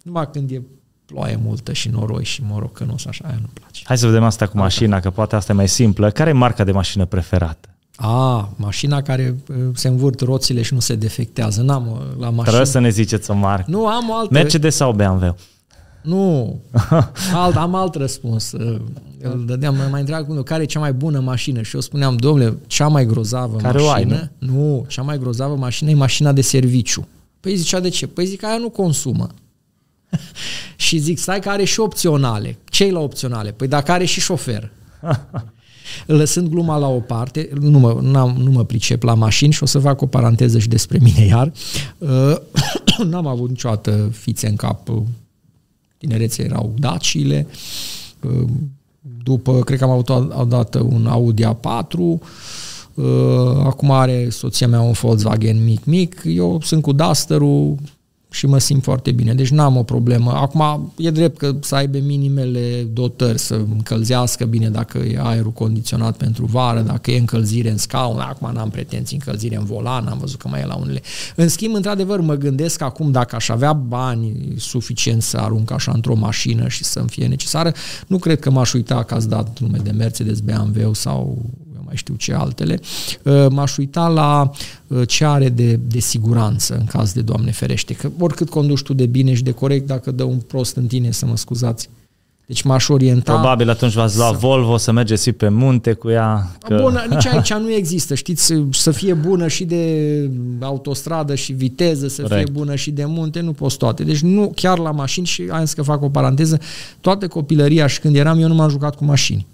numai 0.03 0.29
când 0.31 0.51
e 0.51 0.61
ploaie 1.05 1.39
multă 1.43 1.73
și 1.73 1.89
noroi 1.89 2.23
și 2.23 2.41
morocănos, 2.43 3.05
așa, 3.05 3.23
aia 3.25 3.35
nu-mi 3.35 3.53
place. 3.53 3.81
Hai 3.83 3.97
să 3.97 4.05
vedem 4.05 4.23
asta 4.23 4.47
cu 4.47 4.57
mașina, 4.57 4.99
că 4.99 5.09
poate 5.09 5.35
asta 5.35 5.51
e 5.51 5.55
mai 5.55 5.67
simplă. 5.67 6.11
Care 6.11 6.29
e 6.29 6.33
marca 6.33 6.63
de 6.63 6.71
mașină 6.71 7.05
preferată? 7.05 7.70
A, 7.95 8.49
mașina 8.55 9.01
care 9.01 9.35
uh, 9.49 9.55
se 9.73 9.87
învârt 9.87 10.19
roțile 10.19 10.61
și 10.61 10.73
nu 10.73 10.79
se 10.79 10.95
defectează. 10.95 11.61
N-am 11.61 11.87
uh, 11.91 11.97
la 11.97 12.25
mașină. 12.25 12.43
Trebuie 12.43 12.65
să 12.65 12.79
ne 12.79 12.89
ziceți 12.89 13.31
o 13.31 13.33
marcă. 13.33 13.71
Nu, 13.71 13.87
am 13.87 14.09
o 14.09 14.15
altă. 14.15 14.33
Mercedes 14.33 14.75
sau 14.75 14.93
BMW? 14.93 15.35
Nu, 16.01 16.59
alt, 17.33 17.55
am 17.55 17.75
alt 17.75 17.95
răspuns. 17.95 18.51
Uh, 18.51 18.79
îl 19.21 19.45
dădeam, 19.45 19.75
mai 19.89 19.99
întreabă 19.99 20.33
cu 20.33 20.41
care 20.41 20.63
e 20.63 20.65
cea 20.65 20.79
mai 20.79 20.93
bună 20.93 21.19
mașină 21.19 21.61
și 21.61 21.75
eu 21.75 21.81
spuneam, 21.81 22.15
domnule, 22.15 22.57
cea 22.67 22.87
mai 22.87 23.05
grozavă 23.05 23.57
care 23.57 23.81
mașină, 23.81 24.15
ai, 24.15 24.29
nu? 24.37 24.53
nu, 24.53 24.85
cea 24.87 25.01
mai 25.01 25.17
grozavă 25.17 25.55
mașină 25.55 25.89
e 25.89 25.93
mașina 25.93 26.31
de 26.31 26.41
serviciu. 26.41 27.07
Păi 27.39 27.55
zicea, 27.55 27.79
de 27.79 27.89
ce? 27.89 28.07
Păi 28.07 28.25
zic 28.25 28.39
că 28.39 28.45
aia 28.45 28.57
nu 28.57 28.69
consumă. 28.69 29.27
și 30.75 30.97
zic, 30.97 31.17
stai 31.17 31.39
că 31.39 31.49
are 31.49 31.63
și 31.63 31.79
opționale. 31.79 32.57
ce 32.65 32.91
la 32.91 32.99
opționale? 32.99 33.51
Păi 33.51 33.67
dacă 33.67 33.91
are 33.91 34.05
și 34.05 34.19
șofer. 34.19 34.71
Lăsând 36.05 36.49
gluma 36.49 36.77
la 36.77 36.87
o 36.87 36.99
parte, 36.99 37.49
nu 37.59 37.79
mă, 37.79 37.99
n-am, 38.01 38.35
nu 38.43 38.51
mă 38.51 38.65
pricep 38.65 39.03
la 39.03 39.13
mașini 39.13 39.53
și 39.53 39.63
o 39.63 39.65
să 39.65 39.79
fac 39.79 40.01
o 40.01 40.05
paranteză 40.05 40.59
și 40.59 40.67
despre 40.67 40.99
mine 41.01 41.25
iar. 41.25 41.51
Uh, 41.97 42.35
n-am 43.09 43.27
avut 43.27 43.49
niciodată 43.49 44.09
fițe 44.11 44.47
în 44.47 44.55
cap. 44.55 44.89
Tinerețe 45.97 46.43
erau 46.43 46.73
dacile. 46.77 47.47
Uh, 48.23 48.47
după, 49.23 49.59
cred 49.59 49.77
că 49.77 49.83
am 49.83 49.89
avut 49.89 50.09
odată 50.39 50.79
un 50.79 51.07
Audi 51.07 51.43
A4. 51.43 52.19
Uh, 52.93 53.05
acum 53.63 53.91
are 53.91 54.29
soția 54.29 54.67
mea 54.67 54.81
un 54.81 54.91
Volkswagen 54.91 55.63
mic-mic. 55.63 56.21
Eu 56.25 56.61
sunt 56.61 56.81
cu 56.81 56.91
Duster-ul, 56.91 57.77
și 58.33 58.45
mă 58.45 58.57
simt 58.57 58.83
foarte 58.83 59.11
bine. 59.11 59.33
Deci 59.33 59.49
n-am 59.49 59.77
o 59.77 59.83
problemă. 59.83 60.31
Acum 60.31 60.93
e 60.97 61.09
drept 61.09 61.37
că 61.37 61.55
să 61.59 61.75
aibă 61.75 61.97
minimele 61.97 62.87
dotări, 62.93 63.39
să 63.39 63.53
încălzească 63.53 64.45
bine 64.45 64.69
dacă 64.69 64.97
e 64.97 65.19
aerul 65.21 65.51
condiționat 65.51 66.17
pentru 66.17 66.45
vară, 66.45 66.81
dacă 66.81 67.11
e 67.11 67.19
încălzire 67.19 67.69
în 67.69 67.77
scaun, 67.77 68.19
acum 68.19 68.51
n-am 68.53 68.69
pretenții 68.69 69.15
încălzire 69.15 69.55
în 69.55 69.65
volan, 69.65 70.07
am 70.07 70.17
văzut 70.17 70.39
că 70.39 70.47
mai 70.47 70.61
e 70.61 70.65
la 70.65 70.75
unele. 70.75 71.01
În 71.35 71.47
schimb, 71.47 71.75
într-adevăr, 71.75 72.21
mă 72.21 72.35
gândesc 72.35 72.81
acum 72.81 73.11
dacă 73.11 73.35
aș 73.35 73.49
avea 73.49 73.73
bani 73.73 74.53
suficient 74.57 75.21
să 75.21 75.37
arunc 75.37 75.71
așa 75.71 75.91
într-o 75.95 76.15
mașină 76.15 76.67
și 76.67 76.83
să-mi 76.83 77.09
fie 77.09 77.27
necesară, 77.27 77.73
nu 78.07 78.17
cred 78.17 78.39
că 78.39 78.51
m-aș 78.51 78.73
uita 78.73 79.03
că 79.03 79.13
ați 79.13 79.29
dat 79.29 79.59
nume 79.59 79.77
de 79.83 79.91
Mercedes, 79.91 80.39
BMW 80.39 80.93
sau 80.93 81.45
mai 81.91 81.99
știu 81.99 82.15
ce 82.15 82.33
altele, 82.33 82.79
uh, 83.23 83.45
m-aș 83.49 83.77
uita 83.77 84.07
la 84.07 84.51
uh, 84.87 85.07
ce 85.07 85.25
are 85.25 85.49
de, 85.49 85.79
de 85.87 85.99
siguranță 85.99 86.75
în 86.79 86.85
caz 86.85 87.13
de 87.13 87.21
Doamne 87.21 87.51
ferește. 87.51 87.93
Că 87.93 88.09
oricât 88.19 88.49
conduci 88.49 88.81
tu 88.81 88.93
de 88.93 89.05
bine 89.05 89.33
și 89.33 89.43
de 89.43 89.51
corect, 89.51 89.87
dacă 89.87 90.11
dă 90.11 90.23
un 90.23 90.37
prost 90.37 90.75
în 90.75 90.87
tine, 90.87 91.11
să 91.11 91.25
mă 91.25 91.37
scuzați, 91.37 91.89
deci 92.45 92.61
m-aș 92.61 92.89
orienta... 92.89 93.33
Probabil 93.33 93.69
atunci 93.69 93.93
v-ați 93.93 94.17
lua 94.17 94.31
să... 94.31 94.37
Volvo 94.39 94.77
să 94.77 94.91
mergeți 94.91 95.23
și 95.23 95.31
pe 95.31 95.49
munte 95.49 95.93
cu 95.93 96.09
ea. 96.09 96.51
Că... 96.59 96.79
Bună, 96.81 97.05
nici 97.09 97.27
aici 97.27 97.53
nu 97.53 97.71
există, 97.71 98.15
știți, 98.15 98.53
să 98.71 98.91
fie 98.91 99.13
bună 99.13 99.47
și 99.47 99.63
de 99.65 100.29
autostradă 100.59 101.35
și 101.35 101.53
viteză, 101.53 102.07
să 102.07 102.21
Correct. 102.21 102.43
fie 102.43 102.53
bună 102.53 102.75
și 102.75 102.91
de 102.91 103.05
munte, 103.05 103.39
nu 103.39 103.51
poți 103.51 103.77
toate. 103.77 104.03
Deci 104.03 104.19
nu, 104.19 104.51
chiar 104.55 104.77
la 104.77 104.91
mașini 104.91 105.25
și 105.25 105.47
am 105.51 105.65
să 105.65 105.81
fac 105.81 106.01
o 106.01 106.09
paranteză, 106.09 106.59
toată 107.01 107.27
copilăria 107.27 107.87
și 107.87 107.99
când 107.99 108.15
eram 108.15 108.39
eu 108.39 108.47
nu 108.47 108.53
m-am 108.53 108.69
jucat 108.69 108.95
cu 108.95 109.05
mașini. 109.05 109.47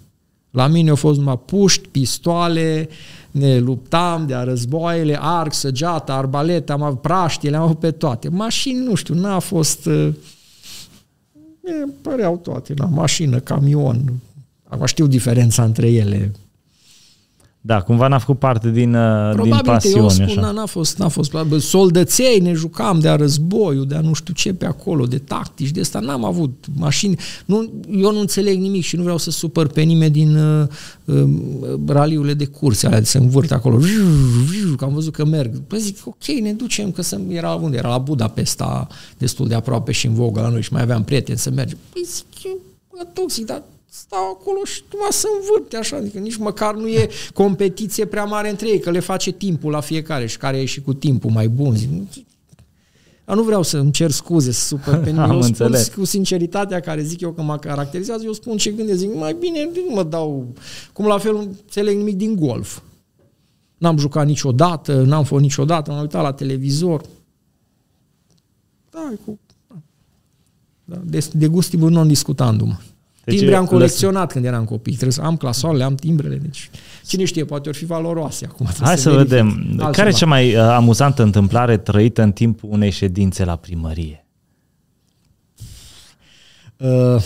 La 0.50 0.66
mine 0.66 0.90
au 0.90 0.96
fost 0.96 1.18
numai 1.18 1.38
puști, 1.44 1.88
pistoale, 1.88 2.88
ne 3.30 3.58
luptam 3.58 4.26
de-a 4.26 4.44
războaiele, 4.44 5.18
arc, 5.20 5.52
săgeată, 5.52 6.12
arbalete, 6.12 6.72
am 6.72 6.82
avut 6.82 7.00
praștie, 7.00 7.50
le-am 7.50 7.62
avut 7.62 7.78
pe 7.78 7.90
toate. 7.90 8.28
Mașini, 8.28 8.84
nu 8.84 8.94
știu, 8.94 9.14
n-a 9.14 9.38
fost... 9.38 9.86
Uh, 9.86 10.14
e, 11.64 11.72
păreau 12.02 12.36
toate, 12.36 12.74
la 12.76 12.86
mașină, 12.86 13.38
camion. 13.38 14.12
Acum 14.68 14.86
știu 14.86 15.06
diferența 15.06 15.64
între 15.64 15.90
ele. 15.90 16.32
Da, 17.60 17.80
cumva 17.80 18.08
n-a 18.08 18.18
făcut 18.18 18.38
parte 18.38 18.70
din, 18.70 18.94
uh, 18.94 19.30
Probabil 19.32 19.52
din 19.52 19.60
pasiune. 19.64 20.06
Probabil 20.06 20.20
eu 20.20 20.28
spun, 20.28 20.54
n-a 20.54 20.66
fost, 20.66 20.98
n-a 20.98 21.08
fost. 21.08 21.32
Soldăței, 21.58 22.40
ne 22.40 22.52
jucam 22.52 23.00
de-a 23.00 23.16
războiul, 23.16 23.86
de-a 23.86 24.00
nu 24.00 24.12
știu 24.12 24.34
ce 24.34 24.52
pe 24.52 24.66
acolo, 24.66 25.06
de 25.06 25.18
tactici, 25.18 25.70
de 25.70 25.80
asta 25.80 25.98
n-am 25.98 26.24
avut 26.24 26.64
mașini. 26.74 27.16
Nu, 27.44 27.70
eu 27.90 28.12
nu 28.12 28.20
înțeleg 28.20 28.60
nimic 28.60 28.82
și 28.82 28.96
nu 28.96 29.02
vreau 29.02 29.18
să 29.18 29.30
supăr 29.30 29.66
pe 29.66 29.80
nimeni 29.80 30.12
din 30.12 30.36
uh, 30.36 30.66
uh, 31.04 31.28
raliurile 31.86 32.34
de 32.34 32.44
curse, 32.44 32.86
alea 32.86 32.98
de 32.98 33.04
se 33.04 33.18
învârt 33.18 33.52
acolo. 33.52 33.78
Că 34.76 34.84
am 34.84 34.92
văzut 34.92 35.12
că 35.12 35.24
merg. 35.24 35.60
Păi 35.66 35.78
zic, 35.78 35.98
ok, 36.04 36.26
ne 36.42 36.52
ducem, 36.52 36.90
că 36.90 37.02
să, 37.02 37.20
era 37.28 37.52
unde? 37.54 37.76
Era 37.76 37.88
la 37.88 37.98
Budapesta, 37.98 38.86
destul 39.18 39.48
de 39.48 39.54
aproape 39.54 39.92
și 39.92 40.06
în 40.06 40.14
vogă 40.14 40.40
la 40.40 40.48
noi 40.48 40.62
și 40.62 40.72
mai 40.72 40.82
aveam 40.82 41.04
prieteni 41.04 41.38
să 41.38 41.50
mergem. 41.50 41.78
Păi 41.92 42.02
zic, 42.06 42.44
e 42.44 43.04
toxic, 43.12 43.46
dar 43.46 43.62
stau 43.90 44.30
acolo 44.40 44.64
și 44.64 44.82
numai 44.92 45.08
să 45.10 45.26
învârte 45.40 45.76
așa, 45.76 45.96
adică 45.96 46.18
nici 46.18 46.36
măcar 46.36 46.74
nu 46.74 46.88
e 46.88 47.08
competiție 47.34 48.04
prea 48.04 48.24
mare 48.24 48.48
între 48.50 48.68
ei, 48.68 48.80
că 48.80 48.90
le 48.90 49.00
face 49.00 49.30
timpul 49.30 49.70
la 49.70 49.80
fiecare 49.80 50.26
și 50.26 50.38
care 50.38 50.60
e 50.60 50.64
și 50.64 50.80
cu 50.80 50.94
timpul 50.94 51.30
mai 51.30 51.48
bun. 51.48 51.76
Zic, 51.76 51.90
dar 53.28 53.36
nu 53.36 53.42
vreau 53.42 53.62
să 53.62 53.78
îmi 53.78 53.92
cer 53.92 54.10
scuze, 54.10 54.52
să 54.52 54.66
supăr 54.66 54.98
pe 54.98 55.10
nimeni. 55.20 55.32
Eu 55.32 55.42
spun 55.42 55.74
cu 55.96 56.04
sinceritatea 56.04 56.80
care 56.80 57.02
zic 57.02 57.20
eu 57.20 57.32
că 57.32 57.42
mă 57.42 57.58
caracterizează, 57.58 58.24
eu 58.24 58.32
spun 58.32 58.56
ce 58.56 58.70
gândesc. 58.70 58.98
Zic, 58.98 59.14
mai 59.14 59.36
bine 59.40 59.64
nu 59.64 59.94
mă 59.94 60.02
dau... 60.02 60.46
Cum 60.92 61.06
la 61.06 61.18
fel 61.18 61.32
nu 61.32 61.38
înțeleg 61.38 61.96
nimic 61.96 62.16
din 62.16 62.36
golf. 62.36 62.80
N-am 63.78 63.98
jucat 63.98 64.26
niciodată, 64.26 65.02
n-am 65.02 65.24
fost 65.24 65.42
niciodată, 65.42 65.90
m-am 65.90 66.00
uitat 66.00 66.22
la 66.22 66.32
televizor. 66.32 67.02
Da, 68.90 69.12
cu... 69.24 69.38
Da, 70.84 71.00
de, 71.04 71.26
de 71.32 71.46
gustibus 71.46 71.90
non 71.90 72.08
discutandum. 72.08 72.80
Deci 73.28 73.38
Timbre 73.38 73.56
am 73.56 73.64
colecționat 73.64 74.22
lăs... 74.22 74.32
când 74.32 74.44
eram 74.44 74.64
copii. 74.64 74.92
Trebuie 74.92 75.12
să 75.12 75.20
am 75.22 75.36
clasoarele, 75.36 75.84
am 75.84 75.94
timbrele. 75.94 76.36
Deci, 76.36 76.70
cine 77.06 77.24
știe, 77.24 77.44
poate 77.44 77.68
or 77.68 77.74
fi 77.74 77.84
valoroase 77.84 78.44
acum. 78.44 78.66
Hai 78.80 78.96
să, 78.96 79.02
să 79.02 79.16
vedem. 79.16 79.46
Altceva. 79.46 79.90
Care 79.90 80.08
e 80.08 80.12
cea 80.12 80.26
mai 80.26 80.54
uh, 80.54 80.60
amuzantă 80.60 81.22
întâmplare 81.22 81.76
trăită 81.76 82.22
în 82.22 82.32
timpul 82.32 82.68
unei 82.72 82.90
ședințe 82.90 83.44
la 83.44 83.56
primărie? 83.56 84.26
Uh, 86.76 87.22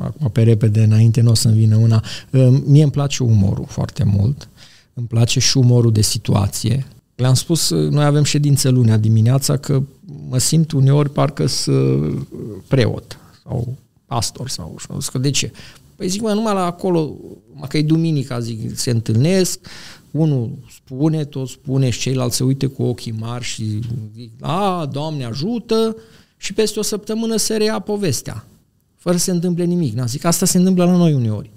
acum 0.00 0.30
pe 0.32 0.42
repede, 0.42 0.82
înainte 0.82 1.20
nu 1.20 1.30
o 1.30 1.34
să-mi 1.34 1.54
vină 1.54 1.76
una. 1.76 2.02
Uh, 2.30 2.48
mie 2.66 2.82
îmi 2.82 2.92
place 2.92 3.22
umorul 3.22 3.66
foarte 3.68 4.04
mult. 4.04 4.48
Îmi 4.94 5.06
place 5.06 5.40
și 5.40 5.56
umorul 5.56 5.92
de 5.92 6.02
situație. 6.02 6.86
Le-am 7.14 7.34
spus, 7.34 7.70
uh, 7.70 7.90
noi 7.90 8.04
avem 8.04 8.22
ședințe 8.22 8.68
lunea 8.68 8.96
dimineața, 8.96 9.56
că 9.56 9.82
mă 10.28 10.38
simt 10.38 10.72
uneori 10.72 11.10
parcă 11.10 11.46
să 11.46 11.72
preot 12.68 13.18
sau 13.42 13.74
pastor 14.12 14.48
sau 14.48 14.76
așa. 14.76 15.18
de 15.18 15.30
ce? 15.30 15.52
Păi 15.96 16.08
zic, 16.08 16.20
mă, 16.20 16.32
numai 16.32 16.54
la 16.54 16.64
acolo, 16.64 17.16
mă, 17.52 17.66
că 17.66 17.78
e 17.78 17.82
duminica, 17.82 18.40
zic, 18.40 18.78
se 18.78 18.90
întâlnesc, 18.90 19.58
unul 20.10 20.50
spune, 20.74 21.24
tot 21.24 21.48
spune 21.48 21.90
și 21.90 22.00
ceilalți 22.00 22.36
se 22.36 22.44
uite 22.44 22.66
cu 22.66 22.82
ochii 22.82 23.14
mari 23.18 23.44
și 23.44 23.80
zic, 24.14 24.30
a, 24.40 24.88
Doamne 24.92 25.24
ajută, 25.24 25.96
și 26.36 26.52
peste 26.52 26.78
o 26.78 26.82
săptămână 26.82 27.36
se 27.36 27.56
reia 27.56 27.78
povestea. 27.78 28.44
fără 28.96 29.16
să 29.16 29.24
se 29.24 29.30
întâmple 29.30 29.64
nimic. 29.64 29.94
N-am 29.94 30.06
zic, 30.06 30.24
asta 30.24 30.46
se 30.46 30.58
întâmplă 30.58 30.84
la 30.84 30.96
noi 30.96 31.12
uneori. 31.12 31.50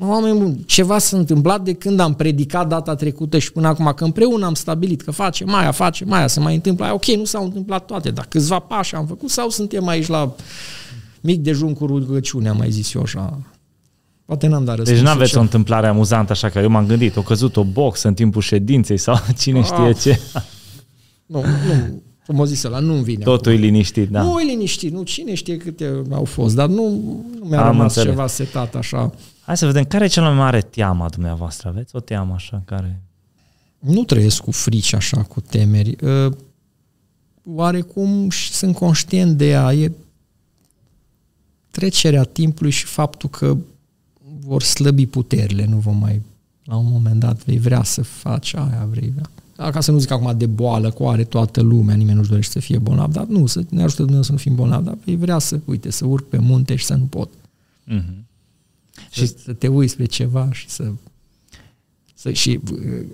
Oameni 0.00 0.38
buni, 0.38 0.64
ceva 0.66 0.98
s-a 0.98 1.16
întâmplat 1.16 1.62
de 1.62 1.72
când 1.72 2.00
am 2.00 2.14
predicat 2.14 2.68
data 2.68 2.94
trecută 2.94 3.38
și 3.38 3.52
până 3.52 3.68
acum, 3.68 3.92
că 3.96 4.04
împreună 4.04 4.46
am 4.46 4.54
stabilit 4.54 5.02
că 5.02 5.10
face 5.10 5.44
Maia, 5.44 5.70
face 5.70 6.04
Maia, 6.04 6.26
se 6.26 6.40
mai 6.40 6.54
întâmplă. 6.54 6.92
Ok, 6.92 7.04
nu 7.04 7.24
s-au 7.24 7.44
întâmplat 7.44 7.84
toate, 7.84 8.10
dar 8.10 8.26
câțiva 8.28 8.58
pași 8.58 8.94
am 8.94 9.06
făcut 9.06 9.30
sau 9.30 9.48
suntem 9.48 9.86
aici 9.86 10.06
la 10.06 10.34
mic 11.22 11.40
dejun 11.40 11.72
cu 11.72 11.86
rugăciune, 11.86 12.48
am 12.48 12.56
mai 12.56 12.70
zis 12.70 12.94
eu 12.94 13.02
așa. 13.02 13.38
Poate 14.24 14.46
n-am 14.46 14.64
dat 14.64 14.80
Deci 14.82 15.00
nu 15.00 15.08
aveți 15.08 15.36
o 15.36 15.40
întâmplare 15.40 15.86
amuzantă 15.86 16.32
așa, 16.32 16.48
că 16.48 16.58
eu 16.58 16.68
m-am 16.68 16.86
gândit, 16.86 17.16
o 17.16 17.22
căzut 17.22 17.56
o 17.56 17.64
box 17.64 18.02
în 18.02 18.14
timpul 18.14 18.42
ședinței 18.42 18.96
sau 18.96 19.16
cine 19.40 19.58
ah. 19.58 19.64
știe 19.64 19.92
ce. 19.92 20.20
Nu, 21.26 21.40
nu, 21.40 22.02
cum 22.26 22.38
o 22.38 22.44
zis 22.44 22.62
ăla, 22.62 22.78
nu-mi 22.78 23.02
vine. 23.02 23.24
Totul 23.24 23.52
acum. 23.52 23.62
e 23.62 23.66
liniștit, 23.66 24.08
da. 24.08 24.22
Nu 24.22 24.40
e 24.40 24.44
liniștit, 24.44 24.92
nu, 24.92 25.02
cine 25.02 25.34
știe 25.34 25.56
câte 25.56 26.02
au 26.10 26.24
fost, 26.24 26.54
dar 26.54 26.68
nu, 26.68 26.88
nu 27.38 27.44
mi-a 27.44 27.60
Am 27.60 27.66
rămas 27.66 27.82
înțeles. 27.82 28.08
ceva 28.08 28.26
setat 28.26 28.74
așa. 28.74 29.12
Hai 29.40 29.56
să 29.56 29.66
vedem, 29.66 29.84
care 29.84 30.04
e 30.04 30.08
cea 30.08 30.22
mai 30.22 30.34
mare 30.34 30.60
teamă 30.60 31.04
a 31.04 31.08
dumneavoastră? 31.08 31.68
Aveți 31.68 31.96
o 31.96 32.00
teamă 32.00 32.32
așa 32.34 32.62
care... 32.64 33.02
Nu 33.78 34.04
trăiesc 34.04 34.42
cu 34.42 34.50
frici 34.50 34.94
așa, 34.94 35.22
cu 35.22 35.40
temeri. 35.40 35.96
Uh, 36.02 36.32
oarecum 37.44 38.30
și 38.30 38.52
sunt 38.52 38.74
conștient 38.74 39.36
de 39.36 39.48
ea. 39.48 39.72
E 39.72 39.92
trecerea 41.72 42.24
timpului 42.24 42.70
și 42.70 42.84
faptul 42.84 43.28
că 43.28 43.56
vor 44.40 44.62
slăbi 44.62 45.06
puterile, 45.06 45.64
nu 45.66 45.76
vom 45.76 45.98
mai, 45.98 46.22
la 46.64 46.76
un 46.76 46.86
moment 46.90 47.20
dat, 47.20 47.44
vei 47.44 47.58
vrea 47.58 47.82
să 47.82 48.02
faci 48.02 48.54
aia, 48.54 48.88
vrei 48.90 49.12
vrea. 49.14 49.70
Ca 49.70 49.80
să 49.80 49.90
nu 49.90 49.98
zic 49.98 50.10
acum 50.10 50.38
de 50.38 50.46
boală, 50.46 50.90
cu 50.90 51.08
are 51.08 51.24
toată 51.24 51.60
lumea, 51.60 51.94
nimeni 51.94 52.16
nu-și 52.16 52.28
dorește 52.28 52.52
să 52.52 52.58
fie 52.58 52.78
bolnav, 52.78 53.12
dar 53.12 53.24
nu, 53.24 53.46
să 53.46 53.64
ne 53.68 53.82
ajută 53.82 54.02
Dumnezeu 54.02 54.22
să 54.22 54.32
nu 54.32 54.38
fim 54.38 54.54
bolnavi, 54.54 54.84
dar 54.84 54.96
vei 55.04 55.16
vrea 55.16 55.38
să, 55.38 55.60
uite, 55.64 55.90
să 55.90 56.06
urc 56.06 56.28
pe 56.28 56.38
munte 56.38 56.76
și 56.76 56.84
să 56.84 56.94
nu 56.94 57.04
pot. 57.04 57.30
Mm-hmm. 57.88 58.22
Și 59.10 59.26
să 59.26 59.52
te 59.52 59.68
uiți 59.68 59.96
pe 59.96 60.04
ceva 60.04 60.52
și 60.52 60.68
să... 60.68 60.92
să 62.14 62.32
și 62.32 62.60
uh, 62.72 63.06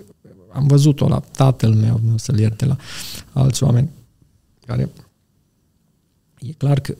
am 0.53 0.67
văzut-o 0.67 1.07
la 1.07 1.19
tatăl 1.19 1.73
meu, 1.73 1.99
nu 2.03 2.17
să-l 2.17 2.39
ierte 2.39 2.65
la 2.65 2.77
alți 3.33 3.63
oameni 3.63 3.89
care 4.65 4.89
e 6.39 6.51
clar 6.51 6.79
că 6.79 6.95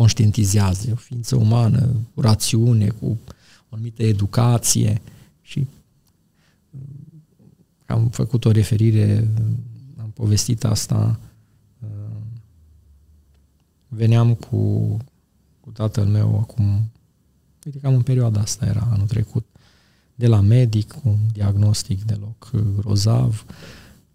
conștientizează, 0.00 0.88
e 0.88 0.92
o 0.92 0.96
ființă 0.96 1.36
umană, 1.36 1.96
cu 2.14 2.20
rațiune, 2.20 2.88
cu 2.88 3.18
o 3.68 3.74
anumită 3.74 4.02
educație 4.02 5.00
și 5.42 5.66
am 7.86 8.08
făcut 8.08 8.44
o 8.44 8.50
referire, 8.50 9.28
am 10.00 10.10
povestit 10.10 10.64
asta, 10.64 11.20
veneam 13.88 14.34
cu, 14.34 14.96
cu 15.60 15.70
tatăl 15.70 16.06
meu 16.06 16.38
acum, 16.38 16.90
uite 17.64 17.78
cam 17.78 17.94
în 17.94 18.02
perioada 18.02 18.40
asta 18.40 18.66
era 18.66 18.88
anul 18.92 19.06
trecut, 19.06 19.46
de 20.14 20.26
la 20.26 20.40
medic, 20.40 20.92
cu 20.92 21.08
un 21.08 21.18
diagnostic 21.32 22.04
deloc 22.04 22.50
grozav 22.76 23.44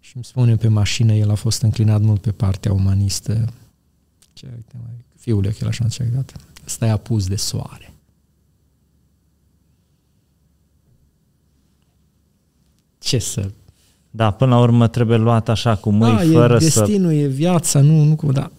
și 0.00 0.16
îmi 0.16 0.24
spune 0.24 0.56
pe 0.56 0.68
mașină, 0.68 1.12
el 1.12 1.30
a 1.30 1.34
fost 1.34 1.62
înclinat 1.62 2.00
mult 2.00 2.20
pe 2.20 2.32
partea 2.32 2.72
umanistă. 2.72 3.52
Ce, 4.32 4.46
uite, 4.54 4.76
mai, 4.82 5.05
fiule, 5.26 5.50
că 5.50 5.56
el 5.60 5.68
așa 5.68 5.88
ce 5.88 6.10
gata. 6.14 6.32
Ăsta 6.66 6.86
e 6.86 6.90
apus 6.90 7.26
de 7.26 7.36
soare. 7.36 7.94
Ce 12.98 13.18
să 13.18 13.50
da, 14.10 14.30
până 14.30 14.54
la 14.54 14.60
urmă 14.60 14.88
trebuie 14.88 15.16
luat 15.16 15.48
așa 15.48 15.76
cu 15.76 15.90
mâini, 15.90 16.32
da, 16.32 16.38
fără 16.38 16.54
e 16.54 16.58
destinul, 16.58 17.10
să... 17.10 17.16
e 17.16 17.26
viața, 17.26 17.80
nu, 17.80 18.04
nu 18.04 18.16
cum, 18.16 18.30
da. 18.30 18.50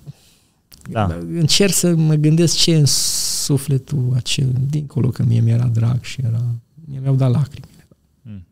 da. 0.89 1.17
Încerc 1.19 1.73
să 1.73 1.95
mă 1.95 2.13
gândesc 2.13 2.57
ce 2.57 2.75
în 2.75 2.85
sufletul 2.85 4.13
acel, 4.15 4.53
dincolo 4.69 5.09
că 5.09 5.23
mie 5.23 5.39
mi-era 5.39 5.67
drag 5.67 6.03
și 6.03 6.21
era, 6.21 6.43
mie 6.85 6.99
mi-au 6.99 7.15
dat 7.15 7.31
lacrimi. 7.31 7.67
Hmm. 8.23 8.45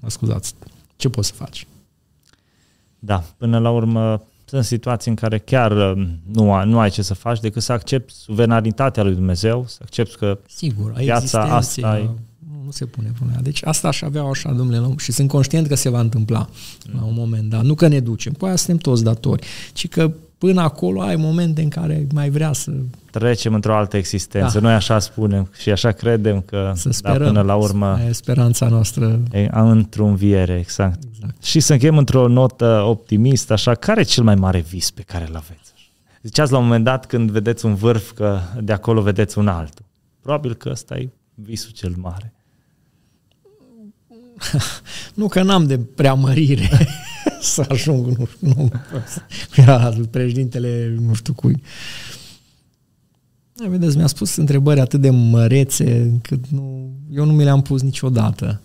Mă 0.00 0.10
scuzați, 0.10 0.54
ce 0.96 1.08
poți 1.08 1.28
să 1.28 1.34
faci? 1.34 1.66
Da, 2.98 3.24
până 3.36 3.58
la 3.58 3.70
urmă 3.70 4.22
sunt 4.56 4.64
situații 4.64 5.10
în 5.10 5.16
care 5.16 5.38
chiar 5.38 5.96
uh, 5.96 6.06
nu, 6.32 6.64
nu 6.64 6.78
ai 6.78 6.90
ce 6.90 7.02
să 7.02 7.14
faci 7.14 7.40
decât 7.40 7.62
să 7.62 7.72
accepti 7.72 8.12
suveranitatea 8.12 9.02
lui 9.02 9.14
Dumnezeu, 9.14 9.64
să 9.68 9.78
accepti 9.82 10.16
că 10.16 10.38
Sigur, 10.46 10.92
viața 10.92 11.42
asta 11.42 11.98
e 11.98 12.08
se 12.72 12.84
pune 12.84 13.12
problema. 13.14 13.40
Deci 13.40 13.60
asta 13.64 13.88
aș 13.88 14.02
avea 14.02 14.22
așa, 14.22 14.52
domnule, 14.52 14.94
și 14.98 15.12
sunt 15.12 15.28
conștient 15.28 15.66
că 15.66 15.74
se 15.74 15.88
va 15.88 16.00
întâmpla 16.00 16.48
mm. 16.86 16.98
la 16.98 17.04
un 17.04 17.14
moment 17.14 17.50
dat. 17.50 17.62
Nu 17.62 17.74
că 17.74 17.86
ne 17.86 18.00
ducem, 18.00 18.32
cu 18.32 18.44
aia 18.44 18.56
suntem 18.56 18.76
toți 18.76 19.04
datori, 19.04 19.46
ci 19.72 19.88
că 19.88 20.12
până 20.42 20.60
acolo 20.60 21.00
ai 21.00 21.16
momente 21.16 21.62
în 21.62 21.68
care 21.68 22.06
mai 22.14 22.30
vrea 22.30 22.52
să... 22.52 22.72
Trecem 23.10 23.54
într-o 23.54 23.74
altă 23.74 23.96
existență. 23.96 24.58
Da. 24.58 24.66
Noi 24.66 24.74
așa 24.74 24.98
spunem 24.98 25.50
și 25.58 25.70
așa 25.70 25.92
credem 25.92 26.40
că 26.40 26.72
să 26.74 26.90
sperăm, 26.90 27.18
da, 27.18 27.24
până 27.24 27.42
la 27.42 27.54
urmă... 27.54 28.00
E 28.08 28.12
speranța 28.12 28.68
noastră. 28.68 29.20
E, 29.32 29.48
într-o 29.52 30.06
înviere, 30.06 30.58
exact. 30.58 30.98
exact. 31.12 31.42
Și 31.42 31.60
să 31.60 31.72
încheiem 31.72 31.98
într-o 31.98 32.28
notă 32.28 32.82
optimistă, 32.86 33.52
așa, 33.52 33.74
care 33.74 34.00
e 34.00 34.04
cel 34.04 34.24
mai 34.24 34.34
mare 34.34 34.60
vis 34.60 34.90
pe 34.90 35.02
care 35.02 35.26
îl 35.28 35.36
aveți? 35.36 35.72
Ziceați 36.22 36.52
la 36.52 36.58
un 36.58 36.64
moment 36.64 36.84
dat 36.84 37.06
când 37.06 37.30
vedeți 37.30 37.66
un 37.66 37.74
vârf 37.74 38.12
că 38.12 38.38
de 38.60 38.72
acolo 38.72 39.00
vedeți 39.00 39.38
un 39.38 39.48
altul. 39.48 39.84
Probabil 40.20 40.54
că 40.54 40.68
ăsta 40.70 40.96
e 40.96 41.08
visul 41.34 41.70
cel 41.70 41.94
mare. 41.96 42.32
nu 45.14 45.28
că 45.28 45.42
n-am 45.42 45.66
de 45.66 45.78
preamărire 45.78 46.68
să 47.42 47.66
ajung, 47.68 48.06
nu 48.06 48.26
știu, 48.26 48.48
nu, 48.54 48.70
era 49.56 49.92
președintele 50.10 50.96
nu 51.00 51.14
știu 51.14 51.32
cui. 51.32 51.62
Vedeți, 53.68 53.96
mi-a 53.96 54.06
spus 54.06 54.36
întrebări 54.36 54.80
atât 54.80 55.00
de 55.00 55.10
mărețe 55.10 56.00
încât 56.00 56.46
nu, 56.46 56.90
eu 57.12 57.24
nu 57.24 57.32
mi 57.32 57.44
le-am 57.44 57.62
pus 57.62 57.82
niciodată. 57.82 58.60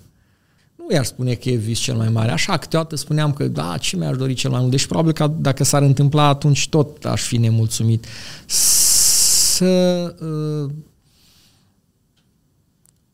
Nu 0.76 0.86
i-ar 0.96 1.06
spune 1.06 1.34
că 1.34 1.50
e 1.50 1.56
vis 1.56 1.80
cel 1.80 1.96
mai 1.96 2.10
mare. 2.10 2.32
Așa, 2.32 2.58
câteodată 2.58 2.96
spuneam 2.96 3.34
că, 3.34 3.48
da, 3.48 3.78
ce 3.80 3.98
mi-aș 3.98 4.18
dori 4.18 4.34
cel 4.34 4.50
mai 4.50 4.60
mult? 4.60 4.72
Deci 4.72 4.86
probabil 4.86 5.12
că 5.12 5.28
dacă 5.40 5.64
s-ar 5.64 5.82
întâmpla, 5.82 6.28
atunci 6.28 6.70
tot 6.70 7.06
aș 7.06 7.22
fi 7.22 7.38
nemulțumit. 7.38 8.06
Să 8.46 10.16
uh, 10.22 10.72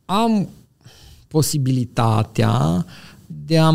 am 0.05 0.49
posibilitatea 1.27 2.85
de 3.45 3.57
a, 3.57 3.69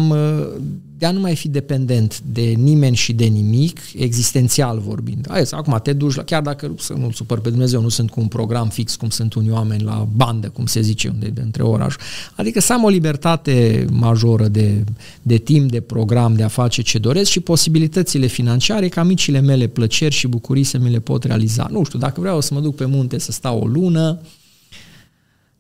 de 0.98 1.06
a 1.06 1.10
nu 1.10 1.20
mai 1.20 1.36
fi 1.36 1.48
dependent 1.48 2.20
de 2.20 2.40
nimeni 2.40 2.96
și 2.96 3.12
de 3.12 3.24
nimic, 3.24 3.80
existențial 3.96 4.78
vorbind. 4.78 5.26
Hai, 5.28 5.42
acum 5.50 5.80
te 5.82 5.92
duci, 5.92 6.14
la, 6.14 6.22
chiar 6.22 6.42
dacă 6.42 6.74
să 6.78 6.92
nu 6.92 7.10
supăr 7.10 7.40
pe 7.40 7.50
Dumnezeu, 7.50 7.80
nu 7.80 7.88
sunt 7.88 8.10
cu 8.10 8.20
un 8.20 8.26
program 8.26 8.68
fix 8.68 8.96
cum 8.96 9.08
sunt 9.08 9.34
unii 9.34 9.50
oameni 9.50 9.82
la 9.82 10.08
bandă, 10.16 10.48
cum 10.48 10.66
se 10.66 10.80
zice, 10.80 11.08
unde 11.08 11.26
de 11.26 11.40
între 11.40 11.62
oraș. 11.62 11.94
Adică 12.34 12.60
să 12.60 12.72
am 12.72 12.84
o 12.84 12.88
libertate 12.88 13.84
majoră 13.90 14.48
de, 14.48 14.84
de 15.22 15.36
timp, 15.36 15.70
de 15.70 15.80
program, 15.80 16.34
de 16.34 16.42
a 16.42 16.48
face 16.48 16.82
ce 16.82 16.98
doresc 16.98 17.30
și 17.30 17.40
posibilitățile 17.40 18.26
financiare 18.26 18.88
ca 18.88 19.02
micile 19.02 19.40
mele 19.40 19.66
plăceri 19.66 20.14
și 20.14 20.26
bucurii 20.26 20.64
să 20.64 20.78
mi 20.78 20.90
le 20.90 21.00
pot 21.00 21.24
realiza. 21.24 21.68
Nu 21.70 21.84
știu, 21.84 21.98
dacă 21.98 22.20
vreau 22.20 22.40
să 22.40 22.54
mă 22.54 22.60
duc 22.60 22.74
pe 22.74 22.84
munte 22.84 23.18
să 23.18 23.32
stau 23.32 23.60
o 23.60 23.66
lună, 23.66 24.20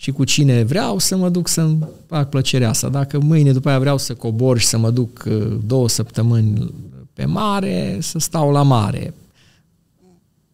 și 0.00 0.10
cu 0.10 0.24
cine 0.24 0.62
vreau 0.62 0.98
să 0.98 1.16
mă 1.16 1.28
duc 1.28 1.48
să-mi 1.48 1.78
fac 2.06 2.28
plăcerea 2.28 2.68
asta. 2.68 2.88
Dacă 2.88 3.18
mâine 3.20 3.52
după 3.52 3.68
aia 3.68 3.78
vreau 3.78 3.98
să 3.98 4.14
cobor 4.14 4.58
și 4.58 4.66
să 4.66 4.78
mă 4.78 4.90
duc 4.90 5.24
uh, 5.26 5.56
două 5.66 5.88
săptămâni 5.88 6.72
pe 7.12 7.24
mare, 7.24 7.98
să 8.00 8.18
stau 8.18 8.50
la 8.50 8.62
mare. 8.62 9.14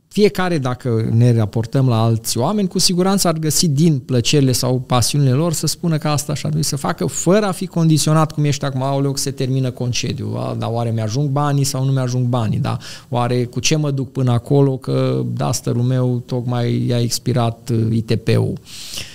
Fiecare, 0.08 0.58
dacă 0.58 1.08
ne 1.12 1.36
raportăm 1.36 1.88
la 1.88 2.02
alți 2.02 2.38
oameni, 2.38 2.68
cu 2.68 2.78
siguranță 2.78 3.28
ar 3.28 3.34
găsi 3.38 3.68
din 3.68 3.98
plăcerile 3.98 4.52
sau 4.52 4.78
pasiunile 4.86 5.32
lor 5.32 5.52
să 5.52 5.66
spună 5.66 5.98
că 5.98 6.08
asta 6.08 6.34
și-ar 6.34 6.52
trebui 6.52 6.68
să 6.68 6.76
facă, 6.76 7.06
fără 7.06 7.46
a 7.46 7.52
fi 7.52 7.66
condiționat 7.66 8.32
cum 8.32 8.44
ești 8.44 8.64
acum, 8.64 8.82
aoleu, 8.82 9.16
se 9.16 9.30
termină 9.30 9.70
concediu, 9.70 10.34
a, 10.36 10.56
dar 10.58 10.70
oare 10.72 10.90
mi-ajung 10.90 11.28
banii 11.28 11.64
sau 11.64 11.84
nu 11.84 11.92
mi-ajung 11.92 12.26
banii, 12.26 12.58
da? 12.58 12.76
Oare 13.08 13.44
cu 13.44 13.60
ce 13.60 13.76
mă 13.76 13.90
duc 13.90 14.12
până 14.12 14.32
acolo, 14.32 14.76
că 14.76 15.22
da, 15.36 15.52
stărul 15.52 15.82
meu 15.82 16.22
tocmai 16.26 16.86
i-a 16.86 17.00
expirat 17.00 17.70
uh, 17.72 17.86
ITP-ul. 17.90 18.52
Uh, 18.52 19.12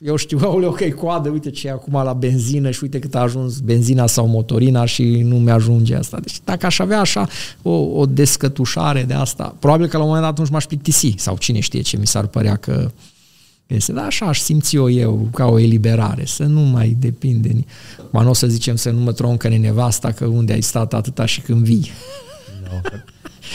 eu 0.00 0.16
știu, 0.16 0.38
aoleu, 0.44 0.70
că 0.70 0.84
e 0.84 0.90
coadă, 0.90 1.28
uite 1.28 1.50
ce 1.50 1.66
e 1.66 1.70
acum 1.70 1.92
la 1.92 2.12
benzină 2.12 2.70
și 2.70 2.78
uite 2.82 2.98
cât 2.98 3.14
a 3.14 3.20
ajuns 3.20 3.58
benzina 3.58 4.06
sau 4.06 4.26
motorina 4.26 4.84
și 4.84 5.04
nu 5.04 5.36
mi-ajunge 5.36 5.94
asta. 5.94 6.18
Deci 6.20 6.36
dacă 6.44 6.66
aș 6.66 6.78
avea 6.78 7.00
așa 7.00 7.28
o, 7.62 7.70
o 7.70 8.06
descătușare 8.06 9.02
de 9.02 9.14
asta, 9.14 9.56
probabil 9.58 9.86
că 9.86 9.96
la 9.96 10.02
un 10.02 10.08
moment 10.08 10.26
dat 10.26 10.34
atunci 10.34 10.50
m-aș 10.50 10.64
plictisi 10.64 11.14
sau 11.16 11.36
cine 11.36 11.60
știe 11.60 11.80
ce 11.80 11.96
mi 11.96 12.06
s-ar 12.06 12.26
părea 12.26 12.56
că 12.56 12.90
este. 13.66 13.92
Dar 13.92 14.04
așa 14.04 14.26
aș 14.26 14.40
simți 14.40 14.76
eu, 14.76 14.90
eu 14.90 15.28
ca 15.34 15.44
o 15.44 15.58
eliberare, 15.58 16.24
să 16.24 16.42
nu 16.42 16.60
mai 16.60 16.96
depinde. 17.00 17.64
Mă 18.10 18.22
nu 18.22 18.28
o 18.28 18.32
să 18.32 18.46
zicem 18.46 18.76
să 18.76 18.90
nu 18.90 19.00
mă 19.00 19.12
troncă 19.12 19.48
nevasta 19.48 20.12
că 20.12 20.24
unde 20.24 20.52
ai 20.52 20.60
stat 20.60 20.94
atâta 20.94 21.26
și 21.26 21.40
când 21.40 21.64
vii. 21.64 21.90
No. 22.62 22.88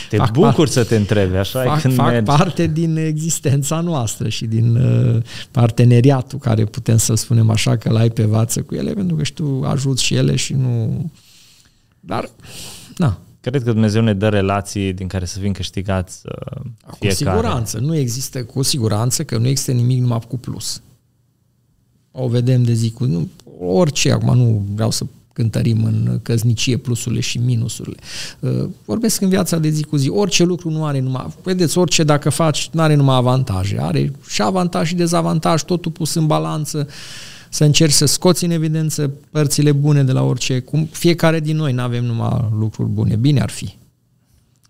Te 0.09 0.17
fac 0.17 0.31
bucur 0.31 0.53
part, 0.53 0.71
să 0.71 0.83
te 0.83 0.95
întrebi, 0.95 1.35
așa 1.35 1.63
fac, 1.63 1.81
când 1.81 1.93
fac 1.93 2.07
mergi. 2.07 2.25
parte 2.25 2.67
din 2.67 2.95
existența 2.95 3.79
noastră 3.79 4.29
și 4.29 4.45
din 4.45 4.75
uh, 4.75 5.23
parteneriatul 5.51 6.39
care 6.39 6.65
putem 6.65 6.97
să 6.97 7.15
spunem 7.15 7.49
așa 7.49 7.77
că 7.77 7.89
l-ai 7.89 8.09
pe 8.09 8.23
vață 8.23 8.61
cu 8.61 8.75
ele, 8.75 8.93
pentru 8.93 9.15
că 9.15 9.23
și 9.23 9.33
tu 9.33 9.61
ajuți 9.65 10.03
și 10.03 10.15
ele 10.15 10.35
și 10.35 10.53
nu... 10.53 11.11
Dar, 11.99 12.29
na, 12.97 13.19
cred 13.41 13.63
că 13.63 13.71
Dumnezeu 13.71 14.01
ne 14.01 14.13
dă 14.13 14.29
relații 14.29 14.93
din 14.93 15.07
care 15.07 15.25
să 15.25 15.39
fim 15.39 15.51
câștigați 15.51 16.21
uh, 16.25 16.61
fiecare. 16.99 17.09
Cu 17.09 17.09
siguranță, 17.09 17.77
nu 17.79 17.95
există, 17.95 18.43
cu 18.43 18.61
siguranță 18.61 19.23
că 19.23 19.37
nu 19.37 19.47
există 19.47 19.71
nimic 19.71 20.01
numai 20.01 20.19
cu 20.27 20.37
plus. 20.37 20.81
O 22.11 22.27
vedem 22.27 22.63
de 22.63 22.73
zi 22.73 22.91
cu... 22.91 23.05
Nu, 23.05 23.29
orice, 23.59 24.11
acum 24.11 24.37
nu 24.37 24.65
vreau 24.73 24.91
să 24.91 25.05
cântărim 25.33 25.83
în 25.83 26.19
căznicie 26.21 26.77
plusurile 26.77 27.21
și 27.21 27.37
minusurile. 27.37 27.97
Uh, 28.39 28.67
vorbesc 28.85 29.21
în 29.21 29.29
viața 29.29 29.57
de 29.57 29.69
zi 29.69 29.83
cu 29.83 29.95
zi. 29.95 30.09
Orice 30.09 30.43
lucru 30.43 30.69
nu 30.69 30.85
are 30.85 30.99
numai... 30.99 31.27
Vedeți, 31.43 31.77
orice 31.77 32.03
dacă 32.03 32.29
faci, 32.29 32.69
nu 32.71 32.81
are 32.81 32.95
numai 32.95 33.15
avantaje. 33.15 33.77
Are 33.81 34.11
și 34.27 34.41
avantaj 34.41 34.87
și 34.87 34.95
dezavantaj, 34.95 35.61
totul 35.61 35.91
pus 35.91 36.13
în 36.13 36.27
balanță 36.27 36.87
să 37.49 37.63
încerci 37.63 37.93
să 37.93 38.05
scoți 38.05 38.43
în 38.43 38.51
evidență 38.51 39.11
părțile 39.31 39.71
bune 39.71 40.03
de 40.03 40.11
la 40.11 40.23
orice. 40.23 40.59
Cum 40.59 40.89
fiecare 40.91 41.39
din 41.39 41.55
noi 41.55 41.73
nu 41.73 41.81
avem 41.81 42.05
numai 42.05 42.49
lucruri 42.59 42.89
bune. 42.89 43.15
Bine 43.15 43.41
ar 43.41 43.49
fi. 43.49 43.79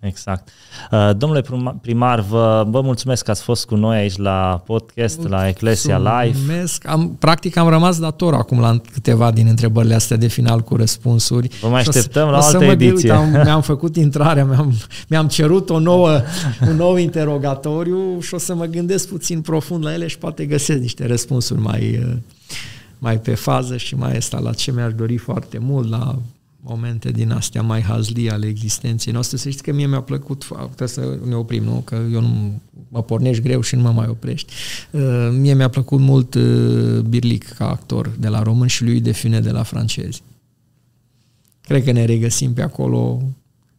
Exact. 0.02 0.50
Uh, 0.92 1.10
domnule 1.18 1.44
primar, 1.82 2.20
vă, 2.20 2.66
vă 2.70 2.82
mulțumesc 2.82 3.24
că 3.24 3.32
ați 3.32 3.42
fost 3.42 3.66
cu 3.66 3.76
noi 3.76 3.98
aici 3.98 4.18
la 4.18 4.64
podcast, 4.66 5.28
la 5.28 5.48
Eclesia 5.48 5.98
Live. 5.98 6.38
Mulțumesc. 6.38 6.88
Am, 6.88 7.16
practic 7.20 7.58
am 7.58 7.70
rămas 7.70 8.00
dator 8.00 8.34
acum 8.34 8.60
la 8.60 8.82
câteva 8.92 9.32
din 9.32 9.48
întrebările 9.48 9.94
astea 9.94 10.18
de 10.18 10.28
final 10.28 10.62
cu 10.62 10.76
răspunsuri. 10.76 11.50
Vă 11.62 11.68
mai 11.68 11.80
așteptăm 11.80 12.30
la 12.30 12.38
o 12.38 12.42
altă 12.42 12.64
ediție. 12.64 13.12
Uite, 13.12 13.12
am, 13.12 13.30
mi-am 13.46 13.62
făcut 13.62 13.96
intrarea, 13.96 14.46
mi-am, 14.46 14.74
mi-am 15.08 15.28
cerut 15.28 15.70
o 15.70 15.80
nouă, 15.80 16.22
un 16.68 16.76
nou 16.76 16.96
interogatoriu 16.96 18.20
și 18.20 18.34
o 18.34 18.38
să 18.38 18.56
mă 18.56 18.66
gândesc 18.66 19.08
puțin 19.08 19.42
profund 19.42 19.84
la 19.84 19.94
ele 19.94 20.08
și 20.08 20.18
poate 20.18 20.46
găsesc 20.46 20.80
niște 20.80 21.06
răspunsuri 21.06 21.60
mai, 21.60 22.00
uh, 22.08 22.18
mai 22.98 23.20
pe 23.20 23.36
fază 23.36 23.78
și 23.78 23.96
mai 23.96 24.18
asta 24.18 24.40
la 24.40 24.54
ce 24.54 24.72
mi-aș 24.72 24.94
dori 24.94 25.18
foarte 25.18 25.58
mult, 25.58 25.90
la 25.90 26.16
momente 26.64 27.12
din 27.12 27.32
astea 27.32 27.62
mai 27.62 27.82
hazlii 27.82 28.30
ale 28.30 28.48
existenței 28.48 29.14
noastre. 29.14 29.38
Să 29.38 29.50
știți 29.50 29.64
că 29.64 29.74
mie 29.74 29.88
mi-a 29.88 30.02
plăcut, 30.02 30.46
trebuie 30.66 30.88
să 30.88 31.18
ne 31.26 31.36
oprim, 31.36 31.64
nu? 31.64 31.82
Că 31.86 31.96
eu 32.12 32.22
nu 32.22 32.62
mă 32.88 33.04
pornești 33.04 33.44
greu 33.44 33.62
și 33.62 33.76
nu 33.76 33.82
mă 33.82 33.92
mai 33.92 34.08
oprești. 34.08 34.54
Uh, 34.92 35.30
mie 35.32 35.54
mi-a 35.54 35.70
plăcut 35.70 36.00
mult 36.00 36.34
uh, 36.34 37.00
Birlic 37.00 37.48
ca 37.48 37.70
actor 37.70 38.12
de 38.20 38.28
la 38.28 38.42
român 38.42 38.68
și 38.68 38.84
lui 38.84 39.02
Define 39.02 39.40
de 39.40 39.52
la 39.52 39.64
francezi. 39.64 40.22
Cred 41.62 41.84
că 41.84 41.92
ne 41.92 42.06
regăsim 42.06 42.54
pe 42.54 42.62
acolo 42.62 43.22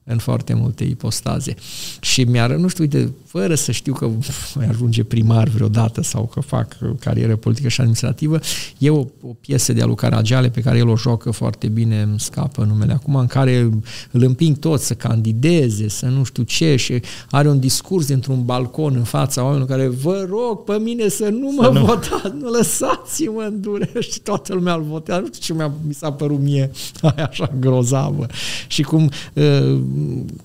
în 0.04 0.18
foarte 0.18 0.54
multe 0.54 0.84
ipostaze. 0.84 1.54
Și 2.00 2.24
mi-ar, 2.24 2.54
nu 2.54 2.68
știu, 2.68 2.84
uite, 2.84 3.12
fără 3.32 3.54
să 3.54 3.72
știu 3.72 3.92
că 3.92 4.09
voi 4.54 4.66
ajunge 4.68 5.04
primar 5.04 5.48
vreodată 5.48 6.02
sau 6.02 6.24
că 6.26 6.40
fac 6.40 6.76
carieră 7.00 7.36
politică 7.36 7.68
și 7.68 7.80
administrativă, 7.80 8.38
e 8.78 8.90
o, 8.90 8.98
o 9.20 9.34
piesă 9.40 9.72
de 9.72 9.82
Alu 9.82 9.94
Caragiale 9.94 10.48
pe 10.48 10.60
care 10.60 10.78
el 10.78 10.88
o 10.88 10.96
joacă 10.96 11.30
foarte 11.30 11.68
bine, 11.68 12.00
îmi 12.00 12.20
scapă 12.20 12.64
numele 12.64 12.92
acum, 12.92 13.14
în 13.14 13.26
care 13.26 13.70
îl 14.10 14.22
împing 14.22 14.59
toți 14.59 14.86
să 14.86 14.94
candideze, 14.94 15.88
să 15.88 16.06
nu 16.06 16.24
știu 16.24 16.42
ce 16.42 16.76
și 16.76 17.02
are 17.30 17.48
un 17.48 17.59
discurs 17.59 18.09
într-un 18.09 18.44
balcon 18.44 18.94
în 18.96 19.04
fața 19.04 19.42
oamenilor 19.42 19.68
care 19.68 19.88
vă 19.88 20.26
rog 20.28 20.64
pe 20.64 20.78
mine 20.78 21.09
să 21.09 21.28
nu 21.28 21.52
mă 21.56 21.64
să 21.64 21.70
nu. 21.70 21.84
votați, 21.84 22.34
nu 22.40 22.50
lăsați-mă 22.50 23.42
în 23.48 23.60
durere 23.60 24.00
și 24.00 24.20
toată 24.20 24.54
lumea 24.54 24.74
îl 24.74 24.82
votează. 24.82 25.20
Nu 25.20 25.26
știu 25.26 25.40
ce 25.40 25.52
mi-a, 25.52 25.72
mi 25.86 25.94
s-a 25.94 26.12
părut 26.12 26.40
mie 26.40 26.70
aia 27.16 27.26
așa 27.30 27.52
grozavă. 27.60 28.26
Și 28.66 28.82
cum 28.82 29.10
uh, 29.34 29.80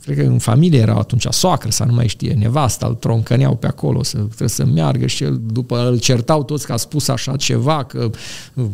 cred 0.01 0.17
că 0.17 0.23
în 0.23 0.39
familie 0.39 0.79
era 0.79 0.93
atunci 0.93 1.25
soacră 1.29 1.69
sau 1.69 1.87
nu 1.87 1.93
mai 1.93 2.07
știe, 2.07 2.33
nevasta, 2.77 2.87
îl 2.87 2.93
troncăneau 2.93 3.55
pe 3.55 3.67
acolo, 3.67 4.03
să, 4.03 4.17
trebuie 4.17 4.49
să 4.49 4.65
meargă 4.65 5.05
și 5.05 5.23
el, 5.23 5.41
după 5.51 5.87
îl 5.87 5.99
certau 5.99 6.43
toți 6.43 6.65
că 6.65 6.73
a 6.73 6.77
spus 6.77 7.07
așa 7.07 7.35
ceva, 7.35 7.83
că 7.83 8.09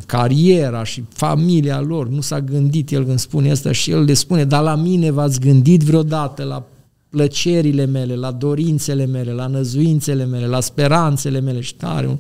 cariera 0.05 0.83
și 0.83 1.03
familia 1.09 1.81
lor, 1.81 2.07
nu 2.07 2.21
s-a 2.21 2.41
gândit 2.41 2.91
el 2.91 3.05
când 3.05 3.19
spune 3.19 3.51
asta 3.51 3.71
și 3.71 3.91
el 3.91 4.03
le 4.03 4.13
spune, 4.13 4.45
dar 4.45 4.63
la 4.63 4.75
mine 4.75 5.11
v-ați 5.11 5.39
gândit 5.39 5.81
vreodată 5.81 6.43
la 6.43 6.63
plăcerile 7.13 7.85
mele, 7.85 8.15
la 8.15 8.31
dorințele 8.31 9.05
mele, 9.05 9.31
la 9.31 9.47
năzuințele 9.47 10.25
mele, 10.25 10.45
la 10.45 10.59
speranțele 10.59 11.39
mele 11.39 11.59
și 11.59 11.75
tare. 11.75 12.07
Un, 12.07 12.17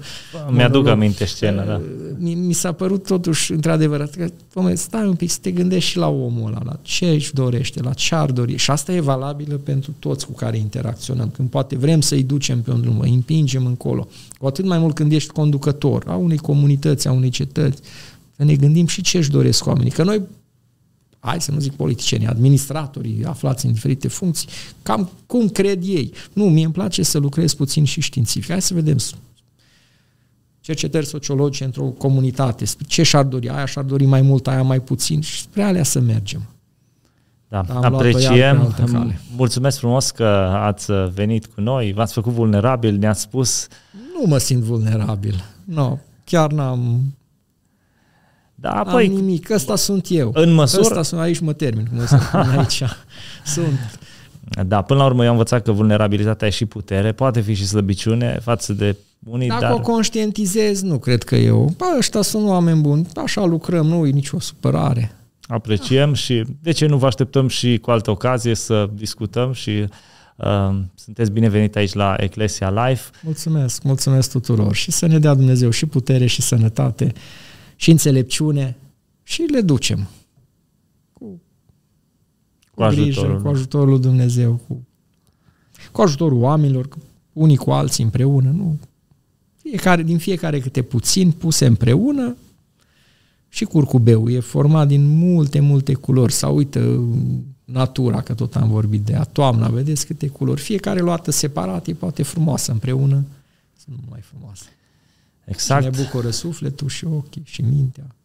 Mi-aduc 0.49 0.87
aminte 0.87 1.25
scena, 1.25 1.63
da. 1.63 1.81
Mi, 2.17 2.33
mi 2.33 2.53
s-a 2.53 2.71
părut 2.71 3.05
totuși, 3.05 3.51
într-adevăr, 3.51 4.09
că, 4.17 4.27
domnule, 4.53 4.75
stai 4.75 5.07
un 5.07 5.15
pic 5.15 5.29
să 5.29 5.37
te 5.41 5.51
gândești 5.51 5.89
și 5.89 5.97
la 5.97 6.07
omul 6.07 6.47
ăla, 6.47 6.61
la 6.65 6.79
ce 6.81 7.05
își 7.05 7.33
dorește, 7.33 7.81
la 7.81 7.93
ce 7.93 8.15
ar 8.15 8.31
dori. 8.31 8.55
Și 8.55 8.71
asta 8.71 8.93
e 8.93 8.99
valabilă 8.99 9.55
pentru 9.55 9.93
toți 9.99 10.25
cu 10.25 10.31
care 10.31 10.57
interacționăm. 10.57 11.29
Când 11.29 11.49
poate 11.49 11.77
vrem 11.77 12.01
să-i 12.01 12.23
ducem 12.23 12.61
pe 12.61 12.71
un 12.71 12.81
drum, 12.81 12.99
îi 12.99 13.13
împingem 13.13 13.65
încolo. 13.65 14.07
Cu 14.39 14.47
atât 14.47 14.65
mai 14.65 14.77
mult 14.77 14.95
când 14.95 15.11
ești 15.11 15.31
conducător 15.31 16.03
a 16.07 16.15
unei 16.15 16.37
comunități, 16.37 17.07
a 17.07 17.11
unei 17.11 17.29
cetăți, 17.29 17.81
să 18.35 18.43
ne 18.43 18.55
gândim 18.55 18.87
și 18.87 19.01
ce 19.01 19.17
își 19.17 19.31
doresc 19.31 19.65
oamenii. 19.65 19.91
Că 19.91 20.03
noi 20.03 20.21
hai 21.27 21.41
să 21.41 21.51
nu 21.51 21.59
zic 21.59 21.73
politicienii, 21.73 22.27
administratorii 22.27 23.25
aflați 23.25 23.65
în 23.65 23.71
diferite 23.71 24.07
funcții, 24.07 24.47
cam 24.81 25.09
cum 25.25 25.49
cred 25.49 25.83
ei. 25.83 26.13
Nu, 26.33 26.49
mie 26.49 26.63
îmi 26.63 26.73
place 26.73 27.03
să 27.03 27.17
lucrez 27.17 27.53
puțin 27.53 27.83
și 27.83 28.01
științific. 28.01 28.51
Hai 28.51 28.61
să 28.61 28.73
vedem 28.73 28.97
cercetări 30.59 31.05
sociologice 31.05 31.63
într-o 31.63 31.83
comunitate, 31.83 32.65
ce 32.87 33.03
și-ar 33.03 33.23
dori, 33.23 33.49
aia 33.49 33.65
și-ar 33.65 33.83
dori 33.83 34.05
mai 34.05 34.21
mult, 34.21 34.47
aia 34.47 34.61
mai 34.61 34.79
puțin 34.79 35.21
și 35.21 35.41
spre 35.41 35.63
alea 35.63 35.83
să 35.83 35.99
mergem. 35.99 36.41
Da, 37.47 37.59
Am 37.59 37.83
apreciem. 37.83 38.75
Mulțumesc 39.35 39.77
frumos 39.77 40.11
că 40.11 40.25
ați 40.61 40.91
venit 41.13 41.45
cu 41.45 41.61
noi, 41.61 41.93
v-ați 41.93 42.13
făcut 42.13 42.33
vulnerabil, 42.33 42.97
ne-ați 42.97 43.21
spus... 43.21 43.67
Nu 44.13 44.27
mă 44.27 44.37
simt 44.37 44.61
vulnerabil. 44.61 45.43
Nu, 45.63 45.73
no, 45.75 45.97
chiar 46.23 46.51
n-am 46.51 47.01
da, 48.63 48.71
apoi, 48.71 49.05
Am 49.05 49.13
nimic, 49.13 49.49
ăsta 49.49 49.75
sunt 49.75 50.05
eu. 50.09 50.31
În 50.33 50.53
măsură... 50.53 50.81
Ăsta 50.81 51.01
sunt, 51.01 51.21
aici 51.21 51.39
mă 51.39 51.53
termin, 51.53 51.85
cum 51.85 52.05
spun 52.05 52.39
aici. 52.57 52.83
sunt. 53.45 53.99
Da, 54.65 54.81
până 54.81 54.99
la 54.99 55.05
urmă 55.05 55.21
eu 55.21 55.27
am 55.27 55.31
învățat 55.31 55.63
că 55.63 55.71
vulnerabilitatea 55.71 56.47
e 56.47 56.51
și 56.51 56.65
putere, 56.65 57.11
poate 57.11 57.41
fi 57.41 57.53
și 57.53 57.67
slăbiciune 57.67 58.39
față 58.43 58.73
de 58.73 58.95
unii, 59.23 59.47
Dacă 59.47 59.61
dar... 59.61 59.71
o 59.71 59.79
conștientizez, 59.79 60.81
nu 60.81 60.97
cred 60.97 61.23
că 61.23 61.35
eu. 61.35 61.73
Bă, 61.77 61.85
ăștia 61.97 62.21
sunt 62.21 62.47
oameni 62.47 62.81
buni, 62.81 63.07
așa 63.15 63.45
lucrăm, 63.45 63.85
nu 63.85 64.05
e 64.05 64.09
nicio 64.09 64.39
supărare. 64.39 65.15
Apreciem 65.47 66.09
ah. 66.09 66.17
și 66.17 66.43
de 66.61 66.71
ce 66.71 66.85
nu 66.85 66.97
vă 66.97 67.05
așteptăm 67.05 67.47
și 67.47 67.77
cu 67.81 67.91
altă 67.91 68.11
ocazie 68.11 68.55
să 68.55 68.89
discutăm 68.93 69.53
și 69.53 69.85
uh, 70.35 70.79
sunteți 70.95 71.31
binevenit 71.31 71.75
aici 71.75 71.93
la 71.93 72.15
Eclesia 72.17 72.87
Life. 72.87 73.09
Mulțumesc, 73.23 73.83
mulțumesc 73.83 74.31
tuturor 74.31 74.75
și 74.75 74.91
să 74.91 75.05
ne 75.05 75.19
dea 75.19 75.33
Dumnezeu 75.33 75.69
și 75.69 75.85
putere 75.85 76.25
și 76.25 76.41
sănătate 76.41 77.13
și 77.83 77.91
înțelepciune 77.91 78.77
și 79.23 79.41
le 79.41 79.61
ducem 79.61 80.07
cu, 81.13 81.25
cu, 81.25 81.39
cu 82.73 82.87
grijă, 82.87 83.19
ajutorul. 83.19 83.41
cu 83.41 83.47
ajutorul 83.47 83.89
lui 83.89 83.99
Dumnezeu, 83.99 84.61
cu, 84.67 84.87
cu 85.91 86.01
ajutorul 86.01 86.41
oamenilor, 86.41 86.87
unii 87.33 87.55
cu 87.55 87.71
alții 87.71 88.03
împreună, 88.03 88.49
nu? 88.49 88.79
Fiecare, 89.55 90.03
din 90.03 90.17
fiecare 90.17 90.59
câte 90.59 90.81
puțin 90.81 91.31
puse 91.31 91.65
împreună 91.65 92.35
și 93.49 93.65
curcubeu 93.65 94.29
e 94.29 94.39
format 94.39 94.87
din 94.87 95.05
multe, 95.05 95.59
multe 95.59 95.93
culori. 95.93 96.33
Sau 96.33 96.55
uită 96.55 97.03
natura, 97.65 98.21
că 98.21 98.33
tot 98.33 98.55
am 98.55 98.69
vorbit 98.69 99.01
de 99.01 99.11
ea, 99.11 99.23
toamna, 99.23 99.67
vedeți 99.67 100.05
câte 100.05 100.27
culori. 100.27 100.61
Fiecare 100.61 100.99
luată 100.99 101.31
separat 101.31 101.87
e 101.87 101.93
poate 101.93 102.23
frumoasă, 102.23 102.71
împreună 102.71 103.23
sunt 103.77 103.97
mai 104.09 104.21
frumoase. 104.21 104.65
Exact. 105.45 105.83
Și 105.83 105.89
ne 105.89 106.03
bucură 106.03 106.29
sufletul 106.29 106.87
și 106.87 107.05
ochii 107.05 107.43
și 107.45 107.61
mintea. 107.61 108.15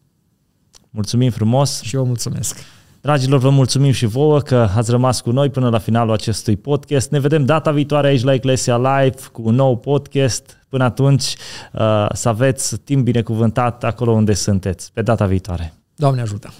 Mulțumim 0.89 1.31
frumos. 1.31 1.81
Și 1.81 1.95
eu 1.95 2.05
mulțumesc. 2.05 2.57
Dragilor, 3.01 3.39
vă 3.39 3.49
mulțumim 3.49 3.91
și 3.91 4.05
vouă 4.05 4.39
că 4.39 4.69
ați 4.75 4.91
rămas 4.91 5.21
cu 5.21 5.31
noi 5.31 5.49
până 5.49 5.69
la 5.69 5.77
finalul 5.77 6.13
acestui 6.13 6.55
podcast. 6.55 7.11
Ne 7.11 7.19
vedem 7.19 7.45
data 7.45 7.71
viitoare 7.71 8.07
aici 8.07 8.23
la 8.23 8.33
Eclesia 8.33 8.77
Live 8.77 9.17
cu 9.31 9.41
un 9.45 9.55
nou 9.55 9.77
podcast. 9.77 10.57
Până 10.69 10.83
atunci, 10.83 11.23
uh, 11.23 12.07
să 12.13 12.29
aveți 12.29 12.77
timp 12.77 13.03
binecuvântat 13.03 13.83
acolo 13.83 14.11
unde 14.11 14.33
sunteți. 14.33 14.91
Pe 14.93 15.01
data 15.01 15.25
viitoare. 15.25 15.73
Doamne 15.95 16.21
ajută! 16.21 16.53